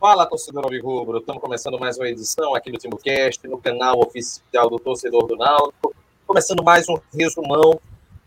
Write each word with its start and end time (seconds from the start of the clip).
Fala, 0.00 0.24
torcedor 0.24 0.64
Alvirrubro. 0.64 1.18
Estamos 1.18 1.42
começando 1.42 1.78
mais 1.78 1.98
uma 1.98 2.08
edição 2.08 2.54
aqui 2.54 2.72
do 2.72 2.78
TimbuCast, 2.78 3.46
no 3.46 3.58
canal 3.58 4.00
oficial 4.00 4.70
do 4.70 4.78
Torcedor 4.78 5.26
do 5.26 5.36
Náutico. 5.36 5.94
Começando 6.26 6.64
mais 6.64 6.88
um 6.88 6.96
resumão. 7.12 7.78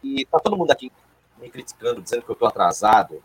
E 0.04 0.24
tá 0.26 0.38
todo 0.38 0.56
mundo 0.56 0.70
aqui 0.70 0.92
me 1.42 1.50
criticando, 1.50 2.00
dizendo 2.00 2.22
que 2.22 2.30
eu 2.30 2.34
estou 2.34 2.48
atrasado. 2.48 3.24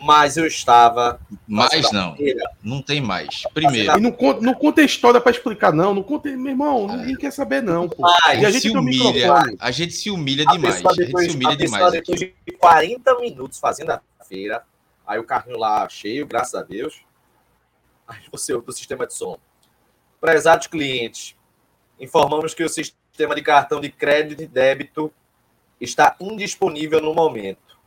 Mas 0.00 0.36
eu 0.36 0.46
estava. 0.46 1.20
Mais 1.48 1.90
não. 1.90 2.16
Não 2.62 2.80
tem 2.80 3.00
mais. 3.00 3.42
Primeiro. 3.52 3.98
E 3.98 4.00
não 4.00 4.12
conta, 4.12 4.40
não 4.40 4.54
conta 4.54 4.80
história 4.80 5.20
para 5.20 5.32
explicar, 5.32 5.72
não. 5.72 5.92
Não 5.92 6.02
conta, 6.04 6.28
meu 6.28 6.52
irmão, 6.52 6.88
é. 6.88 6.96
ninguém 6.98 7.16
quer 7.16 7.32
saber, 7.32 7.60
não. 7.60 7.88
Pô. 7.88 8.06
e 8.06 8.46
a 8.46 8.50
gente 8.52 8.60
se 8.60 8.70
humilha. 8.70 9.34
A 9.58 9.70
gente 9.72 9.94
se 9.94 10.10
humilha 10.12 10.46
demais. 10.46 10.76
A, 10.86 10.92
depois, 10.92 10.96
a 10.96 11.22
gente 11.22 11.30
se 11.32 11.36
humilha 11.36 11.56
demais. 11.56 11.90
Depois 11.90 12.20
de 12.20 12.34
40 12.56 13.18
minutos 13.18 13.58
fazendo 13.58 13.90
a 13.90 14.00
feira, 14.24 14.62
aí 15.04 15.18
o 15.18 15.24
carrinho 15.24 15.58
lá 15.58 15.88
cheio, 15.88 16.24
graças 16.24 16.54
a 16.54 16.62
Deus 16.62 17.07
você 18.30 18.56
do 18.56 18.72
sistema 18.72 19.06
de 19.06 19.14
som. 19.14 19.38
Prezados 20.20 20.66
clientes, 20.66 21.36
informamos 22.00 22.54
que 22.54 22.64
o 22.64 22.68
sistema 22.68 23.34
de 23.34 23.42
cartão 23.42 23.80
de 23.80 23.90
crédito 23.90 24.42
e 24.42 24.46
débito 24.46 25.12
está 25.80 26.16
indisponível 26.20 27.00
no 27.00 27.14
momento. 27.14 27.78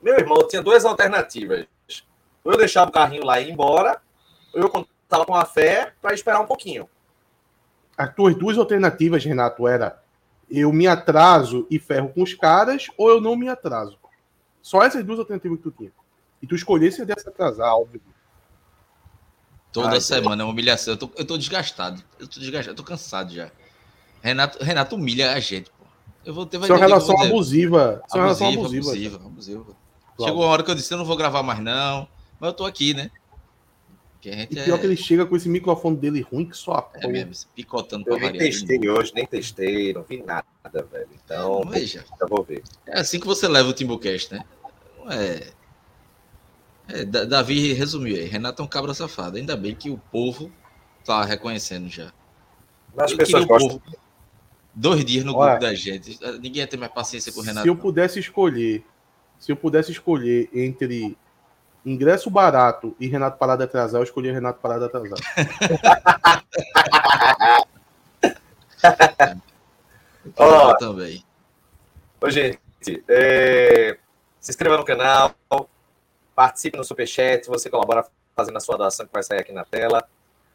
Meu 0.00 0.14
irmão 0.18 0.46
tinha 0.48 0.62
duas 0.62 0.84
alternativas. 0.84 1.66
Ou 2.44 2.52
eu 2.52 2.58
deixava 2.58 2.90
o 2.90 2.92
carrinho 2.92 3.24
lá 3.24 3.40
e 3.40 3.48
ir 3.48 3.52
embora, 3.52 4.00
ou 4.52 4.62
eu 4.62 4.68
contava 4.68 5.24
com 5.24 5.34
a 5.34 5.44
fé 5.44 5.92
para 6.02 6.14
esperar 6.14 6.40
um 6.40 6.46
pouquinho. 6.46 6.88
As 7.96 8.12
tuas 8.14 8.34
duas 8.34 8.58
alternativas, 8.58 9.24
Renato, 9.24 9.68
era 9.68 10.02
eu 10.50 10.72
me 10.72 10.86
atraso 10.86 11.66
e 11.70 11.78
ferro 11.78 12.10
com 12.10 12.22
os 12.22 12.34
caras, 12.34 12.88
ou 12.98 13.08
eu 13.08 13.20
não 13.20 13.36
me 13.36 13.48
atraso. 13.48 13.98
Só 14.60 14.82
essas 14.82 15.04
duas 15.04 15.18
alternativas 15.18 15.58
que 15.58 15.62
tu 15.62 15.70
tinha. 15.70 15.92
E 16.42 16.46
tu 16.46 16.54
escolhesse 16.54 17.04
dessa 17.04 17.30
atrasar, 17.30 17.74
óbvio. 17.74 18.02
Toda 19.72 19.94
Ai, 19.94 20.00
semana 20.00 20.42
é 20.42 20.44
uma 20.44 20.52
humilhação. 20.52 20.92
Eu 20.92 20.98
tô, 20.98 21.10
eu 21.16 21.24
tô 21.24 21.38
desgastado. 21.38 22.02
Eu 22.20 22.28
tô 22.28 22.38
desgastado, 22.38 22.72
eu 22.72 22.76
tô 22.76 22.84
cansado 22.84 23.32
já. 23.32 23.50
Renato, 24.20 24.62
Renato 24.62 24.96
humilha 24.96 25.32
a 25.32 25.40
gente, 25.40 25.70
pô. 25.70 25.84
Eu 26.24 26.34
vou 26.34 26.46
ter 26.46 26.58
é 26.58 26.60
uma 26.60 26.78
relação 26.78 27.20
abusiva. 27.20 28.02
É 28.12 28.16
uma 28.16 28.24
relação 28.24 28.48
abusiva. 28.48 28.90
abusiva, 28.90 29.16
abusiva. 29.16 29.64
Chegou 30.20 30.42
uma 30.42 30.50
hora 30.50 30.62
que 30.62 30.70
eu 30.70 30.74
disse, 30.74 30.92
eu 30.92 30.98
não 30.98 31.04
vou 31.04 31.16
gravar 31.16 31.42
mais, 31.42 31.58
não. 31.60 32.06
Mas 32.38 32.48
eu 32.48 32.52
tô 32.54 32.64
aqui, 32.66 32.92
né? 32.92 33.10
Que 34.20 34.28
a 34.28 34.34
gente 34.34 34.52
e 34.52 34.62
pior 34.62 34.76
é... 34.76 34.78
que 34.78 34.86
ele 34.86 34.96
chega 34.96 35.26
com 35.26 35.34
esse 35.34 35.48
microfone 35.48 35.96
dele 35.96 36.20
ruim 36.20 36.44
que 36.48 36.56
só 36.56 36.92
É 36.94 37.08
mesmo, 37.08 37.34
picotando 37.56 38.04
pra 38.04 38.14
Eu 38.14 38.20
nem 38.20 38.38
testei 38.38 38.78
né? 38.78 38.88
hoje, 38.88 39.12
nem 39.14 39.26
testei, 39.26 39.92
não 39.92 40.02
vi 40.02 40.22
nada, 40.22 40.44
velho. 40.92 41.08
Então, 41.24 41.62
veja. 41.68 42.04
Eu 42.20 42.28
vou 42.28 42.44
ver. 42.44 42.62
É 42.86 43.00
assim 43.00 43.18
que 43.18 43.26
você 43.26 43.48
leva 43.48 43.70
o 43.70 43.72
Timbucast, 43.72 44.32
né? 44.32 44.44
Não 44.98 45.10
é 45.10 45.40
é, 46.88 47.04
Davi 47.04 47.72
resumiu 47.72 48.16
aí. 48.16 48.24
Renato 48.24 48.62
é 48.62 48.64
um 48.64 48.68
cabra 48.68 48.94
safado. 48.94 49.36
Ainda 49.36 49.56
bem 49.56 49.74
que 49.74 49.90
o 49.90 49.98
povo 50.10 50.50
tá 51.04 51.24
reconhecendo 51.24 51.88
já. 51.88 52.12
As 52.96 53.14
pessoas 53.14 53.44
gostam. 53.44 53.78
Povo, 53.78 53.82
dois 54.74 55.04
dias 55.04 55.24
no 55.24 55.36
Olha, 55.36 55.52
grupo 55.52 55.66
da 55.66 55.74
gente. 55.74 56.18
Ninguém 56.40 56.62
ia 56.62 56.66
ter 56.66 56.76
mais 56.76 56.92
paciência 56.92 57.32
com 57.32 57.40
o 57.40 57.42
Renato. 57.42 57.62
Se 57.62 57.68
eu 57.68 57.76
pudesse 57.76 58.18
escolher, 58.18 58.84
se 59.38 59.52
eu 59.52 59.56
pudesse 59.56 59.92
escolher 59.92 60.48
entre 60.52 61.16
ingresso 61.84 62.30
barato 62.30 62.96
e 62.98 63.08
Renato 63.08 63.38
Parada 63.38 63.64
atrasar, 63.64 64.00
eu 64.00 64.04
escolhi 64.04 64.30
Renato 64.30 64.60
Parada 64.60 64.86
atrasar. 64.86 65.18
Ó, 70.36 70.74
também. 70.76 71.24
Ô, 72.20 72.30
gente, 72.30 72.58
é... 73.08 73.98
se 74.40 74.50
inscreva 74.50 74.76
no 74.76 74.84
canal, 74.84 75.34
Participe 76.34 76.76
no 76.76 76.84
Superchat, 76.84 77.46
você 77.46 77.68
colabora 77.68 78.06
fazendo 78.34 78.56
a 78.56 78.60
sua 78.60 78.76
doação 78.76 79.06
que 79.06 79.12
vai 79.12 79.22
sair 79.22 79.40
aqui 79.40 79.52
na 79.52 79.64
tela. 79.64 80.06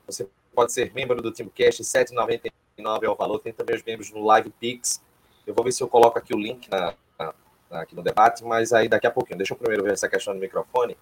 Você 0.05 0.27
pode 0.55 0.73
ser 0.73 0.91
membro 0.93 1.21
do 1.21 1.31
TeamCast, 1.31 1.81
R$ 1.81 2.05
7,99 2.05 3.03
é 3.03 3.09
o 3.09 3.15
valor. 3.15 3.39
Tem 3.39 3.53
também 3.53 3.75
os 3.75 3.83
membros 3.83 4.11
no 4.11 4.23
Live 4.23 4.49
Pix. 4.59 5.01
Eu 5.45 5.53
vou 5.53 5.63
ver 5.63 5.71
se 5.71 5.81
eu 5.81 5.87
coloco 5.87 6.17
aqui 6.17 6.33
o 6.33 6.37
link 6.37 6.69
na, 6.69 6.93
na, 7.19 7.81
aqui 7.81 7.95
no 7.95 8.01
debate, 8.01 8.43
mas 8.43 8.73
aí 8.73 8.87
daqui 8.87 9.07
a 9.07 9.11
pouquinho. 9.11 9.37
Deixa 9.37 9.53
eu 9.53 9.57
primeiro 9.57 9.83
ver 9.83 9.93
essa 9.93 10.09
questão 10.09 10.33
do 10.33 10.39
microfone. 10.39 10.97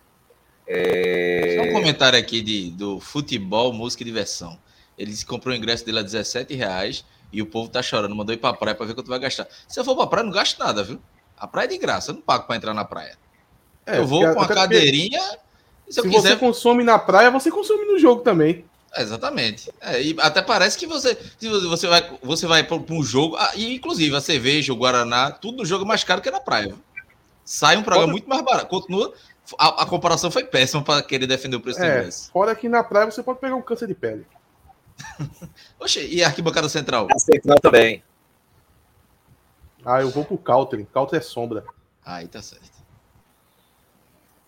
É... 0.68 1.58
Só 1.58 1.70
um 1.70 1.74
comentário 1.74 2.18
aqui 2.18 2.42
de, 2.42 2.72
do 2.72 3.00
futebol, 3.00 3.72
música 3.72 4.04
e 4.04 4.06
diversão. 4.06 4.60
Ele 4.98 5.14
comprou 5.26 5.54
o 5.54 5.58
ingresso 5.58 5.86
dele 5.86 6.00
a 6.00 6.04
17 6.04 6.54
reais 6.54 7.06
e 7.32 7.42
o 7.42 7.46
povo 7.46 7.70
tá 7.70 7.82
chorando. 7.82 8.16
Mandou 8.16 8.34
ir 8.34 8.38
pra 8.38 8.54
praia 8.54 8.76
pra 8.76 8.86
ver 8.86 8.94
quanto 8.94 9.10
vai 9.10 9.20
gastar. 9.20 9.48
Se 9.68 9.80
eu 9.80 9.84
for 9.84 9.96
pra 9.96 10.08
praia, 10.08 10.26
não 10.26 10.32
gasto 10.32 10.58
nada, 10.60 10.84
viu? 10.84 11.00
A 11.38 11.48
praia 11.48 11.66
é 11.66 11.70
de 11.70 11.78
graça, 11.78 12.12
eu 12.12 12.16
não 12.16 12.22
pago 12.22 12.48
pra 12.48 12.56
entrar 12.56 12.74
na 12.74 12.86
praia. 12.86 13.18
É, 13.86 14.00
eu 14.00 14.08
vou 14.08 14.22
com 14.34 14.42
a 14.42 14.48
cadeirinha. 14.48 15.22
Se, 15.88 16.02
se 16.02 16.02
quiser... 16.02 16.30
você 16.30 16.36
consome 16.36 16.84
na 16.84 16.98
praia, 16.98 17.30
você 17.30 17.52
consome 17.52 17.86
no 17.86 18.00
jogo 18.00 18.22
também. 18.22 18.66
Exatamente. 18.98 19.72
É, 19.82 20.02
e 20.02 20.16
até 20.20 20.42
parece 20.42 20.78
que 20.78 20.88
você, 20.88 21.18
se 21.38 21.50
você 21.50 21.88
vai, 21.88 22.18
você 22.24 22.48
vai 22.48 22.64
para 22.64 22.78
um 22.90 23.04
jogo, 23.04 23.36
ah, 23.36 23.52
e 23.56 23.76
inclusive 23.76 24.16
a 24.16 24.22
cerveja, 24.22 24.72
o 24.72 24.78
Guaraná, 24.78 25.32
tudo 25.32 25.58
no 25.58 25.66
jogo 25.66 25.84
é 25.84 25.88
mais 25.88 26.04
caro 26.04 26.22
que 26.22 26.32
na 26.32 26.40
praia. 26.40 26.74
Sai 27.44 27.78
um 27.78 27.84
programa 27.84 28.12
muito 28.12 28.28
mais 28.28 28.42
barato. 28.42 28.68
Continua. 28.68 29.14
A, 29.60 29.84
a 29.84 29.86
comparação 29.86 30.32
foi 30.32 30.44
péssima 30.44 30.84
para 30.84 31.04
querer 31.04 31.28
defender 31.28 31.58
o 31.58 31.62
preço 31.62 31.80
é, 31.80 31.82
do 31.84 32.00
ingresso. 32.00 32.32
Fora 32.32 32.56
que 32.56 32.68
na 32.68 32.84
praia 32.84 33.12
você 33.12 33.22
pode 33.22 33.40
pegar 33.40 33.56
um 33.56 33.62
câncer 33.62 33.88
de 33.88 33.94
pele. 33.94 34.26
Oxe, 35.80 36.08
e 36.08 36.24
a 36.24 36.28
arquibancada 36.28 36.70
central? 36.70 37.08
A 37.12 37.20
central 37.20 37.60
também. 37.60 38.02
Ah, 39.86 40.02
eu 40.02 40.10
vou 40.10 40.26
pro 40.26 40.38
Country. 40.38 40.88
Country 40.92 41.18
é 41.18 41.22
sombra. 41.22 41.64
Aí 42.04 42.28
tá 42.28 42.42
certo. 42.42 42.72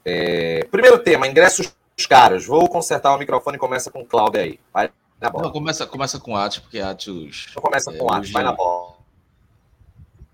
É, 0.10 0.64
primeiro 0.72 0.98
tema, 1.00 1.28
ingressos 1.28 1.76
caros. 2.08 2.46
Vou 2.46 2.70
consertar 2.70 3.14
o 3.14 3.20
microfone 3.20 3.58
e 3.58 3.60
começa 3.60 3.92
com 3.92 4.02
o 4.02 4.06
Cláudio 4.06 4.40
aí. 4.40 4.60
Vai 4.74 4.90
na 5.20 5.30
bola. 5.30 5.44
Não, 5.44 5.52
começa, 5.52 5.86
começa 5.86 6.18
com 6.18 6.34
Atos, 6.34 6.60
porque 6.60 6.80
Atos. 6.80 7.48
Então 7.52 7.62
começa 7.62 7.92
com 7.92 8.14
é, 8.14 8.18
Atos, 8.18 8.32
vai 8.32 8.44
na 8.44 8.54
bola. 8.54 8.96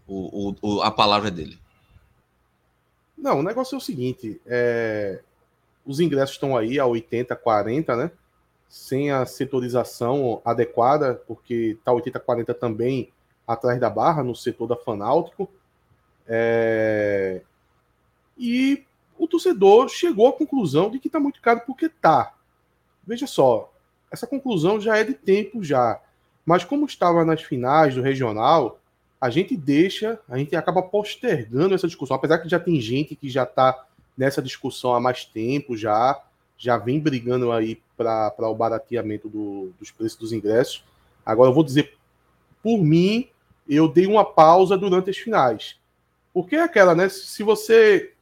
O, 0.08 0.50
o, 0.50 0.56
o, 0.62 0.82
a 0.84 0.92
palavra 0.92 1.30
é 1.30 1.32
dele. 1.32 1.58
Não, 3.18 3.40
o 3.40 3.44
negócio 3.44 3.74
é 3.74 3.78
o 3.80 3.82
seguinte: 3.82 4.40
é... 4.46 5.22
os 5.84 6.00
ingressos 6.00 6.36
estão 6.36 6.56
aí 6.56 6.80
a 6.80 6.86
80, 6.86 7.36
40, 7.36 7.96
né? 7.96 8.12
Sem 8.70 9.10
a 9.10 9.26
setorização 9.26 10.40
adequada, 10.46 11.16
porque 11.28 11.80
tá 11.84 11.92
80, 11.92 12.20
40 12.20 12.54
também 12.54 13.12
atrás 13.48 13.80
da 13.80 13.90
barra, 13.90 14.24
no 14.24 14.36
setor 14.36 14.68
da 14.68 14.76
Fanáutico. 14.76 15.50
É... 16.28 17.42
E 18.38 18.86
o 19.24 19.28
torcedor 19.28 19.90
chegou 19.90 20.28
à 20.28 20.34
conclusão 20.34 20.90
de 20.90 21.00
que 21.00 21.08
está 21.08 21.20
muito 21.20 21.42
caro 21.42 21.62
porque 21.66 21.90
tá. 21.90 22.34
Veja 23.06 23.28
só, 23.28 23.72
essa 24.12 24.28
conclusão 24.28 24.80
já 24.80 24.98
é 24.98 25.04
de 25.04 25.14
tempo 25.14 25.64
já. 25.64 26.00
Mas 26.46 26.64
como 26.64 26.86
estava 26.86 27.24
nas 27.24 27.42
finais 27.42 27.96
do 27.96 28.02
regional, 28.02 28.80
a 29.20 29.30
gente 29.30 29.56
deixa, 29.56 30.20
a 30.28 30.38
gente 30.38 30.56
acaba 30.56 30.82
postergando 30.82 31.74
essa 31.74 31.88
discussão, 31.88 32.16
apesar 32.18 32.40
que 32.40 32.50
já 32.50 32.60
tem 32.60 32.80
gente 32.80 33.16
que 33.16 33.30
já 33.30 33.44
está 33.44 33.86
nessa 34.18 34.42
discussão 34.42 34.94
há 34.94 35.00
mais 35.00 35.26
tempo 35.26 35.76
já, 35.76 36.22
já 36.58 36.78
vem 36.78 37.00
brigando 37.00 37.52
aí 37.52 37.82
para 37.98 38.50
o 38.50 38.56
barateamento 38.56 39.30
do, 39.30 39.72
dos 39.80 39.92
preços 39.92 40.18
dos 40.18 40.34
ingressos. 40.34 40.84
Agora 41.26 41.50
eu 41.50 41.54
vou 41.54 41.64
dizer, 41.64 41.98
por 42.62 42.78
mim, 42.78 43.28
eu 43.68 43.88
dei 43.88 44.06
uma 44.06 44.26
pausa 44.26 44.78
durante 44.78 45.10
as 45.10 45.18
finais. 45.18 45.78
Porque 46.34 46.56
é 46.56 46.62
aquela, 46.62 46.94
né? 46.94 47.10
Se 47.10 47.44
você 47.44 48.13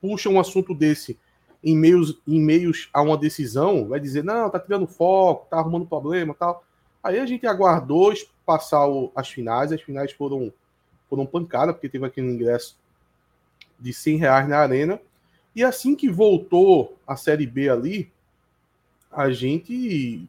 puxa 0.00 0.28
um 0.28 0.40
assunto 0.40 0.74
desse 0.74 1.18
em 1.62 1.76
meios, 1.76 2.18
em 2.26 2.40
meios 2.40 2.88
a 2.92 3.02
uma 3.02 3.16
decisão, 3.16 3.88
vai 3.88 3.98
dizer, 3.98 4.22
não, 4.22 4.48
tá 4.48 4.58
tirando 4.60 4.86
foco, 4.86 5.46
tá 5.50 5.58
arrumando 5.58 5.86
problema 5.86 6.34
tal. 6.34 6.64
Aí 7.02 7.18
a 7.18 7.26
gente 7.26 7.46
aguardou 7.46 8.12
passar 8.44 8.86
o, 8.86 9.12
as 9.14 9.28
finais, 9.28 9.72
as 9.72 9.82
finais 9.82 10.12
foram, 10.12 10.52
foram 11.08 11.26
pancada, 11.26 11.72
porque 11.72 11.88
teve 11.88 12.06
aquele 12.06 12.30
ingresso 12.30 12.78
de 13.78 13.92
100 13.92 14.16
reais 14.16 14.48
na 14.48 14.58
arena. 14.58 15.00
E 15.54 15.64
assim 15.64 15.94
que 15.94 16.08
voltou 16.08 16.96
a 17.06 17.16
Série 17.16 17.46
B 17.46 17.68
ali, 17.68 18.12
a 19.10 19.30
gente 19.30 20.28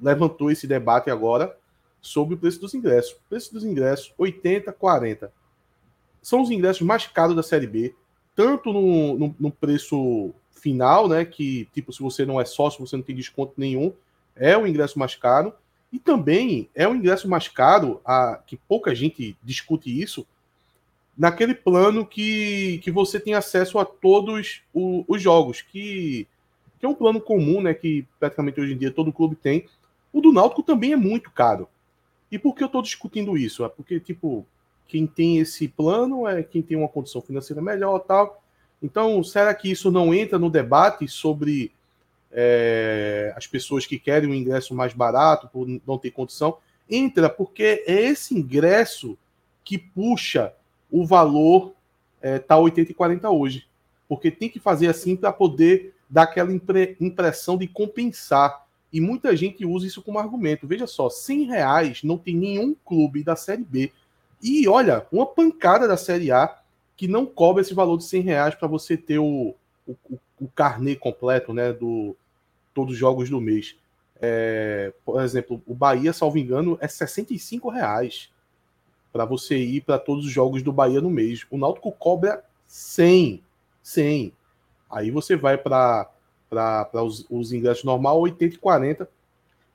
levantou 0.00 0.50
esse 0.50 0.66
debate 0.66 1.10
agora 1.10 1.56
sobre 2.00 2.34
o 2.34 2.38
preço 2.38 2.60
dos 2.60 2.74
ingressos. 2.74 3.12
O 3.12 3.28
preço 3.28 3.52
dos 3.52 3.64
ingressos, 3.64 4.12
80, 4.18 4.72
40. 4.72 5.32
São 6.20 6.42
os 6.42 6.50
ingressos 6.50 6.82
mais 6.82 7.06
caros 7.06 7.36
da 7.36 7.42
Série 7.42 7.66
B 7.66 7.94
tanto 8.34 8.72
no, 8.72 9.18
no, 9.18 9.36
no, 9.38 9.50
preço 9.50 10.32
final, 10.52 11.08
né? 11.08 11.24
Que, 11.24 11.68
tipo, 11.72 11.92
se 11.92 12.02
você 12.02 12.24
não 12.24 12.40
é 12.40 12.44
sócio, 12.44 12.84
você 12.84 12.96
não 12.96 13.02
tem 13.02 13.14
desconto 13.14 13.54
nenhum, 13.56 13.92
é 14.34 14.56
o 14.56 14.66
ingresso 14.66 14.98
mais 14.98 15.14
caro. 15.14 15.54
E 15.92 15.98
também 15.98 16.68
é 16.74 16.88
o 16.88 16.94
ingresso 16.94 17.28
mais 17.28 17.46
caro, 17.46 18.00
a, 18.04 18.40
que 18.46 18.56
pouca 18.56 18.94
gente 18.94 19.36
discute 19.42 20.00
isso, 20.00 20.26
naquele 21.16 21.54
plano 21.54 22.04
que, 22.04 22.78
que 22.78 22.90
você 22.90 23.20
tem 23.20 23.34
acesso 23.34 23.78
a 23.78 23.84
todos 23.84 24.62
o, 24.72 25.04
os 25.06 25.22
jogos, 25.22 25.62
que, 25.62 26.26
que 26.80 26.86
é 26.86 26.88
um 26.88 26.94
plano 26.94 27.20
comum, 27.20 27.60
né? 27.60 27.72
Que 27.72 28.06
praticamente 28.18 28.60
hoje 28.60 28.72
em 28.72 28.78
dia 28.78 28.90
todo 28.90 29.12
clube 29.12 29.36
tem. 29.36 29.66
O 30.12 30.20
do 30.20 30.32
Náutico 30.32 30.62
também 30.62 30.92
é 30.92 30.96
muito 30.96 31.30
caro. 31.30 31.68
E 32.30 32.38
por 32.38 32.54
que 32.54 32.64
eu 32.64 32.66
estou 32.66 32.82
discutindo 32.82 33.36
isso? 33.36 33.64
É 33.64 33.68
porque, 33.68 34.00
tipo, 34.00 34.44
quem 34.86 35.06
tem 35.06 35.38
esse 35.38 35.68
plano 35.68 36.26
é 36.26 36.42
quem 36.42 36.62
tem 36.62 36.76
uma 36.76 36.88
condição 36.88 37.20
financeira 37.20 37.62
melhor 37.62 37.98
tal. 38.00 38.42
Então, 38.82 39.22
será 39.24 39.54
que 39.54 39.70
isso 39.70 39.90
não 39.90 40.12
entra 40.12 40.38
no 40.38 40.50
debate 40.50 41.08
sobre 41.08 41.72
é, 42.30 43.32
as 43.36 43.46
pessoas 43.46 43.86
que 43.86 43.98
querem 43.98 44.28
um 44.28 44.34
ingresso 44.34 44.74
mais 44.74 44.92
barato 44.92 45.48
por 45.48 45.66
não 45.86 45.96
ter 45.96 46.10
condição, 46.10 46.58
entra 46.90 47.30
porque 47.30 47.84
é 47.86 48.02
esse 48.02 48.36
ingresso 48.36 49.16
que 49.62 49.78
puxa 49.78 50.52
o 50.90 51.06
valor 51.06 51.72
é, 52.20 52.38
tá 52.38 52.58
80 52.58 52.90
e 52.90 52.94
40 52.94 53.30
hoje. 53.30 53.66
Porque 54.08 54.30
tem 54.30 54.50
que 54.50 54.58
fazer 54.58 54.88
assim 54.88 55.16
para 55.16 55.32
poder 55.32 55.94
dar 56.10 56.24
aquela 56.24 56.52
impre 56.52 56.96
impressão 57.00 57.56
de 57.56 57.66
compensar. 57.66 58.66
E 58.92 59.00
muita 59.00 59.34
gente 59.36 59.64
usa 59.64 59.86
isso 59.86 60.02
como 60.02 60.18
argumento. 60.18 60.66
Veja 60.66 60.86
só, 60.86 61.08
100 61.08 61.44
reais 61.44 62.02
não 62.02 62.18
tem 62.18 62.36
nenhum 62.36 62.74
clube 62.84 63.22
da 63.22 63.34
Série 63.34 63.64
B. 63.64 63.92
E 64.44 64.68
olha, 64.68 65.06
uma 65.10 65.24
pancada 65.24 65.88
da 65.88 65.96
Série 65.96 66.30
A 66.30 66.60
que 66.94 67.08
não 67.08 67.24
cobra 67.24 67.62
esse 67.62 67.72
valor 67.72 67.96
de 67.96 68.04
100 68.04 68.20
reais 68.20 68.54
para 68.54 68.68
você 68.68 68.94
ter 68.94 69.18
o, 69.18 69.54
o, 69.88 69.96
o 70.38 70.48
carnê 70.54 70.94
completo, 70.94 71.54
né? 71.54 71.72
Do, 71.72 72.14
todos 72.74 72.92
os 72.92 72.98
jogos 72.98 73.30
do 73.30 73.40
mês. 73.40 73.74
É, 74.20 74.92
por 75.02 75.22
exemplo, 75.22 75.62
o 75.66 75.74
Bahia, 75.74 76.12
salvo 76.12 76.36
engano, 76.36 76.76
é 76.78 76.86
65 76.86 77.70
reais 77.70 78.30
para 79.10 79.24
você 79.24 79.56
ir 79.56 79.80
para 79.80 79.98
todos 79.98 80.26
os 80.26 80.30
jogos 80.30 80.62
do 80.62 80.72
Bahia 80.72 81.00
no 81.00 81.08
mês. 81.08 81.46
O 81.50 81.56
Náutico 81.56 81.90
cobra 81.90 82.44
100, 82.66 83.42
100. 83.82 84.32
Aí 84.90 85.10
você 85.10 85.36
vai 85.36 85.56
para 85.56 86.10
os, 86.92 87.24
os 87.30 87.50
ingressos 87.50 87.84
normal 87.84 88.20
80 88.20 88.56
e 88.56 88.58
40. 88.58 89.08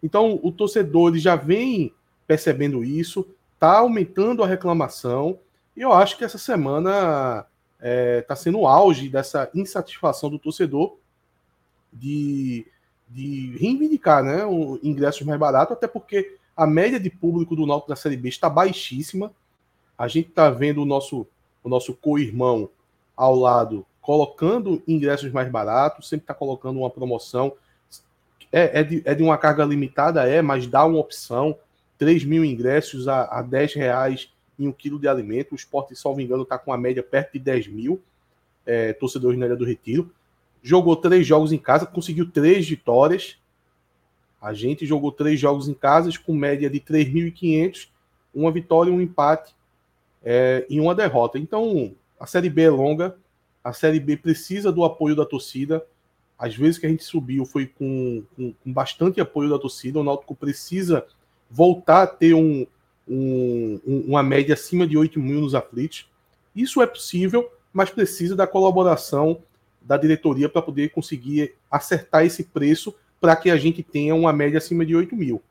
Então 0.03 0.39
o 0.43 0.51
torcedor 0.51 1.09
ele 1.09 1.19
já 1.19 1.35
vem 1.35 1.91
percebendo 2.27 2.83
isso, 2.83 3.27
está 3.59 3.77
aumentando 3.77 4.43
a 4.43 4.47
reclamação. 4.47 5.37
E 5.75 5.81
eu 5.81 5.91
acho 5.91 6.17
que 6.17 6.23
essa 6.23 6.37
semana 6.37 6.89
está 6.89 7.47
é, 7.81 8.21
tá 8.21 8.35
sendo 8.35 8.59
o 8.59 8.67
auge 8.67 9.09
dessa 9.09 9.49
insatisfação 9.53 10.29
do 10.29 10.39
torcedor 10.39 10.97
de 11.91 12.65
de 13.09 13.57
reivindicar 13.57 14.23
né, 14.23 14.45
o 14.45 14.79
ingressos 14.83 15.23
mais 15.23 15.39
barato, 15.39 15.73
até 15.73 15.87
porque 15.87 16.37
a 16.55 16.67
média 16.67 16.99
de 16.99 17.09
público 17.09 17.55
do 17.55 17.65
Náutico 17.65 17.89
da 17.89 17.95
Série 17.95 18.15
B 18.15 18.29
está 18.29 18.49
baixíssima. 18.49 19.31
A 19.97 20.07
gente 20.07 20.29
está 20.29 20.49
vendo 20.49 20.83
o 20.83 20.85
nosso, 20.85 21.25
o 21.63 21.69
nosso 21.69 21.93
co-irmão 21.95 22.69
ao 23.17 23.35
lado 23.35 23.85
colocando 24.01 24.81
ingressos 24.87 25.31
mais 25.31 25.49
baratos, 25.51 26.07
sempre 26.07 26.23
está 26.23 26.33
colocando 26.33 26.79
uma 26.79 26.89
promoção. 26.89 27.53
É, 28.51 28.79
é, 28.79 28.83
de, 28.83 29.01
é 29.05 29.13
de 29.13 29.21
uma 29.21 29.37
carga 29.37 29.63
limitada, 29.63 30.27
é, 30.27 30.41
mas 30.41 30.65
dá 30.65 30.85
uma 30.85 30.99
opção. 30.99 31.55
3 31.99 32.25
mil 32.25 32.43
ingressos 32.43 33.07
a, 33.07 33.25
a 33.25 33.41
10 33.43 33.75
reais 33.75 34.33
em 34.57 34.67
um 34.67 34.71
quilo 34.71 34.97
de 34.97 35.07
alimento. 35.07 35.51
O 35.51 35.55
esporte, 35.55 35.95
salvo 35.95 36.19
engano, 36.19 36.41
está 36.41 36.57
com 36.57 36.73
a 36.73 36.77
média 36.77 37.03
perto 37.03 37.33
de 37.33 37.39
10 37.39 37.67
mil 37.67 38.01
é, 38.65 38.93
torcedores 38.93 39.37
na 39.37 39.45
Ilha 39.45 39.55
do 39.55 39.65
Retiro 39.65 40.11
jogou 40.61 40.95
três 40.95 41.25
jogos 41.25 41.51
em 41.51 41.57
casa, 41.57 41.85
conseguiu 41.85 42.29
três 42.29 42.67
vitórias. 42.67 43.37
A 44.41 44.53
gente 44.53 44.85
jogou 44.85 45.11
três 45.11 45.39
jogos 45.39 45.67
em 45.67 45.73
casa 45.73 46.11
com 46.25 46.33
média 46.33 46.69
de 46.69 46.79
3.500, 46.79 47.89
uma 48.33 48.51
vitória, 48.51 48.91
um 48.91 49.01
empate 49.01 49.53
é, 50.23 50.65
e 50.69 50.79
uma 50.79 50.95
derrota. 50.95 51.37
Então, 51.37 51.93
a 52.19 52.25
Série 52.25 52.49
B 52.49 52.63
é 52.63 52.69
longa, 52.69 53.17
a 53.63 53.73
Série 53.73 53.99
B 53.99 54.15
precisa 54.15 54.71
do 54.71 54.83
apoio 54.83 55.15
da 55.15 55.25
torcida. 55.25 55.85
Às 56.37 56.55
vezes 56.55 56.77
que 56.77 56.85
a 56.85 56.89
gente 56.89 57.03
subiu 57.03 57.45
foi 57.45 57.67
com, 57.67 58.23
com, 58.35 58.53
com 58.53 58.73
bastante 58.73 59.19
apoio 59.19 59.49
da 59.49 59.59
torcida. 59.59 59.99
O 59.99 60.03
Náutico 60.03 60.33
precisa 60.33 61.05
voltar 61.49 62.03
a 62.03 62.07
ter 62.07 62.33
um, 62.33 62.65
um, 63.07 63.79
uma 64.07 64.21
média 64.21 64.53
acima 64.53 64.85
de 64.85 64.97
8 64.97 65.19
mil 65.19 65.41
nos 65.41 65.55
aflitos. 65.55 66.07
Isso 66.55 66.81
é 66.81 66.87
possível, 66.87 67.49
mas 67.73 67.89
precisa 67.89 68.35
da 68.35 68.45
colaboração 68.45 69.41
da 69.81 69.97
diretoria 69.97 70.49
para 70.49 70.61
poder 70.61 70.89
conseguir 70.89 71.55
acertar 71.71 72.25
esse 72.25 72.43
preço 72.43 72.93
para 73.19 73.35
que 73.35 73.49
a 73.49 73.57
gente 73.57 73.81
tenha 73.81 74.13
uma 74.15 74.31
média 74.31 74.57
acima 74.57 74.85
de 74.85 74.95
8 74.95 75.15
mil. 75.15 75.41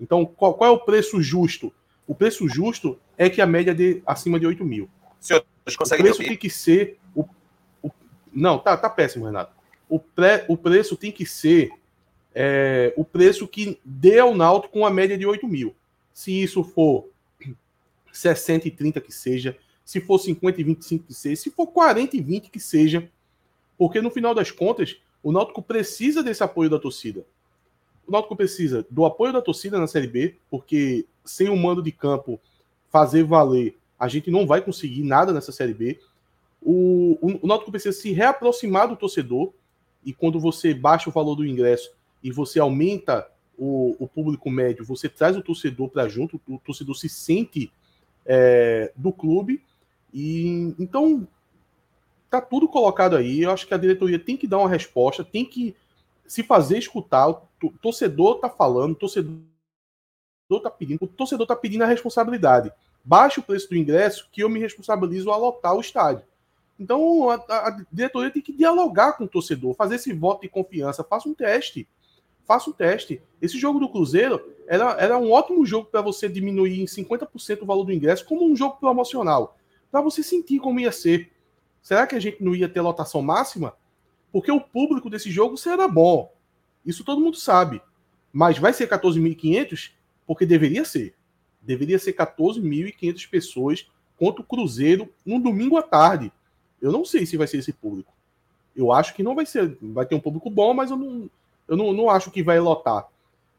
Então, 0.00 0.26
qual, 0.26 0.54
qual, 0.54 0.70
é 0.70 0.72
o 0.72 0.80
preço 0.80 1.22
justo? 1.22 1.72
O 2.06 2.14
preço 2.14 2.48
justo 2.48 2.98
é 3.16 3.30
que 3.30 3.40
a 3.40 3.46
média 3.46 3.74
de 3.74 4.02
acima 4.04 4.38
de 4.38 4.46
8 4.46 4.64
mil. 4.64 4.88
Senhor, 5.20 5.44
o 5.66 5.88
preço 5.88 6.18
tem 6.18 6.36
que 6.36 6.50
ser. 6.50 6.98
O, 7.14 7.24
o, 7.82 7.90
não, 8.32 8.58
tá, 8.58 8.76
tá 8.76 8.90
péssimo, 8.90 9.24
Renato. 9.24 9.52
O, 9.88 9.98
pré, 9.98 10.44
o 10.48 10.56
preço 10.56 10.96
tem 10.96 11.12
que 11.12 11.24
ser 11.24 11.70
é, 12.34 12.92
o 12.96 13.04
preço 13.04 13.46
que 13.46 13.78
dê 13.84 14.18
ao 14.18 14.34
Náutico 14.34 14.72
com 14.72 14.80
uma 14.80 14.90
média 14.90 15.16
de 15.16 15.26
8 15.26 15.46
mil. 15.46 15.74
Se 16.12 16.42
isso 16.42 16.62
for 16.62 17.08
60 18.12 18.68
e 18.68 18.70
30 18.70 19.00
que 19.00 19.12
seja, 19.12 19.56
se 19.84 20.00
for 20.00 20.18
50 20.18 20.60
e 20.60 20.64
25 20.64 21.06
que 21.06 21.14
seja, 21.14 21.36
se 21.36 21.50
for 21.50 21.66
40 21.66 22.16
e 22.16 22.20
20 22.20 22.50
que 22.50 22.60
seja, 22.60 23.08
porque 23.76 24.00
no 24.00 24.10
final 24.10 24.34
das 24.34 24.50
contas, 24.50 25.00
o 25.22 25.32
Náutico 25.32 25.62
precisa 25.62 26.22
desse 26.22 26.42
apoio 26.42 26.70
da 26.70 26.78
torcida. 26.78 27.24
O 28.06 28.12
Náutico 28.12 28.36
precisa 28.36 28.86
do 28.90 29.04
apoio 29.04 29.32
da 29.32 29.42
torcida 29.42 29.78
na 29.78 29.86
Série 29.86 30.06
B, 30.06 30.36
porque 30.50 31.06
sem 31.24 31.48
o 31.48 31.56
mando 31.56 31.82
de 31.82 31.92
campo 31.92 32.40
fazer 32.90 33.22
valer, 33.22 33.76
a 33.98 34.08
gente 34.08 34.30
não 34.30 34.46
vai 34.46 34.60
conseguir 34.60 35.02
nada 35.02 35.32
nessa 35.32 35.52
Série 35.52 35.74
B. 35.74 35.98
O, 36.60 37.18
o, 37.20 37.38
o 37.42 37.46
Náutico 37.46 37.70
precisa 37.70 37.98
se 37.98 38.12
reaproximar 38.12 38.88
do 38.88 38.96
torcedor, 38.96 39.52
e 40.04 40.12
quando 40.12 40.40
você 40.40 40.74
baixa 40.74 41.08
o 41.08 41.12
valor 41.12 41.36
do 41.36 41.46
ingresso 41.46 41.92
e 42.22 42.30
você 42.30 42.60
aumenta 42.60 43.28
o, 43.56 43.96
o 43.98 44.08
público 44.08 44.50
médio, 44.50 44.84
você 44.84 45.08
traz 45.08 45.36
o 45.36 45.42
torcedor 45.42 45.88
para 45.88 46.08
junto, 46.08 46.40
o 46.48 46.58
torcedor 46.58 46.94
se 46.96 47.08
sente 47.08 47.72
é, 48.24 48.92
do 48.96 49.12
clube. 49.12 49.62
E 50.12 50.74
então 50.78 51.26
tá 52.30 52.40
tudo 52.40 52.68
colocado 52.68 53.16
aí. 53.16 53.42
Eu 53.42 53.50
acho 53.50 53.66
que 53.66 53.74
a 53.74 53.78
diretoria 53.78 54.18
tem 54.18 54.36
que 54.36 54.46
dar 54.46 54.58
uma 54.58 54.68
resposta, 54.68 55.24
tem 55.24 55.44
que 55.44 55.74
se 56.26 56.42
fazer 56.42 56.78
escutar. 56.78 57.28
O 57.28 57.70
torcedor 57.80 58.38
tá 58.40 58.48
falando, 58.48 58.92
o 58.92 58.96
torcedor 58.96 59.36
tá 60.62 60.70
pedindo, 60.70 61.04
o 61.04 61.06
torcedor 61.06 61.46
tá 61.46 61.56
pedindo 61.56 61.84
a 61.84 61.86
responsabilidade. 61.86 62.72
Baixe 63.04 63.40
o 63.40 63.42
preço 63.42 63.68
do 63.68 63.76
ingresso 63.76 64.28
que 64.30 64.42
eu 64.42 64.48
me 64.48 64.60
responsabilizo 64.60 65.30
a 65.30 65.36
lotar 65.36 65.74
o 65.74 65.80
estádio. 65.80 66.24
Então 66.78 67.30
a, 67.30 67.34
a, 67.34 67.84
diretoria 67.92 68.30
tem 68.30 68.42
que 68.42 68.52
dialogar 68.52 69.12
com 69.12 69.24
o 69.24 69.28
torcedor, 69.28 69.74
fazer 69.74 69.96
esse 69.96 70.12
voto 70.12 70.42
de 70.42 70.48
confiança, 70.48 71.04
faça 71.04 71.28
um 71.28 71.34
teste. 71.34 71.86
Faça 72.52 72.68
um 72.68 72.72
teste. 72.74 73.22
Esse 73.40 73.58
jogo 73.58 73.80
do 73.80 73.88
Cruzeiro 73.88 74.52
era, 74.66 74.90
era 75.00 75.18
um 75.18 75.32
ótimo 75.32 75.64
jogo 75.64 75.88
para 75.90 76.02
você 76.02 76.28
diminuir 76.28 76.82
em 76.82 76.84
50% 76.84 77.62
o 77.62 77.64
valor 77.64 77.84
do 77.84 77.92
ingresso, 77.94 78.26
como 78.26 78.44
um 78.44 78.54
jogo 78.54 78.76
promocional, 78.76 79.56
para 79.90 80.02
você 80.02 80.22
sentir 80.22 80.58
como 80.58 80.78
ia 80.78 80.92
ser. 80.92 81.32
Será 81.80 82.06
que 82.06 82.14
a 82.14 82.20
gente 82.20 82.44
não 82.44 82.54
ia 82.54 82.68
ter 82.68 82.82
lotação 82.82 83.22
máxima? 83.22 83.74
Porque 84.30 84.52
o 84.52 84.60
público 84.60 85.08
desse 85.08 85.30
jogo 85.30 85.56
será 85.56 85.88
bom. 85.88 86.30
Isso 86.84 87.02
todo 87.04 87.22
mundo 87.22 87.38
sabe. 87.38 87.80
Mas 88.30 88.58
vai 88.58 88.74
ser 88.74 88.86
14.500? 88.86 89.92
Porque 90.26 90.44
deveria 90.44 90.84
ser. 90.84 91.14
Deveria 91.62 91.98
ser 91.98 92.12
14.500 92.12 93.30
pessoas 93.30 93.90
contra 94.18 94.42
o 94.42 94.46
Cruzeiro 94.46 95.08
num 95.24 95.40
domingo 95.40 95.78
à 95.78 95.82
tarde. 95.82 96.30
Eu 96.82 96.92
não 96.92 97.02
sei 97.02 97.24
se 97.24 97.38
vai 97.38 97.46
ser 97.46 97.56
esse 97.56 97.72
público. 97.72 98.12
Eu 98.76 98.92
acho 98.92 99.14
que 99.14 99.22
não 99.22 99.34
vai 99.34 99.46
ser. 99.46 99.78
Vai 99.80 100.04
ter 100.04 100.14
um 100.14 100.20
público 100.20 100.50
bom, 100.50 100.74
mas 100.74 100.90
eu 100.90 100.98
não, 100.98 101.30
eu 101.68 101.76
não, 101.76 101.92
não 101.92 102.10
acho 102.10 102.30
que 102.30 102.42
vai 102.42 102.58
lotar. 102.58 103.08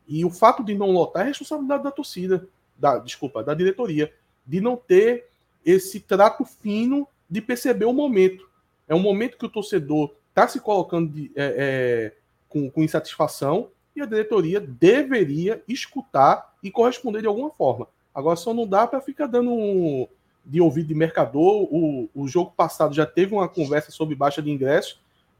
E 0.07 0.25
o 0.25 0.29
fato 0.29 0.63
de 0.63 0.75
não 0.75 0.91
lotar 0.91 1.23
é 1.23 1.27
responsabilidade 1.27 1.83
da 1.83 1.91
torcida, 1.91 2.47
da, 2.77 2.97
desculpa, 2.97 3.43
da 3.43 3.53
diretoria, 3.53 4.13
de 4.45 4.59
não 4.59 4.75
ter 4.75 5.27
esse 5.65 5.99
trato 5.99 6.43
fino 6.43 7.07
de 7.29 7.41
perceber 7.41 7.85
o 7.85 7.93
momento. 7.93 8.49
É 8.87 8.93
um 8.93 8.99
momento 8.99 9.37
que 9.37 9.45
o 9.45 9.49
torcedor 9.49 10.13
está 10.29 10.47
se 10.47 10.59
colocando 10.59 11.11
de, 11.11 11.31
é, 11.35 11.55
é, 11.57 12.13
com, 12.49 12.69
com 12.69 12.83
insatisfação 12.83 13.69
e 13.95 14.01
a 14.01 14.05
diretoria 14.05 14.59
deveria 14.59 15.63
escutar 15.67 16.53
e 16.61 16.69
corresponder 16.69 17.21
de 17.21 17.27
alguma 17.27 17.51
forma. 17.51 17.87
Agora 18.13 18.35
só 18.35 18.53
não 18.53 18.67
dá 18.67 18.85
para 18.85 19.01
ficar 19.01 19.27
dando 19.27 19.51
um, 19.51 20.07
de 20.45 20.59
ouvido 20.59 20.87
de 20.87 20.95
mercador. 20.95 21.67
O, 21.71 22.09
o 22.13 22.27
jogo 22.27 22.51
passado 22.55 22.93
já 22.93 23.05
teve 23.05 23.33
uma 23.33 23.47
conversa 23.47 23.91
sobre 23.91 24.15
baixa 24.15 24.41
de 24.41 24.51
ingressos 24.51 24.99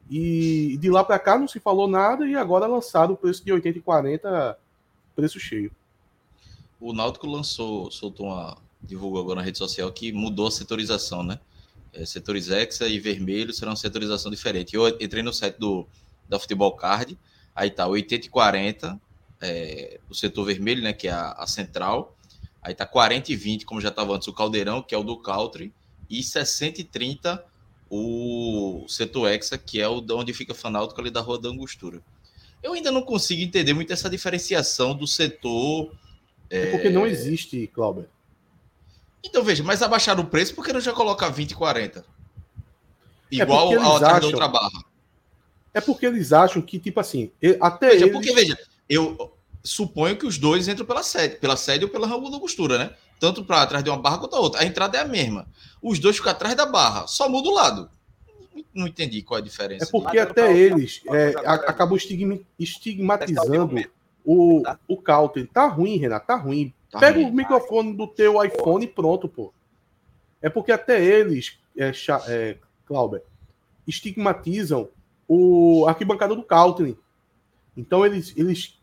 e 0.09 0.77
de 0.77 0.89
lá 0.89 1.03
para 1.03 1.17
cá 1.19 1.37
não 1.37 1.47
se 1.47 1.59
falou 1.59 1.87
nada 1.87 2.27
e 2.27 2.35
agora 2.35 2.67
lançaram 2.67 3.13
o 3.13 3.17
preço 3.17 3.43
de 3.43 3.51
80 3.51 3.79
e 3.79 3.81
40 3.81 4.57
preço 5.15 5.39
cheio. 5.39 5.71
O 6.79 6.93
Náutico 6.93 7.27
lançou, 7.27 7.89
soltou 7.91 8.27
uma 8.27 8.57
divulgou 8.81 9.21
agora 9.21 9.37
na 9.37 9.45
rede 9.45 9.57
social 9.57 9.91
que 9.91 10.11
mudou 10.11 10.47
a 10.47 10.51
setorização, 10.51 11.23
né? 11.23 11.39
é, 11.93 12.05
setores 12.05 12.49
hexa 12.49 12.87
e 12.87 12.99
vermelho 12.99 13.53
serão 13.53 13.75
setorização 13.75 14.31
diferente. 14.31 14.75
Eu 14.75 14.87
entrei 14.99 15.21
no 15.21 15.31
site 15.31 15.57
do, 15.57 15.87
da 16.27 16.39
Futebol 16.39 16.75
Card, 16.75 17.17
aí 17.55 17.69
tá 17.69 17.87
80 17.87 18.25
e 18.25 18.29
40, 18.29 19.01
é, 19.39 19.99
o 20.09 20.15
setor 20.15 20.45
vermelho, 20.45 20.81
né, 20.81 20.91
que 20.91 21.07
é 21.07 21.11
a, 21.11 21.31
a, 21.33 21.47
central, 21.47 22.17
aí 22.61 22.73
tá 22.73 22.85
40 22.85 23.31
e 23.31 23.35
20, 23.35 23.65
como 23.65 23.79
já 23.79 23.89
estava 23.89 24.15
antes, 24.15 24.27
o 24.27 24.33
Caldeirão, 24.33 24.81
que 24.81 24.95
é 24.95 24.97
o 24.97 25.03
do 25.03 25.17
Country, 25.17 25.71
e 26.09 26.23
60 26.23 26.81
e 26.81 26.83
30 26.83 27.43
o 27.95 28.87
setor 28.87 29.29
hexa, 29.29 29.55
que 29.55 29.79
é 29.79 29.87
o 29.87 30.01
de 30.01 30.13
onde 30.13 30.33
fica 30.33 30.55
Fanáutico 30.55 30.99
ali 30.99 31.11
da 31.11 31.21
Rua 31.21 31.39
da 31.39 31.49
Angostura. 31.49 32.01
Eu 32.63 32.73
ainda 32.73 32.91
não 32.91 33.03
consigo 33.03 33.41
entender 33.43 33.73
muito 33.73 33.93
essa 33.93 34.09
diferenciação 34.09 34.95
do 34.95 35.05
setor. 35.05 35.93
É, 36.49 36.61
é 36.61 36.71
porque 36.71 36.89
não 36.89 37.05
existe, 37.05 37.67
Clauber. 37.67 38.05
Então 39.23 39.43
veja, 39.43 39.63
mas 39.63 39.83
abaixaram 39.83 40.23
o 40.23 40.25
preço 40.25 40.55
porque 40.55 40.73
não 40.73 40.81
já 40.81 40.91
coloca 40.91 41.29
20 41.29 41.51
e 41.51 41.55
40? 41.55 42.05
Igual 43.29 43.73
é 43.73 43.75
ao 43.75 43.97
atrás 43.97 44.21
da 44.21 44.27
outra 44.27 44.47
barra. 44.47 44.83
É 45.71 45.79
porque 45.79 46.07
eles 46.07 46.33
acham 46.33 46.61
que, 46.63 46.79
tipo 46.79 46.99
assim, 46.99 47.31
até 47.61 47.89
veja, 47.89 48.05
eles... 48.05 48.13
Porque, 48.13 48.33
veja, 48.33 48.57
eu 48.89 49.37
suponho 49.63 50.17
que 50.17 50.25
os 50.25 50.39
dois 50.39 50.67
entram 50.67 50.85
pela 50.85 51.03
sede, 51.03 51.35
pela 51.35 51.55
sede 51.55 51.85
ou 51.85 51.91
pela 51.91 52.07
rua 52.07 52.31
da 52.31 52.39
costura, 52.39 52.77
né? 52.77 52.95
Tanto 53.23 53.41
para 53.45 53.65
trás 53.65 53.81
de 53.81 53.89
uma 53.89 53.97
barra 53.97 54.17
quanto 54.17 54.35
a 54.35 54.39
outra. 54.41 54.59
A 54.59 54.65
entrada 54.65 54.97
é 54.97 54.99
a 55.01 55.07
mesma. 55.07 55.47
Os 55.81 55.97
dois 55.97 56.17
ficam 56.17 56.33
atrás 56.33 56.55
da 56.55 56.65
barra, 56.65 57.07
só 57.07 57.29
muda 57.29 57.47
o 57.47 57.53
lado. 57.53 57.89
Não 58.73 58.85
entendi 58.85 59.21
qual 59.21 59.37
é 59.37 59.41
a 59.41 59.45
diferença. 59.45 59.85
É 59.85 59.89
porque 59.89 60.19
até 60.19 60.53
eles 60.53 61.01
é, 61.07 61.33
acabam 61.45 61.97
estigmatizando 62.59 63.81
o, 64.25 64.61
tá. 64.61 64.77
o 64.89 64.97
counter. 65.01 65.47
Tá 65.47 65.67
ruim, 65.67 65.95
Renato, 65.95 66.27
tá 66.27 66.35
ruim. 66.35 66.73
Tá 66.91 66.99
Pega 66.99 67.17
ruim. 67.17 67.29
o 67.29 67.33
microfone 67.33 67.95
do 67.95 68.07
teu 68.07 68.43
iPhone 68.43 68.83
e 68.83 68.89
pronto, 68.89 69.29
pô. 69.29 69.53
É 70.41 70.49
porque 70.49 70.73
até 70.73 71.01
eles, 71.01 71.57
é, 71.77 71.93
é, 72.27 72.57
Clauber, 72.85 73.23
estigmatizam 73.87 74.89
o 75.29 75.85
arquibancada 75.87 76.35
do 76.35 76.43
Country. 76.43 76.99
Então 77.77 78.05
eles, 78.05 78.33
eles 78.35 78.77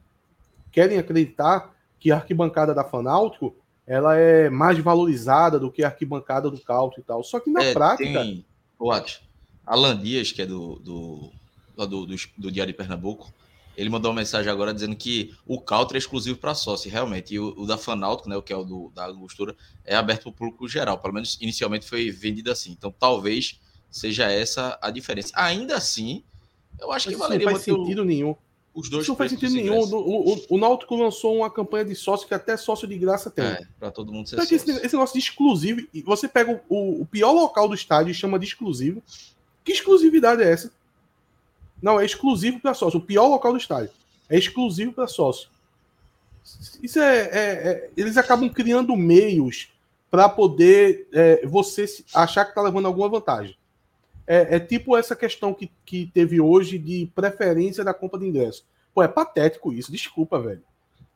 querem 0.72 0.96
acreditar 0.96 1.76
que 1.98 2.10
a 2.10 2.16
arquibancada 2.16 2.72
da 2.72 2.82
Fanáutico 2.84 3.54
ela 3.90 4.16
é 4.16 4.48
mais 4.48 4.78
valorizada 4.78 5.58
do 5.58 5.68
que 5.68 5.82
a 5.82 5.88
arquibancada 5.88 6.48
do 6.48 6.60
Country 6.60 7.00
e 7.00 7.02
tal. 7.02 7.24
Só 7.24 7.40
que 7.40 7.50
na 7.50 7.60
é, 7.60 7.74
prática. 7.74 8.20
Tem... 8.20 8.46
What? 8.78 9.20
Alan 9.66 10.00
Dias, 10.00 10.30
que 10.30 10.42
é 10.42 10.46
do, 10.46 10.76
do, 10.76 11.32
do, 11.76 12.06
do, 12.06 12.16
do 12.38 12.52
Diário 12.52 12.72
de 12.72 12.76
Pernambuco, 12.76 13.34
ele 13.76 13.90
mandou 13.90 14.12
uma 14.12 14.20
mensagem 14.20 14.48
agora 14.48 14.72
dizendo 14.72 14.94
que 14.94 15.34
o 15.44 15.60
Country 15.60 15.96
é 15.96 15.98
exclusivo 15.98 16.38
para 16.38 16.54
sócio, 16.54 16.88
realmente. 16.88 17.34
E 17.34 17.40
o, 17.40 17.52
o 17.60 17.66
da 17.66 17.76
Fanáutico, 17.76 18.28
né, 18.28 18.36
o 18.36 18.42
que 18.42 18.52
é 18.52 18.56
o 18.56 18.62
do, 18.62 18.92
da 18.94 19.08
Angostura, 19.08 19.56
é 19.84 19.96
aberto 19.96 20.22
para 20.22 20.30
o 20.30 20.34
público 20.34 20.68
geral. 20.68 20.98
Pelo 20.98 21.14
menos 21.14 21.36
inicialmente 21.40 21.84
foi 21.84 22.12
vendido 22.12 22.52
assim. 22.52 22.70
Então 22.70 22.94
talvez 22.96 23.60
seja 23.90 24.30
essa 24.30 24.78
a 24.80 24.92
diferença. 24.92 25.32
Ainda 25.34 25.74
assim, 25.74 26.22
eu 26.78 26.92
acho 26.92 27.08
que 27.08 27.16
Mas 27.16 27.26
valeria. 27.26 27.46
Não 27.46 27.52
faz 27.54 27.64
sentido 27.64 28.02
o, 28.02 28.04
nenhum. 28.04 28.36
Os 28.74 28.88
dois 28.88 29.02
Isso 29.02 29.12
não 29.12 29.16
faz 29.16 29.32
sentido 29.32 29.54
nenhum. 29.54 29.80
O, 29.80 30.34
o, 30.34 30.44
o, 30.50 30.58
Náutico 30.58 30.94
lançou 30.94 31.36
uma 31.36 31.50
campanha 31.50 31.84
de 31.84 31.94
sócio 31.94 32.26
que 32.26 32.34
até 32.34 32.56
sócio 32.56 32.86
de 32.86 32.96
graça 32.96 33.28
tem. 33.28 33.44
É, 33.44 33.66
para 33.78 33.90
todo 33.90 34.12
mundo 34.12 34.28
ser 34.28 34.36
então, 34.36 34.44
esse, 34.44 34.70
esse, 34.70 34.94
negócio 34.94 35.14
de 35.14 35.18
exclusivo. 35.18 35.86
Você 36.04 36.28
pega 36.28 36.62
o, 36.68 37.02
o 37.02 37.06
pior 37.06 37.32
local 37.32 37.68
do 37.68 37.74
estádio 37.74 38.12
e 38.12 38.14
chama 38.14 38.38
de 38.38 38.46
exclusivo. 38.46 39.02
Que 39.64 39.72
exclusividade 39.72 40.42
é 40.42 40.52
essa? 40.52 40.72
Não, 41.82 41.98
é 41.98 42.04
exclusivo 42.04 42.60
para 42.60 42.74
sócio. 42.74 43.00
O 43.00 43.02
pior 43.02 43.26
local 43.26 43.52
do 43.52 43.58
estádio. 43.58 43.90
É 44.28 44.38
exclusivo 44.38 44.92
para 44.92 45.08
sócio. 45.08 45.48
Isso 46.82 47.00
é, 47.00 47.18
é, 47.18 47.28
é, 47.32 47.90
Eles 47.96 48.16
acabam 48.16 48.48
criando 48.48 48.96
meios 48.96 49.68
para 50.10 50.28
poder 50.28 51.08
é, 51.12 51.46
você 51.46 51.86
achar 52.14 52.44
que 52.44 52.50
está 52.50 52.62
levando 52.62 52.86
alguma 52.86 53.08
vantagem. 53.08 53.56
É, 54.32 54.54
é, 54.54 54.60
tipo 54.60 54.96
essa 54.96 55.16
questão 55.16 55.52
que, 55.52 55.72
que 55.84 56.06
teve 56.06 56.40
hoje 56.40 56.78
de 56.78 57.10
preferência 57.16 57.82
da 57.82 57.92
compra 57.92 58.20
de 58.20 58.28
ingresso. 58.28 58.64
Pô, 58.94 59.02
é 59.02 59.08
patético 59.08 59.72
isso. 59.72 59.90
Desculpa, 59.90 60.40
velho. 60.40 60.62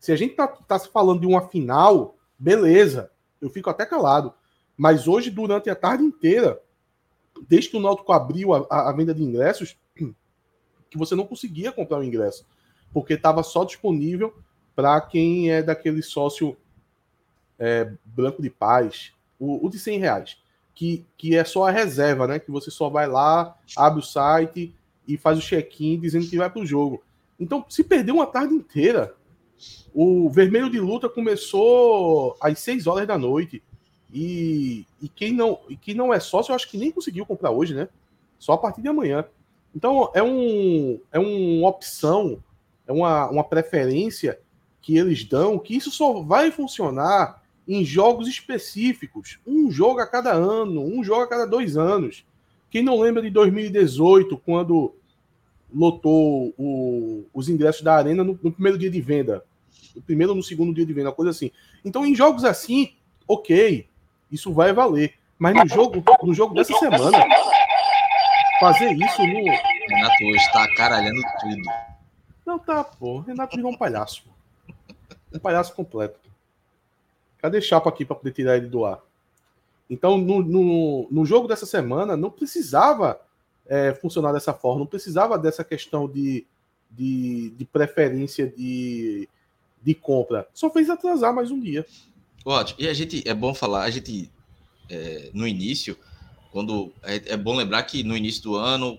Se 0.00 0.11
a 0.11 0.16
gente 0.16 0.35
tá, 0.35 0.49
tá 0.49 0.80
falando 0.80 1.21
de 1.21 1.26
uma 1.28 1.47
final, 1.47 2.16
beleza. 2.37 3.12
Eu 3.40 3.49
fico 3.49 3.71
até 3.71 3.87
calado. 3.87 4.35
Mas 4.76 5.06
hoje, 5.06 5.30
durante 5.30 5.71
a 5.71 5.76
tarde 5.76 6.02
inteira, 6.02 6.61
desde 7.49 7.71
que 7.71 7.76
o 7.76 7.80
Náutico 7.80 8.12
abriu 8.12 8.52
a, 8.52 8.66
a, 8.68 8.92
venda 8.92 9.14
de 9.14 9.23
ingressos, 9.23 9.76
que 10.90 10.99
você 10.99 11.14
não 11.14 11.25
conseguia 11.25 11.71
comprar 11.71 12.00
o 12.00 12.04
ingresso, 12.04 12.44
porque 12.92 13.14
estava 13.14 13.44
só 13.44 13.62
disponível 13.62 14.35
para 14.75 15.00
quem 15.00 15.52
é 15.52 15.62
daquele 15.62 16.02
sócio 16.02 16.56
é, 17.61 17.92
branco 18.04 18.42
de 18.42 18.50
paz, 18.50 19.12
o, 19.38 19.64
o, 19.64 19.71
de 19.71 19.78
100 19.78 20.00
reais, 20.00 20.42
que, 20.75 21.04
que 21.16 21.37
é 21.37 21.45
só 21.45 21.69
a 21.69 21.71
reserva, 21.71 22.26
né? 22.26 22.38
Que 22.38 22.50
você 22.50 22.71
só 22.71 22.88
vai 22.88 23.07
lá, 23.07 23.57
abre 23.76 24.00
o 24.00 24.02
site 24.02 24.75
e 25.07 25.16
faz 25.16 25.38
o 25.38 25.43
check-in 25.43 26.00
dizendo 26.00 26.26
que 26.26 26.37
vai 26.37 26.50
para 26.50 26.62
o 26.62 26.66
jogo. 26.66 27.02
Então, 27.38 27.64
se 27.69 27.85
perder 27.85 28.12
uma 28.12 28.26
tarde 28.26 28.54
inteira, 28.54 29.14
o 29.95 30.28
Vermelho 30.28 30.71
de 30.71 30.81
Luta 30.81 31.09
começou 31.09 32.37
às 32.40 32.59
6 32.59 32.87
horas 32.87 33.07
da 33.07 33.16
noite. 33.16 33.62
E, 34.12 34.87
e, 35.00 35.09
quem 35.09 35.33
não, 35.33 35.61
e 35.69 35.76
quem 35.76 35.95
não 35.95 36.12
é 36.12 36.21
sócio, 36.21 36.52
eu 36.52 36.57
acho 36.57 36.71
que 36.71 36.78
nem 36.78 36.90
conseguiu 36.90 37.26
comprar 37.26 37.50
hoje, 37.50 37.75
né? 37.75 37.88
Só 38.38 38.52
a 38.52 38.59
partir 38.59 38.83
de 38.83 38.88
amanhã. 38.88 39.25
Então, 39.75 40.11
é, 40.14 40.23
um, 40.23 41.00
é 41.12 41.19
uma 41.19 41.69
opção, 41.69 42.43
é 42.87 42.93
uma, 42.93 43.28
uma 43.28 43.45
preferência 43.45 44.38
que 44.81 44.97
eles 44.97 45.25
dão, 45.25 45.59
que 45.59 45.75
isso 45.75 45.90
só 45.90 46.23
vai 46.23 46.50
funcionar 46.50 47.43
em 47.66 47.85
jogos 47.85 48.28
específicos. 48.28 49.38
Um 49.47 49.71
jogo 49.71 50.00
a 50.00 50.06
cada 50.06 50.33
ano, 50.33 50.85
um 50.85 51.02
jogo 51.02 51.23
a 51.23 51.28
cada 51.28 51.47
dois 51.47 51.76
anos. 51.76 52.25
Quem 52.71 52.83
não 52.83 53.00
lembra 53.00 53.23
de 53.23 53.30
2018, 53.30 54.37
quando 54.38 54.94
lotou 55.73 56.54
o, 56.59 57.25
os 57.33 57.49
ingressos 57.49 57.83
da 57.83 57.94
Arena 57.94 58.23
no, 58.23 58.38
no, 58.42 58.52
primeiro 58.52 58.78
dia 58.78 58.90
de 58.90 59.00
venda? 59.00 59.44
No 59.94 60.02
primeiro 60.02 60.33
ou 60.33 60.37
no 60.37 60.42
segundo 60.42 60.75
dia 60.75 60.85
de 60.85 60.92
venda, 60.92 61.12
coisa 61.12 61.30
assim. 61.30 61.50
Então, 61.85 62.04
em 62.04 62.14
jogos 62.14 62.44
assim, 62.44 62.92
ok, 63.26 63.87
isso 64.30 64.52
vai 64.52 64.73
valer. 64.73 65.14
Mas 65.38 65.54
no 65.54 65.68
jogo, 65.68 66.02
no 66.23 66.35
jogo 66.35 66.54
dessa 66.54 66.76
semana, 66.78 67.25
fazer 68.61 68.92
isso 68.92 69.26
no. 69.26 69.44
Renato 69.88 70.25
hoje 70.25 70.52
tá 70.52 70.66
caralhando 70.76 71.21
tudo. 71.40 71.62
Não 72.47 72.59
tá, 72.59 72.85
pô. 72.85 73.21
Renato 73.21 73.56
virou 73.56 73.73
um 73.73 73.76
palhaço. 73.76 74.25
Um 75.33 75.38
palhaço 75.38 75.75
completo. 75.75 76.24
Cadê 77.45 77.61
Chapa 77.61 77.91
aqui 77.91 78.07
para 78.07 78.17
poder 78.17 78.33
tirar 78.33 78.57
ele 78.57 78.69
do 78.69 78.87
ar? 78.87 79.03
Então, 79.91 80.17
no, 80.17 80.43
no, 80.43 81.07
no 81.11 81.27
jogo 81.27 81.47
dessa 81.47 81.67
semana, 81.67 82.17
não 82.17 82.31
precisava 82.31 83.21
é, 83.67 83.93
funcionar 83.93 84.33
dessa 84.33 84.55
forma, 84.55 84.79
não 84.79 84.87
precisava 84.87 85.39
dessa 85.39 85.63
questão 85.63 86.09
de, 86.09 86.47
de, 86.91 87.51
de 87.51 87.65
preferência 87.67 88.47
de, 88.47 89.29
de 89.83 89.95
compra. 89.95 90.49
Só 90.55 90.71
fez 90.71 90.89
atrasar 90.89 91.35
mais 91.35 91.51
um 91.51 91.61
dia. 91.61 91.85
Ótimo. 92.47 92.81
E 92.81 92.89
a 92.89 92.95
gente, 92.95 93.23
é 93.29 93.35
bom 93.35 93.53
falar, 93.53 93.83
a 93.83 93.91
gente, 93.91 94.33
é, 94.89 95.29
no 95.35 95.47
início, 95.47 95.99
quando 96.51 96.95
é, 97.03 97.35
é, 97.35 97.37
bom 97.37 97.55
lembrar 97.55 97.83
que 97.83 98.03
no 98.03 98.17
início 98.17 98.43
do 98.43 98.57
ano, 98.57 98.99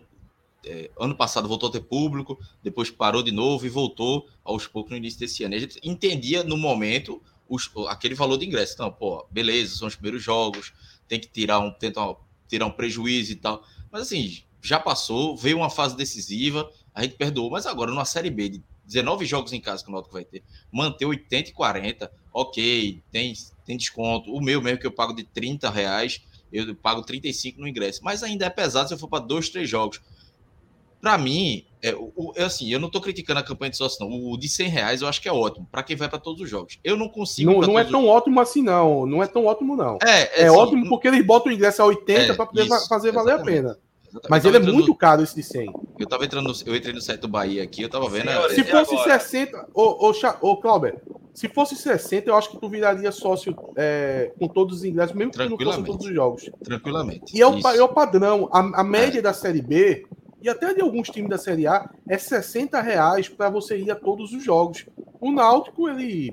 é, 0.64 0.92
ano 1.00 1.16
passado 1.16 1.48
voltou 1.48 1.70
a 1.70 1.72
ter 1.72 1.82
público, 1.82 2.40
depois 2.62 2.92
parou 2.92 3.24
de 3.24 3.32
novo 3.32 3.66
e 3.66 3.70
voltou 3.70 4.28
aos 4.44 4.68
poucos 4.68 4.92
no 4.92 4.98
início 4.98 5.20
desse 5.20 5.44
ano. 5.44 5.56
E 5.56 5.58
a 5.58 5.62
gente 5.62 5.80
entendia 5.84 6.44
no 6.44 6.56
momento 6.56 7.20
os, 7.48 7.70
aquele 7.88 8.16
valor 8.16 8.38
de 8.38 8.46
ingresso. 8.46 8.74
Então, 8.74 8.92
pô, 8.92 9.26
beleza, 9.30 9.76
são 9.78 9.88
os 9.88 9.96
primeiros 9.96 10.24
jogos, 10.24 10.74
tem 11.08 11.20
que 11.20 11.28
tirar 11.28 11.60
um, 11.60 11.72
tentar 11.72 12.16
tirar 12.48 12.66
um 12.66 12.72
prejuízo 12.72 13.32
e 13.32 13.36
tal. 13.36 13.64
Mas 13.92 14.04
assim, 14.04 14.44
já 14.62 14.80
passou, 14.80 15.38
veio 15.38 15.58
uma 15.58 15.70
fase 15.70 15.96
decisiva, 15.96 16.70
a 16.94 17.04
gente 17.04 17.16
perdoou, 17.16 17.52
mas 17.52 17.66
agora 17.66 17.92
numa 17.92 18.06
Série 18.06 18.30
B 18.30 18.50
de 18.50 18.64
19 18.86 19.26
jogos 19.26 19.52
em 19.54 19.60
casa 19.60 19.84
que 19.84 19.90
o 19.90 19.94
Náutico 19.94 20.14
vai 20.14 20.26
ter, 20.26 20.44
manter 20.72 21.06
80 21.06 21.50
e 21.50 21.54
40, 21.54 22.12
ok, 22.34 23.02
tem, 23.12 23.34
tem 23.66 23.78
desconto. 23.78 24.32
O 24.32 24.42
meu 24.42 24.62
mesmo 24.62 24.80
que 24.80 24.88
eu 24.88 24.92
pago 24.92 25.14
de 25.14 25.24
30 25.24 25.70
reais, 25.70 26.22
eu 26.52 26.76
pago 26.76 27.02
35 27.02 27.60
no 27.60 27.68
ingresso. 27.68 28.04
Mas 28.04 28.24
ainda 28.24 28.46
é 28.46 28.50
pesado 28.50 28.88
se 28.88 28.94
eu 28.94 28.98
for 28.98 29.08
para 29.08 29.24
dois, 29.24 29.50
três 29.50 29.70
jogos. 29.70 30.02
Para 31.02 31.18
mim, 31.18 31.66
é, 31.82 31.94
o, 31.94 32.34
é 32.36 32.44
assim, 32.44 32.72
eu 32.72 32.80
não 32.80 32.88
estou 32.88 33.02
criticando 33.02 33.40
a 33.40 33.44
campanha 33.44 33.70
de 33.70 33.78
sócio, 33.78 34.04
não. 34.04 34.32
O 34.32 34.38
de 34.38 34.50
100 34.50 34.70
reais 34.70 35.02
eu 35.02 35.08
acho 35.08 35.22
que 35.22 35.30
é 35.30 35.32
ótimo, 35.32 35.68
para 35.72 35.84
quem 35.84 35.96
vai 35.96 36.10
para 36.10 36.20
todos 36.20 36.42
os 36.42 36.50
jogos. 36.50 36.80
Eu 36.84 36.98
não 36.98 37.08
consigo. 37.08 37.52
Não, 37.52 37.62
não 37.62 37.80
é 37.80 37.84
tão 37.84 38.04
os... 38.04 38.10
ótimo 38.10 38.40
assim, 38.40 38.64
não. 38.64 39.06
Não 39.06 39.22
é 39.22 39.28
tão 39.28 39.46
ótimo, 39.46 39.76
não. 39.76 39.98
É, 40.04 40.22
é, 40.22 40.42
é 40.42 40.48
assim, 40.48 40.58
ótimo 40.58 40.90
porque 40.90 41.08
eles 41.08 41.26
botam 41.26 41.52
o 41.52 41.56
ingresso 41.56 41.82
a 41.82 41.86
80 41.86 42.20
é, 42.20 42.34
para 42.34 42.46
poder 42.46 42.66
isso, 42.66 42.88
fazer 42.88 43.12
valer 43.12 43.36
a 43.36 43.44
pena. 43.44 43.78
Mas 44.30 44.46
ele 44.46 44.58
é 44.58 44.60
muito 44.60 44.88
no... 44.88 44.96
caro 44.96 45.22
esse 45.22 45.36
de 45.36 45.44
100. 45.44 45.74
Eu 46.00 46.08
tava 46.08 46.26
entrando, 46.26 46.48
no... 46.48 46.54
eu 46.66 46.76
entrei 46.76 46.94
no 46.94 47.02
site 47.02 47.22
do 47.22 47.28
Bahia 47.28 47.64
aqui, 47.64 47.82
eu 47.82 47.90
tava 47.90 48.10
vendo. 48.10 48.30
Se 48.50 48.64
fosse 48.64 48.96
agora? 48.96 49.20
60, 49.20 49.68
ô, 49.74 50.10
ô, 50.10 50.14
ô 50.42 50.58
Clauber, 50.58 51.02
se 51.34 51.50
fosse 51.50 51.76
60, 51.76 52.30
eu 52.30 52.36
acho 52.36 52.50
que 52.50 52.58
tu 52.58 52.70
viraria 52.70 53.12
sócio 53.12 53.56
é, 53.76 54.32
com 54.40 54.48
todos 54.48 54.78
os 54.78 54.84
ingressos, 54.86 55.16
mesmo 55.16 55.34
que 55.34 55.38
não 55.38 55.58
fossem 55.58 55.84
todos 55.84 56.08
os 56.08 56.14
jogos. 56.14 56.50
Tranquilamente. 56.64 57.36
E 57.36 57.42
é 57.42 57.48
o, 57.48 57.60
é 57.60 57.84
o 57.84 57.90
padrão. 57.90 58.50
A, 58.52 58.82
a 58.82 58.84
média 58.84 59.20
é. 59.20 59.22
da 59.22 59.34
Série 59.34 59.62
B, 59.62 60.06
e 60.46 60.50
até 60.50 60.76
de 60.76 60.82
alguns 60.82 61.10
times 61.10 61.28
da 61.28 61.40
Série 61.40 61.66
A, 61.66 61.90
é 62.08 62.20
60 62.20 62.80
reais 62.80 63.28
para 63.28 63.50
você 63.50 63.80
ir 63.80 63.90
a 63.90 63.96
todos 63.96 64.32
os 64.32 64.44
jogos. 64.44 64.86
O 65.20 65.32
Náutico, 65.32 65.90
ele. 65.90 66.32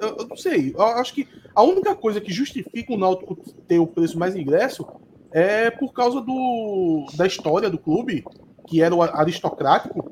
Eu 0.00 0.26
não 0.26 0.36
sei. 0.36 0.74
Eu 0.74 0.82
acho 0.82 1.14
que 1.14 1.28
a 1.54 1.62
única 1.62 1.94
coisa 1.94 2.20
que 2.20 2.32
justifica 2.32 2.92
o 2.92 2.98
Náutico 2.98 3.36
ter 3.68 3.78
o 3.78 3.86
preço 3.86 4.18
mais 4.18 4.34
ingresso 4.34 4.84
é 5.30 5.70
por 5.70 5.92
causa 5.92 6.20
do, 6.20 7.06
da 7.14 7.24
história 7.24 7.70
do 7.70 7.78
clube, 7.78 8.24
que 8.66 8.82
era 8.82 8.92
o 8.92 9.00
aristocrático. 9.00 10.10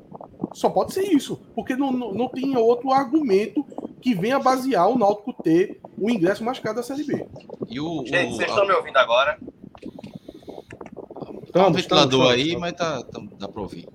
Só 0.53 0.69
pode 0.69 0.93
ser 0.93 1.03
isso, 1.03 1.41
porque 1.53 1.75
não, 1.75 1.91
não, 1.91 2.13
não 2.13 2.29
tem 2.29 2.55
outro 2.55 2.91
argumento 2.91 3.65
que 4.01 4.15
venha 4.15 4.39
basear 4.39 4.87
o 4.87 4.97
Náutico 4.97 5.33
ter 5.43 5.77
o 5.97 6.09
ingresso 6.09 6.41
mais 6.41 6.57
caro 6.57 6.77
da 6.77 6.83
Série 6.83 7.03
B. 7.03 7.27
E 7.69 7.81
o, 7.81 8.05
Gente, 8.05 8.31
o, 8.31 8.35
vocês 8.37 8.49
estão 8.49 8.65
me 8.65 8.73
ouvindo 8.73 8.95
agora? 8.95 9.37
Tá 11.51 11.67
um 11.67 11.71
ventilador 11.71 12.31
aí, 12.31 12.55
mas 12.57 12.73
tá, 12.73 13.03
tá, 13.03 13.21
dá 13.37 13.47
para 13.47 13.61
ouvir. 13.61 13.87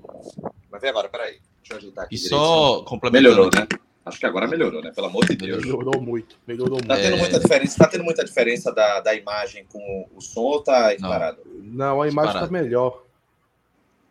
Vai 0.70 0.80
ver 0.80 0.88
agora, 0.88 1.08
peraí. 1.08 1.38
Deixa 1.58 1.72
eu 1.72 1.76
ajeitar 1.78 2.04
aqui. 2.04 2.14
E 2.14 2.18
só 2.18 2.82
complementando. 2.82 3.30
Melhorou, 3.30 3.50
né? 3.54 3.66
Acho 4.04 4.20
que 4.20 4.26
agora 4.26 4.46
melhorou, 4.46 4.80
né? 4.82 4.92
Pelo 4.94 5.08
amor 5.08 5.24
de 5.24 5.34
Deus. 5.34 5.64
Melhorou 5.64 6.00
muito. 6.00 6.38
Melhorou 6.46 6.80
tá 6.80 6.96
Tendo 6.96 7.16
muita 7.16 7.40
diferença, 7.40 7.78
tá 7.78 7.88
tendo 7.88 8.04
muita 8.04 8.24
diferença 8.24 8.72
da, 8.72 9.00
da 9.00 9.14
imagem 9.14 9.64
com 9.64 10.08
o 10.14 10.20
som 10.20 10.42
ou 10.42 10.62
tá 10.62 10.94
parado? 11.00 11.38
Não, 11.60 12.00
a 12.00 12.08
imagem 12.08 12.34
tá 12.34 12.46
melhor. 12.46 13.02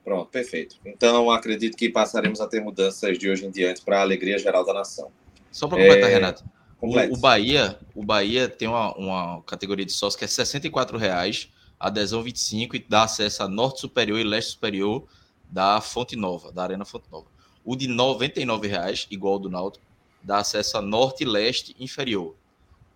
Pronto, 0.04 0.30
perfeito. 0.30 0.76
Então, 0.86 1.32
acredito 1.32 1.78
que 1.78 1.90
passaremos 1.90 2.42
a 2.42 2.48
ter 2.48 2.62
mudanças 2.62 3.18
de 3.18 3.30
hoje 3.30 3.46
em 3.46 3.50
diante 3.50 3.82
para 3.82 4.00
a 4.00 4.02
alegria 4.02 4.38
geral 4.38 4.66
da 4.66 4.74
nação. 4.74 5.10
Só 5.50 5.68
para 5.68 5.78
completar, 5.78 6.10
é... 6.10 6.14
Renato. 6.14 6.44
O, 6.82 7.16
o, 7.16 7.18
Bahia, 7.18 7.80
o 7.96 8.04
Bahia 8.04 8.50
tem 8.50 8.68
uma, 8.68 8.94
uma 8.96 9.42
categoria 9.44 9.86
de 9.86 9.94
sócio 9.94 10.20
que 10.20 10.26
é 10.26 10.28
R$ 10.28 10.34
64,00, 10.34 11.50
adesão 11.80 12.24
25 12.24 12.76
e 12.76 12.80
dá 12.80 13.04
acesso 13.04 13.44
a 13.44 13.48
Norte 13.48 13.82
Superior 13.82 14.20
e 14.20 14.24
Leste 14.24 14.52
Superior 14.52 15.06
da 15.50 15.80
Fonte 15.82 16.16
Nova, 16.16 16.52
da 16.52 16.64
Arena 16.64 16.86
Fonte 16.86 17.06
Nova. 17.12 17.28
O 17.64 17.76
de 17.76 17.88
R$ 17.88 17.94
99,00, 17.94 19.08
igual 19.10 19.34
ao 19.34 19.40
do 19.40 19.50
Náutico, 19.50 19.86
dá 20.22 20.40
acesso 20.40 20.78
a 20.78 20.82
Norte 20.82 21.24
e 21.24 21.28
Leste 21.28 21.76
Inferior. 21.80 22.36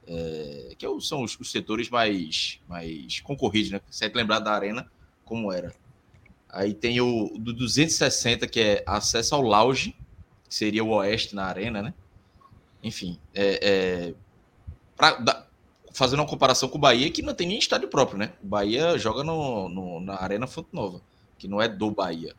É, 0.08 0.74
que 0.78 0.86
é 0.86 0.90
são 1.02 1.24
os, 1.24 1.40
os, 1.40 1.52
setores 1.52 1.90
mais, 1.90 2.60
mais 2.68 3.20
concorridos, 3.20 3.70
né? 3.70 3.82
Sempre 3.92 4.20
lembrar 4.20 4.40
da 4.40 4.52
Arena 4.52 4.90
como 5.24 5.52
era. 5.52 5.72
Aí 6.50 6.74
tem 6.74 7.00
o 7.00 7.38
do 7.38 7.54
260, 7.54 8.48
que 8.48 8.60
é 8.60 8.84
acesso 8.88 9.36
ao 9.36 9.42
lounge, 9.42 9.96
que 10.48 10.56
seria 10.56 10.84
o 10.84 10.90
oeste 10.90 11.36
na 11.36 11.46
arena, 11.46 11.84
né? 11.84 11.94
Enfim, 12.82 13.20
é, 13.36 13.60
é 13.62 14.14
pra, 14.98 15.48
fazendo 15.92 16.20
uma 16.20 16.28
comparação 16.28 16.70
com 16.70 16.78
o 16.78 16.82
Bahia, 16.82 17.10
que 17.10 17.22
não 17.22 17.34
tem 17.34 17.48
nem 17.48 17.58
estádio 17.58 17.88
próprio, 17.88 18.18
né? 18.18 18.32
O 18.44 18.48
Bahia 18.48 18.98
joga 18.98 19.24
no, 19.24 19.70
no 19.70 20.00
na 20.00 20.22
Arena 20.22 20.48
Fonte 20.48 20.70
Nova, 20.72 21.02
que 21.38 21.48
não 21.48 21.62
é 21.62 21.68
do 21.68 21.92
Bahia. 21.92 22.36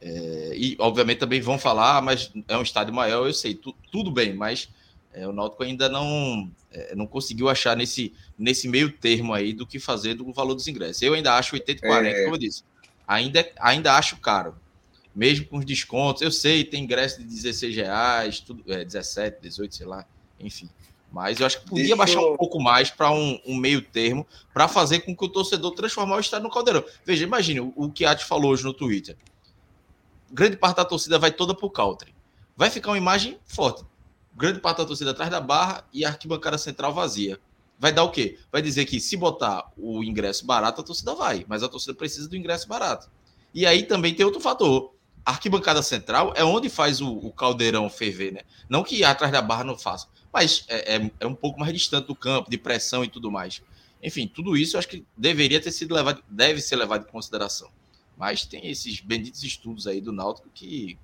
É, 0.00 0.52
e, 0.54 0.76
obviamente, 0.78 1.18
também 1.18 1.40
vão 1.40 1.58
falar, 1.58 1.98
ah, 1.98 2.00
mas 2.00 2.32
é 2.46 2.56
um 2.56 2.62
estádio 2.62 2.94
maior, 2.94 3.26
eu 3.26 3.34
sei, 3.34 3.54
tu, 3.54 3.74
tudo 3.90 4.10
bem, 4.10 4.32
mas 4.32 4.68
é, 5.12 5.26
o 5.26 5.32
Náutico 5.32 5.64
ainda 5.64 5.88
não, 5.88 6.50
é, 6.70 6.94
não 6.94 7.06
conseguiu 7.06 7.48
achar 7.48 7.76
nesse, 7.76 8.14
nesse 8.38 8.68
meio 8.68 8.92
termo 8.92 9.34
aí 9.34 9.52
do 9.52 9.66
que 9.66 9.78
fazer 9.78 10.14
do 10.14 10.32
valor 10.32 10.54
dos 10.54 10.68
ingressos. 10.68 11.02
Eu 11.02 11.14
ainda 11.14 11.34
acho 11.36 11.54
80 11.54 11.84
e 11.84 11.88
40, 11.88 12.16
é. 12.16 12.22
como 12.22 12.34
eu 12.36 12.38
disse 12.38 12.62
ainda, 13.08 13.50
ainda 13.58 13.96
acho 13.96 14.18
caro. 14.18 14.54
Mesmo 15.14 15.46
com 15.46 15.56
os 15.56 15.64
descontos, 15.64 16.20
eu 16.20 16.30
sei, 16.30 16.62
tem 16.62 16.84
ingresso 16.84 17.18
de 17.18 17.24
16 17.24 17.74
reais, 17.74 18.40
tudo, 18.40 18.62
é, 18.70 18.84
17, 18.84 19.40
18, 19.40 19.74
sei 19.74 19.86
lá, 19.86 20.06
enfim. 20.38 20.68
Mas 21.10 21.40
eu 21.40 21.46
acho 21.46 21.60
que 21.60 21.68
podia 21.68 21.84
Deixa 21.84 21.96
baixar 21.96 22.20
eu... 22.20 22.34
um 22.34 22.36
pouco 22.36 22.60
mais 22.60 22.90
para 22.90 23.10
um, 23.10 23.40
um, 23.46 23.56
meio 23.56 23.80
termo, 23.80 24.26
para 24.52 24.68
fazer 24.68 25.00
com 25.00 25.16
que 25.16 25.24
o 25.24 25.28
torcedor 25.28 25.72
transformar 25.72 26.16
o 26.16 26.20
estádio 26.20 26.44
no 26.44 26.52
caldeirão. 26.52 26.84
Veja, 27.04 27.24
imagine 27.24 27.60
o, 27.60 27.72
o 27.74 27.90
que 27.90 28.04
a 28.04 28.16
falou 28.18 28.52
hoje 28.52 28.64
no 28.64 28.74
Twitter. 28.74 29.16
Grande 30.30 30.56
parte 30.56 30.76
da 30.76 30.84
torcida 30.84 31.18
vai 31.18 31.30
toda 31.30 31.54
para 31.54 31.66
o 31.66 31.70
country. 31.70 32.14
Vai 32.56 32.68
ficar 32.68 32.90
uma 32.90 32.98
imagem 32.98 33.38
forte. 33.46 33.84
Grande 34.36 34.60
parte 34.60 34.78
da 34.78 34.84
torcida 34.84 35.12
atrás 35.12 35.30
da 35.30 35.40
barra 35.40 35.84
e 35.92 36.04
a 36.04 36.08
arquibancada 36.08 36.58
central 36.58 36.92
vazia 36.92 37.40
vai 37.78 37.92
dar 37.92 38.02
o 38.02 38.10
quê? 38.10 38.38
Vai 38.50 38.60
dizer 38.60 38.84
que 38.84 38.98
se 38.98 39.16
botar 39.16 39.70
o 39.76 40.02
ingresso 40.02 40.44
barato, 40.44 40.80
a 40.80 40.84
torcida 40.84 41.14
vai, 41.14 41.46
mas 41.48 41.62
a 41.62 41.68
torcida 41.68 41.94
precisa 41.94 42.28
do 42.28 42.36
ingresso 42.36 42.66
barato. 42.66 43.08
E 43.54 43.64
aí 43.64 43.84
também 43.84 44.14
tem 44.14 44.26
outro 44.26 44.40
fator. 44.40 44.92
A 45.28 45.32
arquibancada 45.32 45.82
central 45.82 46.32
é 46.34 46.42
onde 46.42 46.70
faz 46.70 47.02
o, 47.02 47.12
o 47.18 47.30
caldeirão 47.30 47.90
ferver, 47.90 48.32
né? 48.32 48.40
Não 48.66 48.82
que 48.82 49.04
atrás 49.04 49.30
da 49.30 49.42
barra 49.42 49.62
não 49.62 49.76
faça, 49.76 50.08
mas 50.32 50.64
é, 50.68 50.96
é, 50.96 51.10
é, 51.20 51.26
um 51.26 51.34
pouco 51.34 51.60
mais 51.60 51.70
distante 51.70 52.06
do 52.06 52.14
campo, 52.14 52.48
de 52.48 52.56
pressão 52.56 53.04
e 53.04 53.08
tudo 53.10 53.30
mais. 53.30 53.60
Enfim, 54.02 54.26
tudo 54.26 54.56
isso 54.56 54.74
eu 54.74 54.78
acho 54.78 54.88
que 54.88 55.04
deveria 55.14 55.60
ter 55.60 55.70
sido 55.70 55.94
levado, 55.94 56.24
deve 56.30 56.62
ser 56.62 56.76
levado 56.76 57.06
em 57.06 57.10
consideração. 57.10 57.70
Mas 58.16 58.46
tem 58.46 58.70
esses 58.70 59.00
benditos 59.00 59.44
estudos 59.44 59.86
aí 59.86 60.00
do 60.00 60.12
Náutico 60.12 60.48
que, 60.48 60.98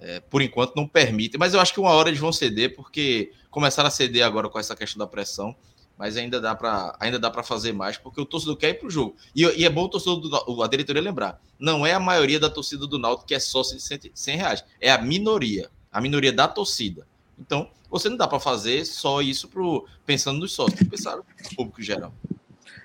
é, 0.00 0.20
por 0.20 0.42
enquanto, 0.42 0.76
não 0.76 0.86
permitem. 0.86 1.38
Mas 1.38 1.54
eu 1.54 1.60
acho 1.60 1.72
que 1.72 1.80
uma 1.80 1.92
hora 1.92 2.10
eles 2.10 2.20
vão 2.20 2.34
ceder, 2.34 2.76
porque 2.76 3.32
começaram 3.50 3.86
a 3.86 3.90
ceder 3.90 4.22
agora 4.22 4.50
com 4.50 4.58
essa 4.58 4.76
questão 4.76 4.98
da 4.98 5.06
pressão 5.06 5.56
mas 6.00 6.16
ainda 6.16 6.40
dá 6.40 6.54
para 6.54 6.96
ainda 6.98 7.18
dá 7.18 7.30
para 7.30 7.42
fazer 7.42 7.72
mais 7.72 7.98
porque 7.98 8.20
o 8.20 8.24
torcedor 8.24 8.56
quer 8.56 8.70
ir 8.70 8.74
para 8.74 8.88
o 8.88 8.90
jogo. 8.90 9.14
E, 9.36 9.42
e, 9.42 9.64
é 9.64 9.68
bom 9.68 9.84
o 9.84 9.88
torcedor 9.88 10.18
do, 10.18 10.62
a 10.62 10.66
diretoria 10.66 11.02
lembrar 11.02 11.40
não 11.58 11.86
é 11.86 11.92
a 11.92 12.00
maioria 12.00 12.40
da 12.40 12.48
torcida 12.48 12.86
do 12.86 12.98
Náutico 12.98 13.28
que 13.28 13.34
é 13.34 13.38
sócio 13.38 13.76
de 13.76 13.82
100, 13.82 14.12
100 14.14 14.36
reais 14.36 14.64
é 14.80 14.90
a 14.90 14.96
minoria 14.96 15.70
a 15.92 16.00
minoria 16.00 16.32
da 16.32 16.48
torcida. 16.48 17.06
Então 17.38 17.70
você 17.90 18.08
não 18.08 18.16
dá 18.16 18.26
para 18.26 18.40
fazer 18.40 18.84
só 18.86 19.20
isso 19.20 19.46
pro, 19.48 19.86
pensando 20.06 20.40
nos 20.40 20.52
sócios 20.52 20.88
pensar 20.88 21.16
no 21.16 21.24
público 21.54 21.82
geral. 21.82 22.14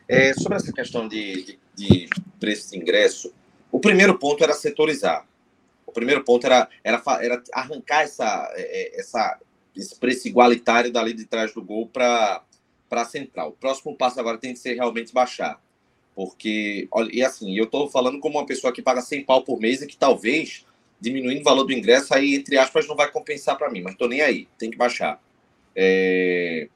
É, 0.07 0.33
sobre 0.33 0.57
essa 0.57 0.73
questão 0.73 1.07
de, 1.07 1.57
de, 1.73 2.07
de 2.07 2.09
preço 2.39 2.71
de 2.71 2.77
ingresso 2.77 3.33
o 3.75 3.79
primeiro 3.79 4.17
ponto 4.17 4.41
era 4.41 4.53
setorizar. 4.53 5.27
O 5.85 5.91
primeiro 5.91 6.23
ponto 6.23 6.45
era, 6.45 6.69
era, 6.81 7.01
era 7.19 7.43
arrancar 7.51 8.03
essa, 8.03 8.49
é, 8.53 8.61
é, 8.61 8.99
essa, 9.01 9.37
esse 9.75 9.99
preço 9.99 10.29
igualitário 10.29 10.93
dali 10.93 11.13
de 11.13 11.25
trás 11.25 11.53
do 11.53 11.61
gol 11.61 11.85
para 11.85 12.41
para 12.89 13.01
a 13.01 13.05
central. 13.05 13.49
O 13.49 13.53
próximo 13.53 13.95
passo 13.95 14.19
agora 14.19 14.37
tem 14.37 14.53
que 14.53 14.59
ser 14.59 14.75
realmente 14.75 15.13
baixar. 15.13 15.61
Porque, 16.15 16.87
olha, 16.91 17.09
e 17.13 17.23
assim, 17.23 17.57
eu 17.57 17.65
estou 17.65 17.89
falando 17.89 18.19
como 18.19 18.37
uma 18.37 18.45
pessoa 18.45 18.71
que 18.71 18.81
paga 18.81 19.01
100 19.01 19.25
pau 19.25 19.43
por 19.43 19.59
mês 19.59 19.81
e 19.81 19.87
que 19.87 19.97
talvez 19.97 20.65
diminuindo 20.99 21.41
o 21.41 21.43
valor 21.43 21.65
do 21.65 21.73
ingresso, 21.73 22.13
aí, 22.13 22.35
entre 22.35 22.57
aspas, 22.57 22.87
não 22.87 22.95
vai 22.95 23.11
compensar 23.11 23.57
para 23.57 23.69
mim, 23.69 23.81
mas 23.81 23.93
estou 23.93 24.07
nem 24.07 24.21
aí, 24.21 24.47
tem 24.57 24.71
que 24.71 24.77
baixar. 24.77 25.21
É... 25.75 26.67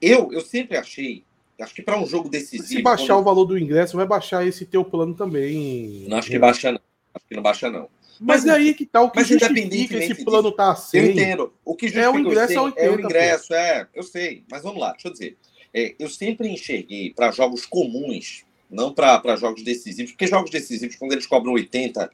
Eu, 0.00 0.32
eu 0.32 0.40
sempre 0.40 0.76
achei, 0.76 1.24
acho 1.60 1.74
que 1.74 1.82
para 1.82 1.98
um 1.98 2.06
jogo 2.06 2.28
decisivo. 2.28 2.68
Se 2.68 2.82
baixar 2.82 3.14
quando... 3.14 3.20
o 3.20 3.24
valor 3.24 3.44
do 3.44 3.58
ingresso, 3.58 3.96
vai 3.96 4.06
baixar 4.06 4.46
esse 4.46 4.64
teu 4.64 4.84
plano 4.84 5.14
também. 5.14 6.06
Não 6.08 6.18
acho 6.18 6.30
que 6.30 6.38
baixa, 6.38 6.72
não. 6.72 6.80
Acho 7.14 7.26
que 7.26 7.34
não 7.34 7.42
baixa, 7.42 7.70
não. 7.70 7.88
Mas, 8.20 8.44
mas 8.44 8.54
aí 8.54 8.74
que 8.74 8.84
tá 8.84 9.00
o 9.00 9.10
que 9.10 9.18
mas 9.18 9.28
justifica 9.28 9.96
esse 9.96 10.24
plano 10.24 10.50
tá 10.52 10.72
assim. 10.72 10.98
Eu 10.98 11.10
entendo. 11.10 11.52
O 11.64 11.74
que 11.74 11.86
justifica 11.86 12.06
é 12.06 12.10
o 12.10 12.18
ingresso, 12.18 12.60
80, 12.60 12.80
é 12.80 12.90
o 12.90 13.00
ingresso, 13.00 13.54
é, 13.54 13.88
eu 13.94 14.02
sei. 14.02 14.44
Mas 14.50 14.62
vamos 14.62 14.80
lá, 14.80 14.92
deixa 14.92 15.08
eu 15.08 15.12
dizer. 15.12 15.36
É, 15.72 15.94
eu 15.98 16.08
sempre 16.08 16.48
enxerguei 16.48 17.12
para 17.14 17.30
jogos 17.30 17.66
comuns, 17.66 18.44
não 18.70 18.92
para 18.92 19.36
jogos 19.36 19.62
decisivos, 19.62 20.12
porque 20.12 20.26
jogos 20.26 20.50
decisivos, 20.50 20.96
quando 20.96 21.12
eles 21.12 21.26
cobram 21.26 21.52
80, 21.52 22.10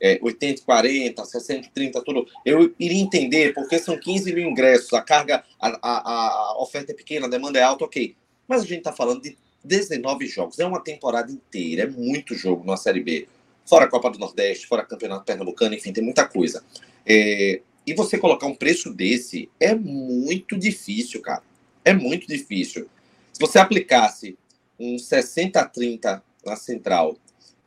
é, 0.00 0.18
80, 0.22 0.62
40, 0.62 1.24
60, 1.24 1.70
30, 1.74 2.02
tudo, 2.02 2.26
eu 2.44 2.74
iria 2.78 3.00
entender, 3.00 3.54
porque 3.54 3.78
são 3.78 3.98
15 3.98 4.32
mil 4.32 4.48
ingressos, 4.48 4.92
a 4.92 5.02
carga, 5.02 5.42
a, 5.60 5.78
a, 5.82 6.18
a 6.52 6.62
oferta 6.62 6.92
é 6.92 6.94
pequena, 6.94 7.26
a 7.26 7.30
demanda 7.30 7.58
é 7.58 7.62
alta, 7.62 7.84
ok. 7.84 8.14
Mas 8.46 8.62
a 8.62 8.66
gente 8.66 8.78
está 8.78 8.92
falando 8.92 9.22
de 9.22 9.36
19 9.64 10.26
jogos, 10.26 10.58
é 10.58 10.66
uma 10.66 10.80
temporada 10.80 11.32
inteira, 11.32 11.82
é 11.82 11.86
muito 11.86 12.34
jogo 12.34 12.64
na 12.64 12.76
Série 12.76 13.00
B 13.00 13.26
fora 13.68 13.84
a 13.84 13.88
Copa 13.88 14.10
do 14.10 14.18
Nordeste, 14.18 14.66
fora 14.66 14.84
Campeonato 14.84 15.24
Pernambucano, 15.24 15.74
enfim, 15.74 15.92
tem 15.92 16.02
muita 16.02 16.26
coisa. 16.26 16.64
É, 17.04 17.60
e 17.86 17.94
você 17.94 18.18
colocar 18.18 18.46
um 18.46 18.54
preço 18.54 18.92
desse 18.92 19.48
é 19.60 19.74
muito 19.74 20.56
difícil, 20.56 21.20
cara. 21.20 21.42
É 21.84 21.92
muito 21.92 22.26
difícil. 22.26 22.88
Se 23.32 23.40
você 23.40 23.58
aplicasse 23.58 24.36
um 24.78 24.96
60-30 24.96 26.22
na 26.44 26.56
central, 26.56 27.16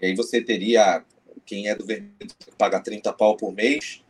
e 0.02 0.08
aí 0.08 0.16
você 0.16 0.42
teria, 0.42 1.04
quem 1.46 1.68
é 1.68 1.76
do 1.76 1.86
vermelho 1.86 2.16
paga 2.58 2.80
30 2.80 3.14
pau 3.14 3.38
por 3.38 3.54
mês, 3.54 4.04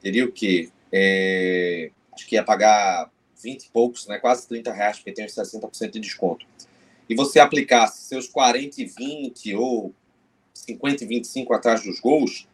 teria 0.00 0.24
o 0.24 0.32
quê? 0.32 0.68
É, 0.92 1.90
acho 2.12 2.26
que 2.26 2.34
ia 2.34 2.42
pagar 2.42 3.10
20 3.42 3.64
e 3.64 3.70
poucos, 3.70 4.06
né? 4.06 4.18
quase 4.18 4.46
30 4.48 4.72
reais, 4.72 4.96
porque 4.98 5.12
tem 5.12 5.26
os 5.26 5.34
60% 5.34 5.90
de 5.90 6.00
desconto. 6.00 6.46
E 7.08 7.14
você 7.14 7.40
aplicasse 7.40 8.02
seus 8.02 8.28
40 8.28 8.82
e 8.82 8.84
20 8.84 9.54
ou 9.54 9.92
50 10.66 11.04
e 11.04 11.06
25 11.06 11.52
atrás 11.54 11.82
dos 11.82 12.00
gols, 12.00 12.46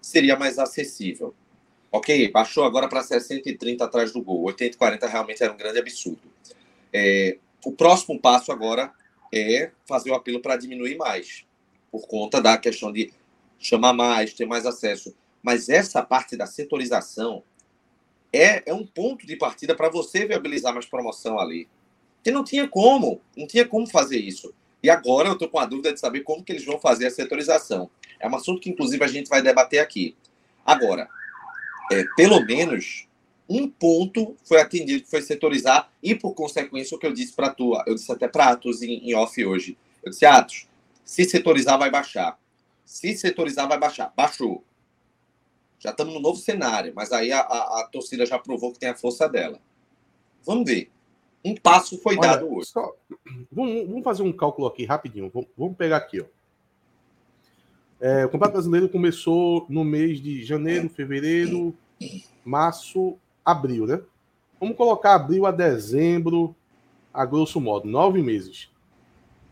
seria 0.00 0.36
mais 0.36 0.58
acessível. 0.58 1.34
Ok, 1.90 2.30
baixou 2.30 2.64
agora 2.64 2.88
para 2.88 3.02
60 3.02 3.48
e 3.48 3.56
30 3.56 3.84
atrás 3.84 4.12
do 4.12 4.22
gol. 4.22 4.42
80 4.44 4.74
e 4.74 4.78
40 4.78 5.06
realmente 5.06 5.42
era 5.42 5.52
um 5.52 5.56
grande 5.56 5.78
absurdo. 5.78 6.22
É, 6.92 7.38
o 7.64 7.72
próximo 7.72 8.18
passo 8.18 8.50
agora 8.50 8.92
é 9.32 9.70
fazer 9.86 10.10
o 10.10 10.14
apelo 10.14 10.40
para 10.40 10.56
diminuir 10.56 10.96
mais, 10.96 11.44
por 11.90 12.06
conta 12.06 12.40
da 12.40 12.56
questão 12.58 12.92
de 12.92 13.12
chamar 13.58 13.92
mais, 13.92 14.32
ter 14.32 14.46
mais 14.46 14.66
acesso. 14.66 15.14
Mas 15.42 15.68
essa 15.68 16.02
parte 16.02 16.36
da 16.36 16.46
setorização 16.46 17.42
é, 18.32 18.70
é 18.70 18.74
um 18.74 18.86
ponto 18.86 19.26
de 19.26 19.36
partida 19.36 19.74
para 19.74 19.90
você 19.90 20.26
viabilizar 20.26 20.72
mais 20.72 20.86
promoção 20.86 21.38
ali. 21.38 21.68
Que 22.22 22.30
não 22.30 22.44
tinha 22.44 22.66
como, 22.68 23.20
não 23.36 23.46
tinha 23.46 23.66
como 23.66 23.86
fazer 23.86 24.18
isso. 24.18 24.54
E 24.82 24.90
agora 24.90 25.28
eu 25.28 25.34
estou 25.34 25.48
com 25.48 25.58
a 25.58 25.66
dúvida 25.66 25.92
de 25.92 26.00
saber 26.00 26.20
como 26.20 26.42
que 26.42 26.52
eles 26.52 26.64
vão 26.64 26.78
fazer 26.78 27.06
a 27.06 27.10
setorização. 27.10 27.88
É 28.18 28.28
um 28.28 28.34
assunto 28.34 28.60
que, 28.60 28.70
inclusive, 28.70 29.02
a 29.04 29.08
gente 29.08 29.28
vai 29.28 29.40
debater 29.40 29.80
aqui. 29.80 30.16
Agora, 30.64 31.08
é, 31.90 32.04
pelo 32.16 32.44
menos 32.44 33.06
um 33.48 33.68
ponto 33.68 34.36
foi 34.44 34.60
atendido, 34.60 35.06
foi 35.06 35.20
setorizar, 35.20 35.90
e 36.02 36.14
por 36.14 36.34
consequência, 36.34 36.96
o 36.96 36.98
que 36.98 37.06
eu 37.06 37.12
disse 37.12 37.32
para 37.32 37.50
tu, 37.50 37.80
eu 37.86 37.94
disse 37.94 38.10
até 38.10 38.26
para 38.26 38.50
Atos 38.50 38.82
em, 38.82 39.10
em 39.10 39.14
off 39.14 39.44
hoje. 39.44 39.76
Eu 40.02 40.10
disse, 40.10 40.24
Atos, 40.24 40.66
se 41.04 41.24
setorizar, 41.24 41.78
vai 41.78 41.90
baixar. 41.90 42.38
Se 42.84 43.14
setorizar, 43.16 43.68
vai 43.68 43.78
baixar. 43.78 44.12
Baixou. 44.16 44.64
Já 45.78 45.90
estamos 45.90 46.14
no 46.14 46.20
novo 46.20 46.38
cenário, 46.38 46.92
mas 46.94 47.12
aí 47.12 47.32
a, 47.32 47.40
a, 47.40 47.80
a 47.80 47.88
torcida 47.90 48.24
já 48.24 48.38
provou 48.38 48.72
que 48.72 48.78
tem 48.78 48.88
a 48.88 48.94
força 48.94 49.28
dela. 49.28 49.60
Vamos 50.44 50.64
ver. 50.64 50.90
Um 51.44 51.54
passo 51.56 51.98
foi 51.98 52.16
Olha, 52.16 52.28
dado 52.28 52.52
hoje. 52.52 52.68
Só, 52.68 52.94
vamos, 53.50 53.86
vamos, 53.88 54.04
fazer 54.04 54.22
um 54.22 54.32
cálculo 54.32 54.66
aqui 54.66 54.84
rapidinho. 54.84 55.30
Vamos, 55.32 55.48
vamos 55.56 55.76
pegar 55.76 55.96
aqui. 55.96 56.20
Ó. 56.20 56.24
É, 58.00 58.24
o 58.24 58.28
Campeonato 58.28 58.54
Brasileiro 58.54 58.88
começou 58.88 59.66
no 59.68 59.84
mês 59.84 60.20
de 60.20 60.44
janeiro, 60.44 60.88
fevereiro, 60.88 61.74
março, 62.44 63.16
abril, 63.44 63.86
né? 63.86 64.00
Vamos 64.58 64.76
colocar 64.76 65.14
abril 65.14 65.46
a 65.46 65.50
dezembro, 65.50 66.54
a 67.12 67.24
grosso 67.24 67.60
modo, 67.60 67.88
nove 67.88 68.22
meses. 68.22 68.70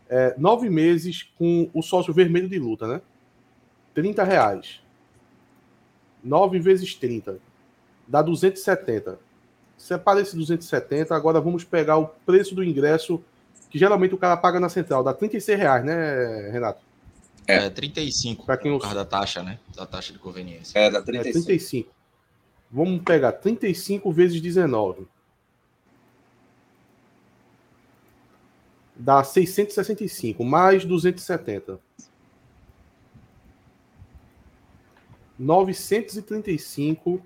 É, 0.09 0.35
nove 0.37 0.69
meses 0.69 1.23
com 1.37 1.69
o 1.73 1.81
sócio 1.81 2.13
vermelho 2.13 2.49
de 2.49 2.59
luta, 2.59 2.87
né? 2.87 3.01
30 3.93 4.23
reais. 4.23 4.81
9 6.23 6.59
vezes 6.59 6.95
30. 6.95 7.39
Dá 8.07 8.21
270. 8.21 9.19
Separa 9.81 10.21
esse 10.21 10.35
270. 10.35 11.15
Agora 11.15 11.41
vamos 11.41 11.63
pegar 11.63 11.97
o 11.97 12.07
preço 12.07 12.53
do 12.53 12.63
ingresso 12.63 13.21
que 13.67 13.79
geralmente 13.79 14.13
o 14.13 14.17
cara 14.17 14.37
paga 14.37 14.59
na 14.59 14.69
central. 14.69 15.03
Dá 15.03 15.11
36 15.11 15.57
reais, 15.57 15.83
né, 15.83 16.51
Renato? 16.51 16.81
É, 17.47 17.67
35. 17.67 18.45
Para 18.45 18.57
quem 18.57 18.71
por 18.71 18.81
causa 18.81 18.95
da 18.95 19.05
taxa, 19.05 19.41
né? 19.41 19.57
Da 19.75 19.85
taxa 19.85 20.13
de 20.13 20.19
conveniência. 20.19 20.77
É, 20.77 20.91
dá 20.91 21.01
35. 21.01 21.29
É, 21.29 21.41
35. 21.41 21.89
Vamos 22.69 23.01
pegar 23.03 23.31
35 23.31 24.11
vezes 24.11 24.39
19. 24.39 25.07
Dá 28.95 29.23
665, 29.23 30.43
mais 30.43 30.85
270. 30.85 31.79
935 35.39 37.19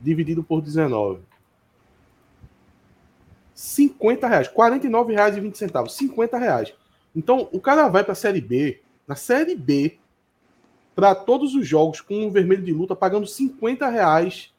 dividido 0.00 0.42
por 0.42 0.60
19. 0.60 1.22
50 3.56 4.28
reais. 4.28 4.48
49 4.48 5.14
reais 5.14 5.36
e 5.36 5.40
20 5.40 5.56
centavos. 5.56 5.94
50 5.94 6.36
reais. 6.36 6.74
Então, 7.14 7.48
o 7.50 7.58
cara 7.58 7.88
vai 7.88 8.04
para 8.04 8.12
a 8.12 8.16
Série 8.16 8.40
B. 8.40 8.82
Na 9.08 9.16
Série 9.16 9.56
B, 9.56 9.98
para 10.94 11.14
todos 11.14 11.54
os 11.54 11.66
jogos 11.66 12.02
com 12.02 12.26
o 12.26 12.30
vermelho 12.30 12.62
de 12.62 12.72
luta, 12.72 12.94
pagando 12.94 13.26
50 13.26 13.88
reais 13.88 14.52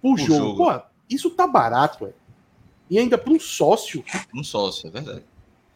por, 0.00 0.18
jogo. 0.18 0.34
jogo. 0.34 0.56
Pô, 0.56 0.82
isso 1.08 1.30
tá 1.30 1.46
barato, 1.46 2.04
ué. 2.04 2.12
E 2.90 2.98
ainda 2.98 3.16
para 3.16 3.32
um 3.32 3.38
sócio. 3.38 4.04
Um 4.34 4.42
sócio, 4.42 4.88
é 4.88 4.90
verdade. 4.90 5.24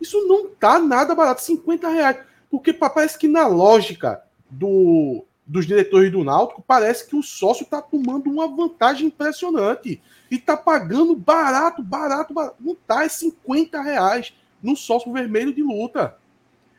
Isso 0.01 0.27
não 0.27 0.49
tá 0.49 0.79
nada 0.81 1.15
barato. 1.15 1.43
50 1.43 1.89
reais. 1.89 2.19
Porque 2.51 2.73
parece 2.73 3.17
que 3.17 3.29
na 3.29 3.47
lógica 3.47 4.23
do, 4.51 5.25
dos 5.47 5.67
diretores 5.67 6.11
do 6.11 6.25
Náutico, 6.25 6.65
parece 6.67 7.07
que 7.09 7.15
o 7.15 7.23
sócio 7.23 7.65
tá 7.65 7.81
tomando 7.81 8.29
uma 8.29 8.49
vantagem 8.49 9.07
impressionante. 9.07 10.03
E 10.29 10.39
tá 10.39 10.57
pagando 10.57 11.15
barato, 11.15 11.83
barato, 11.83 12.35
barato. 12.35 12.57
Não 12.59 12.75
tá, 12.75 13.05
é 13.05 13.09
50 13.09 13.81
reais 13.81 14.35
no 14.61 14.75
sócio 14.75 15.13
vermelho 15.13 15.55
de 15.55 15.63
luta. 15.63 16.17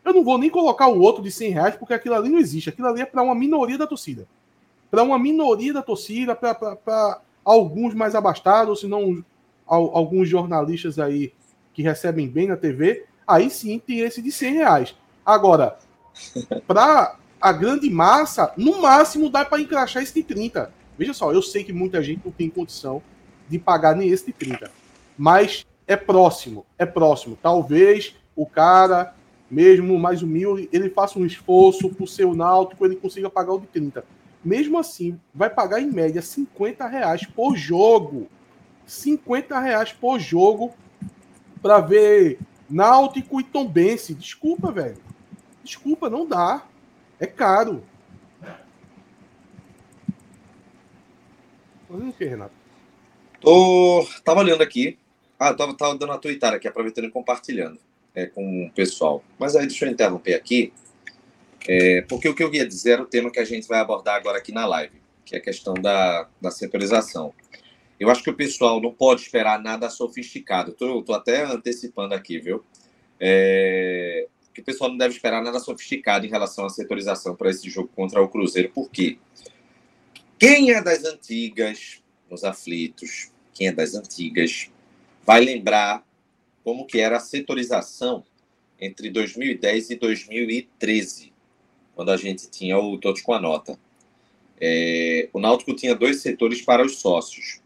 Eu 0.04 0.14
não 0.14 0.24
vou 0.24 0.38
nem 0.38 0.50
colocar 0.50 0.88
o 0.88 1.00
outro 1.00 1.24
de 1.24 1.32
100 1.32 1.52
reais, 1.52 1.76
porque 1.76 1.94
aquilo 1.94 2.16
ali 2.16 2.30
não 2.30 2.40
existe. 2.40 2.70
Aquilo 2.70 2.88
ali 2.88 3.02
é 3.02 3.06
para 3.06 3.22
uma 3.22 3.36
minoria 3.36 3.78
da 3.78 3.88
torcida. 3.88 4.28
Para 4.92 5.04
uma 5.04 5.18
minoria 5.18 5.74
da 5.74 5.82
torcida, 5.82 6.36
para 6.36 7.22
alguns 7.44 7.94
mais 7.94 8.16
abastados, 8.16 8.82
se 8.82 8.88
não 8.88 9.24
alguns 9.66 10.30
jornalistas 10.30 10.98
aí 10.98 11.34
que 11.74 11.82
recebem 11.82 12.28
bem 12.28 12.48
na 12.48 12.56
TV, 12.56 13.06
aí 13.28 13.50
sim 13.50 13.80
tem 13.80 14.00
esse 14.00 14.22
de 14.22 14.32
100 14.32 14.54
reais. 14.54 14.96
Agora, 15.26 15.78
para 16.66 17.18
a 17.40 17.52
grande 17.52 17.90
massa, 17.90 18.52
no 18.58 18.82
máximo 18.82 19.30
dá 19.30 19.46
para 19.46 19.62
encaixar 19.62 20.04
esse 20.04 20.14
de 20.14 20.24
30. 20.24 20.72
Veja 20.98 21.14
só, 21.14 21.32
eu 21.32 21.42
sei 21.42 21.64
que 21.64 21.72
muita 21.72 22.02
gente 22.02 22.22
não 22.26 22.32
tem 22.32 22.50
condição 22.50 23.02
de 23.48 23.60
pagar 23.60 23.96
nem 23.96 24.10
esse 24.10 24.26
de 24.26 24.34
30. 24.34 24.72
Mas 25.18 25.66
é 25.86 25.96
próximo, 25.96 26.66
é 26.78 26.86
próximo. 26.86 27.38
Talvez 27.42 28.16
o 28.36 28.46
cara, 28.46 29.14
mesmo 29.50 29.98
mais 30.00 30.22
humilde, 30.22 30.68
ele 30.72 30.90
faça 30.90 31.20
um 31.20 31.26
esforço 31.26 31.90
por 31.90 32.08
o 32.26 32.36
náutico, 32.36 32.86
ele 32.86 32.96
consiga 32.96 33.30
pagar 33.30 33.54
o 33.54 33.60
de 33.60 33.68
30. 33.68 34.04
Mesmo 34.44 34.78
assim, 34.78 35.20
vai 35.34 35.50
pagar 35.50 35.82
em 35.82 35.92
média 35.92 36.22
50 36.22 36.88
reais 36.88 37.26
por 37.26 37.56
jogo. 37.56 38.28
50 38.86 39.60
reais 39.60 39.92
por 39.92 40.20
jogo 40.20 40.74
para 41.62 41.80
ver 41.80 42.40
Náutico 42.70 43.40
e 43.40 43.44
Tombense. 43.44 44.14
Desculpa, 44.14 44.72
velho. 44.72 44.98
Desculpa, 45.64 46.10
não 46.10 46.26
dá. 46.26 46.64
É 47.20 47.26
caro. 47.26 47.84
Fazendo 51.88 52.10
o 52.10 52.14
que, 52.14 52.26
Renato? 52.26 52.54
Tô, 53.40 54.08
tava 54.24 54.42
olhando 54.42 54.62
aqui. 54.62 54.98
Ah, 55.40 55.54
tava, 55.54 55.76
tava 55.76 55.98
dando 55.98 56.12
a 56.12 56.18
tweetar 56.18 56.54
aqui, 56.54 56.68
aproveitando 56.68 57.06
e 57.06 57.12
compartilhando 57.12 57.80
é, 58.14 58.26
com 58.26 58.66
o 58.66 58.72
pessoal. 58.72 59.24
Mas 59.38 59.56
aí 59.56 59.68
deixa 59.68 59.86
eu 59.86 59.92
interromper 59.92 60.34
aqui, 60.34 60.74
é, 61.68 62.02
porque 62.02 62.28
o 62.28 62.34
que 62.34 62.44
eu 62.44 62.54
ia 62.54 62.66
dizer 62.66 62.94
era 62.94 63.04
o 63.04 63.06
tema 63.06 63.30
que 63.30 63.40
a 63.40 63.46
gente 63.46 63.68
vai 63.68 63.80
abordar 63.80 64.16
agora 64.16 64.40
aqui 64.40 64.52
na 64.52 64.66
live, 64.66 65.00
que 65.24 65.36
é 65.36 65.38
a 65.38 65.42
questão 65.42 65.76
da, 65.76 66.28
da. 66.42 66.50
Eu 68.00 68.10
acho 68.10 68.24
que 68.24 68.30
o 68.30 68.36
pessoal 68.36 68.82
não 68.82 68.92
pode 68.92 69.22
esperar 69.22 69.62
nada 69.62 69.90
sofisticado. 69.90 70.72
Tô 70.74 71.14
até 71.14 71.44
antecipando 71.44 72.14
aqui, 72.14 72.40
viu? 72.40 72.64
É, 73.20 74.28
que 74.58 74.62
o 74.62 74.66
pessoal 74.66 74.90
não 74.90 74.98
deve 74.98 75.14
esperar 75.14 75.44
nada 75.44 75.60
sofisticado 75.60 76.26
em 76.26 76.30
relação 76.30 76.66
à 76.66 76.70
setorização 76.70 77.36
para 77.36 77.52
esse 77.52 77.70
jogo 77.70 77.92
contra 77.96 78.20
o 78.20 78.28
Cruzeiro. 78.28 78.72
Por 78.72 78.90
quê? 78.90 79.20
Quem 80.40 80.72
é 80.72 80.82
das 80.82 81.06
antigas 81.06 82.02
nos 82.28 82.44
aflitos, 82.44 83.32
quem 83.54 83.68
é 83.68 83.72
das 83.72 83.94
antigas, 83.94 84.72
vai 85.24 85.42
lembrar 85.42 86.04
como 86.64 86.88
que 86.88 87.00
era 87.00 87.18
a 87.18 87.20
setorização 87.20 88.24
entre 88.82 89.12
2010 89.12 89.92
e 89.92 89.96
2013, 89.96 91.32
quando 91.94 92.10
a 92.10 92.18
gente 92.18 92.50
tinha 92.50 92.80
o 92.80 92.98
Todos 92.98 93.22
com 93.22 93.34
a 93.34 93.40
Nota. 93.40 93.78
É, 94.60 95.30
o 95.34 95.40
Náutico 95.40 95.76
tinha 95.76 95.94
dois 95.94 96.22
setores 96.22 96.64
para 96.64 96.84
os 96.84 96.98
sócios. 97.00 97.62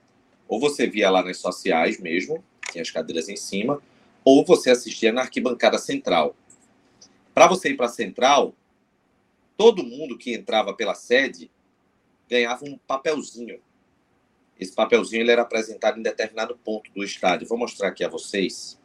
Ou 0.46 0.60
você 0.60 0.88
via 0.88 1.10
lá 1.10 1.24
nas 1.24 1.38
sociais 1.38 2.02
mesmo, 2.02 2.44
tinha 2.70 2.82
as 2.82 2.92
cadeiras 2.92 3.30
em 3.30 3.38
cima, 3.38 3.82
ou 4.26 4.44
você 4.44 4.72
assistia 4.72 5.14
na 5.14 5.22
arquibancada 5.22 5.78
central. 5.78 6.36
Para 7.34 7.48
você 7.48 7.70
ir 7.70 7.78
para 7.78 7.86
a 7.86 7.90
central, 7.90 8.56
todo 9.58 9.84
mundo 9.84 10.18
que 10.18 10.34
entrava 10.34 10.74
pela 10.74 10.96
sede 10.96 11.50
ganhava 12.30 12.66
um 12.66 12.78
papelzinho 12.78 13.60
esse 14.62 14.74
papelzinho 14.74 15.24
ele 15.24 15.32
era 15.32 15.42
apresentado 15.42 16.00
em 16.00 16.04
determinado 16.04 16.56
ponto 16.64 16.92
do 16.94 17.04
estádio. 17.04 17.48
Vou 17.48 17.58
mostrar 17.58 17.88
aqui 17.88 18.04
a 18.04 18.08
vocês. 18.08 18.80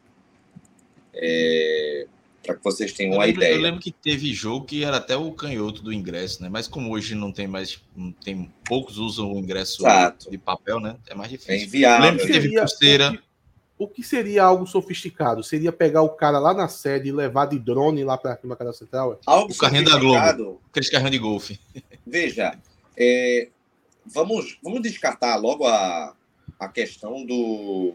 É, 1.13 2.07
para 2.43 2.55
que 2.55 2.63
vocês 2.63 2.91
tenham 2.93 3.13
uma 3.13 3.25
lembro, 3.25 3.43
ideia. 3.43 3.53
Eu 3.53 3.61
lembro 3.61 3.79
que 3.79 3.91
teve 3.91 4.33
jogo 4.33 4.65
que 4.65 4.83
era 4.83 4.97
até 4.97 5.15
o 5.15 5.31
canhoto 5.31 5.83
do 5.83 5.93
ingresso, 5.93 6.41
né? 6.41 6.49
Mas 6.49 6.67
como 6.67 6.91
hoje 6.91 7.13
não 7.13 7.31
tem 7.31 7.45
mais, 7.45 7.79
não 7.95 8.11
tem 8.11 8.51
poucos 8.67 8.97
usam 8.97 9.31
o 9.31 9.37
ingresso 9.37 9.83
Exato. 9.83 10.31
de 10.31 10.37
papel, 10.39 10.79
né? 10.79 10.97
É 11.07 11.13
mais 11.13 11.29
difícil. 11.29 11.53
É 11.53 11.63
enviado. 11.63 12.03
Lembro 12.03 12.25
que 12.25 12.33
teve 12.33 12.55
pulseira. 12.55 13.23
O 13.77 13.87
que 13.87 14.01
seria 14.01 14.43
algo 14.43 14.65
sofisticado? 14.65 15.43
Seria 15.43 15.71
pegar 15.71 16.01
o 16.01 16.09
cara 16.09 16.39
lá 16.39 16.53
na 16.53 16.67
sede 16.67 17.09
e 17.09 17.11
levar 17.11 17.45
de 17.45 17.59
drone 17.59 18.03
lá 18.03 18.17
para 18.17 18.33
a 18.33 18.55
cada 18.55 18.73
central? 18.73 19.19
Algo 19.25 19.53
o 19.53 19.57
carrinho 19.57 19.85
da 19.85 19.97
Globo. 19.97 20.61
Aqueles 20.69 20.89
carrinhos 20.89 21.11
de 21.11 21.19
golfe. 21.19 21.59
Veja, 22.05 22.57
é, 22.97 23.49
vamos, 24.03 24.57
vamos 24.63 24.81
descartar 24.81 25.35
logo 25.35 25.67
a, 25.67 26.15
a 26.59 26.67
questão 26.67 27.23
do, 27.23 27.93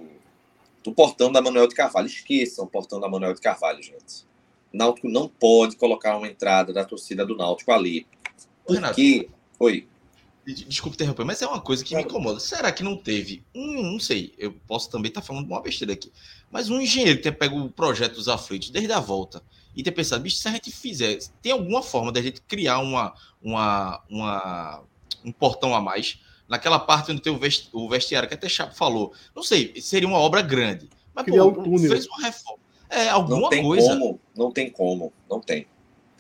do 0.85 0.93
portão 0.93 1.33
da 1.33 1.43
Manuel 1.43 1.67
de 1.67 1.75
Carvalho. 1.75 2.07
Esqueçam 2.07 2.65
o 2.65 2.69
portão 2.69 3.01
da 3.01 3.09
Manuel 3.09 3.35
de 3.35 3.41
Carvalho, 3.41 3.83
gente. 3.83 4.25
O 4.73 4.77
Náutico 4.77 5.09
não 5.09 5.29
pode 5.29 5.77
colocar 5.77 6.17
uma 6.17 6.29
entrada 6.29 6.73
da 6.73 6.85
torcida 6.85 7.27
do 7.27 7.37
Náutico 7.37 7.73
ali. 7.73 8.07
Porque. 8.65 9.29
Oi. 9.59 9.89
Desculpe 10.45 10.97
interromper, 10.97 11.25
mas 11.25 11.41
é 11.41 11.47
uma 11.47 11.61
coisa 11.61 11.85
que 11.85 11.95
me 11.95 12.03
incomoda. 12.03 12.41
Será 12.41 12.73
que 12.73 12.83
não 12.83 12.97
teve 12.97 13.45
um, 13.55 13.83
não 13.93 14.01
sei, 14.01 14.35
eu 14.37 14.53
posso 14.67 14.91
também 14.91 15.09
estar 15.09 15.21
tá 15.21 15.27
falando 15.27 15.47
uma 15.47 15.63
besteira 15.63 15.93
aqui, 15.93 16.11
mas 16.51 16.69
um 16.69 16.81
engenheiro 16.81 17.19
que 17.19 17.23
tenha 17.23 17.35
pego 17.35 17.61
o 17.61 17.71
projeto 17.71 18.15
dos 18.15 18.29
aflitos 18.29 18.71
desde 18.71 18.93
a 18.93 18.99
volta 18.99 19.43
e 19.75 19.83
ter 19.83 19.93
pensado, 19.93 20.23
bicho, 20.23 20.37
se 20.37 20.49
a 20.49 20.51
gente 20.51 20.71
fizer, 20.71 21.19
tem 21.41 21.53
alguma 21.53 21.83
forma 21.83 22.11
da 22.11 22.21
gente 22.21 22.41
criar 22.43 22.81
uma, 22.81 23.15
uma, 23.41 24.03
uma 24.11 24.83
um 25.25 25.33
portão 25.33 25.75
a 25.75 25.81
mais, 25.81 26.19
naquela 26.49 26.79
parte 26.79 27.13
onde 27.13 27.23
tem 27.23 27.33
o, 27.73 27.89
vestiário, 27.89 28.29
que 28.29 28.35
até 28.35 28.49
Chapo 28.49 28.75
falou. 28.75 29.13
Não 29.35 29.43
sei, 29.43 29.81
seria 29.81 30.09
uma 30.09 30.19
obra 30.19 30.43
grande. 30.43 30.89
Mas, 31.15 31.25
Criar 31.25 31.45
pô, 31.45 31.49
um 31.49 31.63
túnel. 31.63 31.91
fez 31.91 32.07
uma 32.07 32.21
reforma. 32.21 32.63
É, 32.91 33.09
alguma 33.09 33.41
não 33.43 33.49
tem 33.49 33.63
coisa. 33.63 33.89
Como, 33.89 34.21
não 34.37 34.51
tem 34.51 34.71
como, 34.71 35.13
não 35.31 35.41
tem. 35.41 35.67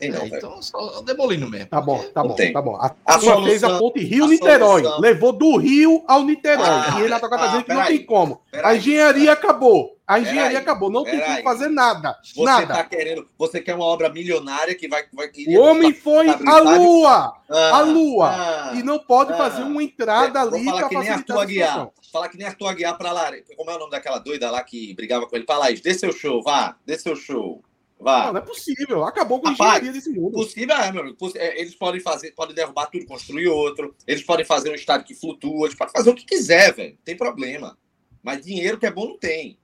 Tem 0.02 0.10
não, 0.10 0.22
é, 0.22 0.26
então, 0.26 0.60
só 0.60 1.00
demolindo 1.02 1.48
mesmo. 1.48 1.68
Tá 1.68 1.80
bom, 1.80 2.02
tá 2.12 2.24
bom, 2.24 2.34
tá 2.34 2.60
bom. 2.60 2.74
A, 2.74 2.92
a 3.06 3.20
solução, 3.20 3.44
fez 3.44 3.62
a 3.62 3.78
ponte 3.78 4.00
Rio-Niterói. 4.00 4.82
Levou 4.98 5.32
do 5.32 5.56
Rio 5.56 6.02
ao 6.08 6.24
Niterói. 6.24 6.66
Ah, 6.66 6.96
e 6.98 7.02
ele 7.02 7.20
tá 7.20 7.28
ah, 7.30 7.46
dizendo 7.46 7.62
que 7.62 7.72
não 7.72 7.80
aí, 7.80 7.98
tem 7.98 8.04
como. 8.04 8.40
A 8.52 8.74
engenharia 8.74 9.22
aí. 9.22 9.28
acabou. 9.28 9.96
A 10.04 10.18
engenharia 10.18 10.58
acabou. 10.58 10.90
Não 10.90 11.04
tem 11.04 11.20
como 11.20 11.42
fazer 11.44 11.68
nada. 11.68 12.18
Você 12.20 12.42
nada. 12.42 12.74
tá 12.74 12.82
querendo. 12.82 13.28
Você 13.38 13.60
quer 13.60 13.76
uma 13.76 13.84
obra 13.84 14.08
milionária 14.08 14.74
que 14.74 14.88
vai. 14.88 15.04
vai 15.12 15.30
o 15.46 15.60
homem 15.60 15.94
foi 15.94 16.28
à 16.28 16.58
Lua. 16.58 17.34
Ah, 17.48 17.76
à 17.76 17.80
Lua. 17.82 18.28
Ah, 18.28 18.72
e 18.74 18.82
não 18.82 18.98
pode 18.98 19.32
ah, 19.34 19.36
fazer 19.36 19.62
uma 19.62 19.84
entrada 19.84 20.40
é, 20.40 20.42
ali 20.42 20.64
para 20.64 20.90
facilitar 20.90 21.38
a 21.38 21.44
Guiar. 21.44 21.90
Falar 22.12 22.28
que 22.28 22.36
nem 22.36 22.48
Arthur 22.48 22.74
Guiar 22.74 22.98
para 22.98 23.12
lá. 23.12 23.30
Como 23.56 23.70
é 23.70 23.76
o 23.76 23.78
nome 23.78 23.92
daquela 23.92 24.18
doida 24.18 24.50
lá 24.50 24.64
que 24.64 24.92
brigava 24.94 25.28
com 25.28 25.36
ele? 25.36 25.46
Fala 25.46 25.66
aí, 25.66 25.80
dê 25.80 25.94
seu 25.94 26.12
show, 26.12 26.42
vá, 26.42 26.74
dê 26.84 26.98
seu 26.98 27.14
show. 27.14 27.62
Vá. 28.02 28.26
Não, 28.26 28.32
não 28.32 28.40
é 28.40 28.42
possível. 28.42 29.04
Acabou 29.04 29.40
com 29.40 29.48
a 29.48 29.52
engenharia 29.52 29.92
desse 29.92 30.10
mundo. 30.10 30.32
Possível 30.32 30.74
é, 30.74 30.90
meu 30.90 31.02
amigo. 31.02 31.16
É, 31.36 31.60
eles 31.60 31.74
podem 31.76 32.00
fazer, 32.00 32.32
podem 32.32 32.54
derrubar 32.54 32.86
tudo, 32.86 33.06
construir 33.06 33.46
outro. 33.46 33.94
Eles 34.06 34.24
podem 34.24 34.44
fazer 34.44 34.70
um 34.70 34.74
estádio 34.74 35.06
que 35.06 35.14
flutua. 35.14 35.66
Eles 35.66 35.78
podem 35.78 35.92
fazer 35.92 36.10
o 36.10 36.14
que 36.14 36.24
quiser, 36.24 36.74
velho. 36.74 36.94
Não 36.94 37.04
tem 37.04 37.16
problema. 37.16 37.78
Mas 38.20 38.44
dinheiro 38.44 38.76
que 38.78 38.86
é 38.86 38.90
bom 38.90 39.06
não 39.06 39.18
tem. 39.18 39.56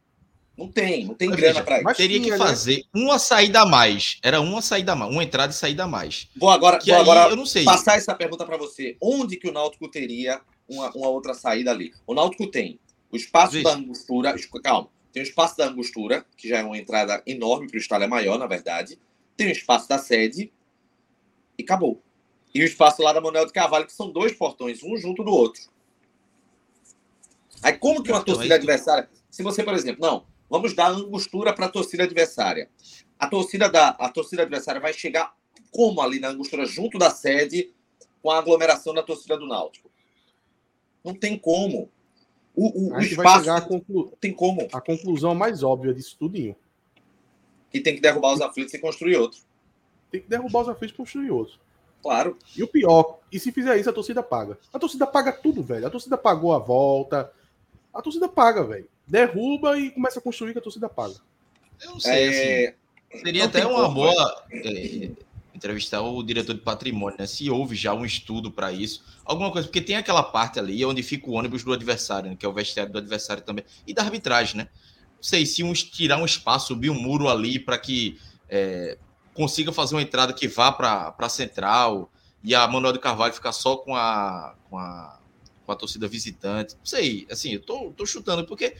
Não 0.57 0.69
tem, 0.69 1.05
não 1.05 1.15
tem 1.15 1.29
mas 1.29 1.39
grana 1.39 1.63
para 1.63 1.79
isso. 1.79 1.95
Teria 1.95 2.21
que 2.21 2.31
né? 2.31 2.37
fazer 2.37 2.85
uma 2.93 3.19
saída 3.19 3.63
a 3.63 3.67
mais. 3.67 4.19
Era 4.23 4.41
uma 4.41 4.61
saída 4.61 4.93
a 4.93 4.97
mais, 4.97 5.13
uma 5.13 5.23
entrada 5.23 5.53
e 5.53 5.57
saída 5.57 5.85
a 5.85 5.87
mais. 5.87 6.29
Vou 6.37 6.51
agora, 6.51 6.81
vou 6.85 6.95
aí, 6.95 7.01
agora 7.01 7.31
eu 7.31 7.37
não 7.37 7.47
sei. 7.47 7.65
passar 7.65 7.97
essa 7.97 8.13
pergunta 8.13 8.45
para 8.45 8.57
você. 8.57 8.97
Onde 9.01 9.37
que 9.37 9.49
o 9.49 9.53
Náutico 9.53 9.89
teria 9.89 10.41
uma, 10.69 10.91
uma 10.97 11.09
outra 11.09 11.33
saída 11.33 11.71
ali? 11.71 11.93
O 12.05 12.13
Náutico 12.13 12.49
tem 12.49 12.81
o 13.11 13.17
espaço 13.17 13.53
Veja. 13.53 13.65
da 13.65 13.75
angostura. 13.75 14.35
Calma. 14.63 14.91
Tem 15.13 15.23
o 15.23 15.25
espaço 15.25 15.57
da 15.57 15.67
angostura, 15.67 16.25
que 16.37 16.49
já 16.49 16.59
é 16.59 16.65
uma 16.65 16.79
entrada 16.79 17.23
enorme 17.27 17.67
para 17.67 17.77
o 17.77 17.81
estádio, 17.81 18.05
é 18.05 18.09
maior, 18.09 18.39
na 18.39 18.47
verdade. 18.47 18.99
Tem 19.37 19.49
o 19.49 19.53
espaço 19.53 19.89
da 19.89 19.99
sede 19.99 20.53
e 21.59 21.63
acabou. 21.63 22.03
E 22.55 22.61
o 22.61 22.65
espaço 22.65 23.03
lá 23.03 23.13
da 23.13 23.21
Manuel 23.21 23.47
de 23.47 23.53
Carvalho, 23.53 23.87
que 23.87 23.93
são 23.93 24.11
dois 24.11 24.33
portões, 24.33 24.83
um 24.83 24.97
junto 24.97 25.23
do 25.23 25.31
outro. 25.31 25.63
Aí 27.63 27.73
como 27.77 28.03
que 28.03 28.11
uma 28.11 28.23
torcida 28.23 28.55
adversária. 28.55 29.09
Se 29.31 29.43
você, 29.43 29.63
por 29.63 29.75
exemplo, 29.75 30.01
não, 30.01 30.27
Vamos 30.49 30.75
dar 30.75 30.89
angostura 30.89 31.53
para 31.53 31.67
a 31.67 31.69
torcida 31.69 32.05
adversária. 32.05 32.71
A 33.19 33.29
torcida, 33.29 33.69
da, 33.69 33.89
a 33.91 34.09
torcida 34.09 34.43
adversária 34.43 34.81
vai 34.81 34.93
chegar 34.93 35.35
como 35.71 36.01
ali 36.01 36.19
na 36.19 36.29
angostura, 36.29 36.65
junto 36.65 36.99
da 36.99 37.11
sede, 37.11 37.73
com 38.23 38.31
a 38.31 38.39
aglomeração 38.39 38.95
da 38.95 39.03
torcida 39.03 39.37
do 39.37 39.47
Náutico? 39.47 39.91
Não 41.05 41.15
tem 41.15 41.39
como. 41.39 41.91
O, 42.59 42.89
o, 42.89 42.95
o 42.95 43.01
espaço 43.01 43.45
vai 43.45 43.61
conclu... 43.61 44.13
tem 44.21 44.33
como. 44.33 44.67
A 44.73 44.81
conclusão 44.81 45.35
mais 45.35 45.63
óbvia 45.63 45.95
disso 45.95 46.17
tudinho. 46.19 46.57
Que 47.71 47.81
tem 47.81 47.95
que 47.95 48.01
derrubar 48.01 48.35
os 48.35 48.41
aflitos 48.41 48.75
e 48.75 48.79
construir 48.79 49.17
outro. 49.17 49.41
Tem 50.11 50.21
que 50.21 50.29
derrubar 50.29 50.63
os 50.63 50.69
aflitos 50.69 50.95
e 50.95 50.97
construir 50.97 51.31
outro. 51.31 51.59
Claro. 52.03 52.37
E 52.57 52.63
o 52.63 52.69
pior, 52.69 53.19
e 53.31 53.39
se 53.39 53.53
fizer 53.53 53.77
isso, 53.79 53.91
a 53.91 53.93
torcida 53.93 54.23
paga. 54.23 54.59
A 54.73 54.79
torcida 54.79 55.07
paga 55.07 55.33
tudo, 55.33 55.63
velho. 55.63 55.87
A 55.87 55.91
torcida 55.91 56.17
pagou 56.17 56.53
a 56.55 56.59
volta. 56.59 57.33
A 57.93 58.01
torcida 58.01 58.29
paga, 58.29 58.65
velho 58.65 58.89
derruba 59.09 59.79
e 59.79 59.91
começa 59.91 60.19
a 60.19 60.23
construir 60.23 60.53
que 60.53 60.59
a 60.59 60.63
torcida 60.63 60.89
paga. 60.89 61.15
Eu 61.83 61.93
não 61.93 62.01
sei, 62.01 62.29
é... 62.29 62.69
assim, 62.69 63.25
seria 63.25 63.43
não 63.43 63.49
até 63.49 63.67
uma 63.67 63.83
como, 63.85 63.95
boa 63.95 64.45
é, 64.51 65.11
entrevistar 65.59 66.01
o 66.01 66.23
diretor 66.23 66.55
de 66.55 66.61
patrimônio, 66.61 67.19
né? 67.19 67.27
Se 67.27 67.51
houve 67.51 67.77
já 67.77 67.93
um 67.93 68.05
estudo 68.05 68.51
para 68.51 68.73
isso, 68.73 69.05
alguma 69.25 69.51
coisa, 69.51 69.69
porque 69.69 69.81
tem 69.81 69.97
aquela 69.97 70.23
parte 70.23 70.59
ali 70.59 70.85
onde 70.85 71.03
fica 71.03 71.29
o 71.29 71.35
ônibus 71.35 71.63
do 71.63 71.73
adversário, 71.73 72.31
né? 72.31 72.37
que 72.37 72.47
é 72.47 72.49
o 72.49 72.53
vestiário 72.53 72.93
do 72.93 72.99
adversário 72.99 73.43
também, 73.43 73.65
e 73.87 73.93
da 73.93 74.03
arbitragem, 74.03 74.57
né? 74.57 74.69
Não 75.17 75.23
sei 75.23 75.45
se 75.45 75.63
um, 75.63 75.73
tirar 75.73 76.17
um 76.17 76.25
espaço, 76.25 76.69
subir 76.69 76.91
um 76.91 76.95
muro 76.95 77.29
ali 77.29 77.59
para 77.59 77.77
que 77.77 78.19
é, 78.49 78.97
consiga 79.35 79.73
fazer 79.73 79.95
uma 79.97 80.03
entrada 80.03 80.33
que 80.33 80.49
vá 80.49 80.73
para 80.73 81.15
a 81.19 81.29
central 81.29 82.11
e 82.43 82.55
a 82.55 82.67
Manuel 82.69 82.93
de 82.93 83.01
Carvalho 83.01 83.35
ficar 83.35 83.53
só 83.53 83.77
com 83.77 83.97
a, 83.97 84.55
com 84.71 84.79
a, 84.79 85.19
com 85.67 85.73
a 85.73 85.77
torcida 85.77 86.07
visitante. 86.07 86.75
Não 86.77 86.87
sei, 86.87 87.27
assim, 87.31 87.53
eu 87.53 87.61
tô, 87.61 87.93
tô 87.97 88.07
chutando, 88.07 88.47
porque 88.47 88.77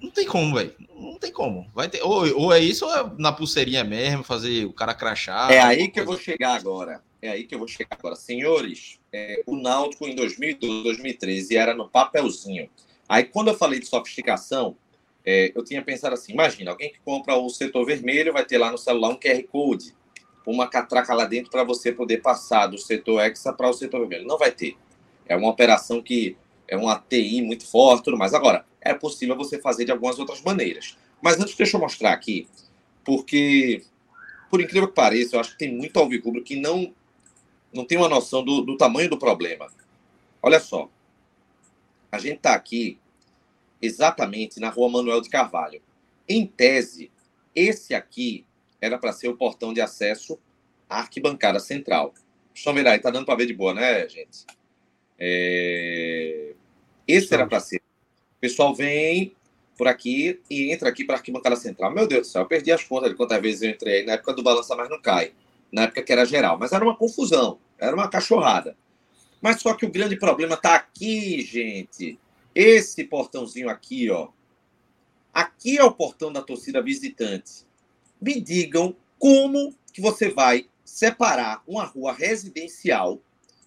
não 0.00 0.10
tem 0.10 0.26
como, 0.26 0.54
velho. 0.54 0.72
Não 0.94 1.18
tem 1.18 1.32
como. 1.32 1.68
Vai 1.74 1.88
ter, 1.88 2.02
ou, 2.02 2.24
ou 2.38 2.52
é 2.52 2.60
isso, 2.60 2.86
ou 2.86 2.94
é 2.94 3.12
na 3.18 3.32
pulseirinha 3.32 3.82
mesmo, 3.84 4.22
fazer 4.22 4.64
o 4.64 4.72
cara 4.72 4.94
crachar. 4.94 5.50
É 5.50 5.60
aí 5.60 5.88
que 5.88 6.00
eu 6.00 6.04
vou 6.04 6.16
chegar 6.16 6.54
agora. 6.54 7.02
É 7.20 7.28
aí 7.30 7.44
que 7.44 7.54
eu 7.54 7.58
vou 7.58 7.66
chegar 7.66 7.96
agora. 7.98 8.14
Senhores, 8.14 9.00
é, 9.12 9.42
o 9.46 9.56
Náutico 9.56 10.06
em 10.06 10.14
2012, 10.14 10.82
2013 10.84 11.56
era 11.56 11.74
no 11.74 11.88
papelzinho. 11.88 12.70
Aí 13.08 13.24
quando 13.24 13.48
eu 13.48 13.54
falei 13.54 13.80
de 13.80 13.86
sofisticação, 13.86 14.76
é, 15.24 15.52
eu 15.54 15.64
tinha 15.64 15.82
pensado 15.82 16.14
assim: 16.14 16.32
imagina, 16.32 16.70
alguém 16.70 16.92
que 16.92 17.00
compra 17.04 17.36
o 17.36 17.48
setor 17.48 17.84
vermelho 17.84 18.32
vai 18.32 18.44
ter 18.44 18.58
lá 18.58 18.70
no 18.70 18.78
celular 18.78 19.08
um 19.08 19.18
QR 19.18 19.42
Code, 19.50 19.94
uma 20.46 20.68
catraca 20.68 21.12
lá 21.12 21.24
dentro 21.24 21.50
para 21.50 21.64
você 21.64 21.92
poder 21.92 22.18
passar 22.18 22.68
do 22.68 22.78
setor 22.78 23.20
Hexa 23.20 23.52
para 23.52 23.68
o 23.68 23.72
setor 23.72 24.00
vermelho. 24.00 24.26
Não 24.26 24.38
vai 24.38 24.52
ter. 24.52 24.76
É 25.26 25.36
uma 25.36 25.50
operação 25.50 26.00
que 26.00 26.36
é 26.66 26.76
uma 26.76 26.96
TI 26.98 27.42
muito 27.42 27.66
forte, 27.66 28.04
tudo 28.04 28.16
mais. 28.16 28.32
Agora, 28.32 28.64
é 28.80 28.94
possível 28.94 29.36
você 29.36 29.60
fazer 29.60 29.84
de 29.84 29.92
algumas 29.92 30.18
outras 30.18 30.40
maneiras. 30.42 30.96
Mas 31.20 31.38
antes, 31.38 31.54
deixa 31.54 31.76
eu 31.76 31.80
mostrar 31.80 32.12
aqui, 32.12 32.48
porque, 33.04 33.82
por 34.50 34.60
incrível 34.60 34.88
que 34.88 34.94
pareça, 34.94 35.36
eu 35.36 35.40
acho 35.40 35.52
que 35.52 35.58
tem 35.58 35.74
muito 35.74 35.98
alvirrubro 35.98 36.42
que 36.42 36.56
não, 36.56 36.94
não 37.72 37.84
tem 37.84 37.98
uma 37.98 38.08
noção 38.08 38.44
do, 38.44 38.62
do 38.62 38.76
tamanho 38.76 39.10
do 39.10 39.18
problema. 39.18 39.68
Olha 40.42 40.60
só, 40.60 40.88
a 42.10 42.18
gente 42.18 42.36
está 42.36 42.54
aqui 42.54 42.98
exatamente 43.80 44.60
na 44.60 44.70
rua 44.70 44.88
Manuel 44.88 45.20
de 45.20 45.28
Carvalho. 45.28 45.82
Em 46.28 46.46
tese, 46.46 47.10
esse 47.54 47.94
aqui 47.94 48.46
era 48.80 48.98
para 48.98 49.12
ser 49.12 49.28
o 49.28 49.36
portão 49.36 49.72
de 49.72 49.80
acesso 49.80 50.38
à 50.88 51.00
arquibancada 51.00 51.58
central. 51.58 52.14
Deixa 52.54 52.70
eu 52.70 52.74
ver 52.74 52.86
aí, 52.86 52.98
tá 52.98 53.10
dando 53.10 53.26
para 53.26 53.36
ver 53.36 53.46
de 53.46 53.54
boa, 53.54 53.74
né, 53.74 54.08
gente? 54.08 54.44
É... 55.18 56.54
Esse 57.06 57.32
era 57.32 57.46
para 57.46 57.60
ser. 57.60 57.80
O 58.38 58.40
pessoal 58.40 58.72
vem 58.72 59.34
por 59.76 59.88
aqui 59.88 60.40
e 60.48 60.72
entra 60.72 60.88
aqui 60.88 61.02
para 61.02 61.16
a 61.16 61.18
arquibancada 61.18 61.56
central. 61.56 61.92
Meu 61.92 62.06
Deus 62.06 62.28
do 62.28 62.30
céu, 62.30 62.42
eu 62.42 62.46
perdi 62.46 62.70
as 62.70 62.84
contas 62.84 63.10
de 63.10 63.16
quantas 63.16 63.42
vezes 63.42 63.62
eu 63.62 63.70
entrei 63.70 64.04
na 64.04 64.12
época 64.12 64.32
do 64.32 64.44
Balança 64.44 64.76
Mais 64.76 64.88
Não 64.88 65.02
Cai, 65.02 65.32
na 65.72 65.82
época 65.82 66.04
que 66.04 66.12
era 66.12 66.24
geral. 66.24 66.56
Mas 66.56 66.70
era 66.70 66.84
uma 66.84 66.96
confusão, 66.96 67.58
era 67.76 67.96
uma 67.96 68.08
cachorrada. 68.08 68.76
Mas 69.42 69.60
só 69.60 69.74
que 69.74 69.84
o 69.84 69.90
grande 69.90 70.16
problema 70.16 70.54
está 70.54 70.76
aqui, 70.76 71.42
gente. 71.42 72.16
Esse 72.54 73.02
portãozinho 73.02 73.68
aqui, 73.68 74.08
ó. 74.08 74.28
Aqui 75.34 75.76
é 75.76 75.82
o 75.82 75.92
portão 75.92 76.32
da 76.32 76.40
torcida 76.40 76.80
visitante. 76.80 77.66
Me 78.22 78.40
digam 78.40 78.94
como 79.18 79.74
que 79.92 80.00
você 80.00 80.28
vai 80.28 80.68
separar 80.84 81.60
uma 81.66 81.84
rua 81.84 82.12
residencial, 82.12 83.20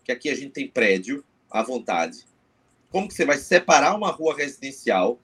que 0.04 0.14
aqui 0.14 0.30
a 0.30 0.36
gente 0.36 0.52
tem 0.52 0.68
prédio 0.70 1.26
à 1.50 1.62
vontade, 1.62 2.26
como 2.92 3.08
que 3.08 3.14
você 3.14 3.26
vai 3.26 3.38
separar 3.38 3.96
uma 3.96 4.12
rua 4.12 4.36
residencial 4.36 5.18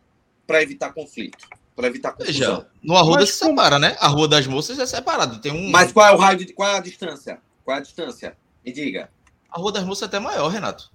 para 0.46 0.64
evitar 0.64 0.94
conflito? 0.94 1.48
Para 1.76 1.88
evitar 1.88 2.14
confusão. 2.14 2.56
Veja, 2.56 2.68
no 2.82 2.96
Arruda 2.96 3.20
Mas, 3.20 3.30
se 3.30 3.38
separa, 3.38 3.78
né? 3.78 3.96
A 4.00 4.08
Rua 4.08 4.28
das 4.28 4.48
Moças 4.48 4.80
é 4.80 4.86
separada. 4.86 5.38
Tem 5.40 5.52
um... 5.52 5.70
Mas 5.70 5.92
qual 5.92 6.08
é 6.08 6.12
o 6.12 6.18
raio 6.18 6.40
de. 6.40 6.52
Qual 6.54 6.68
é 6.68 6.78
a 6.78 6.80
distância? 6.80 7.40
Qual 7.64 7.76
é 7.76 7.80
a 7.80 7.84
distância? 7.84 8.36
Me 8.66 8.72
diga. 8.72 9.12
A 9.52 9.60
Rua 9.60 9.72
das 9.72 9.84
Moças 9.84 10.04
é 10.04 10.06
até 10.06 10.20
maior, 10.20 10.48
Renato. 10.48 10.92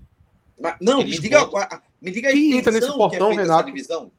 Mas, 0.61 0.77
não, 0.81 0.99
me 0.99 1.19
diga, 1.19 1.49
me 2.01 2.11
diga 2.11 2.31
a 2.31 2.33
Quem 2.33 2.59
entra 2.59 2.73
nesse 2.73 2.93
portão, 2.93 3.31
que 3.31 3.39
é 3.39 3.43
Renato? 3.43 3.67
divisão. 3.67 4.11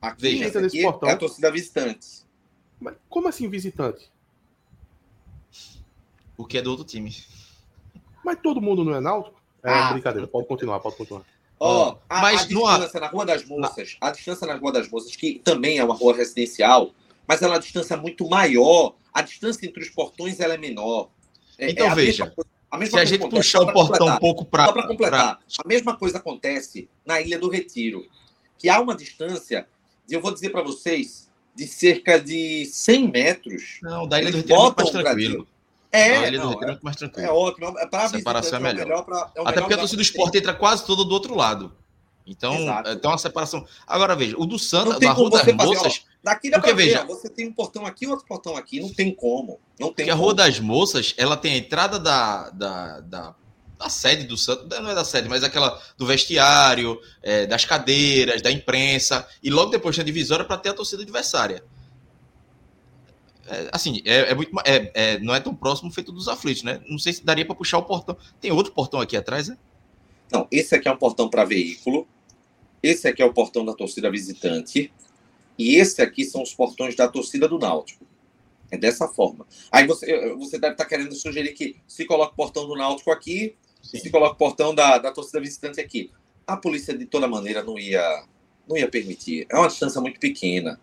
Aqui, 0.00 0.22
Veja, 0.22 0.44
entra 0.44 0.60
nesse 0.60 0.82
portão. 0.82 1.08
é 1.08 1.12
a 1.12 1.16
torcida 1.16 1.50
visitante. 1.50 2.24
Mas 2.78 2.94
como 3.08 3.28
assim 3.28 3.48
visitante? 3.48 4.10
O 6.36 6.44
que 6.44 6.58
é 6.58 6.62
do 6.62 6.70
outro 6.70 6.84
time. 6.84 7.14
Mas 8.24 8.38
todo 8.42 8.60
mundo 8.60 8.84
não 8.84 8.94
é 8.94 9.00
náutico? 9.00 9.40
É 9.62 9.70
ah, 9.72 9.92
brincadeira, 9.92 10.26
pode 10.26 10.46
continuar, 10.46 10.80
pode 10.80 10.96
continuar. 10.96 11.24
Ó, 11.66 11.92
oh, 11.92 11.98
a, 12.10 12.20
mas 12.20 12.42
a 12.42 12.44
distância 12.44 13.00
na 13.00 13.06
Rua 13.06 13.24
das 13.24 13.42
Moças, 13.46 13.96
a 13.98 14.10
distância 14.10 14.46
na 14.46 14.54
Rua 14.54 14.70
das 14.70 14.86
Moças, 14.86 15.16
que 15.16 15.40
também 15.42 15.78
é 15.78 15.84
uma 15.84 15.94
rua 15.94 16.14
residencial, 16.14 16.92
mas 17.26 17.40
ela 17.40 17.54
é 17.54 17.56
uma 17.56 17.62
distância 17.62 17.96
muito 17.96 18.28
maior. 18.28 18.94
A 19.14 19.22
distância 19.22 19.64
entre 19.64 19.82
os 19.82 19.88
portões 19.88 20.40
ela 20.40 20.52
é 20.52 20.58
menor. 20.58 21.08
É, 21.58 21.70
então 21.70 21.90
é 21.90 21.94
veja, 21.94 22.30
mesma, 22.76 22.86
se 22.86 22.98
a 22.98 23.04
gente 23.06 23.26
puxar 23.30 23.62
o 23.62 23.72
portão 23.72 24.08
um 24.08 24.18
pouco 24.18 24.44
para. 24.44 24.66
Só 24.66 24.72
para 24.72 24.86
completar, 24.86 25.38
pra... 25.38 25.64
a 25.64 25.66
mesma 25.66 25.96
coisa 25.96 26.18
acontece 26.18 26.86
na 27.06 27.18
Ilha 27.22 27.38
do 27.38 27.48
Retiro, 27.48 28.06
que 28.58 28.68
há 28.68 28.78
uma 28.78 28.94
distância, 28.94 29.66
eu 30.06 30.20
vou 30.20 30.34
dizer 30.34 30.50
para 30.50 30.62
vocês, 30.62 31.30
de 31.54 31.66
cerca 31.66 32.20
de 32.20 32.66
100 32.66 33.10
metros. 33.10 33.78
Não, 33.80 34.06
da 34.06 34.20
Ilha 34.20 34.32
do 34.32 34.36
Retiro 34.36 34.66
é 34.66 34.74
mais 34.76 34.90
tranquilo. 34.90 35.48
É, 35.94 36.30
não, 36.32 36.50
não, 36.50 36.62
é, 36.62 36.78
mais 36.82 36.96
tranquilo. 36.96 37.28
é 37.28 37.30
ótimo. 37.30 37.78
É 37.78 37.86
para 37.86 38.04
a 38.04 38.08
separação 38.08 38.58
é 38.58 38.62
melhor. 38.62 38.82
É 38.82 38.84
melhor 38.84 39.04
pra, 39.04 39.30
é 39.36 39.40
Até 39.42 39.60
porque 39.60 39.74
a 39.74 39.78
torcida 39.78 39.98
do 39.98 40.02
esporte 40.02 40.38
entra 40.38 40.52
quase 40.52 40.84
toda 40.84 41.04
do 41.04 41.12
outro 41.12 41.36
lado. 41.36 41.72
Então, 42.26 42.58
Exato. 42.58 42.96
tem 42.96 43.10
uma 43.10 43.18
separação. 43.18 43.64
Agora, 43.86 44.16
veja, 44.16 44.34
o 44.36 44.44
do 44.44 44.58
Santa, 44.58 44.98
da 44.98 45.12
Rua 45.12 45.30
das 45.30 45.46
Moças. 45.54 46.02
Daqui 46.22 46.50
dá 46.50 46.58
porque, 46.58 46.74
veja, 46.74 47.02
ver, 47.02 47.06
você 47.06 47.28
tem 47.28 47.46
um 47.46 47.52
portão 47.52 47.86
aqui 47.86 48.06
outro 48.06 48.26
portão 48.26 48.56
aqui. 48.56 48.80
Não 48.80 48.92
tem 48.92 49.14
como. 49.14 49.60
Não 49.78 49.88
tem 49.88 50.06
porque 50.06 50.10
a 50.10 50.14
Rua 50.14 50.34
das 50.34 50.58
Moças, 50.58 51.14
ela 51.16 51.36
tem 51.36 51.52
a 51.52 51.56
entrada 51.58 51.98
da, 51.98 52.50
da, 52.50 53.00
da, 53.00 53.34
da 53.78 53.88
sede 53.88 54.24
do 54.24 54.36
Santa, 54.36 54.80
não 54.80 54.90
é 54.90 54.94
da 54.94 55.04
sede, 55.04 55.28
mas 55.28 55.44
aquela 55.44 55.80
do 55.96 56.06
vestiário, 56.06 56.98
é, 57.22 57.46
das 57.46 57.64
cadeiras, 57.64 58.42
da 58.42 58.50
imprensa, 58.50 59.28
e 59.42 59.50
logo 59.50 59.70
depois 59.70 59.94
tem 59.94 60.02
a 60.02 60.06
divisória 60.06 60.44
para 60.44 60.56
ter 60.56 60.70
a 60.70 60.74
torcida 60.74 61.02
adversária 61.02 61.62
é, 63.46 63.68
assim, 63.72 64.00
é, 64.04 64.30
é 64.30 64.34
muito, 64.34 64.50
é, 64.64 64.90
é, 64.94 65.18
não 65.20 65.34
é 65.34 65.40
tão 65.40 65.54
próximo 65.54 65.90
feito 65.90 66.10
dos 66.10 66.28
aflitos, 66.28 66.62
né? 66.62 66.80
Não 66.88 66.98
sei 66.98 67.12
se 67.12 67.24
daria 67.24 67.44
para 67.44 67.54
puxar 67.54 67.78
o 67.78 67.82
portão. 67.82 68.16
Tem 68.40 68.50
outro 68.50 68.72
portão 68.72 69.00
aqui 69.00 69.16
atrás, 69.16 69.48
né? 69.48 69.58
Não, 70.32 70.46
esse 70.50 70.74
aqui 70.74 70.88
é 70.88 70.92
um 70.92 70.96
portão 70.96 71.28
para 71.28 71.44
veículo. 71.44 72.08
Esse 72.82 73.08
aqui 73.08 73.22
é 73.22 73.24
o 73.24 73.32
portão 73.32 73.64
da 73.64 73.74
torcida 73.74 74.10
visitante. 74.10 74.92
E 75.58 75.76
esse 75.76 76.02
aqui 76.02 76.24
são 76.24 76.42
os 76.42 76.54
portões 76.54 76.96
da 76.96 77.08
torcida 77.08 77.46
do 77.46 77.58
Náutico. 77.58 78.04
É 78.70 78.76
dessa 78.76 79.06
forma. 79.06 79.46
Aí 79.70 79.86
você, 79.86 80.34
você 80.34 80.58
deve 80.58 80.72
estar 80.72 80.84
tá 80.84 80.88
querendo 80.88 81.14
sugerir 81.14 81.52
que 81.52 81.76
se 81.86 82.04
coloca 82.04 82.32
o 82.32 82.36
portão 82.36 82.66
do 82.66 82.74
Náutico 82.74 83.10
aqui, 83.10 83.54
Sim. 83.82 83.98
se 83.98 84.10
coloca 84.10 84.34
o 84.34 84.38
portão 84.38 84.74
da, 84.74 84.98
da 84.98 85.12
torcida 85.12 85.40
visitante 85.40 85.80
aqui. 85.80 86.10
A 86.46 86.56
polícia, 86.56 86.96
de 86.96 87.06
toda 87.06 87.28
maneira, 87.28 87.62
não 87.62 87.78
ia, 87.78 88.24
não 88.68 88.76
ia 88.76 88.88
permitir. 88.88 89.46
É 89.48 89.56
uma 89.56 89.68
distância 89.68 90.00
muito 90.00 90.18
pequena. 90.18 90.80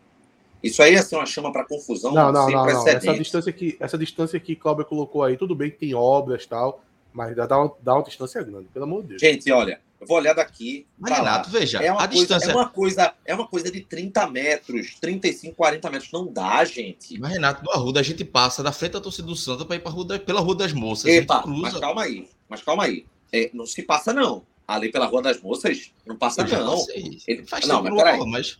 Isso 0.64 0.82
aí 0.82 0.94
ia 0.94 1.02
ser 1.02 1.16
uma 1.16 1.26
chama 1.26 1.52
para 1.52 1.66
confusão. 1.66 2.14
Não, 2.14 2.32
não, 2.32 2.50
não, 2.50 2.66
não. 2.66 2.88
Essa 2.88 3.14
distância 3.14 3.52
que 3.52 3.78
essa 3.80 3.98
distância 3.98 4.40
que 4.40 4.56
Cláudio 4.56 4.86
colocou 4.86 5.24
aí, 5.24 5.38
tudo 5.38 5.56
bem 5.56 5.72
que 5.72 5.78
tem 5.78 5.94
obras 5.94 6.44
e 6.44 6.48
tal, 6.48 6.84
mas 7.14 7.36
dá, 7.36 7.46
dá 7.46 7.96
uma 7.96 8.04
distância 8.04 8.42
grande, 8.44 8.68
pelo 8.74 8.86
amor 8.86 9.02
de 9.02 9.10
Deus. 9.10 9.22
Gente, 9.22 9.52
olha, 9.52 9.82
Eu 10.00 10.08
vou 10.08 10.18
olhar 10.18 10.34
daqui. 10.34 10.88
Mas, 10.98 11.18
Renato, 11.18 11.52
lá. 11.52 11.60
veja, 11.60 11.80
é 11.80 11.92
uma 11.92 12.04
a 12.04 12.08
coisa, 12.08 12.20
distância. 12.20 12.52
É 12.52 12.56
uma, 12.56 12.70
coisa, 12.70 13.14
é 13.26 13.36
uma 13.36 13.48
coisa 13.48 13.72
de 13.72 13.82
30 13.82 14.28
metros, 14.28 14.96
35, 15.00 15.56
40 15.56 15.90
metros. 15.90 16.12
Não 16.12 16.26
dá, 16.26 16.64
gente. 16.66 17.20
Mas, 17.20 17.32
Renato, 17.32 17.64
no 17.64 17.72
Arruda 17.72 18.00
a 18.00 18.04
gente 18.04 18.24
passa 18.24 18.64
da 18.64 18.72
frente 18.72 18.94
da 18.94 19.02
torcida 19.02 19.28
do 19.28 19.36
Santa 19.36 19.66
para 19.66 19.76
ir 19.76 19.80
pra 19.80 19.92
rua 19.92 20.06
da, 20.06 20.20
pela 20.20 20.42
Rua 20.42 20.56
das 20.56 20.74
Moças. 20.74 21.06
Epa, 21.06 21.44
mas 21.46 21.78
calma 21.78 22.04
aí. 22.04 22.28
Mas 22.48 22.62
calma 22.62 22.84
aí. 22.84 23.06
É, 23.32 23.50
não 23.54 23.66
se 23.66 23.84
passa, 23.84 24.14
não. 24.14 24.44
Ali 24.68 24.92
pela 24.92 25.06
Rua 25.06 25.22
das 25.22 25.42
Moças, 25.42 25.92
não 26.06 26.16
passa, 26.16 26.44
não. 26.44 26.86
Ele 27.28 27.46
faz 27.46 27.68
não, 27.68 27.84
mas 27.84 27.94
peraí. 27.94 28.26
Mas... 28.26 28.60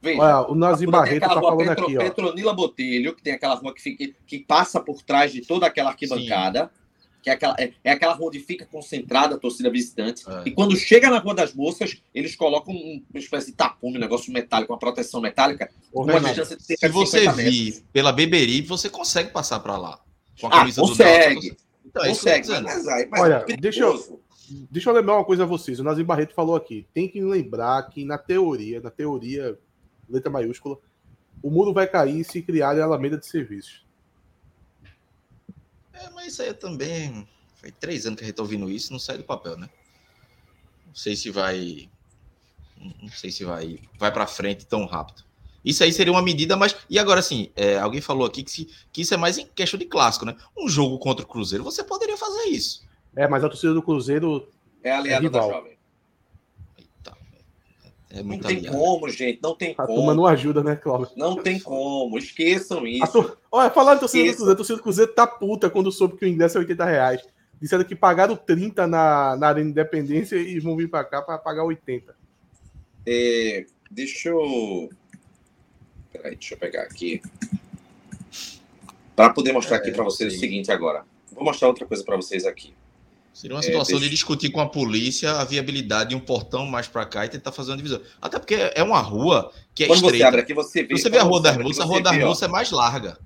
Veja, 0.00 0.22
Olha, 0.22 0.50
o 0.50 0.54
Nazi 0.54 0.86
Barreto 0.86 1.22
tá 1.22 1.40
falando 1.40 1.68
Petro, 1.68 1.84
aqui, 1.84 1.98
ó. 1.98 2.00
Petronila 2.00 2.52
Botelho, 2.52 3.14
que 3.14 3.22
tem 3.22 3.32
aquela 3.32 3.54
rua 3.54 3.74
que, 3.74 3.82
fica, 3.82 4.14
que 4.26 4.38
passa 4.40 4.80
por 4.80 5.02
trás 5.02 5.32
de 5.32 5.40
toda 5.40 5.66
aquela 5.66 5.90
arquibancada. 5.90 6.70
Sim 6.72 6.86
que 7.26 7.30
é 7.30 7.32
aquela, 7.32 7.56
é, 7.58 7.72
é, 7.82 7.90
aquela 7.90 8.12
rua 8.14 8.28
onde 8.28 8.38
fica 8.38 8.64
concentrada 8.64 9.34
a 9.34 9.38
torcida 9.38 9.68
visitante. 9.68 10.22
É. 10.30 10.42
E 10.46 10.52
quando 10.52 10.76
chega 10.76 11.10
na 11.10 11.18
Rua 11.18 11.34
das 11.34 11.52
Moças, 11.52 12.00
eles 12.14 12.36
colocam 12.36 12.72
uma 12.72 13.18
espécie 13.18 13.50
de 13.50 13.56
tapume, 13.56 13.96
um 13.96 14.00
negócio 14.00 14.32
metálico, 14.32 14.72
uma 14.72 14.78
proteção 14.78 15.20
metálica, 15.20 15.68
Ô, 15.92 16.04
uma 16.04 16.20
distância 16.20 16.56
de 16.56 16.62
Se 16.62 16.88
você 16.88 17.28
vir 17.32 17.82
pela 17.92 18.12
Beberi, 18.12 18.62
você 18.62 18.88
consegue 18.88 19.30
passar 19.30 19.58
para 19.58 19.76
lá. 19.76 20.00
Com 20.40 20.46
a 20.46 20.50
ah, 20.50 20.58
camisa 20.58 20.80
consegue. 20.80 21.50
do 21.50 21.56
Então, 21.86 22.04
é 22.04 22.08
consegue. 22.10 22.48
Mas, 22.48 22.84
mas, 22.84 23.08
mas 23.10 23.20
Olha, 23.20 23.44
deixa 23.58 23.80
eu, 23.80 24.22
deixa 24.70 24.90
eu 24.90 24.94
lembrar 24.94 25.16
uma 25.16 25.24
coisa 25.24 25.42
a 25.42 25.46
vocês. 25.46 25.80
O 25.80 25.82
Nazim 25.82 26.04
Barreto 26.04 26.32
falou 26.32 26.54
aqui. 26.54 26.86
Tem 26.94 27.08
que 27.08 27.20
lembrar 27.20 27.90
que 27.90 28.04
na 28.04 28.18
teoria, 28.18 28.80
na 28.80 28.90
teoria, 28.90 29.58
letra 30.08 30.30
maiúscula, 30.30 30.78
o 31.42 31.50
muro 31.50 31.72
vai 31.72 31.86
cair 31.86 32.24
se 32.24 32.42
criar 32.42 32.78
a 32.78 32.84
Alameda 32.84 33.18
de 33.18 33.26
Serviços. 33.26 33.84
É, 35.92 36.10
mas 36.10 36.32
isso 36.32 36.42
aí 36.42 36.52
também. 36.52 37.26
Foi 37.56 37.70
três 37.70 38.06
anos 38.06 38.18
que 38.18 38.24
a 38.24 38.26
gente 38.26 38.36
tá 38.36 38.42
ouvindo 38.42 38.70
isso, 38.70 38.92
não 38.92 38.98
sai 38.98 39.16
do 39.18 39.24
papel, 39.24 39.56
né? 39.56 39.68
Não 40.86 40.94
sei 40.94 41.16
se 41.16 41.30
vai. 41.30 41.88
Não 43.02 43.08
sei 43.08 43.30
se 43.30 43.44
vai, 43.44 43.80
vai 43.98 44.12
para 44.12 44.26
frente 44.26 44.66
tão 44.66 44.84
rápido. 44.84 45.24
Isso 45.64 45.82
aí 45.82 45.92
seria 45.92 46.12
uma 46.12 46.22
medida, 46.22 46.56
mas. 46.56 46.76
E 46.88 46.98
agora, 46.98 47.20
assim, 47.20 47.50
é, 47.56 47.78
alguém 47.78 48.00
falou 48.00 48.26
aqui 48.26 48.42
que, 48.42 48.50
se, 48.50 48.68
que 48.92 49.00
isso 49.02 49.14
é 49.14 49.16
mais 49.16 49.38
em 49.38 49.46
questão 49.46 49.78
de 49.78 49.86
clássico, 49.86 50.24
né? 50.24 50.36
Um 50.56 50.68
jogo 50.68 50.98
contra 50.98 51.24
o 51.24 51.28
Cruzeiro, 51.28 51.64
você 51.64 51.82
poderia 51.82 52.16
fazer 52.16 52.44
isso. 52.50 52.86
É, 53.16 53.26
mas 53.26 53.42
a 53.42 53.48
torcida 53.48 53.74
do 53.74 53.82
Cruzeiro. 53.82 54.48
É 54.82 54.92
aliada 54.92 55.26
é 55.26 55.30
da 55.30 55.40
jovem. 55.40 55.75
É 58.16 58.22
não 58.22 58.38
tem 58.38 58.56
aliado. 58.58 58.78
como, 58.78 59.08
gente. 59.10 59.40
Não 59.42 59.54
tem 59.54 59.72
a 59.72 59.74
como. 59.74 59.92
A 59.92 59.94
turma 59.94 60.14
não 60.14 60.26
ajuda, 60.26 60.62
né, 60.62 60.74
Cláudio? 60.74 61.10
Não 61.16 61.36
tem 61.36 61.60
como. 61.60 62.16
Esqueçam 62.16 62.86
isso. 62.86 63.36
Olha, 63.52 63.70
falando 63.70 63.98
do 63.98 64.00
torcida 64.00 64.24
do 64.24 64.36
Cruzeiro, 64.36 64.52
a 64.52 64.56
torcida 64.56 64.76
do 64.76 64.82
Cruzeiro 64.82 65.12
tá 65.12 65.26
puta 65.26 65.68
quando 65.68 65.92
soube 65.92 66.16
que 66.16 66.24
o 66.24 66.28
ingresso 66.28 66.56
é 66.56 66.60
80 66.60 66.84
reais. 66.84 67.22
Disseram 67.60 67.84
que 67.84 67.94
pagaram 67.94 68.36
30 68.36 68.86
na, 68.86 69.36
na 69.36 69.48
Arena 69.48 69.70
Independência 69.70 70.36
e 70.36 70.58
vão 70.58 70.76
vir 70.76 70.88
para 70.88 71.04
cá 71.04 71.20
para 71.20 71.38
pagar 71.38 71.64
80. 71.64 72.16
É, 73.06 73.66
deixa 73.90 74.30
eu. 74.30 74.90
Peraí, 76.12 76.36
deixa 76.36 76.54
eu 76.54 76.58
pegar 76.58 76.82
aqui. 76.82 77.20
Para 79.14 79.30
poder 79.30 79.52
mostrar 79.52 79.76
é, 79.76 79.80
aqui 79.80 79.92
para 79.92 80.04
vocês 80.04 80.32
sim. 80.32 80.38
o 80.38 80.40
seguinte 80.40 80.72
agora. 80.72 81.04
Vou 81.32 81.44
mostrar 81.44 81.68
outra 81.68 81.86
coisa 81.86 82.02
para 82.02 82.16
vocês 82.16 82.44
aqui. 82.44 82.74
Seria 83.36 83.54
uma 83.54 83.62
situação 83.62 83.96
é, 83.96 84.00
deixa... 84.00 84.04
de 84.04 84.16
discutir 84.16 84.50
com 84.50 84.62
a 84.62 84.66
polícia 84.66 85.30
a 85.32 85.44
viabilidade 85.44 86.08
de 86.08 86.16
um 86.16 86.20
portão 86.20 86.64
mais 86.64 86.88
para 86.88 87.04
cá 87.04 87.26
e 87.26 87.28
tentar 87.28 87.52
fazer 87.52 87.72
uma 87.72 87.76
divisão. 87.76 88.00
Até 88.18 88.38
porque 88.38 88.54
é 88.74 88.82
uma 88.82 88.98
rua 88.98 89.52
que 89.74 89.84
é 89.84 89.86
Quando 89.88 90.04
estreita. 90.04 90.16
você 90.16 90.24
abre 90.24 90.40
aqui, 90.40 90.54
você 90.54 90.82
vê. 90.82 90.96
Você 90.96 91.10
vê 91.10 91.18
a 91.18 91.22
Rua 91.22 91.42
das 91.42 91.54
Moças, 91.58 91.80
a 91.80 91.84
Rua 91.84 92.00
das 92.00 92.16
Moças 92.18 92.42
é 92.44 92.48
mais 92.48 92.70
larga. 92.70 93.18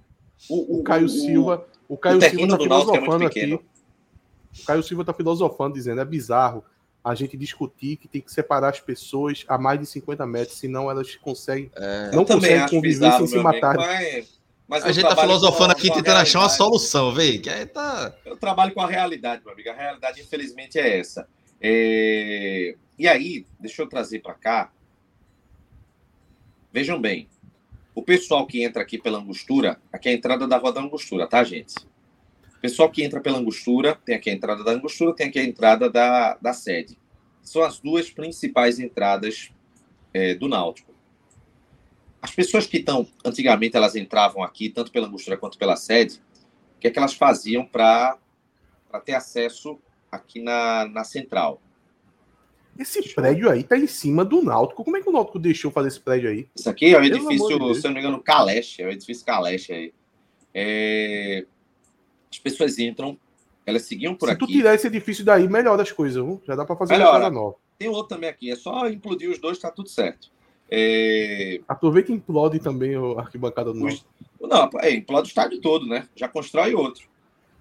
O, 0.48 0.78
o, 0.78 0.80
o 0.80 0.82
Caio 0.82 1.08
Silva, 1.08 1.64
o 1.88 1.96
Caio 1.96 2.18
o 2.18 2.22
Silva 2.22 2.48
tá 2.48 2.54
é 2.54 2.58
filosofando 2.58 3.22
é 3.22 3.26
aqui. 3.28 3.54
O 3.54 4.64
Caio 4.66 4.82
Silva 4.82 5.04
tá 5.04 5.14
filosofando, 5.14 5.74
dizendo, 5.74 6.00
é 6.00 6.04
bizarro 6.04 6.64
a 7.04 7.14
gente 7.14 7.36
discutir 7.36 7.96
que 7.96 8.08
tem 8.08 8.20
que 8.20 8.32
separar 8.32 8.70
as 8.70 8.80
pessoas 8.80 9.44
a 9.46 9.56
mais 9.56 9.78
de 9.78 9.86
50 9.86 10.26
metros, 10.26 10.58
senão 10.58 10.90
elas 10.90 11.14
conseguem, 11.14 11.70
é, 11.76 12.10
não 12.12 12.24
conseguem 12.24 12.62
conviver 12.62 12.80
bizarro, 12.80 13.28
sem 13.28 13.38
se 13.38 13.44
matar. 13.44 13.76
Mas 13.76 14.39
mas 14.70 14.84
a 14.84 14.92
gente 14.92 15.02
tá 15.02 15.16
filosofando 15.16 15.72
aqui, 15.72 15.92
tentando 15.92 16.18
achar 16.18 16.38
uma 16.38 16.48
solução, 16.48 17.12
aí 17.18 17.66
tá... 17.66 18.14
Eu 18.24 18.36
trabalho 18.36 18.72
com 18.72 18.80
a 18.80 18.86
realidade, 18.86 19.42
meu 19.44 19.52
amigo. 19.52 19.68
A 19.68 19.74
realidade, 19.74 20.20
infelizmente, 20.20 20.78
é 20.78 21.00
essa. 21.00 21.28
É... 21.60 22.76
E 22.96 23.08
aí, 23.08 23.44
deixa 23.58 23.82
eu 23.82 23.88
trazer 23.88 24.20
para 24.20 24.34
cá. 24.34 24.70
Vejam 26.72 27.00
bem. 27.00 27.28
O 27.96 28.00
pessoal 28.00 28.46
que 28.46 28.62
entra 28.62 28.80
aqui 28.80 28.96
pela 28.96 29.18
Angostura, 29.18 29.80
aqui 29.92 30.08
é 30.08 30.12
a 30.12 30.14
entrada 30.14 30.46
da 30.46 30.56
Rua 30.56 30.72
da 30.72 30.80
Angostura, 30.80 31.26
tá, 31.26 31.42
gente? 31.42 31.74
O 32.56 32.60
pessoal 32.60 32.88
que 32.88 33.02
entra 33.02 33.20
pela 33.20 33.38
Angostura, 33.38 33.98
tem 34.04 34.14
aqui 34.14 34.30
a 34.30 34.32
entrada 34.32 34.62
da 34.62 34.70
Angostura, 34.70 35.16
tem 35.16 35.26
aqui 35.26 35.40
a 35.40 35.44
entrada 35.44 35.90
da, 35.90 36.34
da 36.40 36.52
sede. 36.52 36.96
São 37.42 37.64
as 37.64 37.80
duas 37.80 38.08
principais 38.08 38.78
entradas 38.78 39.50
é, 40.14 40.36
do 40.36 40.46
Náutico. 40.46 40.89
As 42.22 42.30
pessoas 42.32 42.66
que 42.66 42.78
estão, 42.78 43.06
antigamente, 43.24 43.76
elas 43.76 43.96
entravam 43.96 44.42
aqui, 44.42 44.68
tanto 44.68 44.92
pela 44.92 45.06
Angostura 45.06 45.36
quanto 45.36 45.56
pela 45.56 45.76
sede, 45.76 46.20
o 46.76 46.80
que 46.80 46.88
é 46.88 46.90
que 46.90 46.98
elas 46.98 47.14
faziam 47.14 47.64
para 47.64 48.18
ter 49.04 49.14
acesso 49.14 49.78
aqui 50.10 50.40
na, 50.40 50.86
na 50.86 51.04
central? 51.04 51.60
Esse 52.78 53.14
prédio 53.14 53.50
aí 53.50 53.62
tá 53.62 53.76
em 53.76 53.86
cima 53.86 54.24
do 54.24 54.42
Náutico. 54.42 54.84
Como 54.84 54.96
é 54.96 55.02
que 55.02 55.08
o 55.08 55.12
Náutico 55.12 55.38
deixou 55.38 55.70
fazer 55.70 55.88
esse 55.88 56.00
prédio 56.00 56.30
aí? 56.30 56.48
Isso 56.56 56.68
aqui 56.68 56.94
é 56.94 56.98
o 56.98 57.04
edifício, 57.04 57.58
de 57.58 57.74
se 57.74 57.86
eu 57.86 57.90
não 57.90 57.94
me 57.94 58.00
engano, 58.00 58.22
Caleche, 58.22 58.82
é 58.82 58.86
o 58.86 58.90
edifício 58.90 59.24
Caleche 59.24 59.72
aí. 59.72 59.94
É... 60.54 61.46
As 62.30 62.38
pessoas 62.38 62.78
entram, 62.78 63.18
elas 63.66 63.82
seguiam 63.82 64.14
por 64.14 64.28
se 64.28 64.34
aqui. 64.34 64.44
Se 64.44 64.52
tu 64.52 64.52
tirar 64.52 64.74
esse 64.74 64.86
edifício 64.86 65.24
daí, 65.24 65.48
melhora 65.48 65.82
as 65.82 65.92
coisas, 65.92 66.22
viu? 66.22 66.40
Já 66.46 66.54
dá 66.54 66.64
para 66.64 66.76
fazer 66.76 66.94
melhora. 66.94 67.12
uma 67.12 67.20
casa 67.20 67.34
nova. 67.34 67.56
Tem 67.78 67.88
outro 67.88 68.08
também 68.08 68.30
aqui, 68.30 68.50
é 68.50 68.56
só 68.56 68.88
implodir 68.88 69.30
os 69.30 69.38
dois, 69.38 69.58
tá 69.58 69.70
tudo 69.70 69.88
certo. 69.88 70.30
É... 70.70 71.60
Aproveita 71.66 72.12
e 72.12 72.14
implode 72.14 72.60
também 72.60 72.96
o 72.96 73.18
arquibancada 73.18 73.72
do 73.72 73.78
Norte. 73.78 74.04
Não, 74.40 74.70
é, 74.80 74.92
implode 74.92 75.28
o 75.28 75.28
estádio 75.28 75.60
todo, 75.60 75.86
né? 75.86 76.08
Já 76.14 76.28
constrói 76.28 76.74
outro. 76.74 77.08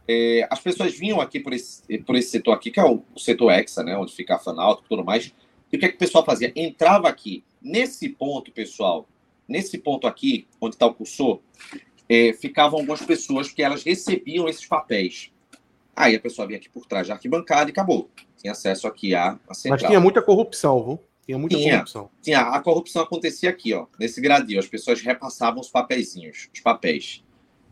É, 0.08 0.48
as 0.50 0.60
pessoas 0.60 0.98
vinham 0.98 1.22
aqui 1.22 1.40
por 1.40 1.54
esse, 1.54 1.84
por 2.00 2.16
esse 2.16 2.30
setor 2.30 2.54
aqui, 2.54 2.72
que 2.72 2.80
é 2.80 2.84
o, 2.84 3.04
o 3.16 3.20
setor 3.20 3.52
Hexa, 3.52 3.84
né? 3.84 3.98
Onde 3.98 4.14
fica 4.14 4.36
a 4.36 4.40
Fanalto 4.40 4.84
e 4.86 4.90
tudo 4.90 5.04
mais. 5.04 5.34
E 5.72 5.78
o 5.78 5.80
que, 5.80 5.86
é 5.86 5.90
que 5.90 5.96
o 5.96 6.00
pessoal 6.00 6.26
fazia? 6.26 6.52
Entrava 6.56 7.08
aqui. 7.08 7.44
Nesse 7.62 8.10
ponto, 8.10 8.52
pessoal, 8.52 9.08
nesse 9.48 9.78
ponto 9.78 10.08
aqui, 10.08 10.48
onde 10.62 10.76
está 10.76 10.86
o 10.86 10.94
cursor, 10.94 11.40
é, 12.08 12.34
ficavam 12.34 12.80
algumas 12.80 13.02
pessoas 13.02 13.52
que 13.52 13.62
elas 13.62 13.84
recebiam 13.84 14.48
esses 14.48 14.66
papéis. 14.66 15.32
Aí 15.96 16.16
a 16.16 16.20
pessoa 16.20 16.48
vinha 16.48 16.58
aqui 16.58 16.70
por 16.70 16.86
trás 16.86 17.08
da 17.08 17.16
arquibancada 17.16 17.70
e 17.70 17.72
acabou. 17.72 18.10
Tinha 18.38 18.54
acesso 18.54 18.88
aqui 18.88 19.14
à, 19.14 19.38
à 19.48 19.54
central. 19.54 19.80
Mas 19.80 19.88
tinha 19.88 20.00
muita 20.00 20.22
corrupção, 20.22 20.84
viu? 20.84 21.00
Tinha 21.30 21.38
muita 21.38 21.58
tinha, 21.58 21.74
corrupção. 21.74 22.10
Tinha, 22.24 22.42
a 22.42 22.60
corrupção 22.60 23.04
acontecia 23.04 23.52
aqui, 23.52 23.72
ó, 23.72 23.86
nesse 24.00 24.20
gradil. 24.20 24.60
As 24.60 24.66
pessoas 24.66 25.00
repassavam 25.00 25.62
os 25.62 25.70
papeizinhos, 25.70 26.50
os 26.52 26.60
papéis. 26.60 27.24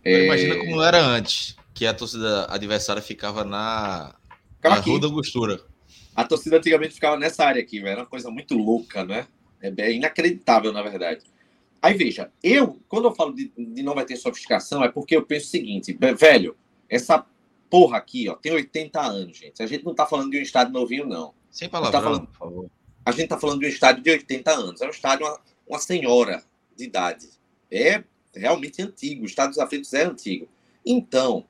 É... 0.06 0.26
Imagina 0.26 0.58
como 0.60 0.80
era 0.80 1.04
antes, 1.04 1.58
que 1.74 1.84
a 1.88 1.92
torcida 1.92 2.46
adversária 2.52 3.02
ficava 3.02 3.44
na, 3.44 4.14
ficava 4.58 4.76
na 4.76 4.82
Rua 4.82 5.00
da 5.00 5.08
Angostura. 5.08 5.60
A 6.16 6.24
torcida 6.24 6.58
antigamente 6.58 6.94
ficava 6.94 7.18
nessa 7.18 7.46
área 7.46 7.60
aqui, 7.60 7.80
velho. 7.80 7.94
Era 7.94 8.02
uma 8.02 8.06
coisa 8.06 8.30
muito 8.30 8.54
louca, 8.54 9.04
né? 9.04 9.26
É 9.60 9.92
inacreditável, 9.92 10.72
na 10.72 10.84
verdade. 10.84 11.26
Aí 11.82 11.96
veja, 11.96 12.32
eu, 12.44 12.80
quando 12.88 13.06
eu 13.06 13.16
falo 13.16 13.34
de, 13.34 13.52
de 13.58 13.82
não 13.82 13.96
vai 13.96 14.06
ter 14.06 14.18
sofisticação, 14.18 14.84
é 14.84 14.90
porque 14.90 15.16
eu 15.16 15.26
penso 15.26 15.48
o 15.48 15.50
seguinte, 15.50 15.98
velho, 16.20 16.56
essa 16.88 17.26
porra 17.72 17.98
aqui, 17.98 18.30
ó, 18.30 18.36
tem 18.36 18.52
80 18.52 19.02
anos, 19.02 19.36
gente. 19.36 19.64
A 19.64 19.66
gente 19.66 19.84
não 19.84 19.96
tá 19.96 20.06
falando 20.06 20.30
de 20.30 20.38
um 20.38 20.44
estado 20.44 20.72
novinho, 20.72 21.08
não. 21.08 21.34
Sem 21.50 21.68
palavras, 21.68 22.00
tá 22.00 22.08
falando... 22.08 22.28
por 22.28 22.38
favor. 22.38 22.77
A 23.08 23.12
gente 23.12 23.24
está 23.24 23.40
falando 23.40 23.62
de 23.62 23.68
um 23.68 23.70
estádio 23.70 24.04
de 24.04 24.10
80 24.10 24.52
anos. 24.52 24.82
É 24.82 24.86
um 24.86 24.90
estádio, 24.90 25.26
uma, 25.26 25.40
uma 25.66 25.80
senhora 25.80 26.44
de 26.76 26.84
idade. 26.84 27.30
É 27.72 28.04
realmente 28.36 28.82
antigo. 28.82 29.24
O 29.24 29.26
estádio 29.26 29.52
dos 29.52 29.60
aflitos 29.60 29.94
é 29.94 30.04
antigo. 30.04 30.46
Então, 30.86 31.46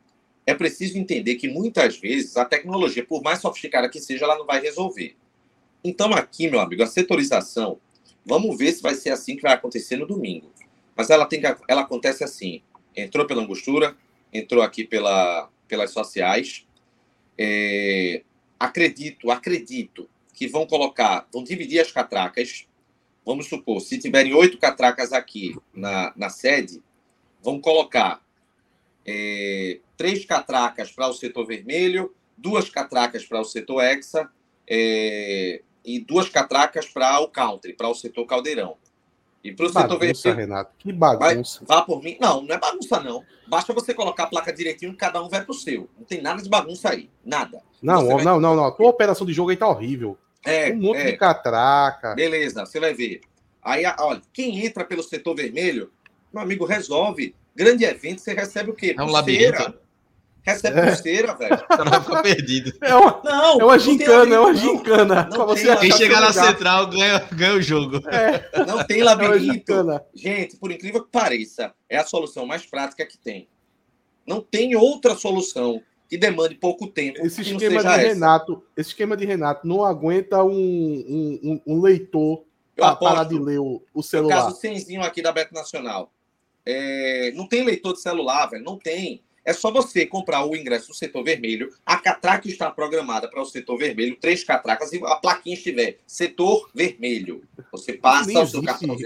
é 0.46 0.54
preciso 0.54 1.00
entender 1.00 1.34
que 1.34 1.48
muitas 1.48 1.98
vezes 1.98 2.38
a 2.38 2.46
tecnologia, 2.46 3.04
por 3.04 3.24
mais 3.24 3.42
sofisticada 3.42 3.90
que 3.90 4.00
seja, 4.00 4.26
ela 4.26 4.38
não 4.38 4.46
vai 4.46 4.62
resolver. 4.62 5.16
Então, 5.84 6.14
aqui, 6.14 6.48
meu 6.48 6.60
amigo, 6.60 6.84
a 6.84 6.86
setorização, 6.86 7.80
vamos 8.24 8.56
ver 8.56 8.72
se 8.74 8.84
vai 8.84 8.94
ser 8.94 9.10
assim 9.10 9.36
que 9.36 9.42
vai 9.42 9.54
acontecer 9.54 9.98
no 9.98 10.06
domingo. 10.06 10.54
Mas 10.96 11.10
ela, 11.10 11.26
tem 11.26 11.42
que, 11.42 11.48
ela 11.68 11.82
acontece 11.82 12.24
assim: 12.24 12.62
entrou 12.96 13.26
pela 13.26 13.42
angostura, 13.42 13.98
entrou 14.32 14.62
aqui 14.62 14.84
pela, 14.84 15.50
pelas 15.68 15.90
sociais. 15.90 16.68
É, 17.36 18.22
acredito, 18.60 19.32
acredito 19.32 20.08
que 20.38 20.48
vão 20.48 20.68
colocar, 20.68 21.28
vão 21.34 21.44
dividir 21.44 21.80
as 21.80 21.92
catracas. 21.92 22.68
Vamos 23.26 23.50
supor, 23.50 23.82
se 23.82 23.98
tiverem 23.98 24.36
oito 24.36 24.60
catracas 24.60 25.12
aqui 25.12 25.58
na, 25.74 26.14
na 26.16 26.30
sede, 26.30 26.82
vão 27.44 27.60
colocar 27.60 28.22
é, 29.04 29.80
três 29.98 30.24
catracas 30.26 30.92
para 30.92 31.08
o 31.08 31.14
setor 31.14 31.48
vermelho, 31.48 32.14
duas 32.38 32.70
catracas 32.70 33.26
para 33.26 33.42
o 33.42 33.44
setor 33.44 33.84
hexa 33.84 34.30
é, 34.70 35.64
e 35.84 36.00
duas 36.00 36.30
catracas 36.30 36.86
para 36.86 37.20
o 37.20 37.28
country, 37.28 37.74
para 37.74 37.90
o 37.90 37.96
setor 37.96 38.26
caldeirão. 38.28 38.78
E 39.44 39.52
para 39.52 39.66
o 39.66 39.70
setor 39.70 39.98
vermelho. 39.98 40.36
Renato, 40.36 40.72
que 40.78 40.94
bagunça. 40.94 41.66
Vai, 41.66 41.78
vá 41.78 41.82
por 41.82 42.04
mim. 42.04 42.16
Não, 42.22 42.44
não 42.44 42.54
é 42.54 42.60
bagunça, 42.60 43.00
não. 43.00 43.24
Basta 43.48 43.74
você 43.74 43.92
colocar 43.92 44.26
a 44.26 44.28
placa 44.28 44.54
direitinho 44.54 44.92
e 44.92 44.96
cada 44.96 45.24
um 45.24 45.30
vai 45.30 45.44
para 45.44 45.52
o 45.52 45.56
seu. 45.56 45.90
Não 45.98 46.06
tem 46.06 46.22
nada 46.22 46.44
de 46.44 46.50
bagunça 46.50 46.90
aí. 46.90 47.10
Nada. 47.26 47.64
Não, 47.82 48.04
não, 48.04 48.16
vai... 48.18 48.24
não, 48.24 48.40
não. 48.40 48.66
A 48.66 48.72
tua 48.72 48.90
operação 48.90 49.26
de 49.26 49.34
jogo 49.34 49.50
aí 49.50 49.58
tá 49.58 49.68
horrível. 49.68 50.18
É, 50.48 50.72
um 50.72 50.78
monte 50.78 51.00
é. 51.00 51.12
de 51.12 51.18
catraca. 51.18 52.16
Beleza, 52.16 52.66
você 52.66 52.80
vai 52.80 52.94
ver. 52.94 53.22
Aí, 53.62 53.84
olha, 54.00 54.22
quem 54.32 54.66
entra 54.66 54.86
pelo 54.86 55.04
setor 55.04 55.36
vermelho, 55.36 55.92
meu 56.34 56.42
amigo, 56.42 56.66
resolve. 56.66 57.36
Grande 57.56 57.84
evento, 57.84 58.22
você 58.22 58.34
recebe 58.34 58.72
o 58.72 58.74
quê? 58.74 58.96
É 58.98 59.04
um 59.04 59.12
labirinto. 59.12 59.74
Recebe 60.48 60.80
é. 60.80 60.86
pulseira, 60.86 61.36
velho. 61.36 61.56
O 61.56 61.68
cara 61.68 61.90
vai 61.90 62.02
ficar 62.02 62.24
perdido. 62.24 62.72
É 62.82 62.96
uma, 62.96 63.22
não, 63.22 63.60
é 63.60 63.66
uma 63.66 63.78
gincana, 63.78 64.36
é 64.36 64.40
uma 64.40 64.54
gincana. 64.54 65.28
Não, 65.30 65.40
não 65.40 65.48
você 65.48 65.76
Quem 65.76 65.92
chegar 65.92 66.22
na 66.22 66.32
central 66.32 66.88
ganha, 66.88 67.20
ganha 67.34 67.56
o 67.56 67.62
jogo. 67.62 68.02
É. 68.08 68.66
Não 68.66 68.86
tem 68.86 69.04
labirinto. 69.04 69.92
É 69.92 70.06
Gente, 70.16 70.56
por 70.56 70.72
incrível 70.72 71.04
que 71.04 71.12
pareça, 71.12 71.74
é 71.90 71.98
a 71.98 72.06
solução 72.06 72.46
mais 72.46 72.66
prática 72.66 73.06
que 73.06 73.18
tem. 73.18 73.50
Não 74.26 74.40
tem 74.40 74.74
outra 74.78 75.16
solução 75.16 75.82
que 76.10 76.18
demande 76.18 76.56
pouco 76.56 76.88
tempo. 76.88 77.26
Esse 77.26 77.42
esquema 77.42 77.82
de 77.82 77.88
essa. 77.88 77.98
Renato, 77.98 78.64
esse 78.76 78.90
esquema 78.90 79.18
de 79.18 79.26
Renato 79.26 79.68
não 79.68 79.84
aguenta 79.84 80.44
um, 80.44 80.52
um, 80.52 81.62
um 81.66 81.82
leitor 81.82 82.44
para 82.76 82.96
parar 82.96 83.24
de 83.26 83.38
ler 83.38 83.60
o, 83.60 83.84
o 83.94 84.04
celular. 84.04 84.40
O 84.40 84.44
caso 84.46 84.60
Senzinho 84.60 85.02
aqui 85.02 85.22
da 85.22 85.32
Beto 85.32 85.54
Nacional. 85.54 86.12
É, 86.66 87.32
não 87.34 87.48
tem 87.48 87.64
leitor 87.64 87.94
de 87.94 88.02
celular, 88.02 88.48
velho. 88.48 88.64
Não 88.64 88.78
tem. 88.78 89.22
É 89.44 89.54
só 89.54 89.72
você 89.72 90.06
comprar 90.06 90.46
o 90.46 90.56
ingresso 90.56 90.90
do 90.90 90.94
setor 90.94 91.24
vermelho. 91.24 91.74
A 91.86 91.98
catraca 91.98 92.48
está 92.48 92.70
programada 92.70 93.30
para 93.30 93.42
o 93.42 93.46
setor 93.46 93.78
vermelho, 93.78 94.18
três 94.20 94.44
catracas, 94.44 94.92
e 94.92 95.02
a 95.06 95.16
plaquinha 95.16 95.56
estiver 95.56 96.00
setor 96.06 96.70
vermelho. 96.76 97.44
Você 97.72 97.94
passa 97.94 98.44
o 98.44 98.48
seu 98.48 98.62
cartão. 98.62 98.98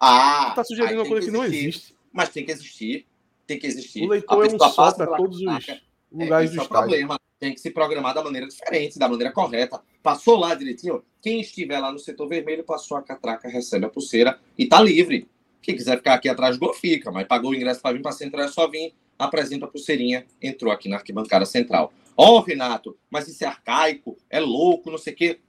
Ah, 0.00 0.46
está 0.50 0.64
sugerindo 0.64 1.02
uma 1.02 1.08
coisa 1.08 1.26
que, 1.26 1.30
que 1.30 1.36
não 1.36 1.44
existe. 1.44 1.94
Mas 2.10 2.30
tem 2.30 2.44
que 2.46 2.50
existir. 2.50 3.06
Tem 3.46 3.58
que 3.58 3.66
existir. 3.66 4.04
O 4.04 4.08
leitor 4.08 4.46
é 4.46 4.54
um 4.54 4.58
só 4.58 4.92
para 4.92 5.16
todos 5.16 5.42
os 5.42 5.66
lugares 6.12 6.52
é, 6.52 6.56
do 6.56 6.62
é 6.62 6.68
problema. 6.68 7.20
Tem 7.38 7.54
que 7.54 7.60
se 7.60 7.70
programar 7.70 8.14
da 8.14 8.22
maneira 8.22 8.46
diferente, 8.46 8.98
da 8.98 9.08
maneira 9.08 9.32
correta. 9.32 9.80
Passou 10.02 10.36
lá 10.36 10.54
direitinho. 10.54 11.02
Quem 11.22 11.40
estiver 11.40 11.78
lá 11.78 11.90
no 11.90 11.98
setor 11.98 12.28
vermelho, 12.28 12.64
passou 12.64 12.96
a 12.96 13.02
catraca, 13.02 13.48
recebe 13.48 13.86
a 13.86 13.88
pulseira 13.88 14.38
e 14.58 14.64
está 14.64 14.80
livre. 14.80 15.26
Quem 15.62 15.74
quiser 15.74 15.96
ficar 15.96 16.14
aqui 16.14 16.28
atrás 16.28 16.56
do 16.56 16.66
gol, 16.66 16.74
fica. 16.74 17.10
Mas 17.10 17.26
pagou 17.26 17.50
o 17.50 17.54
ingresso 17.54 17.80
para 17.80 17.94
vir 17.94 18.02
para 18.02 18.10
a 18.10 18.14
central, 18.14 18.44
é 18.44 18.48
só 18.48 18.68
vir 18.68 18.94
apresenta 19.24 19.66
a 19.66 19.68
pulseirinha, 19.68 20.26
entrou 20.40 20.72
aqui 20.72 20.88
na 20.88 20.96
arquibancada 20.96 21.44
central. 21.44 21.92
Ó, 22.16 22.38
oh, 22.38 22.40
Renato, 22.40 22.96
mas 23.10 23.28
isso 23.28 23.44
é 23.44 23.46
arcaico, 23.46 24.16
é 24.28 24.40
louco, 24.40 24.90
não 24.90 24.98
sei 24.98 25.12
o 25.12 25.16
quê. 25.16 25.40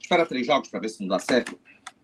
Espera 0.00 0.26
três 0.26 0.46
jogos 0.46 0.68
para 0.68 0.80
ver 0.80 0.88
se 0.88 1.00
não 1.00 1.08
dá 1.08 1.18
certo. 1.18 1.58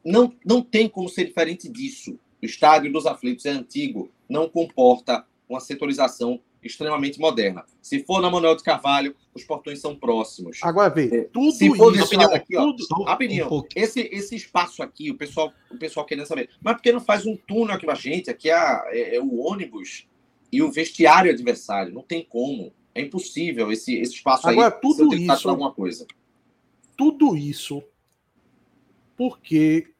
Não, 0.05 0.33
não 0.45 0.63
tem 0.63 0.89
como 0.89 1.09
ser 1.09 1.25
diferente 1.25 1.69
disso. 1.69 2.19
O 2.41 2.47
estádio 2.47 2.93
dos 2.93 3.05
aflitos 3.05 3.45
é 3.45 3.51
antigo, 3.51 4.11
não 4.29 4.49
comporta 4.49 5.27
uma 5.49 5.61
setorização 5.61 6.41
extremamente 6.63 7.19
moderna. 7.21 7.65
Se 7.81 8.03
for 8.05 8.21
na 8.21 8.31
Manuel 8.31 8.57
de 8.57 8.63
Carvalho, 8.63 9.15
os 9.35 9.45
portões 9.45 9.81
são 9.81 9.95
próximos. 9.95 10.59
Agora 10.63 10.91
vê, 10.91 11.07
é, 11.07 11.25
tudo 11.25 11.53
Se 11.53 11.75
for 11.77 11.95
isso 11.95 12.21
aqui, 12.21 12.57
ó, 12.57 12.63
tudo, 12.63 13.05
rapidinho, 13.05 13.49
um 13.53 13.63
esse, 13.75 14.01
esse 14.13 14.35
espaço 14.35 14.83
aqui, 14.83 15.11
o 15.11 15.17
pessoal, 15.17 15.53
o 15.71 15.77
pessoal 15.77 16.05
querendo 16.05 16.27
saber, 16.27 16.51
mas 16.61 16.75
por 16.75 16.83
que 16.83 16.93
não 16.93 17.01
faz 17.01 17.27
um 17.27 17.37
túnel 17.37 17.75
aqui 17.75 17.87
pra 17.87 17.95
gente? 17.95 18.31
Aqui 18.31 18.51
é, 18.51 18.83
é, 18.89 19.17
é 19.17 19.21
o 19.21 19.39
ônibus 19.39 20.07
e 20.53 20.63
o 20.63 20.71
vestiário 20.71 21.31
adversário. 21.31 21.93
Não 21.93 22.03
tem 22.03 22.25
como. 22.25 22.73
É 22.95 23.01
impossível 23.01 23.71
esse, 23.71 23.97
esse 23.97 24.15
espaço 24.15 24.49
Agora, 24.49 24.75
aí. 24.75 24.81
Tudo 24.81 25.15
isso, 25.15 25.49
alguma 25.49 25.73
coisa. 25.73 26.07
Tudo 26.97 27.37
isso 27.37 27.83
porque 29.17 29.93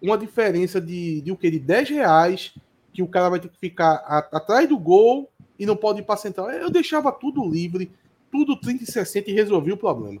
uma 0.00 0.16
diferença 0.16 0.80
de, 0.80 1.20
de 1.20 1.32
o 1.32 1.36
que? 1.36 1.50
De 1.50 1.58
10 1.58 1.90
reais 1.90 2.54
que 2.92 3.02
o 3.02 3.08
cara 3.08 3.28
vai 3.28 3.40
ter 3.40 3.48
que 3.48 3.58
ficar 3.58 3.94
a, 4.06 4.18
atrás 4.32 4.68
do 4.68 4.78
gol 4.78 5.31
e 5.62 5.66
não 5.66 5.76
pode 5.76 6.00
ir 6.00 6.02
para 6.02 6.16
central. 6.16 6.50
Eu 6.50 6.68
deixava 6.68 7.12
tudo 7.12 7.48
livre, 7.48 7.88
tudo 8.32 8.56
30 8.56 8.82
e 8.82 8.86
60 8.86 9.30
e 9.30 9.32
resolvi 9.32 9.70
o 9.70 9.76
problema. 9.76 10.20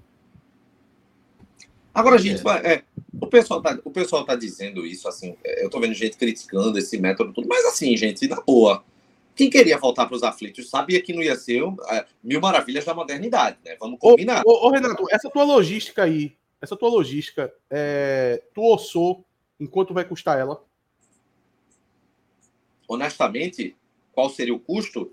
Agora, 1.92 2.16
gente, 2.16 2.46
é. 2.46 2.74
É, 2.74 2.82
o, 3.20 3.26
pessoal 3.26 3.60
tá, 3.60 3.76
o 3.84 3.90
pessoal 3.90 4.24
tá 4.24 4.36
dizendo 4.36 4.86
isso, 4.86 5.08
assim, 5.08 5.36
é, 5.42 5.64
eu 5.64 5.68
tô 5.68 5.80
vendo 5.80 5.94
gente 5.94 6.16
criticando 6.16 6.78
esse 6.78 6.96
método 6.96 7.32
tudo, 7.32 7.48
mas 7.48 7.66
assim, 7.66 7.96
gente, 7.96 8.28
na 8.28 8.40
boa, 8.40 8.84
quem 9.34 9.50
queria 9.50 9.76
voltar 9.76 10.06
para 10.06 10.14
os 10.14 10.22
aflitos 10.22 10.70
sabia 10.70 11.02
que 11.02 11.12
não 11.12 11.20
ia 11.20 11.34
ser 11.34 11.60
é, 11.90 12.06
mil 12.22 12.40
maravilhas 12.40 12.84
da 12.84 12.94
modernidade, 12.94 13.58
né? 13.64 13.76
Vamos 13.80 13.98
combinar. 13.98 14.42
Ô, 14.46 14.52
ô, 14.52 14.68
ô, 14.68 14.70
Renato, 14.70 15.04
essa 15.10 15.28
tua 15.28 15.42
logística 15.42 16.04
aí, 16.04 16.36
essa 16.60 16.76
tua 16.76 16.88
logística, 16.88 17.52
é, 17.68 18.44
tu 18.54 18.62
ossou 18.62 19.24
enquanto 19.58 19.92
vai 19.92 20.04
custar 20.04 20.38
ela? 20.38 20.62
Honestamente, 22.86 23.76
qual 24.12 24.30
seria 24.30 24.54
o 24.54 24.60
custo? 24.60 25.10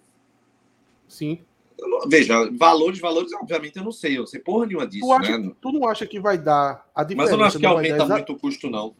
Sim. 1.10 1.40
Não, 1.78 2.08
veja, 2.08 2.50
valores, 2.58 3.00
valores, 3.00 3.34
obviamente 3.34 3.78
eu 3.78 3.84
não 3.84 3.92
sei, 3.92 4.18
eu 4.18 4.22
não 4.22 4.28
sei 4.28 4.40
porra 4.40 4.66
nenhuma 4.66 4.86
disso. 4.86 5.06
Tu, 5.06 5.14
acha, 5.14 5.38
né? 5.38 5.52
tu 5.62 5.72
não 5.72 5.88
acha 5.88 6.06
que 6.06 6.20
vai 6.20 6.38
dar 6.38 6.88
a 6.94 7.04
diferença? 7.04 7.16
Mas 7.16 7.32
eu 7.32 7.38
não 7.38 7.46
acho 7.46 7.60
que 7.60 7.66
aumenta 7.66 8.06
muito 8.06 8.34
o 8.34 8.40
custo, 8.40 8.70
não. 8.70 8.96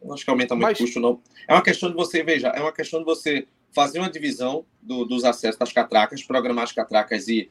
Eu 0.00 0.08
não 0.08 0.14
acho 0.14 0.24
que 0.24 0.30
aumenta 0.30 0.54
muito 0.54 0.76
o 0.76 0.78
custo, 0.78 1.00
não. 1.00 1.20
É 1.46 1.54
uma 1.54 1.62
questão 1.62 1.88
de 1.90 1.94
você, 1.94 2.22
veja, 2.22 2.48
é 2.48 2.60
uma 2.60 2.72
questão 2.72 3.00
de 3.00 3.04
você 3.04 3.46
fazer 3.72 3.98
uma 3.98 4.10
divisão 4.10 4.64
do, 4.80 5.04
dos 5.04 5.24
acessos 5.24 5.58
das 5.58 5.72
catracas, 5.72 6.22
programar 6.22 6.64
as 6.64 6.72
catracas 6.72 7.28
e 7.28 7.50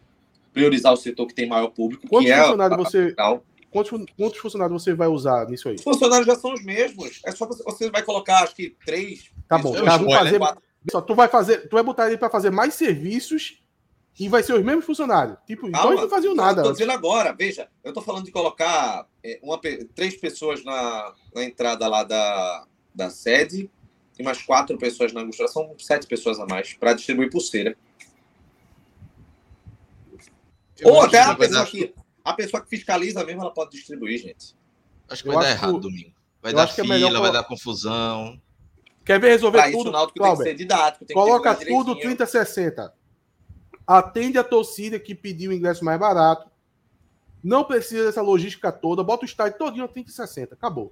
priorizar 0.52 0.92
o 0.92 0.98
setor 0.98 1.28
que 1.28 1.36
tem 1.36 1.48
maior 1.48 1.70
público, 1.70 2.08
quantos 2.08 2.26
que 2.26 2.32
é 2.32 2.42
funcionários 2.42 2.78
você 2.78 3.16
quantos, 3.70 4.06
quantos 4.18 4.40
funcionários 4.40 4.84
você 4.84 4.94
vai 4.94 5.08
usar 5.08 5.48
nisso 5.48 5.70
aí? 5.70 5.76
Os 5.76 5.84
funcionários 5.84 6.26
já 6.26 6.36
são 6.36 6.54
os 6.54 6.64
mesmos. 6.64 7.22
É 7.24 7.32
só 7.32 7.46
você, 7.46 7.64
você 7.64 7.92
vai 7.92 8.02
colocar 8.02 8.44
acho 8.44 8.56
que 8.56 8.76
três. 8.84 9.30
Tá 9.48 9.60
bom. 9.60 9.74
Tá, 9.74 10.00
fazer, 10.00 10.40
só, 10.92 11.02
tu 11.02 11.14
vai 11.14 11.28
fazer, 11.28 11.70
tu 11.70 11.76
vai 11.76 11.84
botar 11.84 12.08
ele 12.08 12.18
para 12.18 12.30
fazer 12.30 12.50
mais 12.50 12.74
serviços 12.74 13.62
e 14.20 14.28
vai 14.28 14.42
ser 14.42 14.54
os 14.54 14.64
mesmos 14.64 14.86
funcionários. 14.86 15.38
Tipo, 15.46 15.68
então 15.68 15.90
eles 15.90 16.02
não 16.02 16.10
faziam 16.10 16.34
nada. 16.34 16.62
Estou 16.62 16.74
dizendo 16.74 16.92
agora, 16.92 17.34
veja, 17.34 17.70
eu 17.84 17.90
estou 17.90 18.04
falando 18.04 18.26
de 18.26 18.32
colocar 18.32 19.08
é, 19.24 19.40
uma, 19.44 19.60
três 19.94 20.16
pessoas 20.16 20.64
na, 20.64 21.14
na 21.36 21.44
entrada 21.44 21.88
lá 21.88 22.04
da, 22.04 22.66
da 22.94 23.10
sede 23.10 23.70
tem 24.18 24.26
mais 24.26 24.42
quatro 24.42 24.76
pessoas 24.80 25.14
na 25.14 25.22
angústia, 25.22 25.48
são 25.48 25.76
sete 25.78 26.08
pessoas 26.08 26.40
a 26.40 26.46
mais, 26.48 26.74
para 26.74 26.94
distribuir 26.94 27.30
pulseira. 27.30 27.78
Eu 30.80 30.92
Ou 30.92 31.02
até 31.04 31.22
a 31.22 31.36
pessoa, 31.36 31.66
que, 31.68 31.94
a 32.26 32.34
pessoa 32.34 32.64
que 32.64 32.70
fiscaliza 32.70 33.24
mesmo, 33.24 33.44
ela 33.44 33.54
pode 33.54 33.72
distribuir, 33.72 34.20
gente. 34.20 34.56
Acho 35.08 35.22
que 35.22 35.30
vai 35.30 35.38
dar 35.38 35.52
errado 35.52 35.76
que... 35.76 35.82
domingo. 35.82 36.14
Vai 36.42 36.52
dar 36.52 36.64
é 36.64 36.68
fila, 36.68 37.18
é 37.18 37.22
vai 37.22 37.32
dar 37.32 37.44
confusão. 37.44 38.42
Quer 39.06 39.20
ver 39.20 39.30
resolver 39.30 39.60
pra 39.60 39.72
tudo? 39.72 39.92
Isso, 39.92 40.14
tem 40.14 40.36
que 40.36 40.44
ser 40.44 40.54
didático. 40.56 41.06
Tem 41.06 41.14
Coloca 41.14 41.56
tudo 41.56 41.96
30-60. 41.96 42.92
Atende 43.88 44.38
a 44.38 44.44
torcida 44.44 45.00
que 45.00 45.16
pediu 45.16 45.52
o 45.52 45.54
ingresso 45.54 45.86
mais 45.86 45.98
barato. 45.98 46.52
Não 47.42 47.64
precisa 47.64 48.04
dessa 48.04 48.22
logística 48.22 48.72
toda. 48.72 49.04
Bota 49.04 49.24
o 49.24 49.26
estádio 49.26 49.58
todinho 49.58 49.88
30-60. 49.88 50.52
Acabou. 50.52 50.92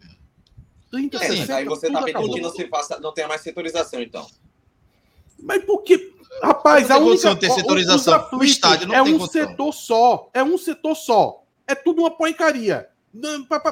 30, 0.89 1.17
é, 1.17 1.19
60, 1.19 1.55
aí 1.55 1.65
você 1.65 1.91
tá 1.91 2.01
pedindo 2.01 2.33
que 2.33 2.41
não, 2.41 2.49
se 2.51 2.67
faça, 2.67 2.99
não 2.99 3.13
tenha 3.13 3.27
mais 3.27 3.41
setorização, 3.41 4.01
então. 4.01 4.25
Mas 5.37 5.65
por 5.65 5.81
que? 5.81 6.15
Rapaz, 6.41 6.89
a 6.89 6.97
única 6.97 7.35
ter 7.35 7.51
setorização. 7.51 8.29
O, 8.31 8.37
o 8.37 8.43
estádio 8.43 8.87
não 8.87 8.95
é 8.95 9.01
um 9.01 9.17
condição. 9.17 9.27
setor 9.27 9.73
só. 9.73 10.29
É 10.33 10.43
um 10.43 10.57
setor 10.57 10.95
só. 10.95 11.43
É 11.67 11.75
tudo 11.75 12.01
uma 12.01 12.11
porcaria. 12.11 12.87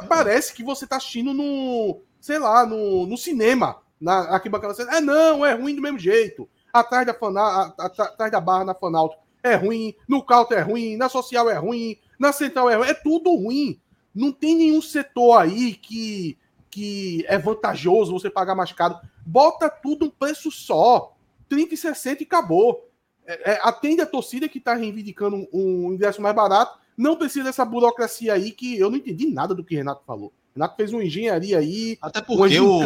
Parece 0.07 0.53
que 0.53 0.63
você 0.63 0.87
tá 0.87 0.97
assistindo 0.97 1.33
no, 1.33 2.01
sei 2.19 2.39
lá, 2.39 2.65
no, 2.65 3.05
no 3.05 3.17
cinema. 3.17 3.81
Na 3.99 4.33
arquibancada. 4.33 4.73
É 4.95 4.99
não, 4.99 5.45
é 5.45 5.53
ruim 5.53 5.75
do 5.75 5.81
mesmo 5.81 5.99
jeito. 5.99 6.49
Atrás 6.73 7.05
da, 7.05 7.13
fana, 7.13 7.73
atrás 7.77 8.31
da 8.31 8.41
barra 8.41 8.65
na 8.65 8.73
Fanalto 8.73 9.15
é 9.43 9.55
ruim. 9.55 9.93
No 10.07 10.25
Calto 10.25 10.53
é 10.53 10.61
ruim. 10.61 10.97
Na 10.97 11.07
Social 11.07 11.49
é 11.49 11.55
ruim. 11.55 11.97
Na 12.17 12.33
Central 12.33 12.69
é 12.69 12.75
ruim. 12.75 12.87
É 12.87 12.93
tudo 12.93 13.35
ruim. 13.35 13.79
Não 14.13 14.31
tem 14.31 14.55
nenhum 14.55 14.81
setor 14.81 15.37
aí 15.37 15.75
que 15.75 16.37
que 16.73 17.23
é 17.27 17.37
vantajoso 17.37 18.11
você 18.11 18.31
pagar 18.31 18.55
mais 18.55 18.71
caro. 18.71 18.97
Bota 19.23 19.69
tudo 19.69 20.05
um 20.05 20.09
preço 20.09 20.49
só. 20.49 21.15
30 21.47 21.75
e 21.75 21.77
60 21.77 22.23
e 22.23 22.25
acabou. 22.25 22.89
É, 23.27 23.51
é, 23.51 23.59
atende 23.61 24.01
a 24.01 24.07
torcida 24.07 24.49
que 24.49 24.57
está 24.57 24.73
reivindicando 24.73 25.35
um, 25.35 25.47
um, 25.53 25.93
ingresso 25.93 26.19
mais 26.19 26.35
barato. 26.35 26.79
Não 26.97 27.15
precisa 27.15 27.45
dessa 27.45 27.63
burocracia 27.63 28.33
aí 28.33 28.49
que 28.49 28.79
eu 28.79 28.89
não 28.89 28.97
entendi 28.97 29.27
nada 29.27 29.53
do 29.53 29.63
que 29.63 29.75
Renato 29.75 30.03
falou. 30.03 30.33
Renato 30.55 30.75
fez 30.75 30.91
uma 30.91 31.03
engenharia 31.03 31.59
aí, 31.59 31.95
Até 32.01 32.21
porque 32.21 32.59
o, 32.59 32.79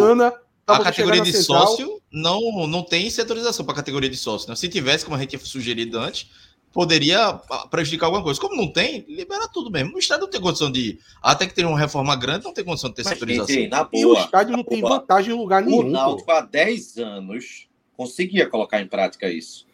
a 0.68 0.84
categoria 0.84 1.22
de 1.22 1.34
sócio 1.34 2.02
não, 2.12 2.68
não 2.68 2.84
tem 2.84 3.10
setorização 3.10 3.66
para 3.66 3.74
a 3.74 3.78
categoria 3.78 4.10
de 4.10 4.18
sócio. 4.18 4.50
Né? 4.50 4.56
Se 4.56 4.68
tivesse, 4.68 5.06
como 5.06 5.16
a 5.16 5.20
gente 5.20 5.30
tinha 5.30 5.40
sugerido 5.40 5.98
antes, 5.98 6.30
poderia 6.74 7.34
prejudicar 7.72 8.08
alguma 8.08 8.24
coisa. 8.24 8.40
Como 8.40 8.56
não 8.56 8.72
tem, 8.72 9.06
libera 9.08 9.48
tudo 9.48 9.72
mesmo. 9.72 9.96
O 9.96 10.00
estádio 10.00 10.24
não 10.24 10.30
tem 10.30 10.42
condição 10.42 10.72
de. 10.72 11.00
Até 11.22 11.48
que 11.48 11.54
tem 11.54 11.66
uma 11.66 11.80
reforma 11.80 12.16
grande, 12.16 12.46
não 12.46 12.54
tem 12.54 12.66
condição 12.66 12.90
de 12.90 12.98
ter 12.98 13.04
setorização. 13.06 13.56
e 13.94 14.06
o 14.06 14.14
estádio 14.14 14.56
não 14.56 14.64
tem 14.64 14.82
boa. 14.82 15.00
vantagem 15.00 15.34
em 15.34 15.38
lugar 15.38 15.64
nenhum. 15.64 15.80
O 15.80 15.90
Náutico 15.90 16.32
há 16.32 16.42
10 16.42 16.98
anos 16.98 17.68
conseguia 17.96 18.48
colocar 18.48 18.82
em 18.82 18.88
prática 18.88 19.30
isso. 19.30 19.66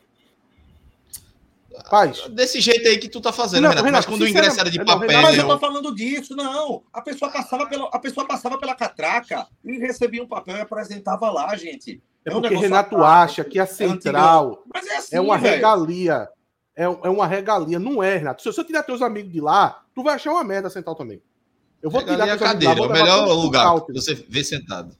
Rapaz, 1.75 2.27
desse 2.29 2.61
jeito 2.61 2.87
aí 2.87 2.97
que 2.97 3.09
tu 3.09 3.19
tá 3.19 3.31
fazendo, 3.31 3.63
não, 3.63 3.69
Renato, 3.69 3.85
Renato, 3.85 4.07
mas 4.09 4.13
quando 4.13 4.21
o 4.21 4.27
ingresso 4.27 4.59
era 4.59 4.69
de 4.69 4.83
papel. 4.83 5.11
Não, 5.11 5.21
mas 5.21 5.37
eu 5.37 5.47
tô 5.47 5.59
falando 5.59 5.95
disso, 5.95 6.35
não. 6.35 6.83
A 6.93 7.01
pessoa 7.01 7.31
passava 7.31 7.67
pela, 7.67 7.87
a 7.87 7.99
pessoa 7.99 8.27
passava 8.27 8.57
pela 8.59 8.75
catraca 8.75 9.47
e 9.63 9.79
recebia 9.79 10.23
um 10.23 10.27
papel 10.27 10.57
e 10.57 10.61
apresentava 10.61 11.31
lá, 11.31 11.55
gente. 11.55 12.01
É, 12.25 12.31
é 12.31 12.35
um 12.35 12.41
porque 12.41 12.55
Renato 12.55 13.03
acha 13.03 13.43
que 13.43 13.59
a 13.59 13.65
central 13.65 14.63
é, 14.73 14.79
é, 14.79 14.97
assim, 14.97 15.15
é 15.15 15.21
uma 15.21 15.37
véio. 15.37 15.55
regalia 15.55 16.29
é, 16.75 16.83
é 16.83 17.09
uma 17.09 17.27
regalia. 17.27 17.79
Não 17.79 18.01
é, 18.01 18.17
Renato. 18.17 18.41
Se 18.41 18.51
você 18.51 18.63
tirar 18.63 18.83
teus 18.83 19.01
amigos 19.01 19.31
de 19.31 19.39
lá, 19.39 19.83
tu 19.93 20.03
vai 20.03 20.15
achar 20.15 20.31
uma 20.31 20.43
merda 20.43 20.69
central 20.69 20.95
também. 20.95 21.21
Eu 21.81 21.89
vou 21.89 22.03
tirar 22.03 22.29
a 22.29 22.37
cadeira, 22.37 22.79
lá, 22.79 22.87
o 22.87 22.91
melhor 22.91 23.25
lugar 23.33 23.81
que 23.85 23.93
você 23.93 24.13
vê 24.15 24.43
sentado. 24.43 24.95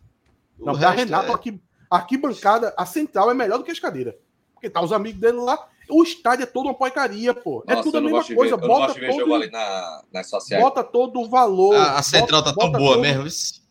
O 0.60 0.66
Não, 0.66 0.74
Renato, 0.74 1.32
é... 1.32 1.34
aqui, 1.34 1.62
aqui 1.90 2.18
bancada, 2.18 2.74
a 2.78 2.86
central 2.86 3.32
é 3.32 3.34
melhor 3.34 3.58
do 3.58 3.64
que 3.64 3.72
as 3.72 3.80
cadeiras. 3.80 4.16
Porque 4.54 4.70
tá 4.70 4.82
os 4.82 4.92
amigos 4.92 5.20
dele 5.20 5.38
lá. 5.38 5.68
O 5.90 6.04
estádio 6.04 6.44
é 6.44 6.46
todo 6.46 6.66
uma 6.66 6.74
porcaria, 6.74 7.34
pô. 7.34 7.64
É 7.68 7.76
Nossa, 7.76 7.82
é 7.82 7.84
tudo 7.84 7.98
a 7.98 8.02
mesma 8.02 8.24
coisa. 8.36 8.58
Ver, 8.58 8.68
bota 8.68 8.94
todo, 8.94 9.34
ali 9.34 9.52
na, 9.52 10.04
nas 10.12 10.30
sociais. 10.30 10.64
Bota 10.64 10.84
todo 10.84 11.20
o 11.20 11.30
valor. 11.30 11.76
A, 11.76 11.98
a 12.00 12.04
central 12.04 12.42
bota, 12.42 12.54
tá 12.54 12.60
tão 12.60 12.72
boa 12.72 12.96
todo, 12.96 13.02
mesmo. 13.02 13.62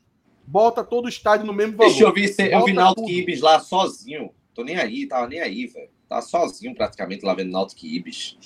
Bota 0.46 0.84
todo 0.84 1.06
o 1.06 1.08
estádio 1.08 1.46
no 1.46 1.52
mesmo 1.52 1.76
valor. 1.76 1.90
Deixa 1.90 2.04
eu 2.04 2.12
ver, 2.12 2.52
eu 2.52 2.64
vi 2.64 2.72
Náutico 2.72 3.08
Ibis 3.08 3.40
lá 3.40 3.60
sozinho. 3.60 4.30
Tô 4.54 4.62
nem 4.62 4.76
aí, 4.76 5.06
tava 5.06 5.26
nem 5.26 5.40
aí, 5.40 5.66
velho. 5.66 5.88
Tá 6.08 6.20
sozinho 6.20 6.74
praticamente 6.74 7.24
lá 7.24 7.34
vendo 7.34 7.50
Náutico 7.50 7.86
Ibis. 7.86 8.36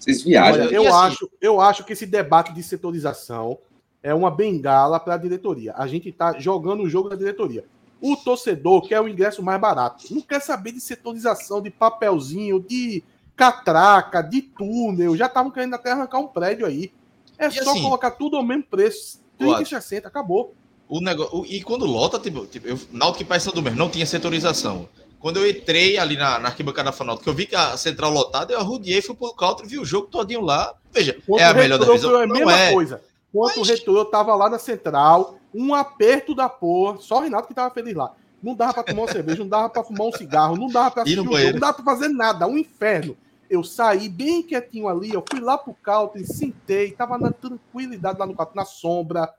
Vocês 0.00 0.22
viajam. 0.22 0.66
Olha, 0.66 0.74
eu, 0.74 0.82
assim... 0.82 1.06
acho, 1.06 1.30
eu 1.40 1.60
acho 1.60 1.84
que 1.84 1.92
esse 1.92 2.06
debate 2.06 2.52
de 2.52 2.62
setorização 2.62 3.58
é 4.02 4.14
uma 4.14 4.30
bengala 4.30 5.00
para 5.00 5.14
a 5.14 5.18
diretoria. 5.18 5.74
A 5.76 5.86
gente 5.86 6.08
está 6.10 6.38
jogando 6.38 6.82
o 6.82 6.88
jogo 6.88 7.08
da 7.08 7.16
diretoria. 7.16 7.64
O 8.06 8.16
torcedor 8.16 8.82
quer 8.82 9.00
o 9.00 9.08
ingresso 9.08 9.42
mais 9.42 9.58
barato. 9.58 10.04
Não 10.10 10.20
quer 10.20 10.38
saber 10.38 10.72
de 10.72 10.80
setorização, 10.80 11.62
de 11.62 11.70
papelzinho, 11.70 12.60
de 12.60 13.02
catraca, 13.34 14.20
de 14.20 14.42
túnel. 14.42 15.16
Já 15.16 15.24
estavam 15.24 15.50
querendo 15.50 15.72
até 15.72 15.92
arrancar 15.92 16.18
um 16.18 16.26
prédio 16.26 16.66
aí. 16.66 16.92
É 17.38 17.46
e 17.46 17.50
só 17.50 17.70
assim, 17.70 17.80
colocar 17.80 18.10
tudo 18.10 18.36
ao 18.36 18.42
mesmo 18.42 18.64
preço. 18.64 19.22
30 19.38 19.62
e 19.62 19.66
60, 19.66 20.06
acabou. 20.06 20.54
O 20.86 21.00
negócio, 21.00 21.46
e 21.46 21.62
quando 21.62 21.86
lota, 21.86 22.18
tipo, 22.18 22.46
tipo 22.46 22.68
eu, 22.68 22.78
Náutico 22.92 23.22
e 23.22 23.24
Paysandu 23.24 23.62
mesmo, 23.62 23.78
não 23.78 23.88
tinha 23.88 24.04
setorização. 24.04 24.86
Quando 25.18 25.38
eu 25.38 25.48
entrei 25.48 25.96
ali 25.96 26.18
na, 26.18 26.38
na 26.38 26.48
arquibancada 26.48 26.92
da 26.92 27.16
que 27.16 27.26
eu 27.26 27.32
vi 27.32 27.46
que 27.46 27.56
a 27.56 27.74
central 27.78 28.12
lotada, 28.12 28.52
eu 28.52 28.60
arrudiei, 28.60 29.00
fui 29.00 29.14
pro 29.14 29.32
country, 29.32 29.66
vi 29.66 29.78
o 29.78 29.84
jogo 29.84 30.08
todinho 30.08 30.42
lá. 30.42 30.74
Veja, 30.92 31.16
Quanto 31.26 31.40
é 31.40 31.44
a 31.46 31.54
melhor 31.54 31.78
da 31.78 31.90
visão. 31.90 32.20
É 32.20 32.24
a 32.24 32.26
mesma 32.26 32.52
é. 32.52 32.70
coisa. 32.70 33.00
Quanto 33.32 33.60
Mas... 33.60 33.68
o 33.70 33.72
retorno 33.72 34.04
tava 34.04 34.34
lá 34.34 34.50
na 34.50 34.58
central, 34.58 35.38
um 35.54 35.72
aperto 35.72 36.34
da 36.34 36.48
porra, 36.48 36.98
só 36.98 37.18
o 37.18 37.20
Renato 37.20 37.46
que 37.46 37.54
tava 37.54 37.72
feliz 37.72 37.94
lá. 37.94 38.14
Não 38.42 38.54
dava 38.54 38.74
para 38.74 38.82
tomar 38.82 39.02
uma 39.02 39.12
cerveja, 39.12 39.38
não 39.38 39.48
dava 39.48 39.70
para 39.70 39.84
fumar 39.84 40.08
um 40.08 40.12
cigarro, 40.12 40.56
não 40.56 40.66
dava 40.66 40.90
para 40.90 41.02
assistir 41.02 41.20
um 41.20 41.24
jogo, 41.24 41.52
não 41.52 41.60
dava 41.60 41.74
para 41.74 41.84
fazer 41.84 42.08
nada, 42.08 42.46
um 42.46 42.58
inferno. 42.58 43.16
Eu 43.48 43.62
saí 43.62 44.08
bem 44.08 44.42
quietinho 44.42 44.88
ali, 44.88 45.14
eu 45.14 45.24
fui 45.30 45.40
lá 45.40 45.56
pro 45.56 45.72
country, 45.74 46.26
sentei, 46.26 46.92
tava 46.92 47.16
na 47.16 47.30
tranquilidade 47.30 48.18
lá 48.18 48.26
no 48.26 48.34
country, 48.34 48.56
na 48.56 48.64
sombra. 48.64 49.32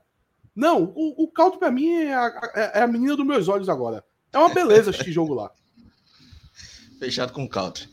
Não, 0.54 0.92
o, 0.96 1.24
o 1.24 1.28
country 1.28 1.58
para 1.58 1.70
mim 1.70 1.88
é 1.88 2.14
a, 2.14 2.52
é 2.74 2.82
a 2.82 2.86
menina 2.86 3.14
dos 3.14 3.26
meus 3.26 3.46
olhos 3.46 3.68
agora. 3.68 4.02
É 4.32 4.38
uma 4.38 4.48
beleza 4.48 4.90
este 4.90 5.12
jogo 5.12 5.34
lá. 5.34 5.50
Fechado 6.98 7.32
com 7.32 7.44
o 7.44 7.48
country. 7.48 7.88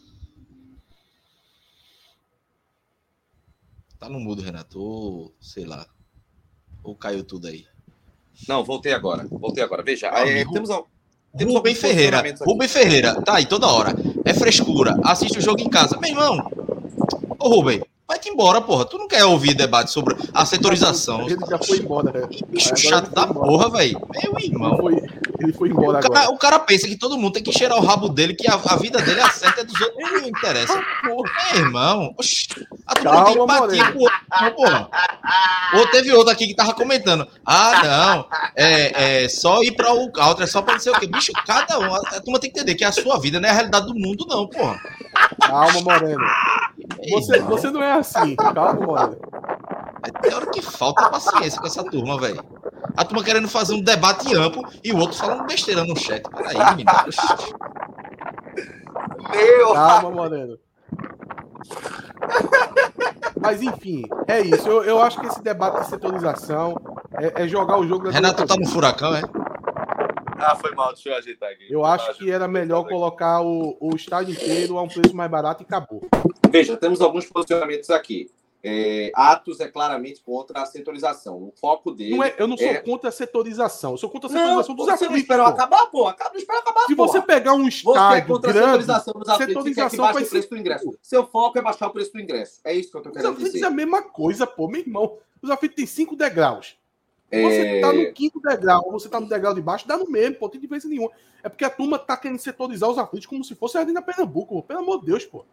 Tá 3.99 4.09
no 4.09 4.19
mudo, 4.19 4.41
Renato. 4.41 4.79
Ou, 4.79 5.35
sei 5.39 5.65
lá. 5.65 5.85
Ou 6.83 6.95
caiu 6.95 7.23
tudo 7.23 7.47
aí. 7.47 7.65
Não, 8.47 8.63
voltei 8.63 8.93
agora. 8.93 9.25
Voltei 9.29 9.63
agora. 9.63 9.83
Veja, 9.83 10.07
é, 10.07 10.43
temos, 10.45 10.69
temos 11.37 11.53
Rubem 11.53 11.75
Ferreira. 11.75 12.23
Rubem 12.41 12.67
Ferreira, 12.67 13.21
tá 13.21 13.35
aí 13.35 13.45
toda 13.45 13.67
hora. 13.67 13.93
É 14.25 14.33
frescura. 14.33 14.99
Assiste 15.03 15.37
o 15.37 15.41
jogo 15.41 15.61
em 15.61 15.69
casa. 15.69 15.97
Meu 15.99 16.09
irmão. 16.09 16.37
Ô, 17.39 17.49
Rubem, 17.49 17.81
Vai-te 18.05 18.29
embora, 18.29 18.59
porra. 18.59 18.85
Tu 18.85 18.97
não 18.97 19.07
quer 19.07 19.23
ouvir 19.23 19.53
debate 19.53 19.89
sobre 19.89 20.15
a 20.33 20.45
setorização. 20.45 21.21
Ele 21.21 21.37
já 21.49 21.57
foi 21.57 21.77
embora. 21.77 22.11
Né? 22.11 22.27
Bicho 22.49 22.75
chato 22.75 23.09
da 23.11 23.25
porra, 23.25 23.69
velho. 23.69 23.99
Meu 24.21 24.39
irmão. 24.39 24.73
Ele 24.73 24.81
foi, 24.81 25.09
ele 25.39 25.53
foi 25.53 25.69
embora 25.69 25.99
o 25.99 26.01
cara, 26.01 26.19
agora. 26.19 26.31
O 26.31 26.37
cara 26.37 26.59
pensa 26.59 26.87
que 26.87 26.97
todo 26.97 27.17
mundo 27.17 27.33
tem 27.33 27.43
que 27.43 27.51
cheirar 27.53 27.77
o 27.77 27.85
rabo 27.85 28.09
dele, 28.09 28.35
que 28.35 28.45
a, 28.49 28.55
a 28.55 28.75
vida 28.75 29.01
dele 29.01 29.21
é 29.21 29.29
certa 29.29 29.61
é 29.61 29.63
dos 29.63 29.79
outros. 29.79 30.11
Não 30.21 30.27
interessa. 30.27 30.73
Porra. 31.01 31.31
Meu 31.53 31.65
irmão. 31.65 32.13
Oxi, 32.17 32.47
a 32.85 32.93
turma 32.93 33.25
tem 33.25 33.41
empatia 33.41 33.91
com 33.93 33.99
o 33.99 34.01
outro, 34.01 34.55
porra. 34.55 34.89
Ou 35.75 35.87
teve 35.87 36.11
outro 36.11 36.33
aqui 36.33 36.47
que 36.47 36.55
tava 36.55 36.73
comentando. 36.73 37.25
Ah, 37.45 37.81
não. 37.83 38.25
É, 38.55 39.23
é 39.23 39.29
só 39.29 39.63
ir 39.63 39.71
pra 39.71 39.93
o 39.93 40.11
outro, 40.11 40.43
é 40.43 40.47
só 40.47 40.61
pra 40.61 40.73
não 40.73 40.81
sei 40.81 40.91
o 40.91 40.99
quê. 40.99 41.07
Bicho, 41.07 41.31
cada 41.47 41.79
um. 41.79 41.95
A 41.95 42.19
turma 42.19 42.39
tem 42.39 42.51
que 42.51 42.59
entender 42.59 42.75
que 42.75 42.83
a 42.83 42.91
sua 42.91 43.17
vida 43.17 43.39
não 43.39 43.47
é 43.47 43.51
a 43.51 43.55
realidade 43.55 43.87
do 43.87 43.95
mundo, 43.95 44.25
não, 44.27 44.45
porra. 44.47 44.77
Calma, 45.41 45.81
Moreno. 45.81 46.23
Você, 47.11 47.39
você 47.41 47.71
não 47.71 47.83
é 47.83 47.93
assim. 47.93 48.35
Calma. 48.35 49.17
É, 50.05 50.11
tem 50.21 50.33
hora 50.33 50.45
que 50.47 50.61
falta 50.61 51.09
paciência 51.09 51.59
com 51.59 51.67
essa 51.67 51.83
turma, 51.83 52.19
velho. 52.19 52.43
A 52.95 53.05
turma 53.05 53.23
querendo 53.23 53.47
fazer 53.47 53.73
um 53.73 53.81
debate 53.81 54.35
amplo 54.35 54.63
e 54.83 54.91
o 54.91 54.97
outro 54.97 55.17
falando 55.17 55.45
besteira 55.45 55.83
no 55.83 55.95
chat. 55.97 56.23
Peraí, 56.29 56.57
menino. 56.75 56.91
Meu! 59.31 59.73
Calma, 59.73 60.11
Moreno. 60.11 60.57
Mas 63.41 63.61
enfim, 63.61 64.03
é 64.27 64.41
isso. 64.41 64.67
Eu, 64.67 64.83
eu 64.83 65.01
acho 65.01 65.19
que 65.19 65.27
esse 65.27 65.41
debate 65.41 65.81
de 65.81 65.89
setorização 65.89 66.75
é, 67.13 67.43
é 67.43 67.47
jogar 67.47 67.79
o 67.79 67.87
jogo. 67.87 68.09
Renato 68.09 68.45
tá 68.45 68.55
no 68.55 68.67
furacão, 68.67 69.15
é? 69.15 69.21
Ah, 70.37 70.55
foi 70.55 70.75
mal, 70.75 70.93
deixa 70.93 71.09
eu 71.09 71.15
ajeitar 71.15 71.49
aqui. 71.49 71.65
Eu 71.69 71.85
acho 71.85 72.13
que 72.15 72.29
era 72.29 72.47
melhor 72.47 72.83
colocar 72.85 73.41
o, 73.41 73.77
o 73.79 73.95
estádio 73.95 74.33
inteiro 74.33 74.77
a 74.77 74.81
um 74.81 74.87
preço 74.87 75.15
mais 75.15 75.31
barato 75.31 75.63
e 75.63 75.65
acabou. 75.65 76.01
Veja, 76.53 76.77
temos 76.77 77.01
alguns 77.01 77.25
posicionamentos 77.25 77.89
aqui. 77.89 78.29
É, 78.65 79.11
Atos 79.13 79.59
é 79.59 79.67
claramente 79.67 80.21
contra 80.21 80.61
a 80.61 80.65
setorização. 80.67 81.35
O 81.35 81.53
foco 81.59 81.91
dele. 81.91 82.15
Não 82.15 82.23
é, 82.23 82.33
eu 82.37 82.47
não 82.47 82.55
sou 82.55 82.67
é... 82.67 82.75
contra 82.75 83.09
a 83.09 83.11
setorização, 83.11 83.91
eu 83.91 83.97
sou 83.97 84.09
contra 84.09 84.29
a 84.29 84.31
setorização 84.31 84.69
não, 84.69 84.75
dos 84.75 84.87
aflitos. 84.87 85.07
Você 85.07 85.11
não 85.11 85.17
esperou 85.17 85.45
acabar, 85.47 85.87
pô? 85.87 86.07
Acaba, 86.07 86.29
não 86.29 86.39
espera 86.39 86.59
acabar. 86.59 86.85
Se 86.85 86.93
você 86.93 87.21
pegar 87.21 87.53
um 87.55 87.67
estádio. 87.67 88.01
Você 88.01 88.17
é 88.17 88.21
contra 88.21 88.53
grande, 88.53 88.67
a 88.67 88.71
setorização 88.71 89.13
dos 89.15 89.29
aflitos 89.29 89.53
setorização 89.53 90.05
que, 90.05 90.13
que 90.13 90.23
o 90.23 90.29
preço 90.29 90.49
do 90.49 90.57
ingresso. 90.57 90.97
Seu 91.01 91.25
foco 91.25 91.57
é 91.57 91.61
baixar 91.61 91.87
o 91.87 91.89
preço 91.89 92.13
do 92.13 92.21
ingresso. 92.21 92.61
É 92.63 92.73
isso 92.73 92.91
que 92.91 92.97
eu 92.97 93.01
tô 93.01 93.11
querendo 93.11 93.35
dizer. 93.35 93.57
Os 93.57 93.63
é 93.63 93.65
a 93.65 93.71
mesma 93.71 94.03
coisa, 94.03 94.47
pô, 94.47 94.67
meu 94.67 94.79
irmão. 94.79 95.17
Os 95.41 95.49
aflitos 95.49 95.75
têm 95.75 95.87
cinco 95.87 96.15
degraus. 96.15 96.77
Você 97.41 97.81
tá 97.81 97.91
no 97.91 98.13
quinto 98.13 98.39
degrau, 98.39 98.91
você 98.91 99.09
tá 99.09 99.19
no 99.19 99.27
degrau 99.27 99.55
de 99.55 99.61
baixo, 99.61 99.87
dá 99.87 99.97
no 99.97 100.07
mesmo, 100.07 100.35
pô, 100.35 100.45
não 100.45 100.51
tem 100.51 100.61
diferença 100.61 100.87
nenhuma. 100.87 101.09
É 101.41 101.49
porque 101.49 101.65
a 101.65 101.69
turma 101.69 101.97
tá 101.97 102.15
querendo 102.15 102.37
setorizar 102.37 102.89
os 102.89 102.97
aflitos 102.97 103.25
como 103.25 103.43
se 103.43 103.55
fosse 103.55 103.75
a 103.75 103.81
Arena 103.81 104.01
Pernambuco, 104.01 104.61
pelo 104.61 104.79
amor 104.79 104.99
de 104.99 105.07
Deus, 105.07 105.25
pô. 105.25 105.43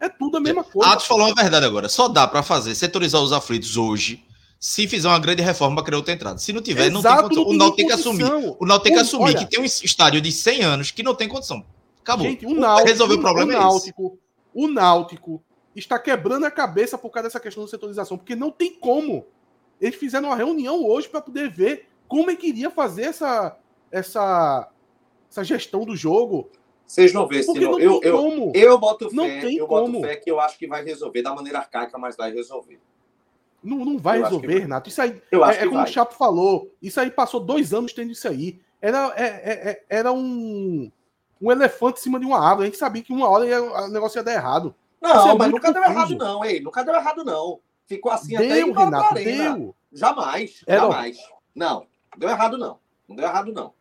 É 0.00 0.08
tudo 0.08 0.36
a 0.36 0.40
mesma 0.40 0.62
coisa. 0.62 0.92
Atos 0.92 1.06
falou 1.06 1.30
a 1.30 1.34
verdade 1.34 1.64
agora. 1.64 1.88
Só 1.88 2.08
dá 2.08 2.26
para 2.26 2.42
fazer 2.42 2.74
setorizar 2.74 3.20
os 3.22 3.32
aflitos 3.32 3.76
hoje 3.76 4.24
se 4.58 4.88
fizer 4.88 5.08
uma 5.08 5.18
grande 5.18 5.42
reforma 5.42 5.76
para 5.76 5.84
criar 5.84 5.98
outra 5.98 6.12
entrada. 6.12 6.38
Se 6.38 6.52
não 6.52 6.62
tiver, 6.62 6.90
Exato, 6.90 6.94
não 7.28 7.28
tem 7.28 7.36
condição. 7.38 7.44
O 7.46 7.56
Náutico 7.56 7.76
tem 7.76 7.86
que 7.86 7.92
assumir. 7.92 8.24
O 8.58 8.66
Náutico 8.66 8.84
tem 8.84 8.92
que 8.94 8.98
assumir 8.98 9.24
olha, 9.24 9.38
que 9.38 9.46
tem 9.46 9.60
um 9.60 9.64
estádio 9.64 10.20
de 10.20 10.32
100 10.32 10.62
anos 10.62 10.90
que 10.90 11.02
não 11.02 11.14
tem 11.14 11.28
condição. 11.28 11.64
Acabou. 12.02 12.26
Gente, 12.26 12.46
o 12.46 12.54
Náutico, 12.54 12.88
resolver 12.88 13.14
o 13.14 13.20
problema 13.20 13.52
o 13.52 13.58
Náutico, 13.58 14.18
é. 14.22 14.26
O 14.54 14.68
Náutico 14.68 15.42
está 15.74 15.98
quebrando 15.98 16.46
a 16.46 16.50
cabeça 16.50 16.96
por 16.96 17.10
causa 17.10 17.28
dessa 17.28 17.40
questão 17.40 17.64
da 17.64 17.70
setorização, 17.70 18.16
porque 18.16 18.34
não 18.34 18.50
tem 18.50 18.74
como. 18.74 19.26
Eles 19.80 19.96
fizeram 19.96 20.28
uma 20.28 20.36
reunião 20.36 20.84
hoje 20.84 21.08
para 21.08 21.20
poder 21.20 21.50
ver 21.50 21.88
como 22.08 22.30
é 22.30 22.36
que 22.36 22.48
iria 22.48 22.70
fazer 22.70 23.02
essa, 23.02 23.56
essa, 23.90 24.68
essa 25.30 25.44
gestão 25.44 25.84
do 25.84 25.94
jogo. 25.94 26.50
Vocês 26.86 27.12
vão 27.12 27.26
ver, 27.26 27.44
Porque 27.44 27.60
não 27.60 27.80
eu, 27.80 28.00
eu, 28.02 28.16
como. 28.16 28.52
eu 28.54 28.78
boto 28.78 29.10
fé, 29.10 29.16
não 29.16 29.24
tem 29.24 29.56
eu 29.56 29.66
como. 29.66 30.00
boto 30.00 30.06
fé 30.06 30.16
que 30.16 30.30
eu 30.30 30.38
acho 30.38 30.56
que 30.56 30.66
vai 30.66 30.84
resolver 30.84 31.20
da 31.22 31.34
maneira 31.34 31.58
arcaica, 31.58 31.98
mas 31.98 32.16
vai 32.16 32.32
resolver. 32.32 32.78
Não, 33.62 33.78
não 33.84 33.98
vai 33.98 34.18
eu 34.18 34.24
resolver, 34.24 34.60
Renato. 34.60 34.88
Isso 34.88 35.02
aí 35.02 35.20
eu 35.30 35.44
é, 35.44 35.56
é 35.56 35.64
como 35.64 35.74
vai. 35.74 35.84
o 35.84 35.86
Chapo 35.88 36.14
falou. 36.14 36.70
Isso 36.80 37.00
aí 37.00 37.10
passou 37.10 37.40
dois 37.40 37.74
anos 37.74 37.92
tendo 37.92 38.12
isso 38.12 38.28
aí. 38.28 38.60
Era, 38.80 39.12
é, 39.16 39.24
é, 39.24 39.70
é, 39.70 39.84
era 39.88 40.12
um, 40.12 40.90
um 41.42 41.50
elefante 41.50 41.98
em 41.98 42.02
cima 42.04 42.20
de 42.20 42.26
uma 42.26 42.38
árvore. 42.38 42.68
A 42.68 42.70
gente 42.70 42.78
sabia 42.78 43.02
que 43.02 43.12
uma 43.12 43.28
hora 43.28 43.46
ia, 43.46 43.60
o 43.60 43.88
negócio 43.88 44.18
ia 44.18 44.22
dar 44.22 44.34
errado. 44.34 44.72
Não, 45.00 45.30
é 45.30 45.34
mas 45.34 45.50
nunca 45.50 45.68
confuso. 45.68 45.74
deu 45.74 45.82
errado, 45.82 46.16
não, 46.16 46.44
ei. 46.44 46.60
Nunca 46.60 46.84
deu 46.84 46.94
errado, 46.94 47.24
não. 47.24 47.60
Ficou 47.86 48.12
assim 48.12 48.36
deu, 48.36 48.70
até 48.72 48.84
Renato, 48.84 49.14
deu. 49.14 49.74
Jamais, 49.92 50.62
era... 50.66 50.80
jamais. 50.82 51.16
Não, 51.54 51.86
deu 52.16 52.28
errado, 52.28 52.58
não. 52.58 52.78
Não 53.08 53.16
deu 53.16 53.24
errado, 53.24 53.52
não. 53.52 53.72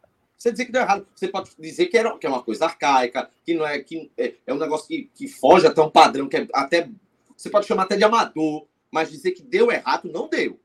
Você 0.46 0.52
dizer 0.52 0.66
que 0.66 0.72
deu 0.72 0.84
errado, 0.84 1.08
você 1.16 1.28
pode 1.28 1.50
dizer 1.58 1.88
que, 1.88 1.98
era, 1.98 2.16
que 2.20 2.28
é 2.28 2.30
uma 2.30 2.43
coisa 2.43 2.66
arcaica, 2.66 3.32
que 3.43 3.56
não 3.56 3.66
é 3.66 3.80
que 3.80 4.12
é, 4.16 4.36
é 4.46 4.54
um 4.54 4.60
negócio 4.60 4.88
que, 4.88 5.10
que 5.16 5.28
foge 5.28 5.66
até 5.66 5.82
um 5.82 5.89
padrão, 5.89 6.30
que 6.30 6.38
é 6.38 6.48
até. 6.54 6.88
Você 7.36 7.50
pode 7.50 7.66
chamar 7.66 7.84
até 7.84 7.98
de 7.98 8.04
amador, 8.04 8.68
mas 8.91 9.10
dizer 9.10 9.32
que 9.32 9.41
deu 9.41 9.72
errado, 9.72 10.08
não 10.08 10.30
deu. 10.30 10.60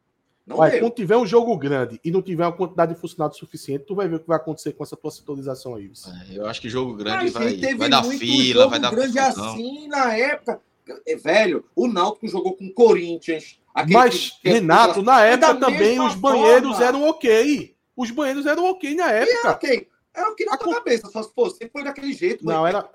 Não 0.47 0.59
deu. 0.68 0.81
Quando 0.81 0.93
tiver 0.93 1.16
um 1.16 1.24
jogo 1.24 1.57
grande 1.57 1.99
e 2.05 2.11
não 2.11 2.20
tiver 2.20 2.45
uma 2.45 2.53
quantidade 2.53 2.93
de 2.93 3.01
funcionários 3.01 3.39
suficiente, 3.39 3.87
tu 3.87 3.95
vai 3.95 4.07
ver 4.07 4.16
o 4.16 4.20
que 4.20 4.28
vai 4.28 4.37
acontecer 4.37 4.72
com 4.72 4.85
essa 4.85 4.99
tua 4.99 5.11
setorização 5.11 5.74
aí. 5.76 5.91
É, 6.28 6.37
eu 6.37 6.47
acho 6.47 6.61
que 6.61 6.68
jogo 6.68 6.93
grande 6.93 7.31
vai, 7.31 7.57
vai 7.74 7.89
dar 7.89 8.05
fila, 8.05 8.68
vai 8.68 8.78
dar 8.78 8.91
grande 8.91 9.18
confusão. 9.18 9.55
assim 9.55 9.89
na 9.89 10.14
época. 10.14 10.61
É, 11.07 11.16
velho, 11.16 11.64
o 11.74 11.89
Náutico 11.89 12.28
jogou 12.28 12.53
com 12.53 12.66
o 12.66 12.74
Corinthians. 12.74 13.59
Mas, 13.91 14.39
que, 14.43 14.51
Renato, 14.51 15.01
na 15.01 15.24
época 15.24 15.55
também 15.55 15.99
os 16.01 16.14
banheiros 16.14 16.72
forma. 16.72 16.85
eram 16.85 17.09
ok. 17.09 17.74
Os 17.97 18.11
banheiros 18.11 18.47
eram 18.47 18.64
ok 18.66 18.95
na 18.95 19.11
época. 19.11 19.38
Era 19.38 19.51
ok. 19.53 19.88
Era 20.14 20.28
ok 20.30 20.47
na 20.47 20.57
tua 20.57 20.74
cabeça, 20.74 21.09
só 21.09 21.22
se 21.22 21.32
fosse. 21.32 21.68
Foi 21.68 21.84
daquele 21.84 22.12
jeito. 22.12 22.45
Não, 22.45 22.66
era. 22.66 22.88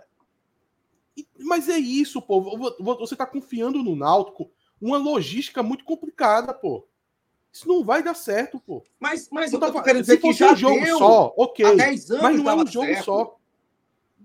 Mas 1.39 1.69
é 1.69 1.77
isso, 1.77 2.21
pô. 2.21 2.73
Você 2.79 3.15
tá 3.15 3.25
confiando 3.25 3.81
no 3.81 3.95
Náutico 3.95 4.51
uma 4.81 4.97
logística 4.97 5.63
muito 5.63 5.85
complicada, 5.85 6.53
pô. 6.53 6.85
Isso 7.51 7.67
não 7.69 7.85
vai 7.85 8.03
dar 8.03 8.13
certo, 8.13 8.59
pô. 8.59 8.83
Mas, 8.99 9.29
mas 9.31 9.53
eu 9.53 9.59
tô 9.59 9.81
querendo 9.81 10.01
dizer 10.01 10.17
que 10.17 10.33
já 10.33 10.51
um 10.51 10.55
jogo 10.57 10.83
deu, 10.83 10.97
só, 10.97 11.33
ok. 11.37 11.65
Há 11.65 11.73
10 11.73 12.11
anos 12.11 12.23
mas 12.23 12.37
não 12.37 12.51
é 12.51 12.55
um 12.55 12.67
jogo 12.67 12.87
certo. 12.87 13.05
só. 13.05 13.37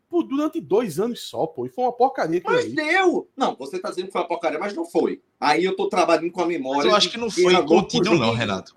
por, 0.09 0.25
durante 0.25 0.61
dois 0.61 0.99
anos 0.99 1.21
só, 1.21 1.47
pô. 1.47 1.65
E 1.65 1.69
foi 1.69 1.85
uma 1.85 1.93
porcaria. 1.93 2.43
Mas 2.45 2.65
aí. 2.65 2.75
deu. 2.75 3.29
Não, 3.37 3.55
você 3.55 3.79
tá 3.79 3.91
dizendo 3.91 4.07
que 4.07 4.13
foi 4.13 4.23
uma 4.23 4.27
porcaria, 4.27 4.59
mas 4.59 4.75
não 4.75 4.85
foi. 4.85 5.23
Aí 5.39 5.65
eu 5.65 5.77
tô 5.77 5.89
trabalhando 5.89 6.33
com 6.33 6.43
a 6.43 6.47
memória. 6.47 6.83
Mas 6.83 6.91
eu 6.91 6.97
acho 6.97 7.11
que 7.11 7.19
não 7.19 7.31
foi 7.31 7.55
contínuo, 7.65 8.19
não, 8.19 8.35
Renato. 8.35 8.75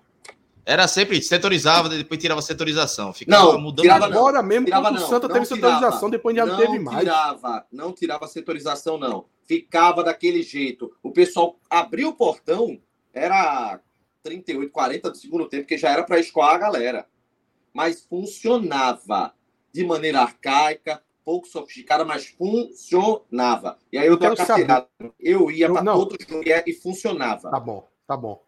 Era 0.66 0.88
sempre 0.88 1.20
setorizava, 1.22 1.88
depois 1.90 2.18
tirava 2.18 2.40
setorização. 2.40 3.12
Ficava 3.12 3.52
não, 3.52 3.60
mudando. 3.60 3.82
Tirava 3.82 4.06
agora 4.06 4.40
não, 4.40 4.48
mesmo 4.48 4.64
tirava, 4.64 4.92
o 4.92 4.98
Santa 4.98 5.28
não, 5.28 5.34
teve 5.34 5.46
tirava, 5.46 5.74
setorização, 5.74 6.10
depois 6.10 6.34
já 6.36 6.46
não, 6.46 6.56
teve 6.56 6.78
mais. 6.78 6.98
Tirava, 7.00 7.66
não 7.70 7.92
tirava 7.92 8.26
setorização, 8.26 8.96
não. 8.96 9.26
Ficava 9.44 10.02
daquele 10.02 10.42
jeito. 10.42 10.90
O 11.02 11.10
pessoal 11.10 11.58
abriu 11.68 12.08
o 12.08 12.14
portão, 12.14 12.80
era 13.12 13.78
38, 14.22 14.72
40 14.72 15.10
do 15.10 15.16
segundo 15.18 15.46
tempo, 15.48 15.66
que 15.66 15.76
já 15.76 15.90
era 15.90 16.02
para 16.02 16.18
escoar 16.18 16.54
a 16.54 16.58
galera. 16.58 17.06
Mas 17.72 18.00
funcionava 18.00 19.34
de 19.70 19.84
maneira 19.84 20.20
arcaica, 20.22 21.02
pouco 21.24 21.46
sofisticada, 21.46 22.06
mas 22.06 22.26
funcionava. 22.26 23.76
E 23.92 23.98
aí 23.98 24.06
eu, 24.06 24.12
eu 24.12 24.18
tô. 24.18 24.24
Eu 25.20 25.50
ia 25.50 25.70
para 25.70 25.84
todo 25.92 26.16
jogo 26.26 26.44
e 26.66 26.72
funcionava. 26.72 27.50
Tá 27.50 27.60
bom, 27.60 27.86
tá 28.06 28.16
bom. 28.16 28.42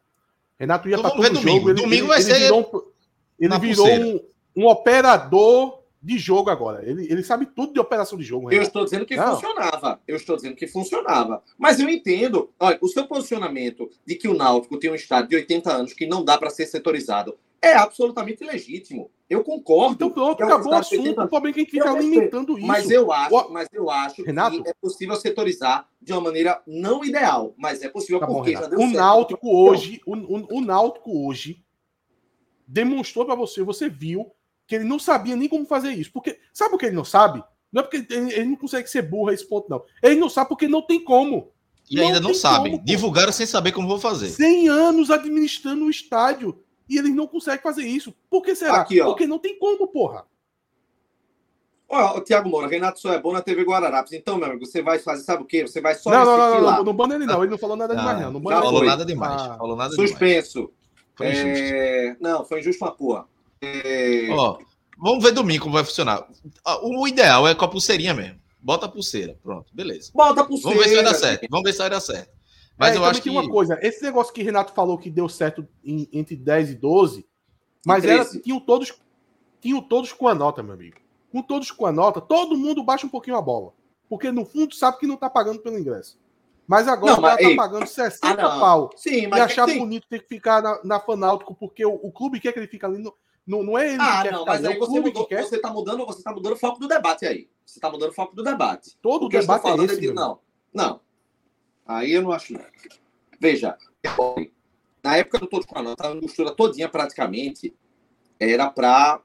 Renato 0.58 0.88
ia 0.88 0.98
para 0.98 1.10
todo 1.10 1.22
domingo. 1.22 1.40
jogo. 1.40 1.70
Ele, 1.70 1.82
domingo 1.82 2.02
ele, 2.02 2.08
vai 2.08 2.18
ele 2.18 2.24
ser. 2.24 2.40
Virou, 2.40 2.92
ele 3.38 3.58
virou 3.58 3.88
um, 3.88 4.20
um, 4.56 4.66
operador 4.66 5.82
de 6.02 6.18
jogo 6.18 6.50
agora. 6.50 6.88
Ele, 6.88 7.06
ele 7.10 7.22
sabe 7.22 7.46
tudo 7.46 7.72
de 7.72 7.80
operação 7.80 8.18
de 8.18 8.24
jogo. 8.24 8.48
Renato. 8.48 8.62
Eu 8.62 8.66
estou 8.66 8.84
dizendo 8.84 9.06
que 9.06 9.16
Não. 9.16 9.34
funcionava. 9.34 10.00
Eu 10.06 10.16
estou 10.16 10.36
dizendo 10.36 10.56
que 10.56 10.66
funcionava. 10.66 11.42
Mas 11.58 11.78
eu 11.78 11.88
entendo. 11.88 12.50
Olha, 12.58 12.78
o 12.80 12.88
seu 12.88 13.06
posicionamento 13.06 13.90
de 14.06 14.14
que 14.14 14.28
o 14.28 14.34
Náutico 14.34 14.78
tem 14.78 14.90
um 14.90 14.94
estádio 14.94 15.30
de 15.30 15.36
80 15.36 15.72
anos 15.72 15.92
que 15.92 16.06
não 16.06 16.24
dá 16.24 16.38
para 16.38 16.50
ser 16.50 16.66
setorizado 16.66 17.36
é 17.62 17.74
absolutamente 17.74 18.44
legítimo. 18.44 19.10
Eu 19.28 19.42
concordo. 19.42 19.94
Então 19.94 20.10
pronto, 20.10 20.40
é 20.40 20.46
acabou 20.46 20.72
o 20.72 20.76
assunto. 20.76 21.20
O 21.22 21.28
problema 21.28 21.48
é 21.48 21.52
que 21.52 21.60
a 21.60 21.62
gente 21.64 21.70
fica 21.72 21.90
alimentando 21.90 22.56
isso. 22.56 22.66
Mas 22.66 22.90
eu 22.90 23.10
acho, 23.10 23.52
mas 23.52 23.68
eu 23.72 23.90
acho 23.90 24.22
Renato? 24.22 24.62
que 24.62 24.68
é 24.68 24.74
possível 24.80 25.16
setorizar 25.16 25.88
de 26.00 26.12
uma 26.12 26.20
maneira 26.20 26.62
não 26.66 27.04
ideal, 27.04 27.52
mas 27.56 27.82
é 27.82 27.88
possível 27.88 28.20
tá 28.20 28.26
porque 28.26 28.54
bom, 28.54 28.60
já 28.60 28.66
deu 28.68 28.78
o 28.78 28.82
certo. 28.82 28.96
Náutico 28.96 29.56
hoje, 29.56 30.00
o, 30.06 30.14
o, 30.14 30.58
o 30.58 30.60
Náutico 30.60 31.26
hoje 31.26 31.64
demonstrou 32.66 33.24
para 33.26 33.34
você, 33.34 33.62
você 33.62 33.88
viu 33.88 34.30
que 34.66 34.74
ele 34.74 34.84
não 34.84 34.98
sabia 34.98 35.36
nem 35.36 35.48
como 35.48 35.66
fazer 35.66 35.92
isso. 35.92 36.12
Porque 36.12 36.38
sabe 36.52 36.74
o 36.74 36.78
que 36.78 36.86
ele 36.86 36.96
não 36.96 37.04
sabe? 37.04 37.42
Não 37.72 37.80
é 37.80 37.82
porque 37.82 38.12
ele, 38.12 38.32
ele 38.32 38.44
não 38.50 38.56
consegue 38.56 38.88
ser 38.88 39.02
burro 39.02 39.30
a 39.30 39.34
esse 39.34 39.46
ponto 39.48 39.68
não. 39.68 39.82
Ele 40.02 40.16
não 40.16 40.28
sabe 40.28 40.48
porque 40.48 40.68
não 40.68 40.82
tem 40.82 41.02
como. 41.02 41.52
E 41.88 41.96
não 41.96 42.06
ainda 42.06 42.20
não 42.20 42.34
sabem. 42.34 42.80
Divulgaram 42.82 43.32
sem 43.32 43.46
saber 43.46 43.72
como 43.72 43.86
vou 43.86 43.98
fazer. 43.98 44.28
100 44.28 44.68
anos 44.68 45.10
administrando 45.10 45.84
o 45.84 45.90
estádio 45.90 46.60
e 46.88 46.98
eles 46.98 47.14
não 47.14 47.26
conseguem 47.26 47.62
fazer 47.62 47.86
isso. 47.86 48.14
Por 48.30 48.42
que 48.42 48.54
será? 48.54 48.80
Aqui. 48.80 49.02
Porque 49.02 49.26
não 49.26 49.38
tem 49.38 49.58
como, 49.58 49.86
porra. 49.88 50.24
Ó, 51.88 52.18
o 52.18 52.20
Thiago 52.20 52.48
Moura, 52.48 52.66
Renato 52.66 52.98
só 52.98 53.12
é 53.12 53.20
bom 53.20 53.32
na 53.32 53.40
TV 53.40 53.62
Guararapes. 53.62 54.12
Então, 54.12 54.36
meu 54.36 54.48
amigo, 54.48 54.66
você 54.66 54.82
vai 54.82 54.98
fazer, 54.98 55.22
sabe 55.22 55.42
o 55.42 55.46
quê? 55.46 55.62
Você 55.62 55.80
vai 55.80 55.94
só 55.94 56.10
não, 56.10 56.24
não, 56.24 56.36
não, 56.36 56.60
não, 56.60 56.84
não, 56.84 56.92
não 56.92 57.14
ele 57.14 57.26
não. 57.26 57.42
Ele 57.42 57.50
não 57.50 57.58
falou 57.58 57.76
nada 57.76 57.94
demais, 57.94 58.20
não. 58.20 58.32
Não 58.32 58.42
falou 58.42 58.84
nada 58.84 59.04
demais. 59.04 59.42
Ah. 59.42 59.56
Falou 59.56 59.76
nada 59.76 59.94
Suspenso. 59.94 60.72
Demais. 61.16 61.38
É... 61.38 62.16
Não, 62.20 62.44
foi 62.44 62.60
injusto 62.60 62.84
uma 62.84 62.92
porra. 62.92 63.26
É... 63.62 64.28
Ó, 64.30 64.58
vamos 64.98 65.22
ver 65.22 65.32
domingo 65.32 65.62
como 65.62 65.74
vai 65.74 65.84
funcionar. 65.84 66.26
O 66.82 67.06
ideal 67.06 67.46
é 67.46 67.54
com 67.54 67.64
a 67.64 67.68
pulseirinha 67.68 68.14
mesmo. 68.14 68.40
Bota 68.60 68.86
a 68.86 68.88
pulseira. 68.88 69.38
Pronto, 69.40 69.70
beleza. 69.72 70.10
Bota 70.12 70.40
a 70.40 70.44
pulseira. 70.44 70.76
Vamos 70.76 70.84
ver 70.84 70.88
se 70.90 70.94
vai 70.96 71.04
dar 71.04 71.14
certo. 71.14 71.46
Vamos 71.48 71.64
ver 71.64 71.72
se 71.72 71.78
vai 71.78 71.90
dar 71.90 72.00
certo. 72.00 72.35
Mas 72.78 72.94
é, 72.94 72.98
eu 72.98 73.04
acho 73.04 73.22
que. 73.22 73.30
uma 73.30 73.48
coisa: 73.48 73.78
esse 73.82 74.02
negócio 74.02 74.32
que 74.32 74.42
Renato 74.42 74.72
falou 74.72 74.98
que 74.98 75.10
deu 75.10 75.28
certo 75.28 75.66
em, 75.84 76.08
entre 76.12 76.36
10 76.36 76.70
e 76.70 76.74
12 76.74 77.26
mas 77.86 78.04
era, 78.04 78.24
tinham 78.24 78.58
todos, 78.58 78.92
tinham 79.60 79.80
todos 79.80 80.12
com 80.12 80.26
a 80.26 80.34
nota, 80.34 80.60
meu 80.60 80.74
amigo. 80.74 80.96
Com 81.30 81.40
todos 81.40 81.70
com 81.70 81.86
a 81.86 81.92
nota, 81.92 82.20
todo 82.20 82.56
mundo 82.56 82.82
baixa 82.82 83.06
um 83.06 83.10
pouquinho 83.10 83.36
a 83.36 83.40
bola. 83.40 83.72
Porque 84.08 84.32
no 84.32 84.44
fundo 84.44 84.74
sabe 84.74 84.98
que 84.98 85.06
não 85.06 85.16
tá 85.16 85.30
pagando 85.30 85.60
pelo 85.60 85.78
ingresso. 85.78 86.18
Mas 86.66 86.88
agora 86.88 87.12
não, 87.12 87.22
mas, 87.22 87.36
tá 87.36 87.42
ei, 87.44 87.54
pagando 87.54 87.86
60 87.86 88.28
ah, 88.28 88.58
pau. 88.58 88.90
Sim, 88.96 89.28
mas 89.28 89.38
e 89.38 89.42
achar 89.42 89.66
tem... 89.66 89.78
bonito 89.78 90.08
ter 90.08 90.20
que 90.20 90.28
ficar 90.28 90.60
na, 90.60 90.80
na 90.82 91.00
Fanáutico, 91.00 91.54
porque 91.54 91.86
o, 91.86 91.94
o, 91.94 92.10
clube 92.10 92.40
quer 92.40 92.52
que 92.52 92.58
ele 92.58 92.66
fique 92.66 92.84
ali. 92.84 92.98
No, 92.98 93.14
no, 93.46 93.62
não 93.62 93.78
é 93.78 93.92
ele 93.92 94.02
ah, 94.02 94.16
que 94.16 94.22
quer 94.24 94.32
não, 94.32 94.44
mas 94.44 94.64
aí 94.64 94.74
é 94.74 94.78
você, 94.78 95.00
mudou, 95.00 95.26
que 95.28 95.40
você 95.40 95.58
tá 95.60 95.70
mudando, 95.70 96.04
você 96.04 96.24
tá 96.24 96.32
mudando 96.32 96.54
o 96.54 96.56
foco 96.56 96.80
do 96.80 96.88
debate 96.88 97.24
aí. 97.24 97.48
Você 97.64 97.78
tá 97.78 97.88
mudando 97.88 98.10
o 98.10 98.14
foco 98.14 98.34
do 98.34 98.42
debate. 98.42 98.98
Todo 99.00 99.26
o 99.26 99.28
debate 99.28 99.68
é 99.68 99.76
esse, 99.84 99.94
é 99.94 100.00
de, 100.00 100.12
não. 100.12 100.40
Não. 100.74 101.00
Aí 101.86 102.12
eu 102.12 102.22
não 102.22 102.32
acho. 102.32 102.54
Veja, 103.40 103.76
na 105.02 105.16
época 105.16 105.38
do 105.38 105.46
Todos 105.46 105.66
com 105.66 105.78
a 105.78 105.82
Nota, 105.82 106.06
a 106.06 106.10
angostura 106.10 106.50
todinha 106.50 106.88
praticamente 106.88 107.74
era 108.40 108.68
para 108.70 109.20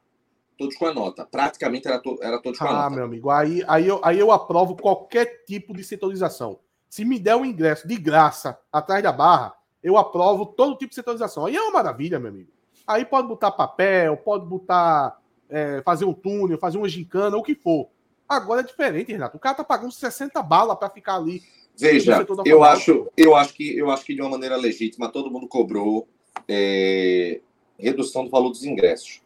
Todos 0.58 0.76
com 0.76 0.86
a 0.86 0.94
Nota. 0.94 1.26
Praticamente 1.26 1.88
era, 1.88 2.00
to, 2.00 2.20
era 2.22 2.40
Todos 2.40 2.60
com 2.60 2.66
a 2.66 2.70
ah, 2.70 2.74
Nota. 2.74 2.86
Ah, 2.86 2.90
meu 2.90 3.06
amigo, 3.06 3.30
aí, 3.32 3.64
aí, 3.68 3.88
eu, 3.88 4.00
aí 4.04 4.20
eu 4.20 4.32
aprovo 4.32 4.76
qualquer 4.76 5.44
tipo 5.46 5.74
de 5.74 5.84
setorização. 5.84 6.60
Se 6.88 7.04
me 7.04 7.18
der 7.18 7.36
um 7.36 7.46
ingresso 7.46 7.88
de 7.88 7.98
graça 7.98 8.60
atrás 8.72 9.02
da 9.02 9.12
barra, 9.12 9.56
eu 9.82 9.98
aprovo 9.98 10.46
todo 10.46 10.78
tipo 10.78 10.90
de 10.90 10.96
setorização. 10.96 11.46
Aí 11.46 11.56
é 11.56 11.62
uma 11.62 11.72
maravilha, 11.72 12.20
meu 12.20 12.30
amigo. 12.30 12.52
Aí 12.86 13.06
pode 13.06 13.28
botar 13.28 13.52
papel, 13.52 14.18
pode 14.18 14.46
botar. 14.46 15.20
É, 15.50 15.82
fazer 15.82 16.06
um 16.06 16.14
túnel, 16.14 16.58
fazer 16.58 16.78
uma 16.78 16.88
gincana, 16.88 17.36
o 17.36 17.44
que 17.44 17.54
for. 17.54 17.90
Agora 18.28 18.62
é 18.62 18.64
diferente, 18.64 19.12
Renato. 19.12 19.36
O 19.36 19.40
cara 19.40 19.56
tá 19.56 19.66
pagando 19.66 19.92
60 19.92 20.42
balas 20.42 20.78
para 20.78 20.90
ficar 20.90 21.16
ali 21.16 21.44
Veja, 21.78 22.26
eu 22.46 22.64
acho, 22.64 23.08
eu 23.18 23.36
acho 23.36 23.54
que 23.54 23.78
eu 23.78 23.90
acho 23.90 24.06
que 24.06 24.14
de 24.14 24.22
uma 24.22 24.30
maneira 24.30 24.56
legítima 24.56 25.10
todo 25.10 25.32
mundo 25.32 25.48
cobrou 25.48 26.08
é, 26.48 27.42
redução 27.78 28.24
do 28.24 28.30
valor 28.30 28.50
dos 28.50 28.64
ingressos. 28.64 29.22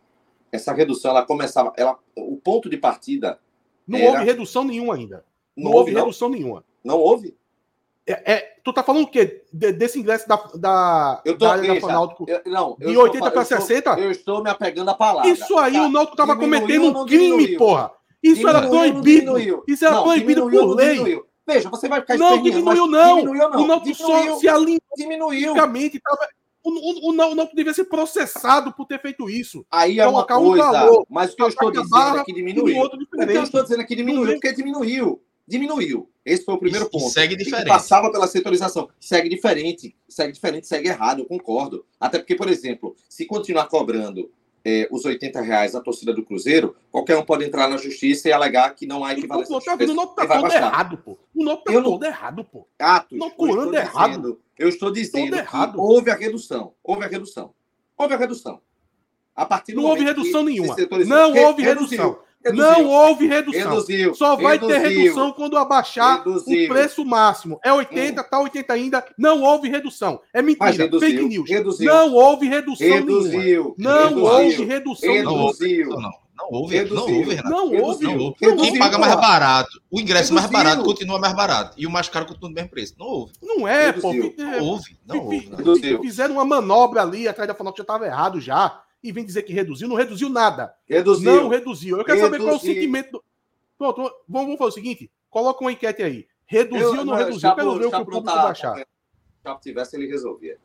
Essa 0.52 0.74
redução 0.74 1.12
ela 1.12 1.26
começava, 1.26 1.74
ela, 1.76 2.00
o 2.16 2.38
ponto 2.38 2.70
de 2.70 2.78
partida 2.78 3.40
não 3.88 4.00
era... 4.00 4.12
houve 4.12 4.24
redução 4.24 4.64
nenhuma 4.64 4.96
ainda. 4.96 5.26
Não, 5.56 5.72
não 5.72 5.78
houve 5.78 5.92
não? 5.92 6.02
redução 6.02 6.30
nenhuma. 6.30 6.64
Não 6.84 6.98
houve? 6.98 7.36
É, 8.08 8.34
é, 8.34 8.56
tu 8.64 8.72
tá 8.72 8.84
falando 8.84 9.06
o 9.06 9.08
quê? 9.08 9.44
De, 9.52 9.72
desse 9.74 10.00
ingresso 10.00 10.28
da, 10.28 10.36
da, 10.54 11.22
eu 11.26 11.36
tô, 11.36 11.46
da 11.46 11.58
veja, 11.58 11.88
Náutico 11.88 12.26
eu, 12.30 12.42
não, 12.46 12.78
de 12.78 12.96
80 12.96 13.32
para 13.32 13.44
60? 13.44 14.00
Eu 14.00 14.12
estou 14.12 14.44
me 14.44 14.50
apegando 14.50 14.90
à 14.90 14.94
palavra. 14.94 15.30
Isso 15.30 15.58
aí 15.58 15.74
tá, 15.74 15.86
o 15.86 15.90
Náutico 15.90 16.16
tava 16.16 16.36
cometendo 16.36 16.88
um 16.90 17.06
crime, 17.06 17.26
diminuiu. 17.26 17.58
porra. 17.58 17.92
Isso 18.22 18.36
diminuiu, 18.36 18.58
era 18.58 18.70
proibido. 18.70 19.64
Isso 19.68 19.86
era 19.86 19.96
não, 19.96 20.04
proibido 20.04 20.50
por 20.50 20.76
lei. 20.76 21.22
Veja, 21.48 21.70
você 21.70 21.88
vai 21.88 22.02
ficar 22.02 22.18
Não, 22.18 22.42
diminuiu 22.42 22.88
não. 22.88 23.18
Diminuiu 23.18 23.50
não. 23.50 23.64
O 23.64 23.68
Náutico 23.68 23.96
só 23.96 24.40
se 24.40 24.48
alinhou. 24.48 24.82
Diminuiu. 24.98 25.54
Tava... 25.54 26.28
O, 26.64 26.72
o, 26.72 27.10
o, 27.10 27.14
Náutico 27.14 27.56
devia 27.56 27.74
ser 27.74 27.86
processado 27.86 28.74
por 28.74 28.86
ter 28.88 29.00
feito 29.00 29.30
isso. 29.30 29.64
Aí 29.70 30.00
é 30.00 30.08
uma 30.08 30.26
coisa, 30.26 30.42
um 30.42 30.56
valor, 30.72 31.06
mas 31.08 31.34
o 31.34 31.36
que 31.36 31.44
eu 31.44 31.48
estou 31.48 31.70
dizendo 31.70 32.18
é 32.18 32.24
que 32.24 32.34
diminuiu. 32.34 32.82
O 32.82 32.90
que 32.90 33.38
eu 33.38 33.44
estou 33.44 33.62
dizendo 33.62 33.82
é 33.82 33.86
que 33.86 33.96
diminuiu, 33.96 34.34
porque 34.34 34.54
diminuiu. 34.54 35.22
Diminuiu. 35.48 36.10
Esse 36.26 36.44
foi 36.44 36.56
o 36.56 36.58
primeiro 36.58 36.90
ponto. 36.90 37.08
Segue 37.10 37.36
diferente. 37.36 37.68
passava 37.68 38.12
pela 38.12 38.26
setorização. 38.26 38.90
Segue 39.00 39.30
diferente. 39.30 39.96
Segue 40.10 40.34
diferente, 40.34 40.66
segue 40.66 40.90
errado, 40.90 41.20
eu 41.20 41.26
concordo. 41.26 41.86
Até 42.00 42.18
porque, 42.18 42.34
por 42.34 42.50
exemplo, 42.50 42.96
se 43.08 43.28
continuar 43.28 43.68
cobrando 43.68 44.32
é, 44.66 44.88
os 44.90 45.06
80 45.06 45.40
reais 45.42 45.76
a 45.76 45.80
torcida 45.80 46.12
do 46.12 46.26
Cruzeiro, 46.26 46.76
qualquer 46.92 47.16
um 47.16 47.24
pode 47.24 47.46
entrar 47.46 47.70
na 47.70 47.78
justiça 47.78 48.28
e 48.28 48.32
alegar 48.32 48.74
que 48.74 48.88
não 48.88 49.06
há 49.06 49.14
equivalência. 49.14 49.54
Pô, 49.54 49.62
tá 49.64 49.76
vendo? 49.76 49.92
O 49.92 49.96
nome 49.96 50.16
tá 50.16 50.28
todo 50.28 50.52
errado, 50.52 50.98
pô. 50.98 51.18
O 51.36 51.44
nome 51.44 51.62
tá 51.64 51.82
todo 51.84 52.04
errado, 52.04 52.44
pô. 52.44 52.68
Atos, 52.80 53.18
não 53.18 53.30
curando 53.30 53.76
errado. 53.76 54.10
Dizendo, 54.10 54.42
eu 54.58 54.68
estou 54.68 54.92
dizendo 54.92 55.38
que 55.38 55.78
houve 55.78 56.10
a 56.10 56.16
redução. 56.16 56.74
Houve 56.84 57.06
a 57.06 57.08
redução. 57.08 57.54
Houve 57.96 58.16
a 58.16 58.18
redução. 58.18 58.60
A 59.36 59.46
partir 59.46 59.76
não 59.76 59.84
houve 59.84 60.04
redução 60.04 60.44
nenhuma. 60.44 60.76
Não 61.06 61.36
houve 61.36 61.62
redução. 61.62 62.18
Reduziu. 62.46 62.64
Não 62.64 62.86
houve 62.88 63.28
redução. 63.28 63.72
Reduziu. 63.72 64.14
Só 64.14 64.36
vai 64.36 64.54
reduziu. 64.54 64.80
ter 64.80 64.88
redução 64.88 65.32
quando 65.32 65.58
abaixar 65.58 66.20
reduziu. 66.20 66.66
o 66.66 66.68
preço 66.68 67.04
máximo. 67.04 67.60
É 67.64 67.74
80, 67.74 68.22
hum. 68.22 68.26
tá 68.30 68.40
80 68.40 68.74
ainda. 68.74 69.06
Não 69.18 69.42
houve 69.42 69.68
redução. 69.68 70.22
É 70.32 70.44
mentira. 70.44 70.88
Fake 71.00 71.24
news. 71.24 71.80
Não 71.80 72.14
houve 72.14 72.48
redução 72.48 72.88
reduziu. 72.88 73.76
Nenhuma. 73.80 74.10
Não 74.12 74.22
houve 74.22 74.64
redução 74.64 75.12
reduziu. 75.12 75.90
Não, 75.90 76.02
não. 76.02 76.12
houve, 76.52 76.76
reduziu. 76.76 76.96
não 76.96 77.16
houve, 77.16 77.30
Renato. 77.36 77.50
Não 77.50 77.74
houve. 77.74 78.04
Não 78.06 78.18
houve. 78.20 78.38
Quem 78.38 78.78
paga 78.78 79.00
mais 79.00 79.16
barato, 79.16 79.82
o 79.90 80.00
ingresso 80.00 80.32
reduziu. 80.32 80.36
mais 80.36 80.66
barato 80.66 80.84
continua 80.84 81.20
mais 81.20 81.34
barato. 81.34 81.74
E 81.80 81.88
o 81.88 81.90
mais 81.90 82.08
caro 82.10 82.28
continua 82.28 82.50
no 82.50 82.56
mesmo 82.56 82.70
preço. 82.70 82.94
Não 83.00 83.08
houve. 83.08 83.34
Não 83.42 83.68
é, 83.68 83.88
reduziu. 83.88 84.34
pô. 84.34 84.44
Não 84.44 84.60
houve. 84.60 84.98
Não 85.08 85.26
houve. 85.26 86.00
Fizeram 86.04 86.36
uma 86.36 86.46
manobra 86.46 87.02
ali 87.02 87.28
atrás 87.28 87.48
da 87.48 87.56
falar 87.56 87.72
que 87.72 87.80
já 87.80 87.84
estava 87.84 88.06
errado 88.06 88.40
já 88.40 88.85
e 89.04 89.12
vem 89.12 89.26
dizer 89.26 89.44
que 89.44 89.54
reduziu, 89.54 89.88
não 89.88 89.96
reduziu 89.96 90.30
nada. 90.30 90.76
Reduziu. 90.88 91.32
Não 91.32 91.48
reduziu. 91.48 91.98
Eu 91.98 92.06
quero 92.06 92.20
reduziu. 92.20 92.32
saber 92.32 92.44
qual 92.44 92.54
é 92.54 92.58
o 92.58 92.76
sentimento. 92.76 93.12
Do... 93.12 93.24
Pronto, 93.78 93.98
vamos, 94.28 94.48
vamos 94.48 94.58
fazer 94.58 94.70
o 94.70 94.74
seguinte: 94.74 95.12
coloca 95.30 95.62
uma 95.64 95.72
enquete 95.72 96.04
aí. 96.04 96.28
Reduziu 96.46 97.00
ou 97.00 97.06
não 97.06 97.16
reduziu? 97.16 97.42
Chapo, 97.42 97.56
quero 97.56 97.78
ver 97.78 97.86
o 97.86 97.90
que 97.90 97.96
o 97.96 98.06
público 98.06 98.24
vai 98.24 98.52
achar. 98.52 98.76
Se 98.76 98.84
o 98.84 98.88
Chapo 99.44 99.62
tivesse, 99.62 99.96
ele 99.96 100.08
resolvia. 100.08 100.58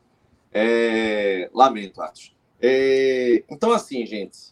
É... 0.51 1.49
Lamento, 1.53 2.01
Atos. 2.01 2.35
É... 2.61 3.43
Então, 3.49 3.71
assim, 3.71 4.05
gente. 4.05 4.51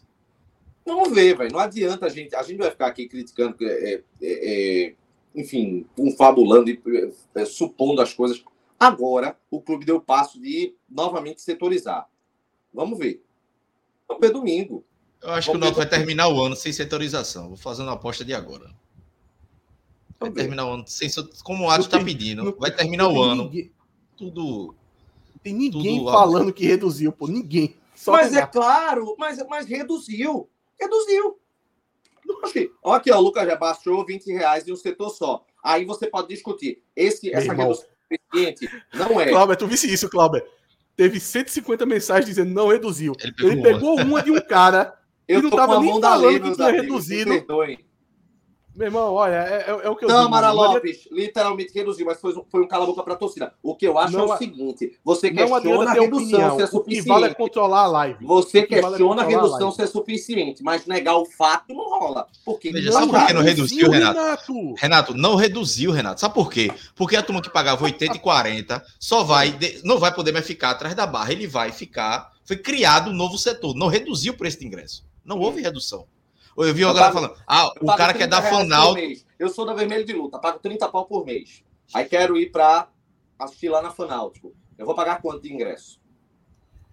Vamos 0.84 1.12
ver, 1.12 1.36
velho. 1.36 1.52
Não 1.52 1.60
adianta 1.60 2.06
a 2.06 2.08
gente. 2.08 2.34
A 2.34 2.42
gente 2.42 2.58
vai 2.58 2.70
ficar 2.70 2.86
aqui 2.86 3.06
criticando, 3.06 3.56
é, 3.60 3.94
é, 3.94 4.02
é 4.22 4.94
enfim, 5.34 5.86
confabulando 5.96 6.70
e 6.70 6.80
é, 7.34 7.44
supondo 7.44 8.00
as 8.00 8.12
coisas. 8.12 8.42
Agora, 8.78 9.36
o 9.50 9.60
clube 9.60 9.84
deu 9.84 9.96
o 9.96 10.00
passo 10.00 10.40
de 10.40 10.74
novamente 10.88 11.42
setorizar. 11.42 12.08
Vamos 12.72 12.98
ver. 12.98 13.22
Vamos 14.10 14.20
ver 14.20 14.32
domingo. 14.32 14.84
Eu 15.22 15.30
acho 15.30 15.46
Vamos 15.46 15.46
que 15.46 15.56
o 15.56 15.60
Náutico 15.60 15.76
vai 15.76 15.88
terminar 15.88 16.28
o 16.28 16.42
ano 16.42 16.56
sem 16.56 16.72
setorização. 16.72 17.48
Vou 17.48 17.56
fazendo 17.56 17.86
uma 17.86 17.94
aposta 17.94 18.24
de 18.24 18.34
agora. 18.34 18.74
Vai 20.18 20.30
terminar 20.32 20.66
o 20.66 20.72
ano, 20.72 20.84
sem, 20.86 21.08
como 21.44 21.64
o 21.64 21.70
Atos 21.70 21.86
está 21.86 22.02
pedindo. 22.02 22.54
vai 22.58 22.70
terminar 22.70 23.08
o 23.08 23.22
ano. 23.22 23.44
Ninguém, 23.44 23.72
tudo. 24.16 24.74
Tem 25.42 25.54
ninguém 25.54 25.98
tudo 25.98 26.10
falando 26.10 26.52
que 26.52 26.66
reduziu, 26.66 27.12
pô. 27.12 27.28
Ninguém. 27.28 27.76
Só 27.94 28.12
mas 28.12 28.34
é 28.34 28.44
claro, 28.44 29.14
mas, 29.16 29.38
mas 29.48 29.66
reduziu. 29.66 30.48
Reduziu. 30.78 31.38
Olha 32.82 32.96
aqui, 32.96 33.10
ó, 33.10 33.18
o 33.18 33.20
Lucas 33.20 33.46
já 33.46 33.56
baixou 33.56 34.04
20 34.04 34.32
reais 34.32 34.66
em 34.66 34.72
um 34.72 34.76
setor 34.76 35.10
só. 35.10 35.44
Aí 35.62 35.84
você 35.84 36.06
pode 36.06 36.28
discutir. 36.28 36.82
Esse, 36.94 37.32
essa 37.32 37.52
redução 37.52 37.86
suficiente 38.02 38.68
não 38.92 39.20
é. 39.20 39.28
Cláudio, 39.28 39.56
tu 39.56 39.66
visse 39.66 39.92
isso, 39.92 40.08
Cláudio. 40.10 40.42
Teve 41.00 41.18
150 41.18 41.86
mensagens 41.86 42.26
dizendo 42.26 42.52
não 42.52 42.68
reduziu. 42.68 43.14
Ele 43.22 43.32
pegou, 43.32 43.50
Ele 43.50 43.62
pegou 43.62 44.00
uma. 44.02 44.22
de 44.22 44.30
um 44.30 44.38
cara 44.38 44.92
que 45.26 45.40
não 45.40 45.48
estava 45.48 45.80
nem 45.80 45.98
falando 45.98 46.42
que 46.42 46.54
tinha 46.54 46.70
reduzido. 46.72 47.46
Meu 48.74 48.86
irmão, 48.86 49.12
olha, 49.14 49.34
é, 49.34 49.64
é, 49.66 49.86
é 49.86 49.90
o 49.90 49.96
que 49.96 50.04
eu 50.04 50.08
Não, 50.08 50.20
digo, 50.20 50.30
Mara 50.30 50.52
Lopes, 50.52 51.08
literalmente 51.10 51.72
reduziu, 51.74 52.06
mas 52.06 52.20
foi, 52.20 52.32
foi 52.48 52.62
um 52.62 52.68
cala-boca 52.68 53.02
para 53.02 53.14
a 53.14 53.16
torcida. 53.16 53.52
O 53.62 53.74
que 53.74 53.86
eu 53.86 53.98
acho 53.98 54.12
não, 54.12 54.30
é 54.30 54.34
o 54.34 54.38
seguinte: 54.38 54.98
você 55.04 55.30
questiona 55.30 55.90
a 55.90 55.92
redução 55.92 56.18
opinião. 56.18 56.56
se 56.56 56.62
é 56.62 56.66
suficiente. 56.66 57.00
O 57.00 57.02
que 57.02 57.08
vale 57.08 57.24
é 57.26 57.34
controlar 57.34 57.80
a 57.80 57.86
live. 57.88 58.24
Você 58.24 58.62
questiona 58.62 59.22
vale 59.22 59.34
a 59.34 59.38
redução 59.38 59.68
a 59.68 59.72
se 59.72 59.82
é 59.82 59.86
suficiente, 59.86 60.62
mas 60.62 60.86
negar 60.86 61.16
o 61.16 61.26
fato 61.26 61.74
não 61.74 61.90
rola. 61.90 62.26
Porque 62.44 62.70
Veja, 62.70 62.92
sabe 62.92 63.08
por 63.08 63.26
que 63.26 63.32
não 63.32 63.42
reduziu, 63.42 63.90
Renato? 63.90 64.20
Renato? 64.20 64.74
Renato, 64.76 65.14
não 65.14 65.34
reduziu, 65.34 65.90
Renato. 65.90 66.20
Sabe 66.20 66.34
por 66.34 66.50
quê? 66.50 66.72
Porque 66.94 67.16
a 67.16 67.22
turma 67.22 67.42
que 67.42 67.50
pagava 67.50 67.84
80 67.84 68.16
e 68.16 68.20
40 68.20 68.84
só 68.98 69.24
vai, 69.24 69.58
não 69.82 69.98
vai 69.98 70.14
poder 70.14 70.32
mais 70.32 70.46
ficar 70.46 70.70
atrás 70.70 70.94
da 70.94 71.06
barra. 71.06 71.32
Ele 71.32 71.46
vai 71.46 71.72
ficar. 71.72 72.32
Foi 72.44 72.56
criado 72.56 73.10
um 73.10 73.14
novo 73.14 73.36
setor. 73.36 73.74
Não 73.74 73.88
reduziu 73.88 74.32
o 74.32 74.36
preço 74.36 74.60
de 74.60 74.66
ingresso. 74.66 75.04
Não 75.24 75.38
houve 75.38 75.60
redução. 75.60 76.06
Eu 76.64 76.74
vi 76.74 76.84
o 76.84 76.92
galera 76.92 77.12
falando, 77.12 77.34
ah, 77.46 77.72
o 77.80 77.96
cara 77.96 78.14
quer 78.14 78.26
dar 78.26 78.42
fanal. 78.42 78.94
Eu 79.38 79.48
sou 79.48 79.64
da 79.64 79.74
Vermelho 79.74 80.04
de 80.04 80.12
Luta, 80.12 80.38
pago 80.38 80.58
30 80.58 80.88
pau 80.88 81.06
por 81.06 81.24
mês. 81.24 81.62
Aí 81.94 82.04
quero 82.04 82.36
ir 82.36 82.50
para 82.50 82.88
assistir 83.38 83.68
lá 83.68 83.82
na 83.82 83.90
Fanáutico. 83.90 84.54
Eu 84.78 84.86
vou 84.86 84.94
pagar 84.94 85.20
quanto 85.20 85.42
de 85.42 85.52
ingresso? 85.52 86.00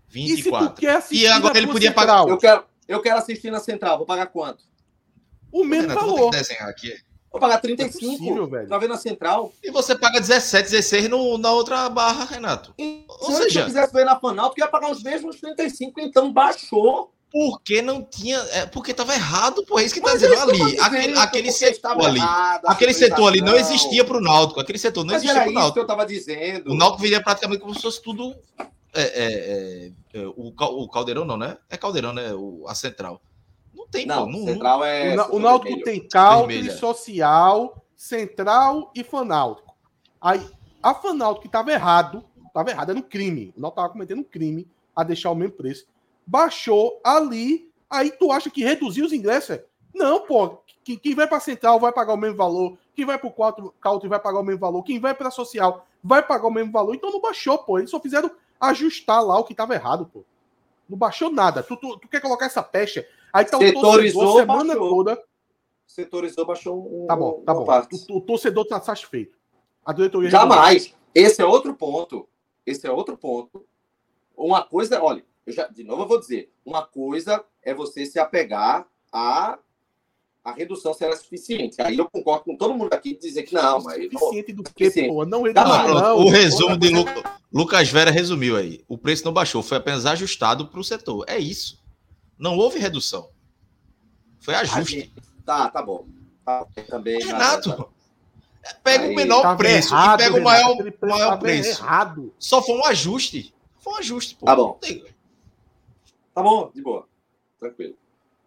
24. 0.09 0.85
E, 1.11 1.21
e 1.21 1.27
agora 1.27 1.57
ele 1.57 1.67
podia 1.67 1.89
central? 1.89 2.25
pagar. 2.25 2.31
Eu 2.31 2.37
quero, 2.37 2.63
eu 2.87 3.01
quero 3.01 3.17
assistir 3.17 3.51
na 3.51 3.59
Central, 3.59 3.97
vou 3.97 4.05
pagar 4.05 4.27
quanto? 4.27 4.63
O 5.51 5.63
mesmo 5.63 5.89
Renato, 5.89 6.05
valor. 6.05 6.31
Vou 7.29 7.41
pagar 7.41 7.59
35 7.59 8.05
é 8.05 8.17
possível, 8.17 8.47
velho. 8.47 8.67
pra 8.67 8.77
ver 8.77 8.87
na 8.87 8.97
Central. 8.97 9.53
E 9.61 9.69
você 9.69 9.95
paga 9.95 10.19
17, 10.19 10.71
16 10.71 11.09
no, 11.09 11.37
na 11.37 11.51
outra 11.51 11.89
barra, 11.89 12.25
Renato. 12.25 12.73
E, 12.79 13.05
Ou 13.07 13.31
seja, 13.31 13.49
se 13.49 13.59
eu 13.59 13.65
quisesse 13.65 13.93
ver 13.93 14.05
na 14.05 14.19
Fanáutico, 14.19 14.59
ia 14.59 14.67
pagar 14.67 14.89
os 14.89 15.03
mesmos 15.03 15.39
35, 15.39 15.99
então 15.99 16.31
baixou. 16.31 17.13
Porque 17.31 17.81
não 17.81 18.01
tinha. 18.01 18.37
É, 18.51 18.65
porque 18.65 18.91
estava 18.91 19.13
errado, 19.13 19.63
pô. 19.65 19.77
É 19.77 19.83
isso 19.83 19.93
que 19.93 20.01
tá 20.01 20.13
dizendo 20.13 20.33
ali. 20.33 20.79
Aquele, 20.79 21.17
aquele 21.17 21.51
setor 21.51 22.05
ali. 22.05 22.19
Errado, 22.19 22.65
aquele 22.65 22.93
setor 22.93 23.27
ali 23.27 23.41
não 23.41 23.55
existia 23.55 24.05
para 24.05 24.17
o 24.17 24.21
Náutico. 24.21 24.59
Aquele 24.59 24.79
setor 24.79 25.03
não 25.03 25.13
Mas 25.13 25.23
existia 25.23 25.41
para 25.41 25.51
o 25.51 25.53
Náutico. 25.53 25.73
que 25.73 25.79
eu 25.79 25.83
estava 25.83 26.05
dizendo. 26.05 26.71
O 26.71 26.75
Náutico 26.75 27.01
viria 27.01 27.21
praticamente 27.21 27.61
como 27.61 27.75
se 27.75 27.81
fosse 27.81 28.01
tudo. 28.01 28.33
É, 28.93 29.01
é, 29.01 29.91
é, 30.13 30.25
o, 30.27 30.53
o 30.57 30.89
Caldeirão 30.89 31.25
não, 31.25 31.37
né? 31.37 31.57
É 31.69 31.75
Caldeirão, 31.75 32.13
né? 32.13 32.33
O, 32.33 32.65
a 32.67 32.73
Central. 32.73 33.21
Não 33.75 33.85
tem, 33.87 34.05
não. 34.05 34.25
Pô, 34.25 34.31
não 34.31 34.45
central 34.45 34.83
é. 34.85 35.15
O, 35.29 35.35
o 35.35 35.39
Náutico 35.39 35.83
tem 35.83 36.07
Caldeirão, 36.07 36.77
Social, 36.77 37.85
Central 37.95 38.91
e 38.95 39.03
Fanáutico. 39.03 39.75
Aí, 40.21 40.43
a 40.81 40.93
Fanáutico 40.93 41.41
que 41.41 41.47
estava 41.47 41.71
errado, 41.71 42.23
estava 42.47 42.71
errado, 42.71 42.91
era 42.91 42.99
um 42.99 43.03
crime. 43.03 43.53
O 43.55 43.61
Náutico 43.61 43.81
estava 43.81 43.89
cometendo 43.89 44.19
um 44.19 44.23
crime 44.23 44.65
a 44.95 45.03
deixar 45.03 45.29
o 45.29 45.35
mesmo 45.35 45.53
preço 45.53 45.85
baixou 46.27 46.99
ali, 47.03 47.71
aí 47.89 48.11
tu 48.11 48.31
acha 48.31 48.49
que 48.49 48.63
reduziu 48.63 49.05
os 49.05 49.13
ingressos? 49.13 49.51
É? 49.51 49.65
Não, 49.95 50.19
pô, 50.19 50.59
quem, 50.83 50.97
quem 50.97 51.15
vai 51.15 51.25
para 51.25 51.39
central 51.39 51.79
vai 51.79 51.91
pagar 51.93 52.13
o 52.13 52.17
mesmo 52.17 52.35
valor, 52.35 52.77
quem 52.93 53.05
vai 53.05 53.17
para 53.17 53.27
o 53.27 53.71
country 53.79 54.09
vai 54.09 54.19
pagar 54.19 54.39
o 54.39 54.43
mesmo 54.43 54.59
valor, 54.59 54.83
quem 54.83 54.99
vai 54.99 55.15
para 55.15 55.31
social 55.31 55.87
vai 56.03 56.21
pagar 56.21 56.47
o 56.47 56.51
mesmo 56.51 56.71
valor, 56.71 56.93
então 56.93 57.11
não 57.11 57.21
baixou, 57.21 57.57
pô, 57.59 57.79
eles 57.79 57.89
só 57.89 57.99
fizeram 57.99 58.29
ajustar 58.59 59.23
lá 59.23 59.39
o 59.39 59.43
que 59.43 59.53
estava 59.53 59.73
errado, 59.73 60.05
pô. 60.05 60.23
Não 60.89 60.97
baixou 60.97 61.31
nada. 61.31 61.61
Tu, 61.61 61.75
tu, 61.75 61.97
tu, 61.99 62.07
quer 62.07 62.21
colocar 62.21 62.45
essa 62.45 62.63
pecha? 62.63 63.05
Aí 63.33 63.43
tá 63.43 63.57
o 63.57 63.73
torcedor 63.73 64.39
semana 64.39 64.73
baixou. 64.73 64.89
toda. 64.89 65.23
Setorizou, 65.85 66.45
baixou 66.45 67.03
um. 67.03 67.07
Tá 67.07 67.15
bom, 67.15 67.41
tá 67.45 67.53
bom. 67.53 67.65
O, 68.09 68.17
o, 68.17 68.21
torcedor 68.21 68.65
tá 68.65 68.79
satisfeito. 68.79 69.37
A 69.85 69.91
diretoria. 69.91 70.29
Jamais. 70.29 70.93
Esse 71.13 71.41
é 71.41 71.45
outro 71.45 71.73
ponto. 71.73 72.27
Esse 72.65 72.87
é 72.87 72.91
outro 72.91 73.17
ponto. 73.17 73.65
Uma 74.35 74.63
coisa, 74.63 75.01
olha, 75.01 75.25
eu 75.47 75.53
já, 75.53 75.65
de 75.67 75.83
novo, 75.83 76.03
eu 76.03 76.07
vou 76.07 76.19
dizer: 76.19 76.51
uma 76.65 76.85
coisa 76.85 77.43
é 77.63 77.73
você 77.73 78.05
se 78.05 78.19
apegar 78.19 78.85
a 79.11 79.57
a 80.43 80.53
redução 80.53 80.93
será 80.93 81.13
suficiente. 81.17 81.81
Aí 81.81 81.97
eu 81.97 82.09
concordo 82.09 82.45
com 82.45 82.55
todo 82.55 82.73
mundo 82.73 82.93
aqui 82.93 83.17
dizer 83.17 83.43
que 83.43 83.53
não, 83.53 83.81
mas. 83.81 84.01
Suficiente 84.03 84.53
do 84.53 84.63
que, 84.63 84.89
pô? 85.05 85.25
Não, 85.25 85.43
não, 85.43 85.53
não, 85.53 86.17
O 86.19 86.29
resumo 86.29 86.77
de 86.77 86.87
Lu... 86.87 87.03
Lucas 87.51 87.89
Vera 87.89 88.11
resumiu 88.11 88.55
aí. 88.55 88.81
O 88.87 88.97
preço 88.97 89.25
não 89.25 89.33
baixou, 89.33 89.61
foi 89.61 89.77
apenas 89.77 90.05
ajustado 90.05 90.67
para 90.67 90.79
o 90.79 90.83
setor. 90.85 91.25
É 91.27 91.37
isso. 91.37 91.83
Não 92.39 92.57
houve 92.57 92.79
redução. 92.79 93.29
Foi 94.39 94.55
ajuste. 94.55 95.13
Tá, 95.45 95.69
tá 95.69 95.81
bom. 95.81 96.07
Tá, 96.45 96.65
também. 96.87 97.19
Renato, 97.19 97.69
nada, 97.69 97.87
pega 98.81 99.03
aí, 99.03 99.11
o 99.11 99.15
menor 99.15 99.57
preço 99.57 99.93
errado, 99.93 100.21
e 100.21 100.23
pega 100.23 100.37
o 100.37 100.43
maior, 100.43 100.77
maior 101.01 101.39
preço. 101.39 101.81
Errado. 101.81 102.33
Só 102.39 102.61
foi 102.61 102.75
um 102.75 102.85
ajuste. 102.85 103.53
Foi 103.79 103.93
um 103.93 103.97
ajuste, 103.97 104.35
pô. 104.35 104.45
Tá 104.45 104.55
bom. 104.55 104.79
Tá 106.37 106.43
bom, 106.43 106.69
de 106.71 106.83
boa. 106.83 107.07
Tranquilo. 107.57 107.95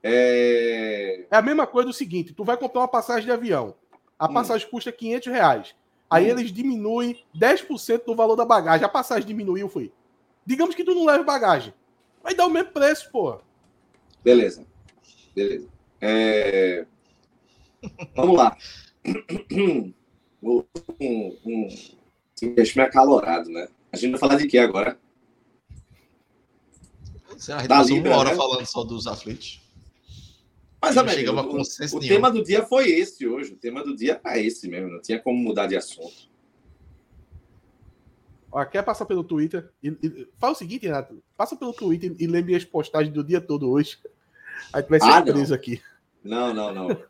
É... 0.01 1.27
é 1.29 1.37
a 1.37 1.43
mesma 1.43 1.67
coisa 1.67 1.89
do 1.89 1.93
seguinte: 1.93 2.33
tu 2.33 2.45
vai 2.45 2.57
comprar 2.57 2.83
uma 2.83 2.89
passagem 2.89 3.25
de 3.25 3.33
avião. 3.33 3.75
A 4.17 4.31
hum. 4.31 4.33
passagem 4.33 4.65
hum. 4.69 4.71
custa 4.71 4.93
500 4.93 5.27
reais. 5.27 5.75
Aí 6.09 6.27
hum. 6.27 6.39
eles 6.39 6.53
diminuem 6.53 7.21
10% 7.37 8.05
do 8.05 8.15
valor 8.15 8.37
da 8.37 8.45
bagagem. 8.45 8.87
A 8.87 8.89
passagem 8.89 9.27
diminuiu, 9.27 9.69
foi. 9.69 9.93
Digamos 10.47 10.77
que 10.77 10.85
tu 10.85 10.95
não 10.95 11.05
leva 11.05 11.25
bagagem. 11.25 11.75
Vai 12.23 12.33
dar 12.33 12.47
o 12.47 12.51
mesmo 12.51 12.71
preço, 12.71 13.11
pô. 13.11 13.41
Beleza. 14.23 14.65
Beleza. 15.35 15.69
É... 16.01 16.87
Vamos 18.15 18.37
lá. 18.37 18.57
um, 19.51 19.93
um, 20.41 21.37
um... 21.45 21.69
Esse 22.57 22.81
acalorado, 22.81 23.51
né? 23.51 23.67
A 23.91 23.97
gente 23.97 24.13
vai 24.13 24.21
falar 24.21 24.37
de 24.37 24.47
quê 24.47 24.59
agora? 24.59 24.97
Será 27.41 27.67
que 27.67 27.73
a 27.73 27.83
gente 27.83 28.07
uma 28.07 28.19
hora 28.19 28.31
né? 28.31 28.37
falando 28.37 28.67
só 28.67 28.85
dos 28.85 29.07
aflitos? 29.07 29.63
Mas, 30.81 30.97
amigo, 30.97 31.33
o, 31.33 31.97
o 31.97 32.01
tema 32.01 32.31
do 32.31 32.45
dia 32.45 32.67
foi 32.67 32.91
esse 32.91 33.27
hoje. 33.27 33.55
O 33.55 33.57
tema 33.57 33.83
do 33.83 33.97
dia 33.97 34.21
é 34.27 34.41
esse 34.43 34.69
mesmo. 34.69 34.91
Não 34.91 35.01
tinha 35.01 35.19
como 35.19 35.39
mudar 35.39 35.67
de 35.67 35.75
assunto. 35.75 36.29
Ó, 38.53 38.63
quer 38.67 38.83
passar 38.83 39.07
pelo 39.07 39.25
Twitter? 39.25 39.71
E, 39.83 39.89
e, 39.89 40.29
fala 40.39 40.53
o 40.53 40.57
seguinte, 40.57 40.87
Renato. 40.87 41.23
Passa 41.35 41.57
pelo 41.57 41.73
Twitter 41.73 42.15
e 42.19 42.27
lembre 42.27 42.55
as 42.55 42.65
postagens 42.65 43.13
do 43.13 43.25
dia 43.25 43.41
todo 43.41 43.71
hoje. 43.71 43.99
Aí 44.71 44.83
tu 44.83 44.91
vai 44.91 45.01
ser 45.01 45.09
ah, 45.09 45.23
preso 45.23 45.55
aqui. 45.55 45.81
Não, 46.23 46.53
não, 46.53 46.75
não. 46.75 47.03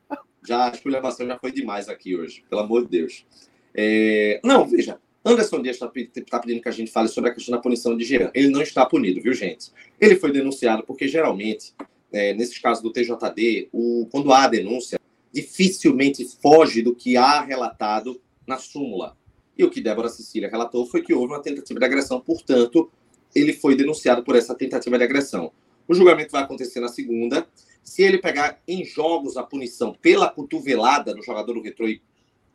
Já 0.47 0.71
a 0.71 0.71
esculhambação 0.71 1.27
já 1.27 1.39
foi 1.39 1.51
demais 1.51 1.89
aqui 1.89 2.17
hoje. 2.17 2.45
Pelo 2.49 2.63
amor 2.63 2.83
de 2.85 2.99
Deus. 2.99 3.27
É... 3.75 4.41
Não, 4.45 4.65
veja. 4.65 5.01
Anderson 5.25 5.61
Dias 5.61 5.77
está 5.77 5.87
tá 5.87 6.39
pedindo 6.39 6.63
que 6.63 6.69
a 6.69 6.73
gente 6.73 6.91
fale 6.91 7.09
sobre 7.09 7.31
a 7.31 7.35
questão 7.35 7.55
da 7.55 7.61
punição 7.61 7.97
de 7.97 8.05
Jean. 8.05 8.31
Ele 8.33 8.49
não 8.49 8.63
está 8.63 8.87
punido, 8.87 9.21
viu, 9.21 9.35
gente? 9.35 9.71
Ele 10.01 10.17
foi 10.17 10.33
denunciado 10.33 10.83
porque, 10.85 11.07
geralmente, 11.07 11.75
é, 12.11 12.33
nesses 12.33 12.59
casos 12.59 12.83
do 12.83 12.91
TJD, 12.91 13.69
o, 13.73 14.09
quando 14.11 14.33
há 14.33 14.49
denúncia, 14.49 14.99
dificilmente 15.33 16.25
foge 16.41 16.83
do 16.83 16.95
que 16.95 17.17
há 17.17 17.43
relatado 17.43 18.21
na 18.47 18.57
súmula. 18.57 19.17
E 19.57 19.63
o 19.63 19.71
que 19.71 19.81
Débora 19.81 20.09
Cecília 20.09 20.49
relatou 20.49 20.87
foi 20.87 21.03
que 21.03 21.13
houve 21.13 21.35
uma 21.35 21.43
tentativa 21.43 21.79
de 21.79 21.85
agressão, 21.85 22.19
portanto, 22.21 22.91
ele 23.35 23.53
foi 23.53 23.77
denunciado 23.77 24.25
por 24.25 24.35
essa 24.35 24.55
tentativa 24.55 24.97
de 24.97 25.05
agressão. 25.05 25.53
O 25.87 25.95
julgamento 25.95 26.33
vai 26.33 26.43
acontecer 26.43 26.81
na 26.81 26.89
segunda. 26.89 27.47
Se 27.83 28.03
ele 28.03 28.19
pegar 28.19 28.61
em 28.67 28.85
jogos 28.85 29.37
a 29.37 29.43
punição 29.43 29.93
pela 30.01 30.29
cotovelada 30.29 31.15
no 31.15 31.23
jogador 31.23 31.53
do 31.53 31.63
retrô 31.63 31.89
e 31.89 32.01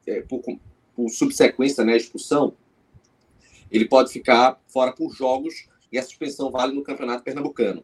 é, 0.08 0.22
por, 0.22 0.42
por 0.96 1.10
subsequência, 1.10 1.84
né, 1.84 1.98
expulsão, 1.98 2.54
ele 3.72 3.86
pode 3.86 4.12
ficar 4.12 4.62
fora 4.68 4.94
por 4.94 5.14
jogos 5.14 5.68
e 5.92 5.98
a 5.98 6.04
suspensão 6.04 6.52
vale 6.52 6.74
no 6.74 6.84
Campeonato 6.84 7.24
Pernambucano. 7.24 7.84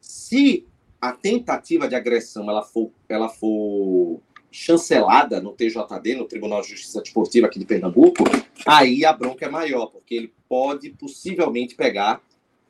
Se 0.00 0.66
a 1.00 1.12
tentativa 1.12 1.88
de 1.88 1.94
agressão 1.94 2.48
ela 2.48 2.62
for, 2.62 2.90
ela 3.08 3.28
for 3.28 4.20
chancelada 4.50 5.40
no 5.40 5.52
TJD, 5.52 6.14
no 6.14 6.26
Tribunal 6.26 6.60
de 6.60 6.68
Justiça 6.68 7.00
Desportiva 7.00 7.46
aqui 7.46 7.58
de 7.58 7.64
Pernambuco, 7.64 8.24
aí 8.66 9.04
a 9.04 9.12
bronca 9.12 9.46
é 9.46 9.48
maior, 9.48 9.86
porque 9.86 10.14
ele 10.14 10.32
pode 10.48 10.90
possivelmente 10.90 11.74
pegar 11.74 12.22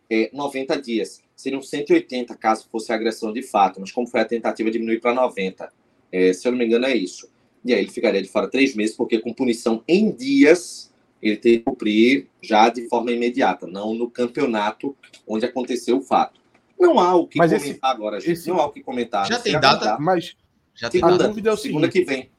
é, 0.08 0.30
90 0.32 0.80
dias. 0.80 1.22
Seriam 1.34 1.60
180 1.60 2.36
caso 2.36 2.68
fosse 2.70 2.92
agressão 2.92 3.32
de 3.32 3.42
fato, 3.42 3.80
mas 3.80 3.90
como 3.90 4.06
foi 4.06 4.20
a 4.20 4.24
tentativa, 4.24 4.70
diminuir 4.70 5.00
para 5.00 5.12
90. 5.12 5.72
É, 6.12 6.32
se 6.32 6.46
eu 6.46 6.52
não 6.52 6.58
me 6.58 6.66
engano, 6.66 6.86
é 6.86 6.94
isso. 6.94 7.31
E 7.64 7.72
aí 7.72 7.80
ele 7.80 7.90
ficaria 7.90 8.22
de 8.22 8.28
fora 8.28 8.48
três 8.48 8.74
meses, 8.74 8.96
porque 8.96 9.18
com 9.18 9.32
punição 9.32 9.82
em 9.86 10.10
dias, 10.10 10.92
ele 11.20 11.36
tem 11.36 11.58
que 11.58 11.64
cumprir 11.64 12.28
já 12.42 12.68
de 12.68 12.88
forma 12.88 13.12
imediata, 13.12 13.66
não 13.66 13.94
no 13.94 14.10
campeonato 14.10 14.96
onde 15.26 15.46
aconteceu 15.46 15.98
o 15.98 16.02
fato. 16.02 16.40
Não 16.78 16.98
há 16.98 17.14
o 17.14 17.28
que 17.28 17.38
mas 17.38 17.52
comentar 17.52 17.70
esse, 17.70 17.78
agora, 17.82 18.20
gente. 18.20 18.32
Esse... 18.32 18.48
Não 18.48 18.60
há 18.60 18.66
o 18.66 18.72
que 18.72 18.82
comentar. 18.82 19.26
Já 19.28 19.38
tem 19.38 19.58
data, 19.60 19.96
mas 20.00 20.36
já 20.74 20.90
tem 20.90 21.00
segunda, 21.00 21.28
dúvida 21.28 21.50
é 21.50 21.52
o 21.52 21.56
segunda 21.56 21.86
seguinte, 21.86 22.06
que 22.06 22.12
vem. 22.12 22.30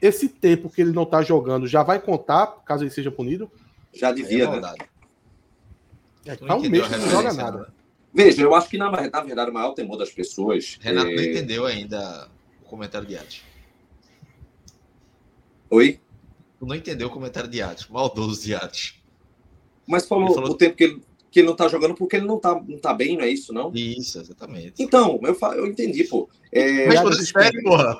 esse 0.00 0.28
tempo 0.28 0.70
que 0.70 0.80
ele 0.80 0.92
não 0.92 1.04
tá 1.04 1.22
jogando 1.22 1.66
já 1.66 1.82
vai 1.82 2.00
contar, 2.00 2.46
caso 2.64 2.84
ele 2.84 2.90
seja 2.90 3.10
punido? 3.10 3.50
Já 3.92 4.12
devia, 4.12 4.44
é 4.44 4.60
né? 4.60 4.74
É, 6.24 6.36
tá 6.36 6.54
um 6.54 6.60
mês 6.60 6.86
que 6.86 6.96
não 6.96 7.10
joga 7.10 7.32
nada. 7.32 7.58
Né? 7.58 7.66
Veja, 8.14 8.42
eu 8.42 8.54
acho 8.54 8.68
que 8.68 8.78
na, 8.78 8.90
na 8.90 9.20
verdade 9.22 9.50
o 9.50 9.54
maior 9.54 9.72
temor 9.72 9.96
das 9.96 10.10
pessoas. 10.10 10.78
Renato 10.80 11.08
é... 11.08 11.14
não 11.16 11.22
entendeu 11.22 11.66
ainda 11.66 12.28
o 12.62 12.68
comentário 12.68 13.08
de 13.08 13.16
arte. 13.16 13.44
Oi? 15.72 15.98
Tu 16.58 16.66
não 16.66 16.76
entendeu 16.76 17.08
o 17.08 17.10
comentário 17.10 17.48
de 17.48 17.62
arte, 17.62 17.90
maldoso 17.90 18.42
de 18.42 18.54
arte. 18.54 19.02
Mas 19.86 20.06
falou, 20.06 20.34
falou, 20.34 20.50
o 20.50 20.54
tempo 20.54 20.76
que 20.76 20.84
ele, 20.84 21.02
que 21.30 21.40
ele 21.40 21.48
não 21.48 21.56
tá 21.56 21.66
jogando 21.66 21.94
porque 21.94 22.16
ele 22.16 22.26
não 22.26 22.38
tá, 22.38 22.62
não 22.68 22.78
tá 22.78 22.92
bem, 22.92 23.16
não 23.16 23.24
é 23.24 23.30
isso, 23.30 23.54
não? 23.54 23.72
Isso, 23.74 24.20
exatamente. 24.20 24.74
Então, 24.78 25.18
eu, 25.22 25.34
eu 25.54 25.66
entendi, 25.66 26.04
pô. 26.04 26.28
É... 26.52 26.88
Mas 26.88 27.00
você 27.00 27.22
espere, 27.22 27.62
porra. 27.62 27.96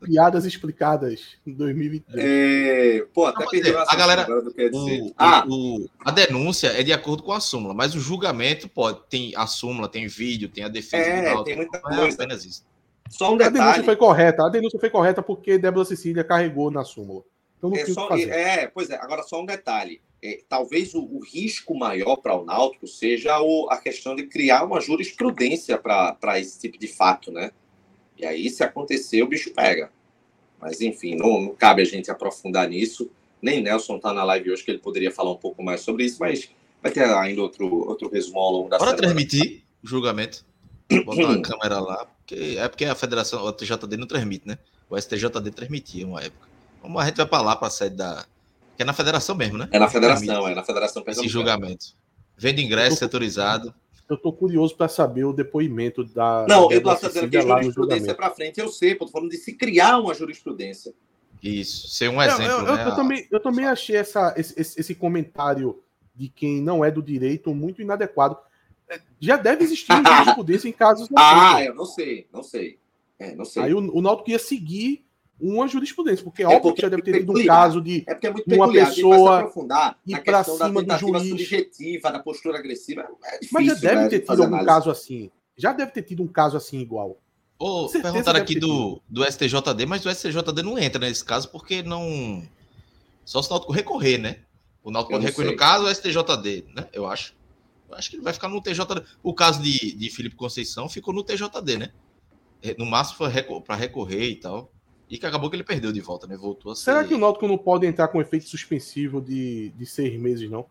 Piadas 0.00 0.44
explicadas 0.46 1.20
em 1.44 1.52
2023. 1.54 2.24
É... 2.24 3.06
Pô, 3.12 3.26
até 3.26 3.42
não, 3.42 3.50
perdeu 3.50 3.80
a 3.80 3.96
galera. 3.96 4.26
O, 4.72 5.12
ah. 5.18 5.44
O, 5.48 5.88
a 5.98 6.12
denúncia 6.12 6.68
é 6.68 6.84
de 6.84 6.92
acordo 6.92 7.24
com 7.24 7.32
a 7.32 7.40
súmula, 7.40 7.74
mas 7.74 7.96
o 7.96 8.00
julgamento 8.00 8.68
pode. 8.68 9.00
Tem 9.10 9.32
a 9.34 9.48
súmula, 9.48 9.88
tem 9.88 10.06
vídeo, 10.06 10.48
tem 10.48 10.62
a 10.62 10.68
defesa. 10.68 11.02
É, 11.04 11.42
tem 11.42 11.56
muita 11.56 11.80
coisa. 11.80 12.00
É 12.00 12.12
apenas 12.12 12.44
isso. 12.44 12.64
Só 13.08 13.32
um 13.32 13.36
detalhe. 13.36 13.58
A 13.58 13.62
denúncia 13.62 13.84
foi 13.84 13.96
correta. 13.96 14.46
A 14.46 14.48
denúncia 14.48 14.80
foi 14.80 14.90
correta 14.90 15.22
porque 15.22 15.58
Débora 15.58 15.84
Cecília 15.84 16.24
carregou 16.24 16.70
na 16.70 16.84
súmula. 16.84 17.22
Então 17.56 17.70
não 17.70 17.76
é, 17.76 17.86
só, 17.86 18.16
é, 18.16 18.66
pois 18.68 18.90
é. 18.90 18.96
Agora 18.96 19.22
só 19.22 19.40
um 19.40 19.46
detalhe 19.46 20.00
é, 20.22 20.40
talvez 20.48 20.94
o, 20.94 21.00
o, 21.00 21.20
risco 21.20 21.76
maior 21.76 22.16
para 22.16 22.34
o 22.34 22.44
Náutico 22.44 22.86
seja 22.86 23.40
o, 23.40 23.68
a 23.70 23.76
questão 23.76 24.16
de 24.16 24.24
criar 24.24 24.64
uma 24.64 24.80
jurisprudência 24.80 25.78
para 25.78 26.40
esse 26.40 26.58
tipo 26.58 26.78
de 26.78 26.88
fato, 26.88 27.30
né? 27.30 27.52
E 28.16 28.26
aí, 28.26 28.50
se 28.50 28.64
acontecer, 28.64 29.22
o 29.22 29.28
bicho 29.28 29.52
pega. 29.52 29.92
Mas, 30.60 30.80
enfim, 30.80 31.14
não, 31.14 31.40
não 31.40 31.54
cabe 31.54 31.82
a 31.82 31.84
gente 31.84 32.10
aprofundar 32.10 32.68
nisso. 32.68 33.08
Nem 33.40 33.62
Nelson 33.62 33.96
está 33.96 34.12
na 34.12 34.24
live 34.24 34.50
hoje, 34.50 34.64
que 34.64 34.72
ele 34.72 34.80
poderia 34.80 35.12
falar 35.12 35.30
um 35.30 35.36
pouco 35.36 35.62
mais 35.62 35.82
sobre 35.82 36.04
isso, 36.04 36.16
mas 36.18 36.50
vai 36.82 36.90
ter 36.90 37.04
ainda 37.04 37.40
outro, 37.40 37.72
outro 37.88 38.10
resumo 38.10 38.40
ao 38.40 38.52
longo 38.52 38.68
da 38.68 38.78
Bora 38.78 38.90
semana. 38.90 39.14
transmitir 39.14 39.62
o 39.84 39.86
julgamento. 39.86 40.44
Botar 41.04 41.26
uma 41.26 41.42
câmera 41.42 41.78
lá. 41.78 42.08
Porque, 42.28 42.56
é 42.58 42.68
porque 42.68 42.84
a 42.84 42.94
federação, 42.94 43.42
o 43.42 43.52
TJD 43.52 43.96
não 43.96 44.06
transmite, 44.06 44.46
né? 44.46 44.58
O 44.90 45.00
STJD 45.00 45.50
transmitia 45.50 46.06
uma 46.06 46.22
época. 46.22 46.46
Como 46.82 46.98
a 46.98 47.06
gente 47.06 47.16
vai 47.16 47.26
para 47.26 47.42
lá, 47.42 47.56
para 47.56 47.68
a 47.68 47.70
sede 47.70 47.96
da, 47.96 48.26
que 48.76 48.82
é 48.82 48.84
na 48.84 48.92
federação 48.92 49.34
mesmo, 49.34 49.56
né? 49.56 49.68
É 49.72 49.78
na 49.78 49.88
federação, 49.88 50.46
é 50.46 50.54
na 50.54 50.62
federação 50.62 51.02
Esse 51.06 51.26
julgamento. 51.26 51.86
Vende 52.36 52.62
ingresso 52.62 52.88
eu 52.88 52.90
tô, 52.90 52.96
setorizado. 52.96 53.74
Eu 54.08 54.16
tô 54.16 54.32
curioso 54.32 54.76
para 54.76 54.88
saber 54.88 55.24
o 55.24 55.32
depoimento 55.32 56.04
da. 56.04 56.46
Não, 56.46 56.70
Eduardo 56.70 57.06
está 57.06 57.08
dizendo 57.08 57.30
que 57.30 57.36
a 57.38 57.40
jurisprudência 57.40 58.14
para 58.14 58.30
frente, 58.30 58.60
eu 58.60 58.68
sei, 58.68 58.94
tô 58.94 59.08
falando 59.08 59.30
de 59.30 59.38
se 59.38 59.54
criar 59.54 59.98
uma 59.98 60.14
jurisprudência. 60.14 60.92
Isso, 61.42 61.88
ser 61.88 62.08
um 62.08 62.22
exemplo. 62.22 62.44
Eu, 62.44 62.66
eu, 62.66 62.76
né? 62.76 62.86
eu, 62.88 62.94
também, 62.94 63.28
eu 63.30 63.40
também 63.40 63.64
achei 63.64 63.96
essa, 63.96 64.34
esse, 64.36 64.54
esse 64.60 64.94
comentário 64.94 65.82
de 66.14 66.28
quem 66.28 66.60
não 66.60 66.84
é 66.84 66.90
do 66.90 67.02
direito 67.02 67.54
muito 67.54 67.80
inadequado. 67.80 68.36
É, 68.90 69.00
já 69.20 69.36
deve 69.36 69.64
existir 69.64 69.92
jurisprudência 69.92 70.68
em 70.68 70.72
casos. 70.72 71.08
Ah, 71.16 71.62
eu 71.62 71.74
não 71.74 71.84
sei, 71.84 72.26
não 72.32 72.42
sei. 72.42 72.78
É, 73.18 73.34
não 73.34 73.44
sei. 73.44 73.62
Aí 73.62 73.74
o, 73.74 73.78
o 73.78 74.00
Náutico 74.00 74.30
ia 74.30 74.38
seguir 74.38 75.04
uma 75.40 75.68
jurisprudência, 75.68 76.24
porque 76.24 76.42
é 76.42 76.46
óbvio 76.46 76.62
porque 76.62 76.76
que 76.76 76.82
já 76.82 76.88
deve 76.88 77.02
ter 77.02 77.20
tido 77.20 77.32
um 77.32 77.46
caso 77.46 77.80
de 77.80 78.04
é, 78.08 78.12
é 78.12 78.54
uma 78.54 78.72
pessoa 78.72 79.52
ir 80.06 80.20
para 80.22 80.42
cima 80.42 80.82
do 80.82 80.98
juiz. 80.98 81.28
subjetiva, 81.28 82.10
da 82.10 82.18
postura 82.18 82.58
agressiva. 82.58 83.06
É 83.24 83.38
difícil, 83.38 83.48
Mas 83.52 83.66
já 83.66 83.74
deve 83.74 84.02
né, 84.02 84.08
ter 84.08 84.20
tido 84.20 84.30
algum 84.30 84.44
análise. 84.44 84.66
caso 84.66 84.90
assim. 84.90 85.30
Já 85.56 85.72
deve 85.72 85.92
ter 85.92 86.02
tido 86.02 86.22
um 86.22 86.28
caso 86.28 86.56
assim 86.56 86.78
igual. 86.80 87.18
Oh, 87.58 87.88
perguntaram 87.88 88.40
aqui 88.40 88.58
do, 88.58 89.00
do 89.08 89.24
STJD, 89.24 89.84
mas 89.86 90.06
o 90.06 90.10
STJD 90.14 90.62
não 90.62 90.78
entra 90.78 91.00
nesse 91.00 91.24
caso 91.24 91.48
porque 91.50 91.82
não. 91.82 92.42
Só 93.24 93.42
se 93.42 93.48
o 93.48 93.52
Náutico 93.52 93.72
recorrer, 93.72 94.18
né? 94.18 94.38
O 94.82 94.90
Náutico 94.90 95.14
pode 95.14 95.26
recorrer 95.26 95.50
no 95.50 95.56
caso, 95.56 95.84
o 95.84 95.94
STJD, 95.94 96.66
né? 96.74 96.86
Eu 96.92 97.06
acho. 97.06 97.34
Acho 97.92 98.10
que 98.10 98.16
ele 98.16 98.22
vai 98.22 98.32
ficar 98.32 98.48
no 98.48 98.60
TJD. 98.60 99.02
O 99.22 99.34
caso 99.34 99.62
de, 99.62 99.92
de 99.92 100.10
Felipe 100.10 100.36
Conceição 100.36 100.88
ficou 100.88 101.14
no 101.14 101.22
TJD, 101.22 101.78
né? 101.78 101.92
No 102.76 102.86
máximo 102.86 103.16
foi 103.18 103.60
para 103.60 103.76
recorrer 103.76 104.30
e 104.30 104.36
tal. 104.36 104.70
E 105.08 105.16
que 105.16 105.24
acabou 105.24 105.48
que 105.48 105.56
ele 105.56 105.64
perdeu 105.64 105.90
de 105.90 106.00
volta, 106.00 106.26
né? 106.26 106.36
Voltou 106.36 106.72
a 106.72 106.76
ser... 106.76 106.84
Será 106.84 107.04
que 107.04 107.14
o 107.14 107.18
Náutico 107.18 107.48
não 107.48 107.56
pode 107.56 107.86
entrar 107.86 108.08
com 108.08 108.20
efeito 108.20 108.46
suspensivo 108.46 109.22
de, 109.22 109.70
de 109.70 109.86
seis 109.86 110.20
meses, 110.20 110.50
não? 110.50 110.66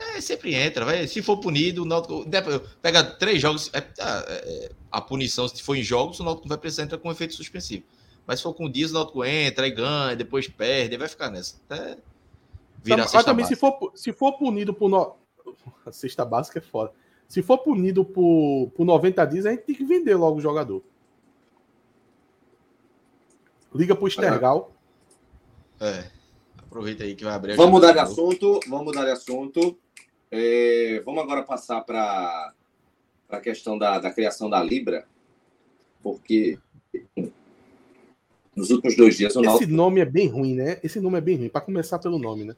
É, 0.00 0.20
sempre 0.20 0.54
entra, 0.54 0.84
vai. 0.84 1.06
Se 1.06 1.22
for 1.22 1.36
punido, 1.36 1.82
o 1.82 1.84
Náutico 1.84 2.26
pega 2.80 3.04
três 3.04 3.40
jogos. 3.40 3.70
É, 3.72 3.78
é, 3.78 3.84
é, 3.98 4.72
a 4.90 5.00
punição, 5.00 5.46
se 5.46 5.62
for 5.62 5.76
em 5.76 5.82
jogos, 5.82 6.18
o 6.18 6.24
Náutico 6.24 6.48
vai 6.48 6.58
precisar 6.58 6.84
entrar 6.84 6.98
com 6.98 7.10
efeito 7.10 7.34
suspensivo. 7.34 7.84
Mas 8.26 8.38
se 8.38 8.42
for 8.42 8.54
com 8.54 8.68
dias, 8.68 8.90
o 8.90 8.94
Náutico 8.94 9.24
entra 9.24 9.66
e 9.66 9.70
ganha, 9.70 10.16
depois 10.16 10.48
perde, 10.48 10.96
vai 10.96 11.08
ficar 11.08 11.30
nessa. 11.30 11.56
Até 11.68 11.98
virar 12.82 13.08
Mas 13.12 13.24
também, 13.24 13.44
se 13.44 13.54
for, 13.54 13.92
se 13.94 14.12
for 14.12 14.32
punido 14.32 14.72
por. 14.72 15.19
A 15.84 15.92
sexta 15.92 16.24
básica 16.24 16.58
é 16.58 16.62
foda. 16.62 16.92
Se 17.28 17.42
for 17.42 17.58
punido 17.58 18.04
por, 18.04 18.70
por 18.74 18.84
90 18.84 19.24
dias, 19.26 19.46
a 19.46 19.50
gente 19.50 19.62
tem 19.62 19.74
que 19.74 19.84
vender 19.84 20.16
logo 20.16 20.38
o 20.38 20.40
jogador. 20.40 20.82
Liga 23.74 23.94
pro 23.94 24.10
Stergal. 24.10 24.72
É. 25.80 26.10
Aproveita 26.58 27.04
aí 27.04 27.14
que 27.14 27.24
vai 27.24 27.34
abrir. 27.34 27.56
Vamos 27.56 27.72
mudar 27.72 27.92
de 27.92 28.00
assunto. 28.00 28.60
Vamos 28.68 28.86
mudar 28.86 29.04
de 29.04 29.12
assunto. 29.12 29.78
É, 30.30 31.02
vamos 31.04 31.22
agora 31.22 31.42
passar 31.42 31.80
para 31.82 32.52
a 33.28 33.40
questão 33.40 33.78
da, 33.78 33.98
da 33.98 34.12
criação 34.12 34.50
da 34.50 34.62
Libra, 34.62 35.06
porque 36.02 36.58
nos 38.54 38.70
últimos 38.70 38.96
dois 38.96 39.16
dias 39.16 39.34
o 39.34 39.44
Esse 39.44 39.66
nome 39.66 40.00
é 40.00 40.04
bem 40.04 40.28
ruim, 40.28 40.54
né? 40.54 40.78
Esse 40.82 41.00
nome 41.00 41.18
é 41.18 41.20
bem 41.20 41.36
ruim, 41.36 41.48
para 41.48 41.60
começar 41.60 41.98
pelo 41.98 42.18
nome, 42.18 42.44
né? 42.44 42.56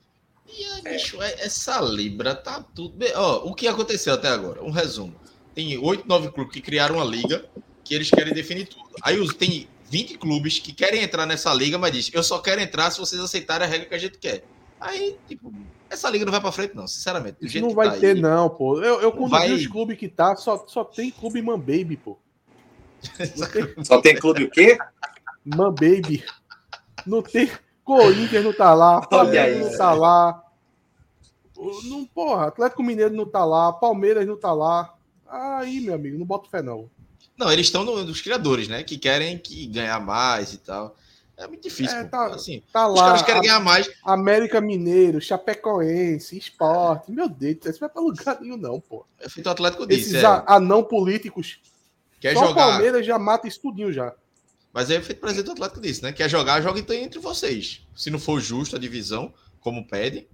E 0.56 0.64
aí, 0.64 0.82
bicho, 0.82 1.22
é, 1.22 1.32
essa 1.40 1.80
Libra 1.80 2.34
tá 2.34 2.62
tudo. 2.74 2.96
Bem. 2.96 3.12
Ó, 3.14 3.48
o 3.48 3.54
que 3.54 3.66
aconteceu 3.66 4.12
até 4.12 4.28
agora? 4.28 4.62
Um 4.62 4.70
resumo. 4.70 5.14
Tem 5.54 5.76
oito, 5.78 6.06
nove 6.06 6.30
clubes 6.30 6.52
que 6.52 6.60
criaram 6.60 6.96
uma 6.96 7.04
liga 7.04 7.44
que 7.84 7.94
eles 7.94 8.10
querem 8.10 8.32
definir 8.32 8.66
tudo. 8.66 8.90
Aí 9.02 9.16
tem 9.34 9.68
20 9.90 10.18
clubes 10.18 10.58
que 10.58 10.72
querem 10.72 11.02
entrar 11.02 11.26
nessa 11.26 11.52
liga, 11.52 11.78
mas 11.78 11.92
diz: 11.92 12.10
eu 12.12 12.22
só 12.22 12.38
quero 12.38 12.60
entrar 12.60 12.90
se 12.90 12.98
vocês 12.98 13.20
aceitarem 13.20 13.66
a 13.66 13.70
regra 13.70 13.88
que 13.88 13.94
a 13.94 13.98
gente 13.98 14.18
quer. 14.18 14.44
Aí, 14.80 15.16
tipo, 15.28 15.52
essa 15.88 16.10
liga 16.10 16.24
não 16.24 16.32
vai 16.32 16.40
para 16.40 16.52
frente, 16.52 16.74
não, 16.74 16.86
sinceramente. 16.86 17.36
Isso 17.40 17.60
não 17.60 17.70
vai 17.70 17.90
tá 17.90 17.96
ter, 17.96 18.16
aí, 18.16 18.20
não, 18.20 18.50
pô. 18.50 18.80
Eu, 18.80 19.00
eu 19.00 19.12
quando 19.12 19.30
vai... 19.30 19.48
vi 19.48 19.54
os 19.54 19.66
clubes 19.66 19.96
que 19.96 20.08
tá, 20.08 20.34
só, 20.36 20.64
só 20.66 20.84
tem 20.84 21.10
clube 21.10 21.40
Man 21.40 21.58
Baby, 21.58 21.96
pô. 21.96 22.18
Tem... 23.52 23.84
Só 23.84 24.00
tem 24.00 24.14
clube 24.14 24.44
o 24.44 24.50
quê? 24.50 24.78
Man 25.44 25.70
Baby. 25.74 26.24
Não 27.04 27.20
tem. 27.20 27.50
Corinthians 27.84 28.44
não 28.44 28.52
tá 28.52 28.72
lá, 28.72 29.02
Flamengo 29.02 29.64
não 29.64 29.76
tá 29.76 29.92
lá. 29.92 30.41
Não, 31.84 32.04
porra, 32.04 32.46
Atlético 32.46 32.82
Mineiro 32.82 33.14
não 33.14 33.26
tá 33.26 33.44
lá, 33.44 33.72
Palmeiras 33.72 34.26
não 34.26 34.36
tá 34.36 34.52
lá. 34.52 34.94
Aí, 35.28 35.80
meu 35.80 35.94
amigo, 35.94 36.18
não 36.18 36.26
boto 36.26 36.50
fé, 36.50 36.62
não. 36.62 36.90
Não, 37.36 37.50
eles 37.50 37.66
estão 37.66 37.84
no, 37.84 38.04
nos 38.04 38.20
criadores, 38.20 38.68
né? 38.68 38.82
Que 38.82 38.98
querem 38.98 39.38
que 39.38 39.66
ganhar 39.66 40.00
mais 40.00 40.52
e 40.52 40.58
tal. 40.58 40.96
É 41.36 41.46
muito 41.46 41.62
difícil. 41.62 41.96
É, 41.96 42.04
tá, 42.04 42.26
assim, 42.26 42.62
tá 42.72 42.88
os 42.88 42.98
lá, 42.98 43.06
caras 43.06 43.22
querem 43.22 43.42
ganhar 43.42 43.60
mais. 43.60 43.90
América 44.04 44.60
Mineiro, 44.60 45.20
Chapecoense, 45.20 46.36
Esporte. 46.36 47.10
Meu 47.10 47.28
Deus, 47.28 47.56
isso 47.64 47.80
vai 47.80 47.88
para 47.88 48.02
lugar 48.02 48.40
nenhum, 48.40 48.56
não, 48.56 48.80
pô. 48.80 49.04
É 49.18 49.28
feito 49.28 49.46
o 49.46 49.50
Atlético 49.50 49.86
disse. 49.86 50.16
Esses 50.16 50.22
é. 50.22 50.44
anão 50.46 50.84
políticos. 50.84 51.60
Quer 52.20 52.34
só 52.34 52.46
jogar. 52.46 52.72
Palmeiras 52.72 53.04
já 53.04 53.18
mata 53.18 53.48
isso 53.48 53.60
tudinho 53.60 53.92
já. 53.92 54.14
Mas 54.72 54.90
é 54.90 55.00
feito 55.00 55.20
presidente 55.20 55.46
do 55.46 55.52
Atlético 55.52 55.80
disse, 55.80 56.02
né? 56.02 56.12
Quer 56.12 56.28
jogar, 56.28 56.60
joga 56.60 56.78
então 56.78 56.94
entre 56.94 57.18
vocês. 57.18 57.82
Se 57.96 58.10
não 58.10 58.18
for 58.18 58.40
justo 58.40 58.76
a 58.76 58.78
divisão, 58.78 59.32
como 59.60 59.86
pedem, 59.86 60.26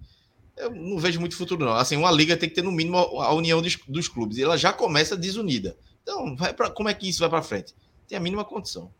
eu 0.59 0.71
não 0.71 0.97
vejo 0.97 1.19
muito 1.19 1.35
futuro, 1.35 1.63
não. 1.63 1.73
Assim, 1.73 1.95
uma 1.95 2.11
liga 2.11 2.37
tem 2.37 2.49
que 2.49 2.55
ter 2.55 2.61
no 2.61 2.71
mínimo 2.71 2.97
a 2.97 3.33
união 3.33 3.61
dos, 3.61 3.77
dos 3.87 4.07
clubes. 4.07 4.37
E 4.37 4.43
ela 4.43 4.57
já 4.57 4.73
começa 4.73 5.15
desunida. 5.17 5.77
Então, 6.03 6.35
vai 6.35 6.53
pra, 6.53 6.69
como 6.69 6.89
é 6.89 6.93
que 6.93 7.07
isso 7.07 7.21
vai 7.21 7.29
para 7.29 7.41
frente? 7.41 7.73
Tem 8.07 8.17
a 8.17 8.21
mínima 8.21 8.43
condição. 8.43 8.93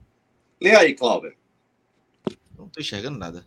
Lê 0.61 0.75
aí, 0.75 0.93
Cláudio. 0.93 1.33
Não 2.57 2.69
tô 2.69 2.79
enxergando 2.79 3.17
nada. 3.17 3.45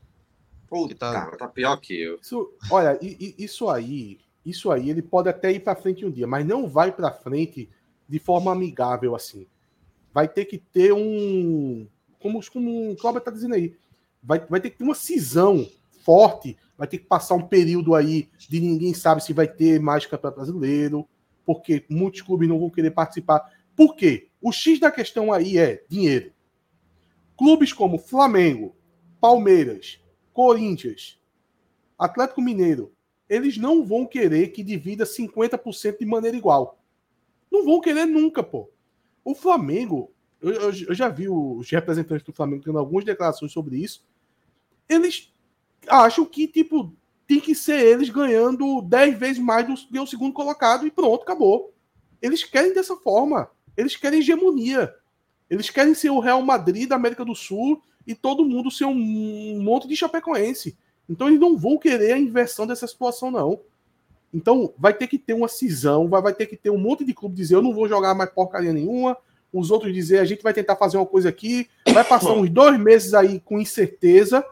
Puta, 0.69 0.95
tá... 0.95 1.13
Cara, 1.13 1.37
tá 1.37 1.49
pior 1.49 1.77
que 1.79 2.01
eu. 2.01 2.19
Isso, 2.21 2.53
olha, 2.71 2.99
isso 3.03 3.69
aí, 3.69 4.21
isso 4.45 4.71
aí, 4.71 4.91
ele 4.91 5.03
pode 5.03 5.29
até 5.29 5.53
ir 5.53 5.61
para 5.61 5.77
frente 5.77 6.05
um 6.05 6.11
dia, 6.11 6.27
mas 6.27 6.47
não 6.47 6.67
vai 6.67 6.91
para 6.91 7.13
frente 7.13 7.69
de 8.09 8.19
forma 8.19 8.51
amigável 8.51 9.15
assim. 9.15 9.47
Vai 10.13 10.29
ter 10.29 10.45
que 10.47 10.59
ter 10.59 10.93
um, 10.93 11.87
como, 12.19 12.41
como 12.51 12.93
o 12.93 12.97
Cláudio 12.97 13.21
tá 13.21 13.31
dizendo 13.31 13.55
aí, 13.55 13.77
vai, 14.23 14.39
vai 14.41 14.61
ter 14.61 14.71
que 14.71 14.79
ter 14.79 14.85
uma 14.85 14.95
cisão 14.95 15.69
forte, 16.05 16.57
vai 16.77 16.87
ter 16.87 16.99
que 16.99 17.07
passar 17.07 17.35
um 17.35 17.47
período 17.47 17.95
aí 17.95 18.29
de 18.39 18.61
ninguém 18.61 18.95
sabe 18.95 19.23
se 19.23 19.33
vai 19.33 19.47
ter 19.47 19.81
mais 19.81 20.07
campeonato 20.07 20.41
brasileiro, 20.41 21.09
porque 21.45 21.85
muitos 21.89 22.23
clubes 22.23 22.49
não 22.49 22.59
vão 22.59 22.71
querer 22.71 22.91
participar. 22.91 23.51
Por 23.77 23.95
quê? 23.95 24.29
O 24.41 24.53
X 24.53 24.81
da 24.81 24.91
questão 24.91 25.33
aí 25.33 25.59
é 25.59 25.85
dinheiro. 25.89 26.33
Clubes 27.37 27.73
como 27.73 27.99
Flamengo, 27.99 28.75
Palmeiras, 29.21 30.01
Corinthians, 30.33 31.21
Atlético 31.99 32.43
Mineiro, 32.43 32.93
eles 33.29 33.57
não 33.57 33.85
vão 33.85 34.05
querer 34.05 34.49
que 34.49 34.63
divida 34.63 35.05
50% 35.05 35.99
de 35.99 36.07
maneira 36.07 36.37
igual. 36.37 36.79
Não 37.51 37.65
vão 37.65 37.81
querer 37.81 38.07
nunca, 38.07 38.43
pô. 38.43 38.71
O 39.25 39.35
Flamengo, 39.35 40.13
eu, 40.41 40.53
eu, 40.53 40.73
eu, 40.89 40.95
já 40.95 41.09
vi 41.09 41.29
os 41.29 41.71
representantes 41.71 42.25
do 42.27 42.33
Flamengo 42.33 42.65
tendo 42.65 42.79
algumas 42.79 43.05
declarações 43.05 43.53
sobre 43.53 43.77
isso. 43.77 44.05
eles 44.89 45.33
acham 45.89 46.25
que, 46.25 46.47
tipo, 46.47 46.95
tem 47.27 47.41
que 47.41 47.55
ser 47.55 47.81
eles 47.81 48.09
ganhando 48.09 48.83
10 48.83 49.19
vezes 49.19 49.39
mais 49.39 49.67
do 49.67 49.75
que 49.75 49.99
o 49.99 50.07
segundo 50.07 50.33
colocado 50.33 50.87
e 50.87 50.91
pronto, 50.91 51.23
acabou. 51.23 51.73
Eles 52.21 52.45
querem 52.45 52.75
dessa 52.75 52.97
forma. 52.97 53.49
Eles 53.77 53.97
querem 53.97 54.21
hegemonia. 54.21 54.95
Eles 55.49 55.71
querem 55.71 55.95
ser 55.95 56.11
o 56.11 56.21
Real 56.21 56.43
Madrid 56.43 56.89
da 56.89 56.97
América 56.97 57.25
do 57.25 57.35
Sul 57.35 57.83
e 58.07 58.15
todo 58.15 58.45
mundo 58.45 58.71
ser 58.71 58.85
um 58.85 59.63
monte 59.63 59.89
de 59.89 59.97
chapecoense. 59.97 60.77
Então 61.09 61.29
eles 61.29 61.41
não 61.41 61.57
vão 61.57 61.79
querer 61.79 62.13
a 62.13 62.19
inversão 62.19 62.67
dessa 62.67 62.87
situação, 62.87 63.31
não. 63.31 63.61
Então 64.33 64.73
vai 64.79 64.95
ter 64.95 65.07
que 65.07 65.19
ter 65.19 65.35
uma 65.35 65.49
cisão, 65.49 66.09
vai, 66.09 66.23
vai 66.23 66.33
ter 66.33 66.47
que 66.47 66.57
ter 66.57 66.71
um 66.71 66.79
monte 66.79 67.05
de 67.05 67.13
clube 67.13 67.35
dizer 67.35 67.57
eu 67.57 67.63
não 67.63 67.75
vou 67.75 67.87
jogar 67.87 68.15
mais 68.15 68.31
porcaria 68.31 68.73
nenhuma, 68.73 69.17
os 69.53 69.71
outros 69.71 69.93
dizer 69.93 70.21
a 70.21 70.25
gente 70.25 70.43
vai 70.43 70.55
tentar 70.55 70.77
fazer 70.77 70.97
uma 70.97 71.05
coisa 71.05 71.29
aqui, 71.29 71.69
vai 71.93 72.03
passar 72.03 72.33
uns 72.37 72.49
dois 72.49 72.79
meses 72.79 73.13
aí 73.13 73.41
com 73.41 73.61
incerteza 73.61 74.45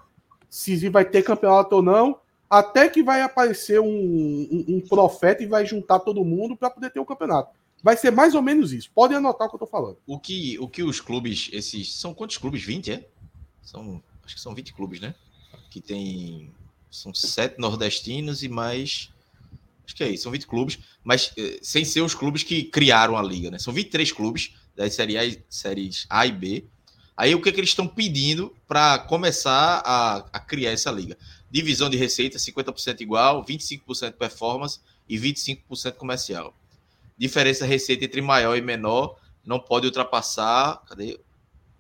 se 0.51 0.89
vai 0.89 1.05
ter 1.05 1.23
campeonato 1.23 1.77
ou 1.77 1.83
não, 1.83 2.19
até 2.51 2.89
que 2.89 3.03
vai 3.03 3.23
aparecer 3.23 3.81
um, 3.81 3.87
um, 3.87 4.65
um 4.69 4.81
profeta 4.81 5.43
e 5.43 5.47
vai 5.47 5.65
juntar 5.65 6.01
todo 6.01 6.25
mundo 6.25 6.57
para 6.57 6.69
poder 6.69 6.91
ter 6.91 6.99
o 6.99 7.03
um 7.03 7.07
campeonato. 7.07 7.51
Vai 7.83 7.97
ser 7.97 8.11
mais 8.11 8.35
ou 8.35 8.43
menos 8.43 8.73
isso. 8.73 8.91
Podem 8.93 9.17
anotar 9.17 9.47
o 9.47 9.51
que 9.51 9.55
eu 9.55 9.61
tô 9.61 9.67
falando. 9.67 9.97
O 10.07 10.19
que, 10.19 10.59
o 10.59 10.69
que 10.69 10.83
os 10.83 11.01
clubes, 11.01 11.49
esses. 11.53 11.95
São 11.95 12.13
quantos 12.13 12.37
clubes? 12.37 12.63
20, 12.63 12.93
é? 12.93 13.09
São, 13.63 14.03
acho 14.25 14.35
que 14.35 14.41
são 14.41 14.55
20 14.55 14.75
clubes, 14.75 15.01
né? 15.01 15.15
Que 15.71 15.81
tem. 15.81 16.53
São 16.91 17.15
sete 17.15 17.59
nordestinos 17.59 18.43
e 18.43 18.49
mais. 18.49 19.11
Acho 19.87 19.97
que 19.97 20.05
é 20.05 20.11
isso, 20.11 20.25
são 20.25 20.33
20 20.33 20.47
clubes, 20.47 20.79
mas 21.03 21.33
eh, 21.37 21.59
sem 21.63 21.85
ser 21.85 22.01
os 22.01 22.15
clubes 22.15 22.45
que 22.45 22.65
criaram 22.65 23.17
a 23.17 23.23
liga, 23.23 23.51
né? 23.51 23.59
São 23.59 23.73
23 23.73 24.13
clubes 24.13 24.55
das 24.77 24.95
séries 24.95 25.37
A, 25.37 25.41
séries 25.49 26.07
a 26.09 26.27
e 26.27 26.33
B. 26.33 26.65
Aí 27.21 27.35
o 27.35 27.43
que, 27.43 27.51
é 27.51 27.53
que 27.53 27.61
eles 27.61 27.69
estão 27.69 27.87
pedindo 27.87 28.51
para 28.67 28.99
começar 28.99 29.83
a, 29.85 30.25
a 30.33 30.41
criar 30.41 30.71
essa 30.71 30.91
liga? 30.91 31.19
Divisão 31.51 31.91
de 31.91 31.99
receita 31.99 32.39
50% 32.39 33.03
igual, 33.03 33.45
25% 33.45 34.13
performance 34.13 34.81
e 35.07 35.19
25% 35.19 35.97
comercial. 35.97 36.55
Diferença 37.19 37.67
receita 37.67 38.07
entre 38.07 38.23
maior 38.23 38.57
e 38.57 38.63
menor 38.63 39.19
não 39.45 39.61
pode 39.61 39.85
ultrapassar, 39.85 40.83
cadê? 40.89 41.21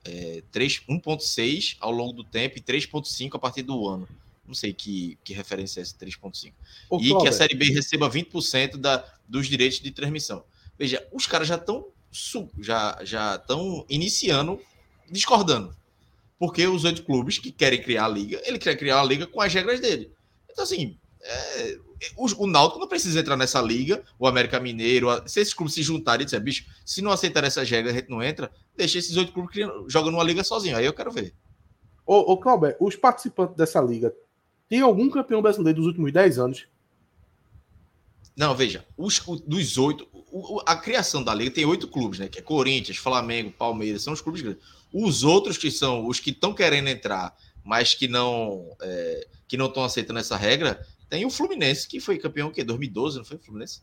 É, 0.04 0.42
1.6 0.52 1.78
ao 1.80 1.90
longo 1.90 2.12
do 2.12 2.24
tempo 2.24 2.58
e 2.58 2.60
3.5 2.60 3.30
a 3.36 3.38
partir 3.38 3.62
do 3.62 3.88
ano. 3.88 4.06
Não 4.46 4.52
sei 4.54 4.74
que, 4.74 5.16
que 5.24 5.32
referência 5.32 5.80
é 5.80 5.82
essa 5.84 5.96
3.5. 5.96 6.48
E 6.48 6.52
Cláudio. 6.86 7.18
que 7.22 7.28
a 7.28 7.32
Série 7.32 7.54
B 7.54 7.64
receba 7.72 8.10
20% 8.10 8.76
da, 8.76 9.02
dos 9.26 9.48
direitos 9.48 9.80
de 9.80 9.90
transmissão. 9.90 10.44
Veja, 10.78 11.02
os 11.10 11.26
caras 11.26 11.48
já 11.48 11.56
estão 11.56 11.86
já 12.58 12.98
já 13.04 13.36
estão 13.36 13.86
iniciando 13.88 14.60
discordando. 15.10 15.74
Porque 16.38 16.66
os 16.66 16.84
oito 16.84 17.04
clubes 17.04 17.38
que 17.38 17.52
querem 17.52 17.82
criar 17.82 18.06
a 18.06 18.08
liga, 18.08 18.40
ele 18.44 18.58
quer 18.58 18.76
criar 18.76 19.00
a 19.00 19.04
liga 19.04 19.26
com 19.26 19.40
as 19.40 19.52
regras 19.52 19.80
dele. 19.80 20.10
Então, 20.50 20.64
assim, 20.64 20.96
é, 21.22 21.78
o, 22.16 22.44
o 22.44 22.46
Náutico 22.46 22.80
não 22.80 22.88
precisa 22.88 23.20
entrar 23.20 23.36
nessa 23.36 23.60
liga, 23.60 24.02
o 24.18 24.26
América 24.26 24.58
Mineiro, 24.58 25.08
se 25.26 25.40
esses 25.40 25.52
clubes 25.52 25.74
se 25.74 25.82
juntarem 25.82 26.22
e 26.22 26.24
disser, 26.24 26.40
bicho, 26.40 26.64
se 26.84 27.02
não 27.02 27.10
aceitar 27.10 27.44
essas 27.44 27.68
regras, 27.68 27.94
a 27.94 27.98
gente 27.98 28.08
não 28.08 28.22
entra, 28.22 28.50
deixa 28.76 28.98
esses 28.98 29.16
oito 29.16 29.32
clubes 29.32 29.54
jogando 29.86 30.14
uma 30.14 30.24
liga 30.24 30.42
sozinho. 30.42 30.76
Aí 30.76 30.86
eu 30.86 30.94
quero 30.94 31.10
ver. 31.10 31.34
Ô, 32.06 32.32
ô 32.32 32.36
Clauber, 32.38 32.76
os 32.80 32.96
participantes 32.96 33.56
dessa 33.56 33.80
liga, 33.80 34.14
tem 34.68 34.80
algum 34.80 35.10
campeão 35.10 35.42
brasileiro 35.42 35.78
dos 35.78 35.86
últimos 35.86 36.12
dez 36.12 36.38
anos? 36.38 36.66
Não, 38.36 38.54
veja, 38.54 38.86
os, 38.96 39.20
dos 39.46 39.76
oito, 39.76 40.08
a 40.64 40.76
criação 40.76 41.22
da 41.22 41.34
liga 41.34 41.50
tem 41.50 41.66
oito 41.66 41.86
clubes, 41.86 42.18
né? 42.18 42.28
Que 42.28 42.38
é 42.38 42.42
Corinthians, 42.42 42.96
Flamengo, 42.96 43.52
Palmeiras, 43.52 44.02
são 44.02 44.14
os 44.14 44.22
clubes 44.22 44.40
grandes. 44.40 44.62
Os 44.92 45.22
outros 45.22 45.56
que 45.56 45.70
são 45.70 46.06
os 46.06 46.18
que 46.18 46.30
estão 46.30 46.52
querendo 46.52 46.88
entrar, 46.88 47.36
mas 47.64 47.94
que 47.94 48.08
não 48.08 48.76
é, 48.80 49.26
que 49.46 49.56
não 49.56 49.66
estão 49.66 49.84
aceitando 49.84 50.18
essa 50.18 50.36
regra, 50.36 50.86
tem 51.08 51.26
o 51.26 51.30
Fluminense, 51.30 51.88
que 51.88 51.98
foi 51.98 52.18
campeão 52.18 52.48
o 52.48 52.52
quê? 52.52 52.62
2012, 52.62 53.18
não 53.18 53.24
foi 53.24 53.36
o 53.36 53.40
Fluminense? 53.40 53.80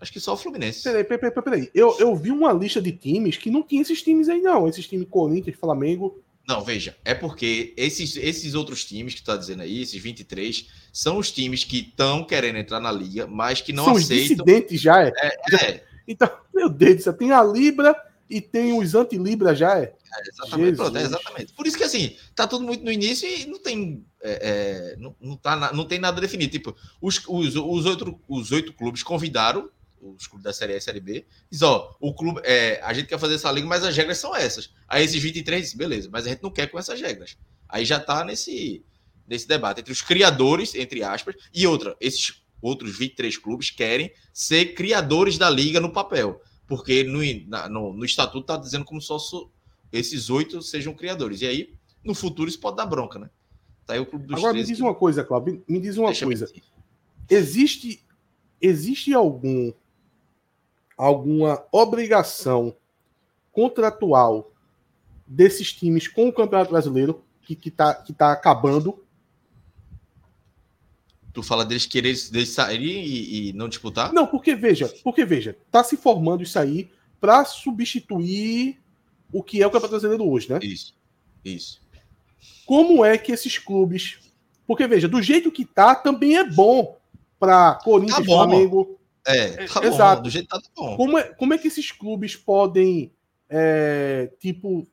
Acho 0.00 0.12
que 0.12 0.20
só 0.20 0.34
o 0.34 0.36
Fluminense. 0.36 0.84
Peraí, 0.84 1.02
peraí, 1.02 1.32
peraí. 1.32 1.42
peraí. 1.42 1.70
Eu, 1.74 1.98
eu 1.98 2.14
vi 2.14 2.30
uma 2.30 2.52
lista 2.52 2.80
de 2.80 2.92
times 2.92 3.36
que 3.36 3.50
não 3.50 3.64
tinha 3.64 3.82
esses 3.82 4.00
times 4.00 4.28
aí, 4.28 4.40
não. 4.40 4.68
Esses 4.68 4.86
times 4.86 5.08
Corinthians, 5.10 5.56
Flamengo. 5.58 6.22
Não, 6.46 6.64
veja, 6.64 6.96
é 7.04 7.14
porque 7.14 7.74
esses, 7.76 8.16
esses 8.16 8.54
outros 8.54 8.84
times 8.84 9.14
que 9.14 9.22
tu 9.22 9.26
tá 9.26 9.36
dizendo 9.36 9.62
aí, 9.62 9.82
esses 9.82 10.00
23, 10.00 10.68
são 10.92 11.18
os 11.18 11.30
times 11.30 11.64
que 11.64 11.80
estão 11.80 12.24
querendo 12.24 12.56
entrar 12.56 12.80
na 12.80 12.90
liga, 12.90 13.26
mas 13.26 13.60
que 13.60 13.72
não 13.72 13.84
são 13.84 13.96
aceitam. 13.96 14.16
Os 14.16 14.28
dissidentes 14.28 14.80
já 14.80 15.02
é. 15.02 15.12
é, 15.20 15.54
é. 15.56 15.84
Então, 16.06 16.30
meu 16.54 16.70
Deus, 16.70 17.02
você 17.02 17.12
tem 17.12 17.32
a 17.32 17.42
Libra 17.42 17.94
e 18.28 18.40
tem 18.40 18.78
os 18.78 18.94
anti-Libra 18.94 19.54
já 19.54 19.78
é. 19.78 19.84
é 19.84 20.28
exatamente, 20.28 20.76
pronto, 20.76 20.96
é 20.98 21.02
exatamente. 21.02 21.52
Por 21.52 21.66
isso 21.66 21.76
que 21.76 21.84
assim, 21.84 22.16
tá 22.34 22.46
tudo 22.46 22.64
muito 22.64 22.84
no 22.84 22.92
início 22.92 23.28
e 23.28 23.46
não 23.46 23.58
tem, 23.58 24.04
é, 24.22 24.92
é 24.92 24.96
não, 24.96 25.16
não, 25.20 25.36
tá, 25.36 25.72
não 25.72 25.84
tem 25.84 25.98
nada 25.98 26.20
definido. 26.20 26.52
Tipo, 26.52 26.76
os, 27.00 27.20
os, 27.26 27.56
os, 27.56 27.86
outro, 27.86 28.20
os 28.28 28.52
oito 28.52 28.72
clubes 28.72 29.02
convidaram 29.02 29.70
os 30.00 30.26
clubes 30.26 30.44
da 30.44 30.52
Série 30.52 30.74
A 30.74 30.76
e 30.76 30.80
Série 30.80 31.00
B, 31.00 31.26
diz, 31.50 31.62
ó, 31.62 31.96
o 32.00 32.14
clube, 32.14 32.40
é, 32.44 32.80
a 32.82 32.92
gente 32.92 33.08
quer 33.08 33.18
fazer 33.18 33.34
essa 33.34 33.50
liga, 33.50 33.66
mas 33.66 33.84
as 33.84 33.96
regras 33.96 34.18
são 34.18 34.34
essas. 34.34 34.72
Aí 34.86 35.04
esses 35.04 35.20
23 35.20 35.74
beleza, 35.74 36.08
mas 36.10 36.26
a 36.26 36.30
gente 36.30 36.42
não 36.42 36.50
quer 36.50 36.68
com 36.68 36.78
essas 36.78 37.00
regras. 37.00 37.36
Aí 37.68 37.84
já 37.84 37.98
tá 37.98 38.24
nesse, 38.24 38.84
nesse 39.26 39.46
debate 39.46 39.80
entre 39.80 39.92
os 39.92 40.00
criadores, 40.00 40.74
entre 40.74 41.02
aspas, 41.02 41.34
e 41.52 41.66
outra, 41.66 41.96
esses 42.00 42.42
outros 42.60 42.96
23 42.98 43.36
clubes 43.38 43.70
querem 43.70 44.12
ser 44.32 44.74
criadores 44.74 45.38
da 45.38 45.48
liga 45.48 45.80
no 45.80 45.92
papel, 45.92 46.40
porque 46.68 47.02
no, 47.02 47.20
na, 47.48 47.68
no, 47.68 47.94
no 47.94 48.04
estatuto 48.04 48.46
tá 48.46 48.56
dizendo 48.56 48.84
como 48.84 49.00
só 49.00 49.16
esses 49.90 50.28
oito 50.28 50.60
sejam 50.60 50.92
criadores. 50.92 51.40
E 51.40 51.46
aí, 51.46 51.74
no 52.04 52.14
futuro, 52.14 52.48
isso 52.48 52.60
pode 52.60 52.76
dar 52.76 52.86
bronca, 52.86 53.18
né? 53.18 53.30
Tá 53.86 53.94
aí 53.94 54.00
o 54.00 54.06
clube 54.06 54.26
dos 54.26 54.36
Agora, 54.36 54.52
me 54.52 54.62
diz 54.62 54.76
que... 54.76 54.82
uma 54.82 54.94
coisa, 54.94 55.24
Cláudio, 55.24 55.64
me 55.66 55.80
diz 55.80 55.96
uma 55.96 56.08
Deixa 56.08 56.26
coisa. 56.26 56.52
Existe, 57.28 58.04
existe 58.60 59.14
algum 59.14 59.72
alguma 60.96 61.64
obrigação 61.70 62.74
contratual 63.52 64.52
desses 65.26 65.72
times 65.72 66.08
com 66.08 66.28
o 66.28 66.32
Campeonato 66.32 66.70
Brasileiro 66.70 67.22
que 67.40 67.56
está 67.68 67.94
que 67.94 68.12
tá 68.12 68.32
acabando 68.32 69.02
Tu 71.38 71.42
fala 71.44 71.64
deles 71.64 71.86
querer 71.86 72.16
deles 72.32 72.48
saírem 72.48 73.04
e, 73.04 73.50
e, 73.50 73.52
não 73.52 73.68
disputar? 73.68 74.12
Não, 74.12 74.26
porque 74.26 74.56
veja, 74.56 74.92
porque 75.04 75.24
veja, 75.24 75.56
tá 75.70 75.84
se 75.84 75.96
formando 75.96 76.42
isso 76.42 76.58
aí 76.58 76.90
para 77.20 77.44
substituir 77.44 78.80
o 79.32 79.40
que 79.40 79.62
é 79.62 79.66
o 79.68 79.70
Campeonato 79.70 80.00
Brasileiro 80.00 80.28
hoje, 80.28 80.50
né? 80.50 80.58
Isso. 80.60 80.96
Isso. 81.44 81.80
Como 82.66 83.04
é 83.04 83.16
que 83.16 83.30
esses 83.30 83.56
clubes, 83.56 84.18
porque 84.66 84.84
veja, 84.88 85.06
do 85.06 85.22
jeito 85.22 85.52
que 85.52 85.64
tá, 85.64 85.94
também 85.94 86.36
é 86.36 86.42
bom 86.42 86.96
para 87.38 87.76
Corinthians, 87.84 88.16
tá 88.18 88.24
bom, 88.24 88.34
Flamengo. 88.34 88.98
É, 89.24 89.64
tá 89.68 89.86
exato. 89.86 90.16
Bom, 90.16 90.22
do 90.24 90.30
jeito 90.30 90.48
que 90.48 90.56
tá, 90.56 90.60
tá 90.60 90.70
bom. 90.74 90.96
Como 90.96 91.18
é, 91.18 91.22
como 91.34 91.54
é 91.54 91.58
que 91.58 91.68
esses 91.68 91.92
clubes 91.92 92.34
podem, 92.34 93.12
é, 93.48 94.28
tipo, 94.40 94.88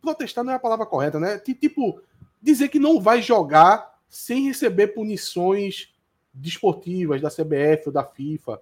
protestar 0.00 0.44
não 0.44 0.52
é 0.52 0.54
a 0.54 0.60
palavra 0.60 0.86
correta, 0.86 1.18
né? 1.18 1.36
Tipo, 1.36 2.00
dizer 2.40 2.68
que 2.68 2.78
não 2.78 3.00
vai 3.00 3.20
jogar 3.20 3.90
sem 4.10 4.48
receber 4.48 4.88
punições 4.88 5.88
desportivas 6.34 7.22
da 7.22 7.30
CBF 7.30 7.84
ou 7.86 7.92
da 7.92 8.04
FIFA. 8.04 8.60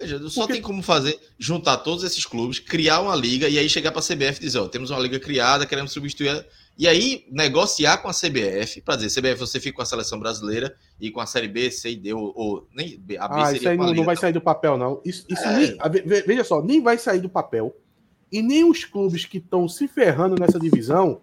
Veja, 0.00 0.18
só 0.28 0.42
Porque... 0.42 0.54
tem 0.54 0.62
como 0.62 0.82
fazer, 0.82 1.18
juntar 1.38 1.76
todos 1.78 2.02
esses 2.02 2.24
clubes, 2.24 2.58
criar 2.58 3.00
uma 3.00 3.14
liga 3.14 3.48
e 3.48 3.58
aí 3.58 3.68
chegar 3.68 3.92
para 3.92 4.00
a 4.00 4.02
CBF 4.02 4.40
e 4.40 4.46
dizer: 4.46 4.58
ó, 4.58 4.68
temos 4.68 4.90
uma 4.90 5.00
liga 5.00 5.18
criada, 5.20 5.66
queremos 5.66 5.92
substituir. 5.92 6.46
E 6.78 6.88
aí 6.88 7.26
negociar 7.30 7.98
com 7.98 8.08
a 8.08 8.12
CBF 8.12 8.80
para 8.80 8.96
dizer: 8.96 9.20
CBF, 9.20 9.38
você 9.38 9.60
fica 9.60 9.76
com 9.76 9.82
a 9.82 9.86
seleção 9.86 10.18
brasileira 10.18 10.74
e 11.00 11.10
com 11.10 11.20
a 11.20 11.26
Série 11.26 11.48
B, 11.48 11.70
C 11.70 11.90
e 11.90 11.96
D, 11.96 12.12
ou, 12.14 12.32
ou 12.34 12.68
nem 12.74 12.94
a 13.18 13.28
B 13.28 13.34
ah, 13.34 13.52
isso 13.52 13.68
aí 13.68 13.76
não, 13.76 13.92
não 13.92 14.04
vai 14.04 14.16
sair 14.16 14.32
do 14.32 14.40
papel, 14.40 14.76
não. 14.76 15.00
Isso, 15.04 15.24
isso 15.28 15.44
é... 15.44 15.56
nem, 15.56 15.78
veja 16.26 16.44
só, 16.44 16.62
nem 16.62 16.80
vai 16.82 16.98
sair 16.98 17.20
do 17.20 17.28
papel. 17.28 17.76
E 18.30 18.40
nem 18.40 18.64
os 18.64 18.84
clubes 18.84 19.26
que 19.26 19.38
estão 19.38 19.68
se 19.68 19.86
ferrando 19.86 20.36
nessa 20.40 20.58
divisão 20.58 21.20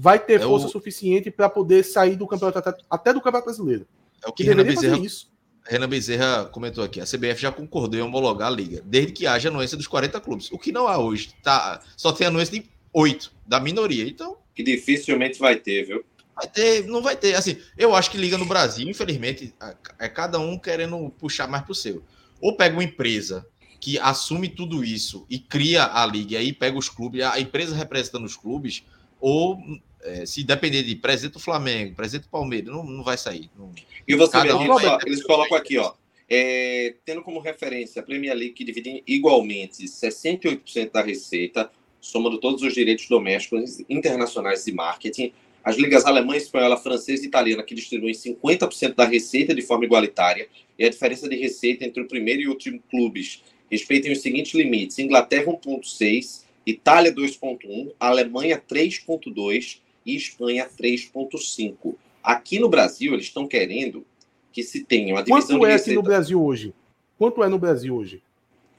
vai 0.00 0.16
ter 0.16 0.40
é 0.40 0.44
força 0.44 0.68
o... 0.68 0.70
suficiente 0.70 1.28
para 1.28 1.48
poder 1.48 1.82
sair 1.82 2.14
do 2.14 2.26
campeonato 2.26 2.58
até, 2.58 2.72
até 2.88 3.12
do 3.12 3.20
campeonato 3.20 3.46
brasileiro. 3.46 3.84
É 4.24 4.28
o 4.28 4.32
que, 4.32 4.44
que 4.44 4.48
Renan 4.48 4.62
Bezerra, 4.62 4.96
isso. 4.98 5.28
Renan 5.66 5.88
Bezerra 5.88 6.44
comentou 6.44 6.84
aqui. 6.84 7.00
A 7.00 7.04
CBF 7.04 7.42
já 7.42 7.50
concordou 7.50 7.98
em 7.98 8.02
homologar 8.02 8.46
a 8.46 8.54
liga, 8.54 8.80
desde 8.84 9.12
que 9.12 9.26
haja 9.26 9.48
anuência 9.48 9.76
dos 9.76 9.88
40 9.88 10.20
clubes. 10.20 10.52
O 10.52 10.58
que 10.58 10.70
não 10.70 10.86
há 10.86 10.98
hoje. 10.98 11.30
Tá, 11.42 11.80
só 11.96 12.12
tem 12.12 12.28
anuência 12.28 12.60
de 12.60 12.70
8 12.92 13.32
da 13.44 13.58
minoria. 13.58 14.06
Então. 14.06 14.36
Que 14.54 14.62
dificilmente 14.62 15.38
vai 15.38 15.56
ter, 15.56 15.84
viu? 15.84 16.04
Vai 16.36 16.46
ter, 16.46 16.86
não 16.86 17.02
vai 17.02 17.16
ter. 17.16 17.34
Assim, 17.34 17.58
eu 17.76 17.92
acho 17.94 18.10
que 18.10 18.16
liga 18.16 18.38
no 18.38 18.46
Brasil, 18.46 18.88
infelizmente, 18.88 19.52
é 19.98 20.08
cada 20.08 20.38
um 20.38 20.56
querendo 20.56 21.10
puxar 21.18 21.48
mais 21.48 21.64
pro 21.64 21.74
seu. 21.74 22.04
Ou 22.40 22.56
pega 22.56 22.76
uma 22.76 22.84
empresa 22.84 23.44
que 23.80 23.98
assume 23.98 24.48
tudo 24.48 24.84
isso 24.84 25.26
e 25.28 25.40
cria 25.40 25.84
a 25.92 26.06
liga, 26.06 26.34
e 26.34 26.36
aí 26.36 26.52
pega 26.52 26.78
os 26.78 26.88
clubes, 26.88 27.22
a 27.22 27.40
empresa 27.40 27.74
representando 27.74 28.24
os 28.24 28.36
clubes, 28.36 28.84
ou 29.20 29.58
é, 30.02 30.26
se 30.26 30.44
depender 30.44 30.82
de 30.82 30.94
presidente 30.96 31.34
do 31.34 31.40
Flamengo, 31.40 31.94
presidente 31.94 32.24
do 32.24 32.30
Palmeiras, 32.30 32.72
não, 32.72 32.84
não 32.84 33.02
vai 33.02 33.18
sair. 33.18 33.50
Não... 33.56 33.72
E 34.06 34.14
você 34.14 34.40
vê, 34.40 34.52
um 34.52 34.78
só, 34.78 34.98
eles 35.04 35.22
colocam 35.22 35.56
aqui, 35.56 35.78
ó. 35.78 35.92
É, 36.30 36.94
tendo 37.04 37.22
como 37.22 37.40
referência 37.40 38.00
a 38.00 38.04
Premier 38.04 38.36
League 38.36 38.52
que 38.52 38.62
divide 38.62 39.02
igualmente 39.06 39.84
68% 39.84 40.92
da 40.92 41.02
receita, 41.02 41.70
somando 42.00 42.38
todos 42.38 42.62
os 42.62 42.74
direitos 42.74 43.08
domésticos, 43.08 43.82
internacionais 43.88 44.66
e 44.66 44.72
marketing, 44.72 45.32
as 45.64 45.76
ligas 45.76 46.04
alemã, 46.04 46.36
espanhola, 46.36 46.76
francesa 46.76 47.24
e 47.24 47.26
italiana, 47.26 47.62
que 47.62 47.74
distribuem 47.74 48.14
50% 48.14 48.94
da 48.94 49.04
receita 49.04 49.54
de 49.54 49.62
forma 49.62 49.84
igualitária, 49.84 50.48
e 50.78 50.84
a 50.84 50.88
diferença 50.88 51.28
de 51.28 51.36
receita 51.36 51.84
entre 51.84 52.02
o 52.02 52.08
primeiro 52.08 52.42
e 52.42 52.46
o 52.46 52.50
último 52.50 52.80
clubes 52.90 53.42
respeitem 53.70 54.12
os 54.12 54.20
seguintes 54.20 54.54
limites: 54.54 54.98
Inglaterra 54.98 55.44
1,6, 55.44 56.44
Itália 56.66 57.12
2,1, 57.12 57.92
Alemanha 57.98 58.62
3,2 58.70 59.80
e 60.08 60.16
Espanha 60.16 60.66
3,5. 60.66 61.94
Aqui 62.22 62.58
no 62.58 62.68
Brasil, 62.68 63.12
eles 63.12 63.26
estão 63.26 63.46
querendo 63.46 64.06
que 64.50 64.62
se 64.62 64.82
tenha 64.82 65.14
uma 65.14 65.22
divisão 65.22 65.58
Quanto 65.58 65.66
é 65.66 65.74
aqui 65.74 65.94
no 65.94 66.02
Brasil 66.02 66.42
hoje? 66.42 66.74
Quanto 67.18 67.44
é 67.44 67.48
no 67.48 67.58
Brasil 67.58 67.94
hoje? 67.94 68.22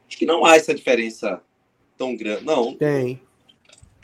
Acho 0.07 0.17
que 0.17 0.25
não 0.25 0.43
há 0.43 0.55
essa 0.55 0.73
diferença 0.73 1.41
tão 1.95 2.15
grande. 2.15 2.43
Não. 2.43 2.73
Tem. 2.73 3.21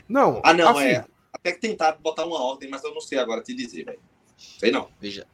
Não. 0.08 0.40
Ah, 0.44 0.54
não, 0.54 0.68
assim, 0.78 0.84
é. 0.84 1.04
Até 1.32 1.50
que 1.50 1.60
tentaram 1.60 1.98
botar 2.00 2.24
uma 2.24 2.40
ordem, 2.40 2.70
mas 2.70 2.84
eu 2.84 2.94
não 2.94 3.00
sei 3.00 3.18
agora 3.18 3.42
te 3.42 3.52
dizer, 3.52 3.84
velho. 3.84 3.98
Sei 4.36 4.70
não. 4.70 4.88
Veja. 5.00 5.26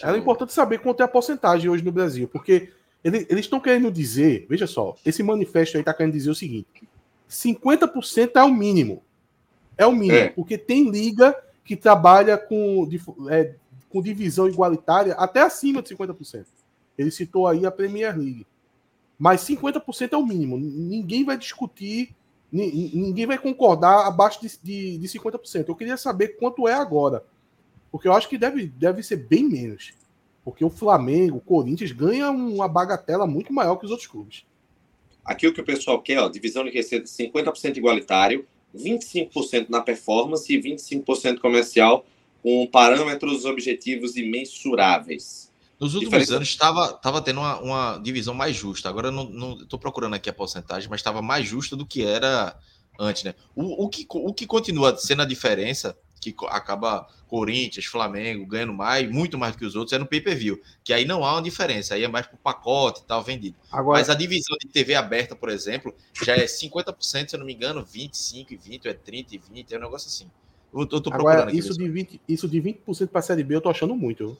Era 0.00 0.16
importante 0.16 0.52
saber 0.52 0.78
quanto 0.78 1.00
é 1.00 1.04
a 1.04 1.08
porcentagem 1.08 1.68
hoje 1.68 1.84
no 1.84 1.92
Brasil, 1.92 2.28
porque 2.28 2.70
eles 3.02 3.40
estão 3.40 3.58
querendo 3.58 3.90
dizer, 3.90 4.46
veja 4.48 4.66
só, 4.66 4.96
esse 5.04 5.22
manifesto 5.22 5.76
aí 5.76 5.82
está 5.82 5.92
querendo 5.92 6.12
dizer 6.12 6.30
o 6.30 6.34
seguinte: 6.34 6.88
50% 7.28 8.30
é 8.36 8.42
o 8.42 8.54
mínimo. 8.54 9.02
É 9.80 9.86
o 9.86 9.92
mínimo, 9.92 10.18
é. 10.18 10.28
porque 10.28 10.58
tem 10.58 10.90
liga 10.90 11.34
que 11.64 11.74
trabalha 11.74 12.36
com, 12.36 12.86
é, 13.30 13.54
com 13.88 14.02
divisão 14.02 14.46
igualitária 14.46 15.14
até 15.14 15.40
acima 15.40 15.80
de 15.80 15.96
50%. 15.96 16.44
Ele 16.98 17.10
citou 17.10 17.46
aí 17.46 17.64
a 17.64 17.70
Premier 17.70 18.14
League. 18.14 18.46
Mas 19.18 19.40
50% 19.40 20.12
é 20.12 20.16
o 20.18 20.26
mínimo. 20.26 20.58
Ninguém 20.58 21.24
vai 21.24 21.38
discutir, 21.38 22.14
ninguém 22.52 23.24
vai 23.24 23.38
concordar 23.38 24.06
abaixo 24.06 24.42
de, 24.42 24.50
de, 24.62 24.98
de 24.98 25.08
50%. 25.08 25.66
Eu 25.66 25.74
queria 25.74 25.96
saber 25.96 26.36
quanto 26.36 26.68
é 26.68 26.74
agora. 26.74 27.24
Porque 27.90 28.06
eu 28.06 28.12
acho 28.12 28.28
que 28.28 28.36
deve, 28.36 28.66
deve 28.66 29.02
ser 29.02 29.16
bem 29.16 29.44
menos. 29.44 29.94
Porque 30.44 30.62
o 30.62 30.68
Flamengo, 30.68 31.38
o 31.38 31.40
Corinthians 31.40 31.92
ganha 31.92 32.30
uma 32.30 32.68
bagatela 32.68 33.26
muito 33.26 33.50
maior 33.50 33.76
que 33.76 33.86
os 33.86 33.90
outros 33.90 34.08
clubes. 34.08 34.44
Aqui 35.24 35.46
o 35.46 35.54
que 35.54 35.60
o 35.62 35.64
pessoal 35.64 36.02
quer, 36.02 36.18
ó, 36.18 36.28
divisão 36.28 36.64
de 36.64 36.70
receita 36.70 37.06
50% 37.06 37.78
igualitário, 37.78 38.46
25% 38.76 39.68
na 39.68 39.80
performance 39.80 40.52
e 40.52 40.60
25% 40.60 41.38
comercial, 41.38 42.04
com 42.42 42.66
parâmetros 42.66 43.44
objetivos 43.44 44.16
e 44.16 44.22
mensuráveis. 44.22 45.50
Nos 45.78 45.94
últimos 45.94 46.30
anos 46.30 46.48
estava 46.48 46.92
tava 46.92 47.22
tendo 47.22 47.40
uma, 47.40 47.58
uma, 47.60 47.98
divisão 47.98 48.34
mais 48.34 48.54
justa. 48.54 48.88
Agora 48.88 49.08
eu 49.08 49.12
não 49.12 49.54
estou 49.54 49.78
procurando 49.78 50.14
aqui 50.14 50.28
a 50.28 50.32
porcentagem, 50.32 50.90
mas 50.90 51.00
estava 51.00 51.22
mais 51.22 51.46
justa 51.46 51.74
do 51.74 51.86
que 51.86 52.04
era 52.04 52.54
antes, 52.98 53.24
né? 53.24 53.34
O, 53.56 53.84
o, 53.84 53.88
que, 53.88 54.06
o 54.08 54.32
que 54.34 54.46
continua 54.46 54.94
sendo 54.98 55.22
a 55.22 55.24
diferença 55.24 55.96
que 56.20 56.34
acaba 56.48 57.08
Corinthians, 57.26 57.86
Flamengo 57.86 58.44
ganhando 58.44 58.74
mais, 58.74 59.10
muito 59.10 59.38
mais 59.38 59.54
do 59.54 59.58
que 59.58 59.64
os 59.64 59.74
outros, 59.74 59.92
é 59.92 59.98
no 59.98 60.06
pay-per-view, 60.06 60.60
que 60.84 60.92
aí 60.92 61.04
não 61.04 61.24
há 61.24 61.32
uma 61.32 61.42
diferença, 61.42 61.94
aí 61.94 62.04
é 62.04 62.08
mais 62.08 62.26
por 62.26 62.36
pacote 62.38 63.00
e 63.00 63.04
tal, 63.04 63.22
vendido. 63.22 63.56
Agora... 63.72 63.98
Mas 63.98 64.10
a 64.10 64.14
divisão 64.14 64.56
de 64.60 64.68
TV 64.68 64.94
aberta, 64.94 65.34
por 65.34 65.48
exemplo, 65.48 65.94
já 66.22 66.36
é 66.36 66.44
50%, 66.44 67.28
se 67.28 67.34
eu 67.34 67.38
não 67.38 67.46
me 67.46 67.54
engano, 67.54 67.84
25 67.84 68.52
e 68.52 68.56
20, 68.56 68.88
é 68.88 68.92
30 68.92 69.34
e 69.34 69.38
20, 69.38 69.74
é 69.74 69.78
um 69.78 69.80
negócio 69.80 70.08
assim. 70.08 70.30
Eu 70.72 70.86
tô, 70.86 71.00
tô 71.00 71.10
procurando 71.10 71.40
Agora, 71.40 71.56
isso, 71.56 71.76
de 71.76 71.88
20, 71.88 72.20
isso 72.28 72.48
de 72.48 72.60
20% 72.60 73.08
para 73.08 73.18
a 73.18 73.22
Série 73.22 73.42
B 73.42 73.56
eu 73.56 73.60
tô 73.60 73.70
achando 73.70 73.94
muito. 73.96 74.36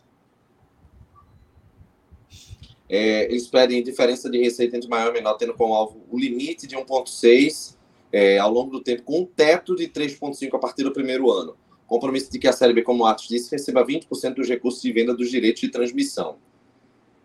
É, 2.88 3.24
eles 3.26 3.46
pedem 3.46 3.82
diferença 3.82 4.28
de 4.28 4.38
receita 4.38 4.76
entre 4.76 4.88
maior 4.88 5.10
e 5.10 5.12
menor, 5.12 5.34
tendo 5.34 5.54
como 5.54 5.74
alvo 5.74 6.04
o 6.10 6.18
limite 6.18 6.66
de 6.66 6.76
1,6 6.76 7.76
é, 8.12 8.38
ao 8.38 8.50
longo 8.50 8.72
do 8.72 8.80
tempo, 8.80 9.02
com 9.02 9.20
um 9.20 9.24
teto 9.24 9.76
de 9.76 9.88
3,5 9.88 10.54
a 10.54 10.58
partir 10.58 10.82
do 10.82 10.92
primeiro 10.92 11.30
ano. 11.30 11.56
Compromisso 11.90 12.30
de 12.30 12.38
que 12.38 12.46
a 12.46 12.52
Série 12.52 12.72
B, 12.72 12.82
como 12.82 13.04
Atos 13.04 13.26
disse, 13.26 13.50
receba 13.50 13.84
20% 13.84 14.34
dos 14.34 14.48
recursos 14.48 14.80
de 14.80 14.92
venda 14.92 15.12
dos 15.12 15.28
direitos 15.28 15.60
de 15.60 15.68
transmissão. 15.68 16.36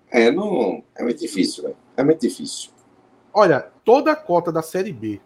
É, 0.10 0.32
não, 0.32 0.84
é 0.96 1.04
muito 1.04 1.20
difícil, 1.20 1.66
velho. 1.66 1.78
É 1.96 2.04
muito 2.04 2.22
difícil. 2.22 2.72
Olha, 3.32 3.72
toda 3.84 4.12
a 4.12 4.16
cota 4.16 4.52
da 4.52 4.64
Série 4.64 4.92
B, 4.92 5.22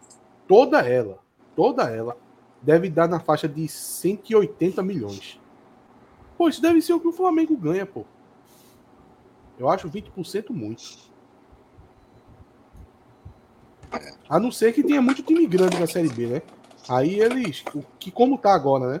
toda 0.46 0.82
ela, 0.86 1.20
toda 1.56 1.84
ela, 1.84 2.18
deve 2.60 2.90
dar 2.90 3.08
na 3.08 3.18
faixa 3.18 3.48
de 3.48 3.66
180 3.66 4.82
milhões. 4.82 5.40
Pô, 6.36 6.46
isso 6.46 6.60
deve 6.60 6.82
ser 6.82 6.92
o 6.92 7.00
que 7.00 7.08
o 7.08 7.12
Flamengo 7.12 7.56
ganha, 7.56 7.86
pô. 7.86 8.04
Eu 9.58 9.70
acho 9.70 9.88
20% 9.88 10.50
muito. 10.50 10.82
A 14.28 14.38
não 14.38 14.52
ser 14.52 14.74
que 14.74 14.82
tenha 14.82 15.00
muito 15.00 15.22
time 15.22 15.46
grande 15.46 15.80
na 15.80 15.86
Série 15.86 16.10
B, 16.10 16.26
né? 16.26 16.42
Aí 16.86 17.18
eles. 17.18 17.64
Que 17.98 18.10
como 18.10 18.36
tá 18.36 18.54
agora, 18.54 18.86
né? 18.86 19.00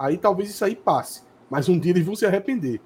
Aí 0.00 0.16
talvez 0.16 0.48
isso 0.48 0.64
aí 0.64 0.74
passe. 0.74 1.22
Mas 1.50 1.68
um 1.68 1.78
dia 1.78 1.92
eles 1.92 2.06
vão 2.06 2.16
se 2.16 2.24
arrepender. 2.24 2.80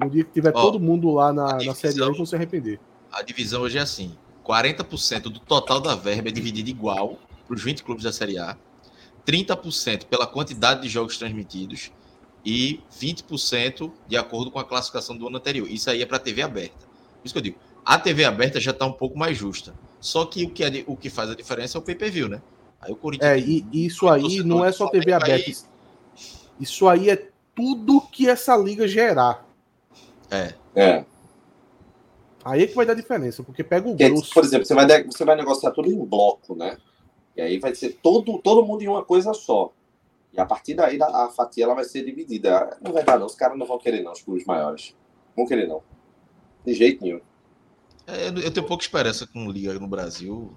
No 0.00 0.10
dia 0.10 0.24
que 0.24 0.32
tiver 0.32 0.52
todo 0.52 0.80
mundo 0.80 1.10
lá 1.12 1.32
na, 1.32 1.52
divisão, 1.52 1.66
na 1.66 1.74
Série 1.74 2.02
A, 2.02 2.06
eles 2.06 2.16
vão 2.16 2.26
se 2.26 2.34
arrepender. 2.34 2.80
A 3.12 3.22
divisão 3.22 3.62
hoje 3.62 3.78
é 3.78 3.80
assim: 3.80 4.16
40% 4.44 5.22
do 5.22 5.38
total 5.38 5.80
da 5.80 5.94
verba 5.94 6.28
é 6.28 6.32
dividido 6.32 6.68
igual 6.68 7.18
para 7.46 7.54
os 7.54 7.62
20 7.62 7.84
clubes 7.84 8.04
da 8.04 8.12
Série 8.12 8.38
A, 8.38 8.56
30% 9.26 10.06
pela 10.06 10.26
quantidade 10.26 10.82
de 10.82 10.88
jogos 10.88 11.16
transmitidos 11.16 11.92
e 12.44 12.80
20% 13.00 13.90
de 14.06 14.16
acordo 14.16 14.50
com 14.50 14.58
a 14.58 14.64
classificação 14.64 15.16
do 15.16 15.26
ano 15.26 15.36
anterior. 15.36 15.68
Isso 15.70 15.90
aí 15.90 16.02
é 16.02 16.06
para 16.06 16.16
a 16.16 16.20
TV 16.20 16.42
aberta. 16.42 16.86
Por 16.86 17.24
isso 17.24 17.34
que 17.34 17.38
eu 17.38 17.42
digo: 17.42 17.58
a 17.84 17.98
TV 17.98 18.24
aberta 18.24 18.60
já 18.60 18.70
está 18.70 18.86
um 18.86 18.92
pouco 18.92 19.18
mais 19.18 19.36
justa. 19.36 19.74
Só 20.00 20.24
que 20.24 20.44
o 20.44 20.50
que, 20.50 20.64
é, 20.64 20.84
o 20.86 20.96
que 20.96 21.10
faz 21.10 21.30
a 21.30 21.34
diferença 21.34 21.76
é 21.76 21.80
o 21.80 21.82
pay-per-view, 21.82 22.28
né? 22.28 22.40
Aí 22.80 22.92
o 22.92 22.96
Corinthians. 22.96 23.30
É, 23.30 23.38
e 23.38 23.66
isso 23.72 24.08
aí 24.08 24.42
não 24.44 24.64
é 24.64 24.72
só 24.72 24.88
TV 24.88 25.12
aberta. 25.12 25.67
Isso 26.60 26.88
aí 26.88 27.10
é 27.10 27.28
tudo 27.54 28.00
que 28.00 28.28
essa 28.28 28.56
liga 28.56 28.86
gerar. 28.86 29.46
É. 30.30 30.54
É. 30.74 31.04
Aí 32.44 32.62
é 32.62 32.66
que 32.66 32.74
vai 32.74 32.86
dar 32.86 32.94
diferença, 32.94 33.42
porque 33.42 33.64
pega 33.64 33.86
o 33.86 33.90
porque, 33.90 34.08
grosso. 34.08 34.32
Por 34.32 34.44
exemplo, 34.44 34.66
você 34.66 34.74
vai, 34.74 35.04
você 35.04 35.24
vai 35.24 35.36
negociar 35.36 35.70
tudo 35.72 35.90
em 35.90 36.04
bloco, 36.04 36.54
né? 36.54 36.78
E 37.36 37.40
aí 37.40 37.58
vai 37.58 37.74
ser 37.74 37.98
todo, 38.02 38.38
todo 38.38 38.64
mundo 38.64 38.82
em 38.82 38.88
uma 38.88 39.04
coisa 39.04 39.34
só. 39.34 39.72
E 40.32 40.40
a 40.40 40.46
partir 40.46 40.74
daí 40.74 40.98
a 41.00 41.28
fatia 41.28 41.64
ela 41.64 41.74
vai 41.74 41.84
ser 41.84 42.04
dividida. 42.04 42.76
Não 42.80 42.92
vai 42.92 43.04
dar, 43.04 43.18
não. 43.18 43.26
Os 43.26 43.34
caras 43.34 43.58
não 43.58 43.66
vão 43.66 43.78
querer, 43.78 44.02
não, 44.02 44.12
os 44.12 44.22
clubes 44.22 44.44
maiores. 44.44 44.94
Não 45.28 45.44
vão 45.44 45.46
querer, 45.46 45.66
não. 45.66 45.82
De 46.64 46.74
jeito 46.74 47.02
nenhum. 47.02 47.20
É, 48.06 48.28
eu 48.28 48.50
tenho 48.50 48.66
pouca 48.66 48.82
esperança 48.82 49.26
com 49.26 49.50
Liga 49.50 49.74
no 49.74 49.86
Brasil, 49.86 50.56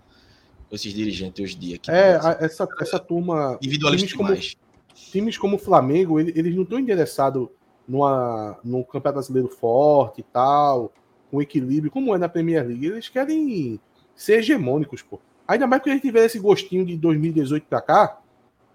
esses 0.72 0.94
dirigentes 0.94 1.44
hoje 1.44 1.56
em 1.56 1.60
dia. 1.60 1.76
Aqui 1.76 1.91
é, 1.91 2.19
essa, 2.40 2.68
essa 2.80 2.99
turma. 2.99 3.57
Individualista 3.61 4.07
demais. 4.07 4.56
Como 4.56 4.61
times 4.93 5.38
como 5.38 5.55
o 5.55 5.59
Flamengo, 5.59 6.19
eles 6.19 6.55
não 6.55 6.63
estão 6.63 6.80
interessados 6.80 7.47
numa, 7.88 8.57
num 8.63 8.84
campeonato 8.84 9.13
brasileiro 9.13 9.49
forte 9.49 10.22
e 10.22 10.23
tal, 10.23 10.91
com 11.30 11.41
equilíbrio, 11.41 11.91
como 11.91 12.15
é 12.15 12.18
na 12.18 12.30
Premier 12.30 12.65
League. 12.65 12.85
Eles 12.85 13.09
querem 13.09 13.80
ser 14.15 14.39
hegemônicos, 14.39 15.01
pô. 15.01 15.19
Ainda 15.47 15.68
mais 15.68 15.81
que 15.81 15.89
a 15.89 15.93
gente 15.93 16.03
tiver 16.03 16.26
esse 16.26 16.39
gostinho 16.39 16.85
de 16.85 16.95
2018 16.97 17.65
pra 17.68 17.81
cá, 17.81 18.22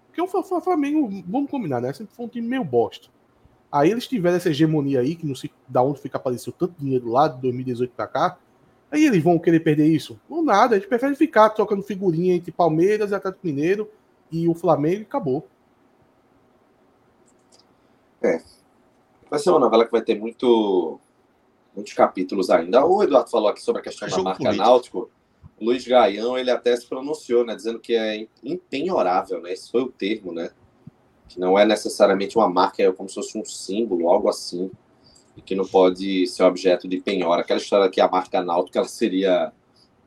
porque 0.07 0.21
o 0.21 0.61
Flamengo, 0.61 1.23
vamos 1.27 1.49
combinar, 1.49 1.79
né? 1.79 1.93
Sempre 1.93 2.15
foi 2.15 2.25
um 2.25 2.29
time 2.29 2.47
meio 2.47 2.63
bosta. 2.63 3.07
Aí 3.71 3.91
eles 3.91 4.07
tiveram 4.07 4.37
essa 4.37 4.49
hegemonia 4.49 5.01
aí, 5.01 5.15
que 5.15 5.25
não 5.25 5.35
sei 5.35 5.51
da 5.67 5.81
onde 5.81 5.99
fica 5.99 6.17
apareceu 6.17 6.53
tanto 6.53 6.73
dinheiro 6.79 7.09
lá 7.09 7.27
de 7.27 7.41
2018 7.41 7.91
pra 7.91 8.07
cá. 8.07 8.37
Aí 8.89 9.05
eles 9.05 9.21
vão 9.21 9.37
querer 9.37 9.59
perder 9.59 9.87
isso? 9.87 10.19
Ou 10.29 10.41
nada, 10.41 10.75
a 10.75 10.79
gente 10.79 10.87
prefere 10.87 11.15
ficar 11.15 11.49
trocando 11.49 11.83
figurinha 11.83 12.33
entre 12.33 12.51
Palmeiras, 12.51 13.11
Atlético 13.11 13.45
Mineiro 13.45 13.89
e 14.31 14.47
o 14.47 14.53
Flamengo 14.53 15.01
e 15.01 15.03
acabou. 15.03 15.47
É. 18.21 18.41
Vai 19.29 19.39
ser 19.39 19.49
uma 19.49 19.59
novela 19.59 19.85
que 19.85 19.91
vai 19.91 20.01
ter 20.01 20.17
muito, 20.17 20.99
muitos 21.75 21.93
capítulos 21.93 22.49
ainda. 22.49 22.85
O 22.85 23.03
Eduardo 23.03 23.29
falou 23.29 23.49
aqui 23.49 23.61
sobre 23.61 23.81
a 23.81 23.83
questão 23.83 24.07
é 24.07 24.11
da 24.11 24.17
marca 24.17 24.43
político. 24.43 24.63
Náutico. 24.63 25.09
O 25.59 25.65
Luiz 25.65 25.85
Gaião, 25.87 26.37
ele 26.37 26.51
até 26.51 26.75
se 26.75 26.87
pronunciou, 26.87 27.45
né? 27.45 27.55
Dizendo 27.55 27.79
que 27.79 27.95
é 27.95 28.27
empenhorável, 28.43 29.41
né? 29.41 29.51
Esse 29.51 29.71
foi 29.71 29.81
o 29.81 29.91
termo, 29.91 30.31
né? 30.31 30.51
Que 31.27 31.39
não 31.39 31.57
é 31.57 31.65
necessariamente 31.65 32.37
uma 32.37 32.47
marca, 32.47 32.81
é 32.81 32.91
como 32.91 33.09
se 33.09 33.15
fosse 33.15 33.37
um 33.37 33.43
símbolo, 33.43 34.09
algo 34.09 34.29
assim. 34.29 34.71
E 35.35 35.41
que 35.41 35.55
não 35.55 35.65
pode 35.65 36.25
ser 36.27 36.43
objeto 36.43 36.87
de 36.87 36.99
penhora. 36.99 37.41
Aquela 37.41 37.59
história 37.59 37.89
que 37.89 37.99
a 37.99 38.07
marca 38.07 38.41
Náutico, 38.41 38.77
ela 38.77 38.87
seria 38.87 39.51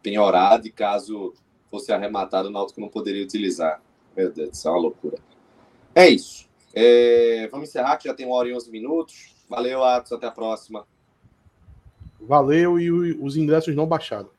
penhorada 0.03 0.67
e 0.67 0.73
caso 0.73 1.35
fosse 1.71 1.93
arrematado, 1.93 2.49
o 2.49 2.51
Náutico 2.51 2.81
não 2.81 2.89
poderia 2.89 3.23
utilizar. 3.23 3.81
Meu 4.17 4.31
Deus, 4.33 4.57
isso 4.57 4.67
é 4.67 4.71
uma 4.71 4.81
loucura. 4.81 5.19
É 5.95 6.09
isso. 6.09 6.50
É, 6.75 7.49
vamos 7.51 7.69
encerrar, 7.69 7.97
que 7.97 8.09
já 8.09 8.15
tem 8.15 8.27
uma 8.27 8.37
hora 8.37 8.49
e 8.49 8.55
11 8.55 8.71
minutos. 8.71 9.35
Valeu, 9.49 9.83
Atos, 9.83 10.13
até 10.13 10.27
a 10.27 10.31
próxima. 10.31 10.87
Valeu 12.21 12.79
e 12.79 12.91
os 12.91 13.37
ingressos 13.37 13.75
não 13.75 13.87
baixaram. 13.87 14.31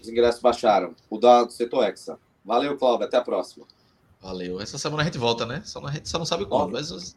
Os 0.00 0.08
ingressos 0.08 0.40
baixaram. 0.40 0.94
O 1.08 1.18
da 1.18 1.44
do 1.44 1.52
Setor 1.52 1.84
Hexa. 1.84 2.18
Valeu, 2.44 2.76
Cláudio, 2.76 3.06
até 3.06 3.18
a 3.18 3.22
próxima. 3.22 3.66
Valeu. 4.20 4.60
Essa 4.60 4.78
semana 4.78 5.02
a 5.02 5.06
gente 5.06 5.18
volta, 5.18 5.46
né? 5.46 5.62
Só 5.64 5.84
a 5.86 5.92
gente 5.92 6.08
só 6.08 6.18
não 6.18 6.26
sabe 6.26 6.46
quando, 6.46 6.72
mas 6.72 7.16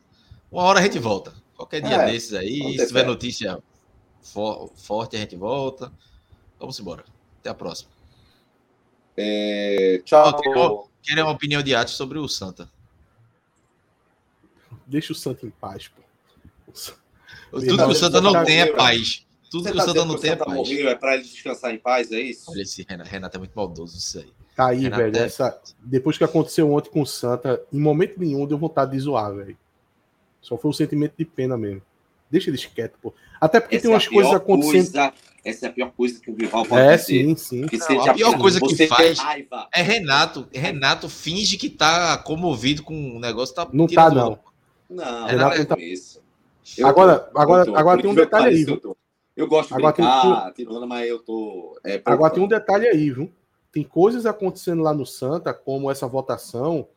uma 0.51 0.63
hora 0.63 0.79
a 0.79 0.83
gente 0.83 0.99
volta. 0.99 1.33
Qualquer 1.55 1.81
dia 1.81 1.95
é, 1.95 2.11
desses 2.11 2.33
aí, 2.33 2.77
se 2.77 2.87
tiver 2.87 3.05
notícia 3.05 3.61
for, 4.21 4.71
forte, 4.75 5.15
a 5.15 5.19
gente 5.19 5.35
volta. 5.35 5.91
Vamos 6.59 6.79
embora. 6.79 7.03
Até 7.39 7.49
a 7.49 7.53
próxima. 7.53 7.91
É, 9.15 10.01
tchau. 10.03 10.89
queria 11.01 11.23
uma 11.23 11.33
opinião 11.33 11.61
de 11.61 11.75
Atos 11.75 11.95
sobre 11.95 12.17
o 12.19 12.27
Santa. 12.27 12.69
Deixa 14.93 15.11
o 15.11 15.15
Santa 15.15 15.47
em 15.47 15.49
paz, 15.49 15.87
pô. 15.87 16.03
Tudo 17.49 17.65
que 17.65 17.83
o 17.83 17.95
Santa 17.95 18.21
não 18.21 18.45
tem 18.45 18.61
é 18.61 18.67
paz. 18.67 19.25
Tudo 19.49 19.63
que 19.63 19.71
o 19.71 19.75
tá 19.75 19.85
Santa 19.85 20.05
não 20.05 20.19
tem 20.19 20.31
é 20.31 20.35
paz. 20.35 20.53
Morreu, 20.53 20.87
é 20.87 20.93
pra 20.93 21.15
ele 21.15 21.23
descansar 21.23 21.73
em 21.73 21.79
paz, 21.79 22.11
é 22.11 22.19
isso? 22.19 22.51
Olha 22.51 22.61
esse 22.61 22.85
Renato, 22.87 23.09
Renato 23.09 23.35
é 23.35 23.39
muito 23.39 23.53
maldoso 23.55 23.97
isso 23.97 24.19
aí. 24.19 24.31
Tá 24.55 24.67
aí, 24.67 24.83
Renato 24.83 25.01
velho. 25.01 25.17
É... 25.17 25.25
Essa... 25.25 25.59
Depois 25.79 26.15
que 26.15 26.23
aconteceu 26.23 26.71
ontem 26.71 26.91
com 26.91 27.01
o 27.01 27.07
Santa, 27.07 27.59
em 27.73 27.79
momento 27.79 28.19
nenhum 28.19 28.45
deu 28.45 28.55
vontade 28.55 28.91
de 28.91 28.99
zoar, 28.99 29.33
velho. 29.33 29.57
Só 30.39 30.59
foi 30.59 30.69
um 30.69 30.73
sentimento 30.73 31.15
de 31.17 31.25
pena 31.25 31.57
mesmo. 31.57 31.81
Deixa 32.29 32.51
eles 32.51 32.63
quietos, 32.63 32.99
pô. 33.01 33.15
Até 33.41 33.59
porque 33.59 33.77
essa 33.77 33.83
tem 33.83 33.91
é 33.91 33.95
umas 33.95 34.05
é 34.05 34.09
coisas 34.09 34.31
acontecendo. 34.31 34.91
Coisa, 34.91 35.13
essa 35.43 35.65
é 35.65 35.69
a 35.69 35.73
pior 35.73 35.91
coisa 35.91 36.19
que 36.19 36.29
o 36.29 36.35
rival 36.35 36.65
pode 36.67 36.81
é, 36.81 36.97
fazer. 36.99 37.23
Sim, 37.23 37.35
sim. 37.35 37.61
Não, 37.61 38.09
a 38.09 38.13
pior 38.13 38.37
coisa 38.37 38.61
que 38.61 38.87
faz 38.87 39.17
é 39.73 39.81
Renato. 39.81 40.47
Renato 40.53 41.09
finge 41.09 41.57
que 41.57 41.69
tá 41.69 42.15
comovido 42.19 42.83
com 42.83 43.17
o 43.17 43.19
negócio. 43.19 43.55
Tá 43.55 43.67
não 43.73 43.87
tá, 43.87 44.11
não. 44.11 44.52
Não, 44.93 45.25
Renato 45.25 45.57
não 45.57 45.65
tá... 45.65 45.75
isso. 45.79 46.21
Eu 46.77 46.87
agora, 46.87 47.19
tô, 47.19 47.39
agora, 47.39 47.65
tô, 47.65 47.75
agora 47.75 48.01
tem 48.01 48.09
um 48.09 48.15
detalhe 48.15 48.55
aí. 48.55 48.63
Eu, 48.63 48.97
eu, 49.35 49.47
gosto 49.47 49.69
de 49.69 49.75
agora 49.75 49.93
brincar, 49.93 50.53
tem... 50.53 50.65
tirando, 50.65 50.87
mas 50.87 51.09
eu 51.09 51.19
tô. 51.19 51.79
É, 51.83 52.01
agora 52.05 52.33
tem 52.33 52.43
um 52.43 52.47
detalhe 52.47 52.87
aí, 52.87 53.11
viu? 53.11 53.31
Tem 53.71 53.83
coisas 53.83 54.25
acontecendo 54.25 54.83
lá 54.83 54.93
no 54.93 55.05
Santa, 55.05 55.53
como 55.53 55.91
essa 55.91 56.07
votação 56.07 56.87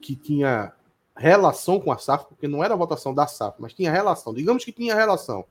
que 0.00 0.14
tinha 0.14 0.72
relação 1.16 1.80
com 1.80 1.90
a 1.90 1.98
SAF, 1.98 2.26
porque 2.26 2.46
não 2.46 2.62
era 2.62 2.74
a 2.74 2.76
votação 2.76 3.12
da 3.12 3.26
SAF, 3.26 3.56
mas 3.60 3.74
tinha 3.74 3.90
relação. 3.90 4.32
Digamos 4.32 4.64
que 4.64 4.72
tinha 4.72 4.94
relação. 4.94 5.44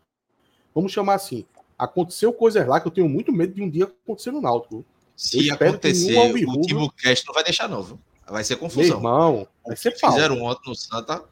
Vamos 0.74 0.92
chamar 0.92 1.16
assim. 1.16 1.46
Aconteceu 1.78 2.34
coisas 2.34 2.66
lá 2.66 2.80
que 2.80 2.88
eu 2.88 2.92
tenho 2.92 3.10
muito 3.10 3.32
medo 3.32 3.54
de 3.54 3.62
um 3.62 3.70
dia 3.70 3.84
acontecer 3.84 4.32
no 4.32 4.42
Náutico. 4.42 4.86
Se 5.16 5.52
acontecer, 5.52 6.18
o 6.48 6.62
Timocast 6.62 7.26
não 7.28 7.34
vai 7.34 7.44
deixar 7.44 7.68
novo. 7.68 8.00
Vai 8.28 8.44
ser 8.44 8.56
confusão. 8.56 8.84
Meu 8.84 9.10
irmão, 9.10 9.48
vai 9.68 9.76
ser 9.76 9.92
pau. 10.00 10.12
Fizeram 10.12 10.42
ontem 10.42 10.70
no 10.70 10.76
Santa. 10.76 11.24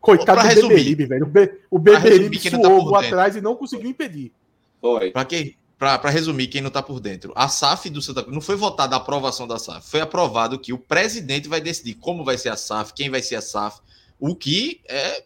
Coitado 0.00 0.60
do 0.60 0.68
Beberibe, 0.68 1.06
velho. 1.06 1.32
O 1.70 1.78
Beberibe 1.78 2.38
suou 2.38 2.92
tá 2.92 3.00
atrás 3.00 3.36
e 3.36 3.40
não 3.40 3.54
conseguiu 3.54 3.90
impedir. 3.90 4.32
Foi. 4.80 5.10
Pra 5.10 5.24
quem? 5.24 5.56
Para 5.78 6.10
resumir, 6.10 6.48
quem 6.48 6.60
não 6.60 6.68
está 6.68 6.82
por 6.82 7.00
dentro, 7.00 7.32
a 7.34 7.48
SAF 7.48 7.88
do 7.88 8.02
Santa 8.02 8.22
Cruz 8.22 8.34
não 8.34 8.42
foi 8.42 8.54
votada 8.54 8.94
a 8.94 8.98
aprovação 8.98 9.48
da 9.48 9.58
SAF, 9.58 9.88
foi 9.88 10.02
aprovado 10.02 10.58
que 10.58 10.74
o 10.74 10.78
presidente 10.78 11.48
vai 11.48 11.58
decidir 11.58 11.94
como 11.94 12.22
vai 12.22 12.36
ser 12.36 12.50
a 12.50 12.56
SAF, 12.56 12.92
quem 12.92 13.08
vai 13.08 13.22
ser 13.22 13.36
a 13.36 13.40
SAF, 13.40 13.80
o 14.18 14.36
que 14.36 14.82
é 14.86 15.24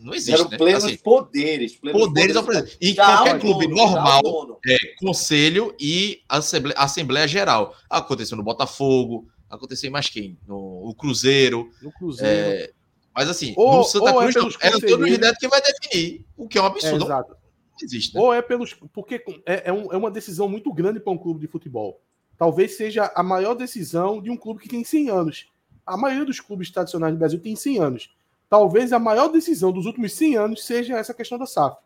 não 0.00 0.14
existe. 0.14 0.40
Eram 0.40 0.50
né? 0.50 0.56
plenos 0.56 0.84
assim, 0.84 0.96
poderes. 0.96 1.76
Plenos 1.76 2.00
poderes, 2.00 2.36
ao 2.36 2.42
presidente. 2.42 2.78
E 2.80 2.94
qualquer 2.94 3.38
clube 3.38 3.66
dono, 3.68 3.76
normal, 3.76 4.58
é 4.66 4.76
conselho 4.98 5.74
e 5.78 6.22
Assembleia, 6.28 6.78
Assembleia 6.78 7.28
Geral. 7.28 7.74
Aconteceu 7.88 8.36
no 8.36 8.42
Botafogo, 8.42 9.28
aconteceu 9.50 9.88
em 9.88 9.92
mais 9.92 10.08
quem? 10.08 10.38
No, 10.46 10.86
no 10.86 10.94
Cruzeiro. 10.94 11.70
No 11.82 11.92
Cruzeiro. 11.92 12.32
É, 12.32 12.72
mas 13.14 13.28
assim, 13.28 13.52
ou, 13.56 13.78
no 13.78 13.84
Santa 13.84 14.12
Cruz 14.12 14.56
é, 14.60 14.68
é 14.68 14.74
Antônio 14.74 15.06
Ridete 15.06 15.38
que 15.38 15.48
vai 15.48 15.60
definir, 15.60 16.24
o 16.36 16.48
que 16.48 16.56
é 16.56 16.62
um 16.62 16.66
absurdo. 16.66 17.04
É, 17.04 17.06
exato. 17.06 17.32
Não 17.32 17.78
existe. 17.82 18.14
Né? 18.14 18.20
Ou 18.20 18.32
é 18.32 18.40
pelos. 18.40 18.74
Porque 18.92 19.22
é, 19.44 19.68
é, 19.68 19.72
um, 19.72 19.92
é 19.92 19.96
uma 19.96 20.10
decisão 20.10 20.48
muito 20.48 20.72
grande 20.72 21.00
para 21.00 21.12
um 21.12 21.18
clube 21.18 21.40
de 21.40 21.48
futebol. 21.48 22.00
Talvez 22.38 22.76
seja 22.76 23.12
a 23.14 23.22
maior 23.22 23.54
decisão 23.54 24.22
de 24.22 24.30
um 24.30 24.36
clube 24.36 24.60
que 24.62 24.68
tem 24.68 24.82
100 24.82 25.10
anos. 25.10 25.48
A 25.84 25.96
maioria 25.96 26.24
dos 26.24 26.40
clubes 26.40 26.70
tradicionais 26.70 27.12
do 27.12 27.18
Brasil 27.18 27.40
tem 27.40 27.54
100 27.56 27.78
anos. 27.78 28.16
Talvez 28.48 28.92
a 28.92 28.98
maior 28.98 29.28
decisão 29.28 29.72
dos 29.72 29.86
últimos 29.86 30.12
100 30.14 30.36
anos 30.36 30.64
seja 30.64 30.98
essa 30.98 31.12
questão 31.12 31.36
da 31.36 31.46
SAF. 31.46 31.76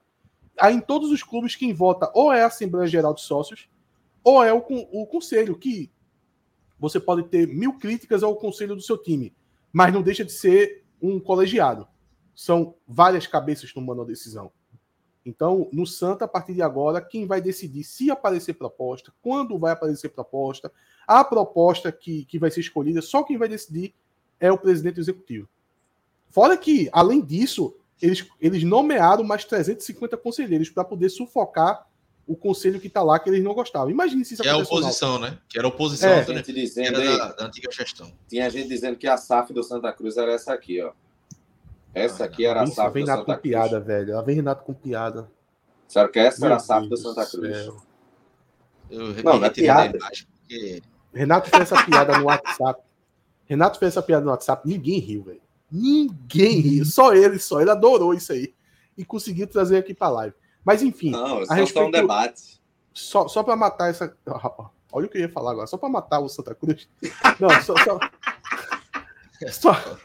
Aí 0.59 0.75
em 0.75 0.81
todos 0.81 1.11
os 1.11 1.23
clubes 1.23 1.57
quem 1.57 1.73
vota 1.73 2.11
ou 2.15 2.33
é 2.33 2.43
a 2.43 2.47
Assembleia 2.47 2.87
Geral 2.87 3.13
de 3.13 3.23
Sócios 3.23 3.69
ou 4.23 4.43
é 4.43 4.53
o, 4.53 4.65
o 4.93 5.07
conselho, 5.07 5.57
que 5.57 5.91
você 6.85 7.01
pode 7.01 7.25
ter 7.25 7.49
mil 7.49 7.79
críticas 7.79 8.23
ao 8.23 8.37
conselho 8.37 8.77
do 8.77 8.83
seu 8.83 8.99
time, 8.99 9.35
mas 9.73 9.93
não 9.93 10.03
deixa 10.03 10.25
de 10.25 10.33
ser 10.33 10.85
um 11.01 11.19
colegiado. 11.19 11.89
São 12.35 12.75
várias 12.87 13.27
cabeças 13.27 13.73
tomando 13.73 14.03
a 14.03 14.05
decisão. 14.05 14.53
Então, 15.25 15.69
no 15.73 15.87
Santa, 15.87 16.27
a 16.27 16.29
partir 16.29 16.53
de 16.53 16.61
agora, 16.61 17.01
quem 17.01 17.27
vai 17.27 17.41
decidir 17.41 17.83
se 17.85 18.11
aparecer 18.11 18.55
proposta, 18.55 19.13
quando 19.23 19.59
vai 19.59 19.73
aparecer 19.73 20.11
proposta, 20.11 20.71
a 21.07 21.25
proposta 21.25 21.91
que, 21.91 22.27
que 22.27 22.39
vai 22.39 22.51
ser 22.51 22.61
escolhida, 22.61 23.01
só 23.01 23.23
quem 23.23 23.39
vai 23.39 23.49
decidir 23.49 23.95
é 24.39 24.53
o 24.53 24.59
presidente 24.59 25.01
executivo. 25.01 25.49
Fora 26.29 26.57
que, 26.59 26.91
além 26.93 27.25
disso, 27.25 27.75
eles, 28.03 28.29
eles 28.39 28.63
nomearam 28.63 29.25
mais 29.25 29.45
350 29.47 30.17
conselheiros 30.19 30.69
para 30.69 30.85
poder 30.85 31.09
sufocar 31.09 31.87
o 32.27 32.37
conselho 32.37 32.81
que 32.81 32.87
está 32.87 33.03
lá 33.03 33.19
que 33.19 33.29
eles 33.29 33.43
não 33.43 33.55
gostavam. 33.55 33.91
Imagine 33.91 34.25
se 34.25 34.35
isso 34.35 34.43
que 34.43 34.49
é 34.49 34.53
a 34.53 34.57
oposição, 34.57 35.19
né? 35.19 35.39
Que 35.49 35.59
era 35.59 35.67
a 35.67 35.71
oposição 35.71 36.11
é. 36.11 36.25
gente 36.25 36.53
dizendo 36.53 37.01
era 37.01 37.19
da, 37.19 37.33
da, 37.33 37.47
antiga 37.47 37.71
gestão. 37.71 38.11
Tinha 38.29 38.49
gente 38.49 38.69
dizendo 38.69 38.97
que 38.97 39.07
a 39.07 39.17
SAF 39.17 39.53
do 39.53 39.63
Santa 39.63 39.93
Cruz 39.93 40.17
era 40.17 40.33
essa 40.33 40.53
aqui, 40.53 40.83
ó. 40.83 40.93
Essa 41.93 42.25
aqui 42.25 42.45
era 42.45 42.63
a 42.63 42.67
SAF 42.67 43.01
do 43.01 43.07
Santa 43.07 43.25
Cruz. 43.25 43.37
com 43.37 43.43
piada, 43.43 43.81
velho. 43.81 44.13
Ela 44.13 44.23
vem 44.23 44.37
Renato 44.37 44.65
com 44.65 44.73
piada. 44.73 45.31
Será 45.87 46.09
que 46.09 46.19
essa 46.19 46.41
Meu 46.41 46.47
era 46.47 46.57
a 46.57 46.61
SAF 46.61 46.89
do 46.89 46.97
Santa 46.97 47.27
Cruz? 47.27 47.69
Eu 48.91 49.23
não, 49.23 49.39
não 49.39 49.45
é 49.45 49.51
piada. 49.51 49.99
Porque... 49.99 50.83
Renato 51.13 51.51
fez 51.51 51.63
essa 51.63 51.85
piada 51.85 52.19
no 52.19 52.25
WhatsApp. 52.25 52.83
Renato 53.47 53.79
fez 53.79 53.93
essa 53.93 54.03
piada 54.03 54.25
no 54.25 54.31
WhatsApp. 54.31 54.67
Ninguém 54.67 54.99
riu, 54.99 55.23
velho. 55.23 55.43
Ninguém 55.71 56.61
riu. 56.61 56.85
Só 56.85 57.15
ele, 57.15 57.39
só. 57.39 57.61
Ele 57.61 57.71
adorou 57.71 58.15
isso 58.15 58.33
aí. 58.33 58.55
E 58.97 59.05
conseguiu 59.05 59.47
trazer 59.47 59.79
aqui 59.79 59.93
para 59.93 60.09
live. 60.09 60.35
Mas 60.65 60.83
enfim. 60.83 61.11
Não, 61.11 61.43
a 61.49 61.55
respeito, 61.55 61.89
um 61.89 61.91
debate. 61.91 62.61
Só, 62.93 63.29
só 63.29 63.43
para 63.43 63.57
matar 63.57 63.91
essa. 63.91 64.17
Olha 64.93 65.07
o 65.07 65.09
que 65.09 65.19
eu 65.19 65.23
ia 65.23 65.29
falar 65.29 65.53
agora. 65.53 65.67
Só 65.67 65.77
para 65.77 65.89
matar 65.89 66.21
o 66.21 66.29
Santa 66.29 66.55
Cruz. 66.55 66.89
Não, 67.39 67.51
só. 67.63 67.75
Só, 67.77 67.99
só, 69.51 69.99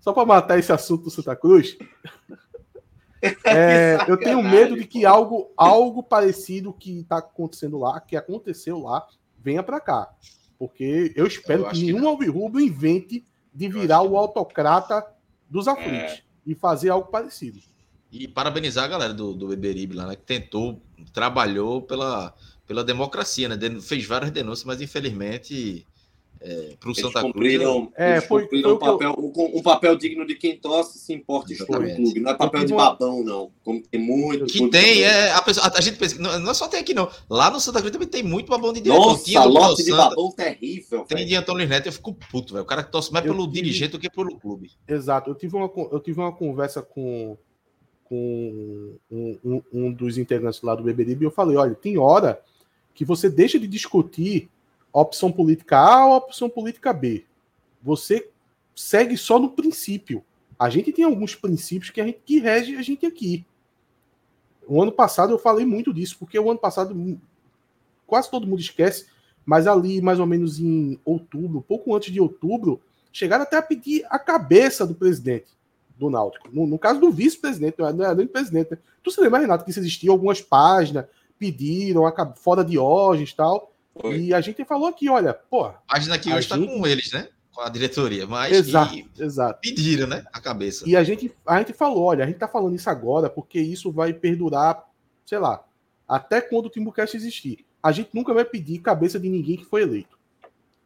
só 0.00 0.12
para 0.12 0.26
matar 0.26 0.58
esse 0.58 0.72
assunto 0.72 1.04
do 1.04 1.10
Santa 1.10 1.34
Cruz. 1.34 1.76
É, 3.44 3.98
eu 4.06 4.16
tenho 4.16 4.40
medo 4.40 4.76
de 4.76 4.86
que 4.86 5.04
algo, 5.04 5.52
algo 5.56 6.04
parecido 6.04 6.72
que 6.72 7.00
está 7.00 7.18
acontecendo 7.18 7.76
lá, 7.76 7.98
que 7.98 8.14
aconteceu 8.14 8.78
lá, 8.78 9.04
venha 9.36 9.60
para 9.60 9.80
cá. 9.80 10.08
Porque 10.56 11.12
eu 11.16 11.26
espero 11.26 11.64
eu 11.64 11.70
que 11.70 11.82
nenhum 11.82 12.06
Alvirrubro 12.08 12.60
invente 12.60 13.24
de 13.52 13.68
virar 13.68 14.02
o 14.02 14.16
autocrata 14.16 15.04
dos 15.50 15.66
aflitos 15.66 16.12
é. 16.12 16.22
e 16.46 16.54
fazer 16.54 16.90
algo 16.90 17.08
parecido. 17.08 17.58
E 18.10 18.26
parabenizar 18.26 18.84
a 18.84 18.88
galera 18.88 19.12
do, 19.12 19.34
do 19.34 19.48
Beberibe 19.48 19.94
lá, 19.94 20.06
né? 20.06 20.16
Que 20.16 20.22
tentou, 20.22 20.80
trabalhou 21.12 21.82
pela, 21.82 22.34
pela 22.66 22.82
democracia, 22.82 23.48
né? 23.48 23.56
Fez 23.80 24.06
várias 24.06 24.30
denúncias, 24.30 24.64
mas 24.64 24.80
infelizmente 24.80 25.86
é, 26.40 26.76
para 26.78 26.90
o 26.90 26.94
Santa 26.94 27.20
cumpriram, 27.20 27.86
Cruz. 27.86 27.92
É, 27.96 28.20
foi, 28.20 28.42
cumpriram 28.42 28.70
foi 28.70 28.76
um, 28.76 28.78
papel, 28.78 29.14
eu... 29.18 29.58
um, 29.58 29.62
papel 29.62 29.96
digno 29.96 30.26
de 30.26 30.36
quem 30.36 30.56
torce 30.56 30.98
se 30.98 31.12
importa 31.12 31.52
com 31.66 31.72
o 31.72 31.96
clube. 31.96 32.20
Não 32.20 32.30
é 32.30 32.34
papel 32.34 32.64
de 32.64 32.74
babão, 32.74 33.24
não. 33.24 33.50
Como 33.64 33.82
tem 33.82 34.00
muito. 34.00 34.46
Que 34.46 34.60
muito 34.60 34.72
tem, 34.72 35.02
é, 35.02 35.32
a, 35.32 35.42
pessoa, 35.42 35.70
a, 35.74 35.80
gente 35.80 35.98
pensa, 35.98 36.20
não, 36.20 36.38
não 36.38 36.50
é 36.52 36.54
só 36.54 36.68
tem 36.68 36.80
aqui, 36.80 36.94
não. 36.94 37.10
Lá 37.28 37.50
no 37.50 37.58
Santa 37.58 37.80
Cruz 37.80 37.92
também 37.92 38.06
tem 38.06 38.22
muito 38.22 38.48
babão 38.48 38.72
de 38.72 38.80
diretor. 38.80 39.06
Nossa, 39.06 39.24
Tinha 39.24 39.44
lote 39.44 39.82
de 39.82 39.90
babão 39.90 40.30
terrível. 40.30 41.04
Tem 41.04 41.26
de 41.26 41.34
Antônio 41.34 41.66
Neto, 41.66 41.86
eu 41.86 41.92
fico 41.92 42.14
puto, 42.14 42.52
velho. 42.52 42.64
O 42.64 42.66
cara 42.66 42.84
que 42.84 42.92
torce 42.92 43.12
mais 43.12 43.26
eu 43.26 43.32
pelo 43.32 43.44
tive... 43.46 43.62
dirigente 43.62 43.92
do 43.92 43.98
que 43.98 44.08
pelo 44.08 44.38
clube. 44.38 44.70
Exato. 44.86 45.30
Eu 45.30 45.34
tive 45.34 45.56
uma, 45.56 45.70
eu 45.90 45.98
tive 45.98 46.20
uma 46.20 46.32
conversa 46.32 46.82
com, 46.82 47.36
com 48.08 48.96
um, 49.10 49.38
um, 49.44 49.62
um 49.72 49.92
dos 49.92 50.16
integrantes 50.18 50.62
lá 50.62 50.74
do 50.74 50.82
Beberibe 50.82 51.24
e 51.24 51.26
eu 51.26 51.30
falei: 51.30 51.56
olha, 51.56 51.74
tem 51.74 51.98
hora 51.98 52.42
que 52.94 53.04
você 53.04 53.28
deixa 53.28 53.58
de 53.58 53.66
discutir 53.66 54.48
opção 54.92 55.30
política 55.30 55.78
A 55.78 56.06
ou 56.06 56.16
opção 56.16 56.48
política 56.48 56.92
B. 56.92 57.24
Você 57.82 58.28
segue 58.74 59.16
só 59.16 59.38
no 59.38 59.50
princípio. 59.50 60.24
A 60.58 60.68
gente 60.70 60.92
tem 60.92 61.04
alguns 61.04 61.34
princípios 61.34 61.90
que, 61.90 62.00
a 62.00 62.06
gente, 62.06 62.20
que 62.24 62.40
rege 62.40 62.76
a 62.76 62.82
gente 62.82 63.06
aqui. 63.06 63.46
O 64.66 64.82
ano 64.82 64.90
passado 64.90 65.32
eu 65.32 65.38
falei 65.38 65.64
muito 65.64 65.92
disso, 65.92 66.16
porque 66.18 66.38
o 66.38 66.50
ano 66.50 66.58
passado 66.58 67.20
quase 68.06 68.30
todo 68.30 68.46
mundo 68.46 68.60
esquece, 68.60 69.06
mas 69.44 69.66
ali 69.66 70.00
mais 70.00 70.18
ou 70.18 70.26
menos 70.26 70.58
em 70.58 70.98
outubro, 71.04 71.62
pouco 71.62 71.94
antes 71.94 72.12
de 72.12 72.20
outubro, 72.20 72.80
chegaram 73.12 73.44
até 73.44 73.56
a 73.56 73.62
pedir 73.62 74.04
a 74.10 74.18
cabeça 74.18 74.86
do 74.86 74.94
presidente 74.94 75.57
do 75.98 76.08
Náutico. 76.08 76.48
No, 76.52 76.66
no 76.66 76.78
caso 76.78 77.00
do 77.00 77.10
vice-presidente, 77.10 77.76
não 77.78 77.86
era 77.86 78.14
nem 78.14 78.26
presidente. 78.26 78.70
Né? 78.70 78.78
Tu 79.02 79.10
se 79.10 79.20
lembra, 79.20 79.40
Renato, 79.40 79.64
que 79.64 79.70
isso 79.70 79.80
existia 79.80 80.10
algumas 80.10 80.40
páginas, 80.40 81.06
pediram 81.38 82.06
a, 82.06 82.34
fora 82.34 82.64
de 82.64 82.78
hoje 82.78 83.24
e 83.24 83.34
tal. 83.34 83.72
Foi. 84.00 84.18
E 84.18 84.34
a 84.34 84.40
gente 84.40 84.64
falou 84.64 84.86
aqui, 84.86 85.08
olha, 85.08 85.34
pô. 85.34 85.70
Página 85.88 86.18
que 86.18 86.28
hoje 86.30 86.40
está 86.40 86.56
gente... 86.56 86.72
com 86.72 86.86
eles, 86.86 87.12
né? 87.12 87.28
Com 87.52 87.62
a 87.62 87.68
diretoria, 87.68 88.26
mas 88.26 88.52
exato, 88.52 88.96
exato. 89.18 89.60
pediram, 89.60 90.06
né? 90.06 90.24
A 90.32 90.40
cabeça. 90.40 90.88
E 90.88 90.94
a 90.94 91.02
gente, 91.02 91.34
a 91.44 91.58
gente 91.58 91.72
falou, 91.72 92.04
olha, 92.04 92.22
a 92.22 92.26
gente 92.26 92.38
tá 92.38 92.46
falando 92.46 92.76
isso 92.76 92.88
agora 92.88 93.28
porque 93.28 93.58
isso 93.58 93.90
vai 93.90 94.12
perdurar, 94.12 94.84
sei 95.26 95.38
lá, 95.38 95.64
até 96.06 96.40
quando 96.40 96.66
o 96.66 96.70
Timbucast 96.70 97.16
existir. 97.16 97.66
A 97.82 97.90
gente 97.90 98.10
nunca 98.12 98.32
vai 98.32 98.44
pedir 98.44 98.78
cabeça 98.78 99.18
de 99.18 99.28
ninguém 99.28 99.56
que 99.56 99.64
foi 99.64 99.82
eleito. 99.82 100.16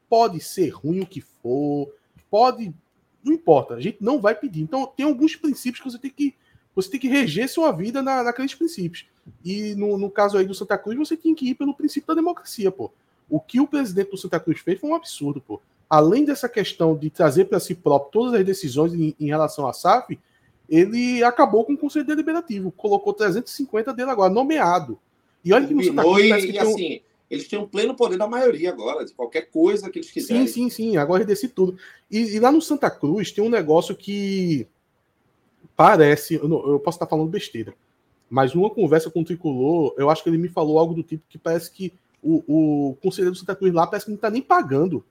Pode 0.08 0.40
ser 0.40 0.70
ruim 0.70 1.00
o 1.00 1.06
que 1.06 1.20
for, 1.20 1.92
pode. 2.30 2.74
Não 3.24 3.32
importa, 3.32 3.74
a 3.74 3.80
gente 3.80 3.98
não 4.00 4.20
vai 4.20 4.34
pedir. 4.34 4.62
Então, 4.62 4.86
tem 4.86 5.06
alguns 5.06 5.36
princípios 5.36 5.82
que 5.82 5.90
você 5.90 5.98
tem 5.98 6.10
que. 6.10 6.34
Você 6.74 6.90
tem 6.90 7.00
que 7.00 7.08
reger 7.08 7.48
sua 7.48 7.70
vida 7.70 8.00
na, 8.00 8.22
naqueles 8.22 8.54
princípios. 8.54 9.06
E 9.44 9.74
no, 9.74 9.98
no 9.98 10.10
caso 10.10 10.38
aí 10.38 10.46
do 10.46 10.54
Santa 10.54 10.78
Cruz, 10.78 10.96
você 10.96 11.16
tem 11.16 11.34
que 11.34 11.50
ir 11.50 11.54
pelo 11.54 11.74
princípio 11.74 12.06
da 12.06 12.14
democracia, 12.14 12.70
pô. 12.70 12.90
O 13.28 13.38
que 13.38 13.60
o 13.60 13.66
presidente 13.66 14.10
do 14.10 14.16
Santa 14.16 14.40
Cruz 14.40 14.60
fez 14.60 14.80
foi 14.80 14.90
um 14.90 14.94
absurdo, 14.94 15.40
pô. 15.40 15.60
além 15.88 16.24
dessa 16.24 16.48
questão 16.48 16.96
de 16.96 17.10
trazer 17.10 17.44
para 17.44 17.60
si 17.60 17.74
próprio 17.74 18.10
todas 18.10 18.40
as 18.40 18.46
decisões 18.46 18.94
em, 18.94 19.14
em 19.20 19.26
relação 19.26 19.66
à 19.66 19.72
SAF, 19.72 20.18
ele 20.68 21.22
acabou 21.22 21.64
com 21.64 21.74
o 21.74 21.78
Conselho 21.78 22.06
Deliberativo, 22.06 22.72
colocou 22.72 23.12
350 23.12 23.92
dele 23.92 24.10
agora, 24.10 24.32
nomeado. 24.32 24.98
E 25.44 25.52
olha 25.52 25.66
que 25.66 25.74
no 25.74 25.84
Santa 25.84 26.02
Cruz. 26.02 26.44
E, 26.44 26.50
e 26.52 26.58
assim, 26.58 26.96
um... 26.96 27.00
eles 27.32 27.48
têm 27.48 27.58
um 27.58 27.66
pleno 27.66 27.96
poder 27.96 28.18
da 28.18 28.26
maioria 28.26 28.68
agora, 28.68 29.06
de 29.06 29.14
qualquer 29.14 29.50
coisa 29.50 29.88
que 29.88 29.98
eles 29.98 30.10
quiserem. 30.10 30.46
Sim, 30.46 30.68
sim, 30.68 30.70
sim. 30.70 30.96
Agora 30.98 31.24
decide 31.24 31.54
tudo. 31.54 31.78
E, 32.10 32.18
e, 32.18 32.38
lá 32.38 32.52
no 32.52 32.60
Santa 32.60 32.90
Cruz 32.90 33.32
tem 33.32 33.42
um 33.42 33.48
negócio 33.48 33.96
que 33.96 34.68
parece. 35.74 36.34
Eu, 36.34 36.46
não, 36.46 36.72
eu 36.72 36.78
posso 36.78 36.96
estar 36.96 37.06
falando 37.06 37.30
besteira. 37.30 37.72
Mas 38.28 38.52
numa 38.52 38.68
conversa 38.68 39.10
com 39.10 39.22
o 39.22 39.24
Tricolor, 39.24 39.94
eu 39.96 40.10
acho 40.10 40.22
que 40.22 40.28
ele 40.28 40.36
me 40.36 40.50
falou 40.50 40.78
algo 40.78 40.92
do 40.92 41.02
tipo 41.02 41.24
que 41.26 41.38
parece 41.38 41.72
que 41.72 41.94
o, 42.22 42.90
o 42.90 42.96
conselheiro 42.96 43.32
do 43.32 43.38
Santa 43.38 43.56
Cruz 43.56 43.72
lá 43.72 43.86
parece 43.86 44.04
que 44.04 44.10
não 44.10 44.16
está 44.16 44.28
nem 44.28 44.42
pagando. 44.42 45.02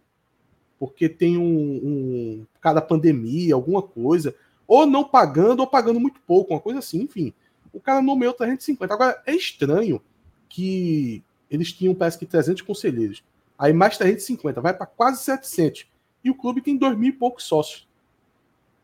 Porque 0.78 1.10
tem 1.10 1.40
um, 1.40 1.44
um. 1.44 2.46
Cada 2.62 2.84
pandemia, 2.84 3.56
alguma 3.56 3.82
coisa. 3.82 4.36
Ou 4.68 4.86
não 4.86 5.04
pagando, 5.04 5.62
ou 5.62 5.68
pagando 5.68 6.00
muito 6.00 6.20
pouco, 6.28 6.54
uma 6.54 6.60
coisa 6.60 6.78
assim, 6.78 7.02
enfim. 7.02 7.34
O 7.74 7.80
cara 7.80 8.00
nomeou 8.00 8.32
350. 8.32 8.94
Agora, 8.94 9.24
é 9.26 9.34
estranho 9.34 10.00
que 10.48 11.24
eles 11.52 11.74
tinham, 11.74 11.94
parece 11.94 12.18
que 12.18 12.26
300 12.26 12.62
conselheiros. 12.62 13.22
Aí 13.60 13.74
mais 13.74 13.98
350, 13.98 14.62
vai 14.62 14.74
para 14.74 14.86
quase 14.88 15.22
700. 15.24 15.86
E 16.24 16.32
o 16.32 16.36
clube 16.36 16.62
tem 16.62 16.78
2 16.78 16.98
mil 16.98 17.10
e 17.10 17.14
poucos 17.14 17.44
sócios. 17.44 17.88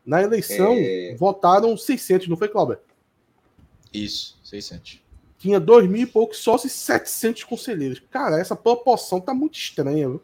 Na 0.04 0.22
eleição, 0.22 0.74
é... 0.76 1.16
votaram 1.18 1.76
600, 1.76 2.28
não 2.28 2.36
foi, 2.36 2.48
Cláudio? 2.48 2.78
Isso, 3.92 4.38
600. 4.44 5.02
Tinha 5.38 5.60
dois 5.60 5.88
mil 5.88 6.02
e 6.02 6.06
poucos 6.06 6.38
sócios 6.38 6.72
e 6.72 6.76
700 6.76 7.44
conselheiros. 7.44 8.02
Cara, 8.10 8.40
essa 8.40 8.56
proporção 8.56 9.20
tá 9.20 9.32
muito 9.32 9.56
estranha, 9.56 10.08
viu? 10.08 10.22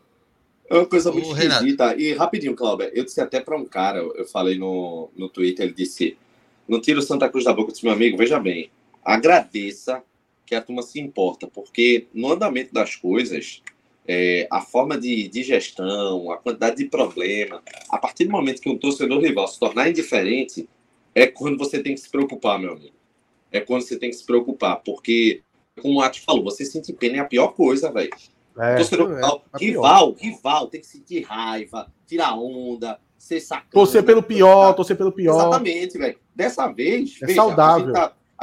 É 0.69 0.75
uma 0.75 0.87
coisa 0.87 1.13
muito 1.13 1.29
Ô, 1.29 1.33
esquisita. 1.33 1.85
Renato. 1.85 2.01
E 2.01 2.13
rapidinho, 2.15 2.57
Cláudio, 2.57 2.91
eu 2.93 3.05
disse 3.05 3.21
até 3.21 3.41
para 3.41 3.57
um 3.57 3.65
cara, 3.65 3.99
eu 3.99 4.27
falei 4.27 4.59
no, 4.59 5.11
no 5.17 5.29
Twitter, 5.29 5.67
ele 5.67 5.75
disse: 5.75 6.19
não 6.67 6.81
tira 6.81 6.99
o 6.99 7.03
Santa 7.03 7.29
Cruz 7.29 7.45
da 7.45 7.53
boca 7.53 7.71
desse 7.71 7.85
meu 7.85 7.93
amigo, 7.93 8.17
veja 8.17 8.41
bem, 8.41 8.71
agradeça 9.05 10.03
que 10.47 10.55
a 10.55 10.61
turma 10.61 10.83
se 10.83 11.01
importa, 11.01 11.47
porque 11.47 12.07
no 12.13 12.33
andamento 12.33 12.73
das 12.73 12.97
coisas, 12.97 13.63
é, 14.07 14.47
a 14.51 14.61
forma 14.61 14.99
de, 14.99 15.29
de 15.29 15.43
gestão, 15.43 16.31
a 16.31 16.37
quantidade 16.37 16.77
de 16.77 16.85
problema, 16.87 17.63
a 17.89 17.99
partir 17.99 18.25
do 18.25 18.33
momento 18.33 18.61
que 18.61 18.69
um 18.69 18.79
torcedor 18.79 19.21
rival 19.21 19.49
se 19.49 19.59
tornar 19.59 19.89
indiferente, 19.89 20.69
é 21.15 21.27
quando 21.27 21.57
você 21.57 21.83
tem 21.83 21.95
que 21.95 22.01
se 22.01 22.11
preocupar, 22.11 22.59
meu 22.59 22.73
amigo 22.73 22.95
é 23.55 23.61
quando 23.61 23.83
você 23.83 23.97
tem 23.97 24.11
que 24.11 24.17
se 24.17 24.27
preocupar, 24.27 24.83
porque, 24.85 25.43
como 25.81 25.99
o 25.99 26.03
Atos 26.03 26.19
falou, 26.19 26.43
você 26.43 26.65
sentir 26.65 26.93
pena 26.95 27.19
é 27.19 27.21
a 27.21 27.25
pior 27.25 27.49
coisa, 27.49 27.91
velho. 27.93 28.11
É, 28.59 28.75
Torcedor, 28.77 29.13
é, 29.13 29.59
rival, 29.59 30.13
rival, 30.19 30.67
tem 30.67 30.81
que 30.81 30.87
sentir 30.89 31.23
raiva, 31.23 31.87
tirar 32.05 32.35
onda, 32.35 32.99
ser 33.17 33.39
sacana. 33.39 33.71
Torcer 33.71 34.03
pelo 34.03 34.25
pior, 34.25 34.69
tá... 34.69 34.75
torcer 34.75 34.97
pelo 34.97 35.13
pior. 35.13 35.37
Exatamente, 35.37 35.97
velho. 35.97 36.19
Dessa 36.35 36.67
vez, 36.67 37.17
é 37.23 37.27
veja, 37.27 37.37
saudável. 37.37 37.95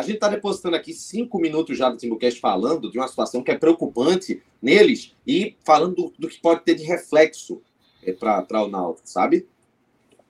A 0.01 0.03
gente, 0.03 0.17
tá, 0.17 0.27
a 0.27 0.29
gente 0.29 0.29
tá 0.29 0.29
depositando 0.29 0.75
aqui 0.75 0.93
cinco 0.93 1.39
minutos 1.39 1.77
já 1.77 1.89
do 1.89 1.97
Timbucast 1.97 2.39
falando 2.39 2.91
de 2.91 2.97
uma 2.97 3.07
situação 3.07 3.43
que 3.43 3.51
é 3.51 3.57
preocupante 3.57 4.41
neles 4.61 5.13
e 5.25 5.55
falando 5.63 5.95
do, 5.95 6.13
do 6.17 6.27
que 6.27 6.39
pode 6.39 6.63
ter 6.63 6.73
de 6.73 6.83
reflexo 6.83 7.61
é, 8.03 8.11
para 8.11 8.63
o 8.63 8.67
Náutico, 8.67 9.07
sabe? 9.07 9.47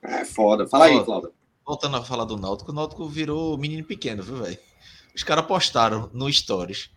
É 0.02 0.24
foda. 0.24 0.68
Fala 0.68 0.86
aí, 0.86 1.04
Cláudio. 1.04 1.32
Voltando 1.64 1.96
a 1.96 2.02
falar 2.02 2.24
do 2.24 2.36
Náutico, 2.36 2.70
o 2.70 2.74
Náutico 2.74 3.08
virou 3.08 3.56
menino 3.56 3.84
pequeno, 3.84 4.22
viu, 4.22 4.36
velho? 4.36 4.58
Os 5.14 5.22
caras 5.22 5.46
postaram 5.46 6.10
no 6.12 6.30
Stories 6.30 6.90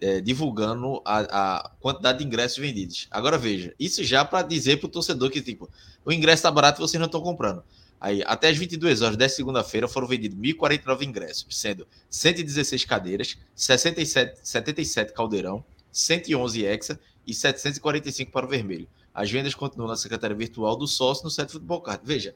é, 0.00 0.20
divulgando 0.20 1.02
a, 1.04 1.18
a, 1.58 1.70
quantidade 1.80 2.18
de 2.18 2.24
ingressos 2.24 2.58
vendidos. 2.58 3.08
Agora 3.10 3.36
veja, 3.36 3.74
isso 3.78 4.04
já 4.04 4.24
para 4.24 4.46
dizer 4.46 4.78
para 4.78 4.86
o 4.86 4.90
torcedor 4.90 5.30
que 5.30 5.42
tipo, 5.42 5.68
o 6.04 6.12
ingresso 6.12 6.40
está 6.40 6.50
barato 6.50 6.80
e 6.80 6.82
vocês 6.82 6.98
não 6.98 7.06
estão 7.06 7.20
comprando. 7.20 7.62
Aí, 8.00 8.22
até 8.24 8.48
as 8.48 8.56
22 8.56 9.02
horas 9.02 9.16
dessa 9.16 9.36
segunda-feira 9.36 9.86
foram 9.86 10.06
vendidos 10.06 10.38
1.049 10.38 11.02
ingressos, 11.02 11.46
sendo 11.50 11.86
116 12.08 12.84
cadeiras, 12.86 13.36
67, 13.54 14.40
77 14.42 15.12
caldeirão, 15.12 15.62
111 15.92 16.64
hexa 16.64 17.00
e 17.26 17.34
745 17.34 18.32
para 18.32 18.46
o 18.46 18.48
vermelho. 18.48 18.88
As 19.12 19.30
vendas 19.30 19.54
continuam 19.54 19.88
na 19.88 19.96
secretaria 19.96 20.36
virtual 20.36 20.76
do 20.76 20.86
sócio 20.86 21.24
no 21.24 21.30
Sete 21.30 21.52
Futebol 21.52 21.82
Card. 21.82 22.00
Veja, 22.02 22.34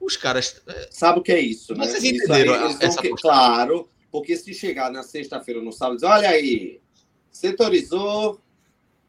os 0.00 0.16
caras. 0.16 0.62
É, 0.66 0.88
Sabe 0.92 1.18
o 1.18 1.22
que 1.22 1.32
é 1.32 1.40
isso, 1.40 1.74
né? 1.74 1.86
Vocês 1.86 2.04
entenderam 2.04 2.54
aí, 2.54 2.76
essa 2.80 3.00
que, 3.00 3.10
Claro, 3.16 3.88
porque 4.12 4.36
se 4.36 4.54
chegar 4.54 4.92
na 4.92 5.02
sexta-feira 5.02 5.60
no 5.60 5.72
sábado, 5.72 5.96
dizer, 5.96 6.06
olha 6.06 6.28
aí, 6.28 6.80
setorizou, 7.32 8.40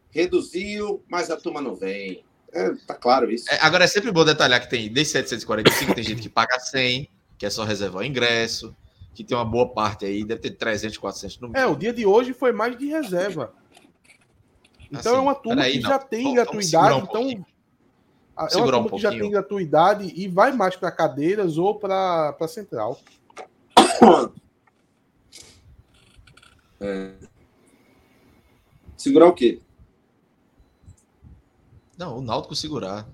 reduziu, 0.09 1.03
mas 1.07 1.29
a 1.29 1.37
turma 1.37 1.61
não 1.61 1.75
vem. 1.75 2.23
É, 2.53 2.73
tá 2.85 2.93
claro 2.95 3.31
isso. 3.31 3.49
É, 3.49 3.59
agora 3.61 3.85
é 3.85 3.87
sempre 3.87 4.11
bom 4.11 4.25
detalhar 4.25 4.59
que 4.59 4.69
tem 4.69 4.91
desde 4.91 5.13
745, 5.13 5.95
tem 5.95 6.03
gente 6.03 6.21
que 6.21 6.29
paga 6.29 6.59
100, 6.59 7.09
que 7.37 7.45
é 7.45 7.49
só 7.49 7.63
reservar 7.63 8.03
o 8.03 8.05
ingresso, 8.05 8.75
que 9.13 9.23
tem 9.23 9.37
uma 9.37 9.45
boa 9.45 9.69
parte 9.69 10.05
aí, 10.05 10.23
deve 10.25 10.41
ter 10.41 10.51
300, 10.51 10.97
400 10.97 11.39
no 11.39 11.47
mínimo. 11.47 11.63
É, 11.63 11.67
o 11.67 11.75
dia 11.75 11.93
de 11.93 12.05
hoje 12.05 12.33
foi 12.33 12.51
mais 12.51 12.77
de 12.77 12.87
reserva. 12.87 13.53
Então 14.91 15.13
assim, 15.13 15.19
é 15.19 15.21
uma 15.21 15.35
turma 15.35 15.63
aí, 15.63 15.73
que 15.73 15.79
não. 15.79 15.89
já 15.89 15.99
tem 15.99 16.33
gratuidade, 16.33 16.93
um 16.93 17.03
então 17.03 17.21
é 18.49 18.57
uma 18.57 18.65
turma 18.65 18.79
um 18.79 18.89
que 18.89 18.97
já 18.97 19.11
tem 19.11 19.29
gratuidade 19.29 20.13
e 20.15 20.27
vai 20.27 20.51
mais 20.51 20.75
para 20.75 20.91
cadeiras 20.91 21.57
ou 21.57 21.75
para 21.75 22.35
central. 22.47 22.99
É... 26.83 27.13
Segurar 28.97 29.27
o 29.27 29.33
quê? 29.33 29.61
Não, 32.01 32.17
o 32.17 32.21
Náutico 32.21 32.55
segurar. 32.55 33.07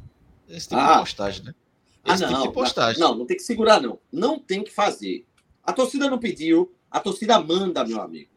Esse 0.47 0.69
tipo 0.69 0.80
ah. 0.80 0.93
de 0.93 0.99
postagem, 0.99 1.43
né? 1.43 1.55
Esse 2.05 2.23
ah, 2.23 2.31
não, 2.31 2.38
tipo 2.38 2.47
de 2.47 2.53
postagem. 2.53 3.01
Não, 3.01 3.15
não 3.15 3.26
tem 3.26 3.35
que 3.35 3.43
segurar, 3.43 3.81
não. 3.81 3.99
Não 4.09 4.39
tem 4.39 4.64
que 4.64 4.72
fazer. 4.72 5.26
A 5.61 5.73
torcida 5.73 6.09
não 6.09 6.18
pediu, 6.18 6.73
a 6.89 7.01
torcida 7.01 7.38
manda, 7.38 7.84
meu 7.84 7.99
amigo. 7.99 8.30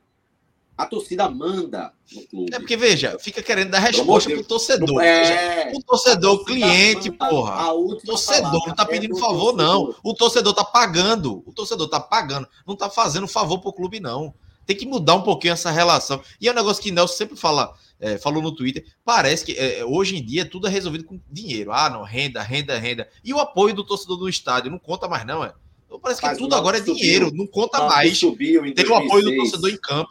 A 0.77 0.87
torcida 0.87 1.31
manda 1.31 1.93
no 2.13 2.27
clube. 2.27 2.53
É 2.53 2.59
porque, 2.59 2.77
veja, 2.77 3.17
fica 3.21 3.41
querendo 3.41 3.71
dar 3.71 3.79
resposta 3.79 4.29
pro 4.29 4.43
torcedor. 4.43 5.01
É... 5.01 5.71
o 5.73 5.81
torcedor, 5.85 6.35
o 6.35 6.45
cliente, 6.45 7.13
porra. 7.13 7.73
O 7.73 7.95
torcedor 7.99 8.67
não 8.67 8.75
tá 8.75 8.85
pedindo 8.85 9.17
é 9.17 9.21
favor, 9.21 9.55
não. 9.55 9.95
O 10.03 10.13
torcedor 10.15 10.53
tá 10.53 10.65
pagando. 10.65 11.45
O 11.47 11.53
torcedor 11.53 11.89
tá 11.89 12.01
pagando. 12.01 12.49
Não 12.67 12.75
tá 12.75 12.91
fazendo 12.91 13.29
favor 13.29 13.61
pro 13.61 13.73
clube, 13.73 14.01
não. 14.01 14.35
Tem 14.67 14.77
que 14.77 14.87
mudar 14.87 15.15
um 15.15 15.23
pouquinho 15.23 15.53
essa 15.53 15.71
relação. 15.71 16.21
E 16.41 16.49
é 16.49 16.53
um 16.53 16.57
negócio 16.57 16.83
que 16.83 16.91
Nelson 16.91 17.15
sempre 17.15 17.37
fala, 17.37 17.73
é, 18.01 18.19
falou 18.19 18.43
no 18.43 18.55
Twitter. 18.55 18.85
Parece 19.05 19.45
que 19.45 19.53
é, 19.53 19.85
hoje 19.85 20.17
em 20.17 20.25
dia 20.25 20.45
tudo 20.45 20.67
é 20.67 20.71
resolvido 20.71 21.05
com 21.05 21.21
dinheiro. 21.31 21.71
Ah, 21.71 21.91
não, 21.91 22.03
renda, 22.03 22.43
renda, 22.43 22.77
renda. 22.79 23.09
E 23.23 23.33
o 23.35 23.39
apoio 23.39 23.75
do 23.75 23.85
torcedor 23.85 24.19
no 24.19 24.29
estádio 24.29 24.71
não 24.71 24.79
conta 24.79 25.07
mais, 25.07 25.27
não, 25.27 25.45
é? 25.45 25.53
Então, 25.87 26.01
parece 26.01 26.21
que 26.21 26.27
Mas 26.27 26.39
tudo 26.39 26.55
agora 26.55 26.79
é 26.79 26.81
subiu, 26.81 26.95
dinheiro, 26.95 27.31
não 27.35 27.47
conta 27.47 27.87
mais. 27.87 28.17
Subiu 28.17 28.65
em 28.65 28.73
Tem 28.73 28.87
o 28.87 28.95
apoio 28.95 29.25
do 29.25 29.37
torcedor 29.37 29.71
em 29.71 29.77
campo. 29.77 30.11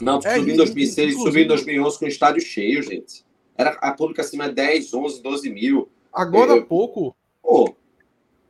Não, 0.00 0.18
é, 0.18 0.38
subiu 0.38 0.54
em 0.54 0.56
2006, 0.56 1.14
subiu 1.14 1.42
em 1.42 1.46
2011 1.48 1.98
com 1.98 2.04
o 2.04 2.08
estádio 2.08 2.40
cheio, 2.40 2.82
gente. 2.82 3.24
Era 3.56 3.70
a 3.80 3.92
pública 3.92 4.22
acima 4.22 4.48
de 4.48 4.54
10, 4.54 4.94
11, 4.94 5.22
12 5.22 5.50
mil. 5.50 5.90
Agora 6.12 6.54
há 6.54 6.62
pouco. 6.62 7.16
Oh. 7.42 7.72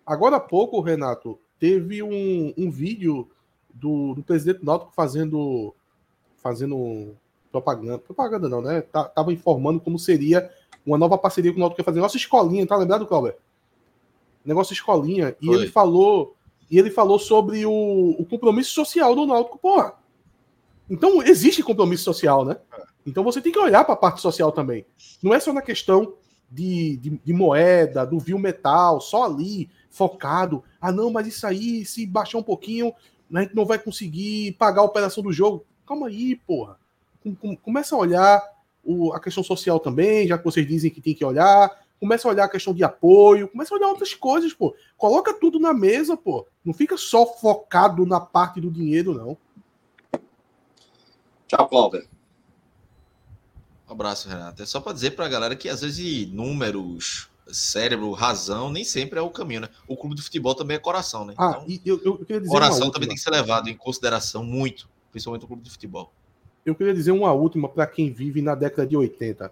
Agora 0.05 0.36
há 0.36 0.40
pouco, 0.40 0.81
Renato, 0.81 1.39
teve 1.59 2.02
um, 2.02 2.52
um 2.56 2.70
vídeo 2.70 3.31
do, 3.73 4.15
do 4.15 4.23
presidente 4.23 4.65
Náutico 4.65 4.93
fazendo 4.94 5.74
fazendo 6.36 7.16
propaganda, 7.51 7.99
propaganda 7.99 8.49
não, 8.49 8.61
né? 8.61 8.83
Tá, 8.83 9.05
tava 9.05 9.33
informando 9.33 9.81
como 9.81 9.99
seria 9.99 10.51
uma 10.85 10.99
nova 10.99 11.19
parceria 11.19 11.53
que 11.53 11.57
o 11.57 11.61
Náutico 11.61 11.81
ia 11.81 11.85
fazer. 11.85 12.01
Nossa 12.01 12.16
escolinha, 12.16 12.66
tá 12.66 12.77
lembrado, 12.77 13.07
Cláudio? 13.07 13.35
Negócio 14.45 14.73
escolinha. 14.73 15.37
E 15.41 15.47
Foi. 15.47 15.57
ele 15.57 15.69
falou 15.69 16.35
e 16.70 16.79
ele 16.79 16.91
falou 16.91 17.19
sobre 17.19 17.65
o, 17.65 18.16
o 18.19 18.25
compromisso 18.27 18.70
social 18.73 19.15
do 19.15 19.27
Náutico. 19.27 19.59
Porra, 19.59 19.95
então 20.89 21.23
existe 21.23 21.62
compromisso 21.62 22.05
social, 22.05 22.45
né? 22.45 22.57
Então 23.07 23.25
você 23.25 23.41
tem 23.41 23.53
que 23.53 23.59
olhar 23.59 23.85
para 23.85 23.95
a 23.95 23.99
parte 23.99 24.20
social 24.20 24.53
também. 24.53 24.85
Não 25.23 25.33
é 25.33 25.41
só 25.41 25.53
na 25.53 25.62
questão 25.62 26.15
de, 26.51 26.97
de, 26.99 27.20
de 27.25 27.33
moeda, 27.33 28.07
do 28.07 28.19
vil 28.19 28.39
metal, 28.39 29.01
só 29.01 29.25
ali, 29.25 29.69
focado. 29.91 30.62
Ah, 30.81 30.93
não, 30.93 31.11
mas 31.11 31.27
isso 31.27 31.47
aí, 31.47 31.85
se 31.85 32.07
baixar 32.07 32.39
um 32.39 32.43
pouquinho, 32.43 32.93
a 33.33 33.43
gente 33.43 33.55
não 33.55 33.65
vai 33.65 33.79
conseguir 33.79 34.53
pagar 34.53 34.83
a 34.83 34.85
operação 34.85 35.23
do 35.23 35.33
jogo. 35.33 35.65
Calma 35.87 36.09
aí, 36.09 36.37
porra. 36.37 36.79
Começa 37.62 37.95
a 37.95 37.99
olhar 37.99 38.43
o, 38.85 39.12
a 39.12 39.20
questão 39.20 39.43
social 39.43 39.78
também, 39.78 40.27
já 40.27 40.39
que 40.39 40.45
vocês 40.45 40.66
dizem 40.66 40.90
que 40.90 41.01
tem 41.01 41.15
que 41.15 41.24
olhar. 41.24 41.70
Começa 42.01 42.28
a 42.28 42.31
olhar 42.31 42.45
a 42.45 42.49
questão 42.49 42.73
de 42.73 42.85
apoio, 42.85 43.49
começa 43.49 43.74
a 43.74 43.77
olhar 43.77 43.89
outras 43.89 44.15
coisas, 44.15 44.53
pô. 44.53 44.74
Coloca 44.97 45.35
tudo 45.35 45.59
na 45.59 45.74
mesa, 45.74 46.16
pô. 46.16 46.47
Não 46.65 46.73
fica 46.73 46.97
só 46.97 47.27
focado 47.27 48.07
na 48.07 48.20
parte 48.20 48.61
do 48.61 48.70
dinheiro, 48.70 49.12
não. 49.12 49.36
Tchau, 51.49 51.69
Cláudio. 51.69 52.09
Um 53.89 53.93
abraço, 53.93 54.28
Renato. 54.28 54.62
É 54.62 54.66
só 54.66 54.81
para 54.81 54.93
dizer 54.93 55.12
para 55.12 55.27
a 55.27 55.28
galera 55.28 55.57
que 55.57 55.69
às 55.69 55.81
vezes 55.81 56.31
números, 56.31 57.31
cérebro, 57.49 58.12
razão, 58.12 58.70
nem 58.70 58.85
sempre 58.85 59.19
é 59.19 59.23
o 59.23 59.31
caminho, 59.31 59.62
né? 59.62 59.69
O 59.86 59.97
clube 59.97 60.15
de 60.15 60.23
futebol 60.23 60.55
também 60.55 60.77
é 60.77 60.81
coração, 60.81 61.24
né? 61.24 61.35
Ah, 61.39 61.62
então, 61.66 61.81
eu, 61.85 62.01
eu 62.05 62.19
queria 62.19 62.40
dizer 62.40 62.53
coração 62.53 62.90
também 62.90 63.09
tem 63.09 63.16
que 63.16 63.23
ser 63.23 63.31
levado 63.31 63.69
em 63.69 63.77
consideração 63.77 64.45
muito, 64.45 64.89
principalmente 65.11 65.45
o 65.45 65.49
clube 65.49 65.62
de 65.62 65.70
futebol. 65.70 66.12
Eu 66.64 66.74
queria 66.74 66.94
dizer 66.94 67.12
uma 67.12 67.32
última 67.32 67.68
para 67.68 67.86
quem 67.86 68.12
vive 68.12 68.43
na 68.43 68.55
década 68.55 68.86
de 68.86 68.97
80. 68.97 69.51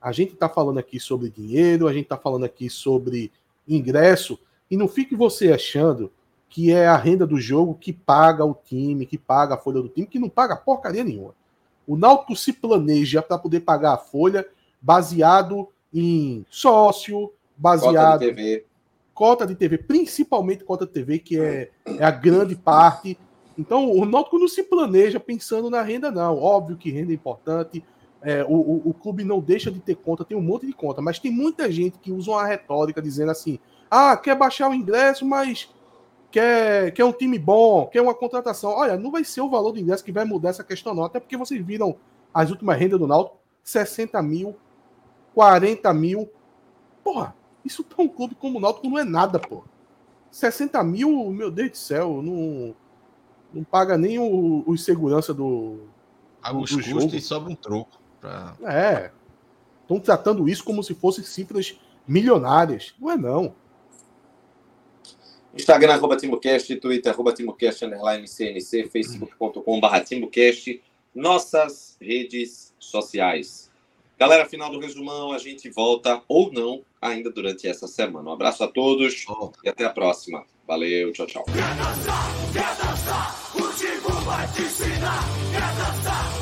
A 0.00 0.12
gente 0.12 0.34
está 0.34 0.48
falando 0.48 0.78
aqui 0.78 0.98
sobre 0.98 1.30
dinheiro, 1.30 1.86
a 1.86 1.92
gente 1.92 2.04
está 2.04 2.16
falando 2.16 2.44
aqui 2.44 2.68
sobre 2.68 3.30
ingresso, 3.68 4.38
e 4.70 4.76
não 4.76 4.88
fique 4.88 5.14
você 5.14 5.52
achando 5.52 6.10
que 6.48 6.72
é 6.72 6.86
a 6.86 6.96
renda 6.96 7.26
do 7.26 7.40
jogo 7.40 7.74
que 7.74 7.92
paga 7.92 8.44
o 8.44 8.54
time, 8.54 9.06
que 9.06 9.16
paga 9.16 9.54
a 9.54 9.58
folha 9.58 9.80
do 9.80 9.88
time, 9.88 10.06
que 10.06 10.18
não 10.18 10.28
paga 10.28 10.56
porcaria 10.56 11.02
nenhuma. 11.02 11.34
O 11.86 11.96
Náutico 11.96 12.36
se 12.36 12.52
planeja 12.52 13.22
para 13.22 13.38
poder 13.38 13.60
pagar 13.60 13.94
a 13.94 13.98
folha 13.98 14.46
baseado 14.80 15.68
em 15.92 16.44
sócio, 16.50 17.32
baseado 17.56 17.94
cota 17.94 18.18
de 18.18 18.34
TV, 18.34 18.64
cota 19.14 19.46
de 19.46 19.54
TV 19.54 19.78
principalmente 19.78 20.64
cota 20.64 20.86
de 20.86 20.92
TV, 20.92 21.18
que 21.18 21.38
é, 21.38 21.70
é 21.86 22.04
a 22.04 22.10
grande 22.10 22.56
parte. 22.56 23.18
Então, 23.62 23.88
o 23.92 24.04
Náutico 24.04 24.40
não 24.40 24.48
se 24.48 24.64
planeja 24.64 25.20
pensando 25.20 25.70
na 25.70 25.82
renda, 25.82 26.10
não. 26.10 26.36
Óbvio 26.36 26.76
que 26.76 26.90
renda 26.90 27.12
é 27.12 27.14
importante. 27.14 27.84
É, 28.20 28.42
o, 28.42 28.54
o, 28.54 28.82
o, 28.90 28.94
clube 28.94 29.22
não 29.22 29.40
deixa 29.40 29.70
de 29.70 29.78
ter 29.78 29.94
conta, 29.94 30.24
tem 30.24 30.36
um 30.36 30.42
monte 30.42 30.66
de 30.66 30.72
conta, 30.72 31.00
mas 31.00 31.18
tem 31.18 31.30
muita 31.30 31.70
gente 31.70 31.98
que 31.98 32.12
usa 32.12 32.32
uma 32.32 32.44
retórica 32.44 33.00
dizendo 33.00 33.30
assim: 33.30 33.58
ah, 33.88 34.16
quer 34.16 34.36
baixar 34.36 34.68
o 34.68 34.74
ingresso, 34.74 35.24
mas 35.24 35.72
quer, 36.30 36.92
quer 36.92 37.04
um 37.04 37.12
time 37.12 37.38
bom, 37.38 37.86
quer 37.86 38.00
uma 38.00 38.14
contratação. 38.14 38.70
Olha, 38.70 38.96
não 38.96 39.12
vai 39.12 39.22
ser 39.22 39.40
o 39.40 39.48
valor 39.48 39.72
do 39.72 39.78
ingresso 39.78 40.04
que 40.04 40.12
vai 40.12 40.24
mudar 40.24 40.50
essa 40.50 40.64
questão, 40.64 40.92
não. 40.92 41.04
Até 41.04 41.20
porque 41.20 41.36
vocês 41.36 41.64
viram 41.64 41.96
as 42.34 42.50
últimas 42.50 42.76
rendas 42.76 42.98
do 42.98 43.06
Náutico: 43.06 43.38
60 43.62 44.20
mil, 44.22 44.56
40 45.34 45.94
mil. 45.94 46.28
Porra, 47.04 47.34
isso 47.64 47.84
para 47.84 48.02
um 48.02 48.08
clube 48.08 48.34
como 48.34 48.58
o 48.58 48.60
Náutico 48.60 48.88
não 48.88 48.98
é 48.98 49.04
nada, 49.04 49.38
porra. 49.38 49.70
60 50.32 50.82
mil, 50.82 51.30
meu 51.30 51.50
Deus 51.50 51.70
do 51.70 51.76
céu, 51.76 52.22
não, 52.22 52.74
não 53.52 53.64
paga 53.64 53.96
nem 53.96 54.18
o, 54.18 54.64
os 54.66 54.84
segurança 54.84 55.32
do. 55.32 55.80
Paga 56.40 56.58
os 56.58 56.70
custos 56.70 57.14
e 57.14 57.20
sobra 57.20 57.52
um 57.52 57.54
troco. 57.54 58.00
Pra... 58.20 58.56
É. 58.64 59.10
Estão 59.82 59.98
tratando 60.00 60.48
isso 60.48 60.64
como 60.64 60.82
se 60.82 60.94
fossem 60.94 61.24
cifras 61.24 61.78
milionárias. 62.06 62.94
Não 62.98 63.10
é, 63.10 63.16
não. 63.16 63.54
Instagram, 65.54 65.94
arroba 65.94 66.16
TimbuCast, 66.16 66.76
Twitter, 66.76 67.12
arroba 67.12 67.32
TimbuCast, 67.32 67.84
underline 67.84 68.26
CNC, 68.26 68.88
facebook.com.br 68.88 70.00
TimbuCast, 70.00 70.82
nossas 71.14 71.96
redes 72.00 72.74
sociais. 72.78 73.70
Galera, 74.18 74.46
final 74.46 74.70
do 74.70 74.78
resumão, 74.78 75.32
a 75.32 75.38
gente 75.38 75.68
volta 75.68 76.22
ou 76.28 76.52
não 76.52 76.82
ainda 77.00 77.30
durante 77.30 77.66
essa 77.66 77.86
semana. 77.86 78.30
Um 78.30 78.32
abraço 78.32 78.62
a 78.64 78.68
todos 78.68 79.24
oh. 79.28 79.50
e 79.64 79.68
até 79.68 79.84
a 79.84 79.90
próxima. 79.90 80.44
Valeu, 80.66 81.12
tchau, 81.12 81.26
tchau. 81.26 81.44
Quer 83.78 84.00
dançar, 84.00 85.24
quer 85.50 85.74
dançar, 85.76 86.26
o 86.28 86.36
vai 86.36 86.41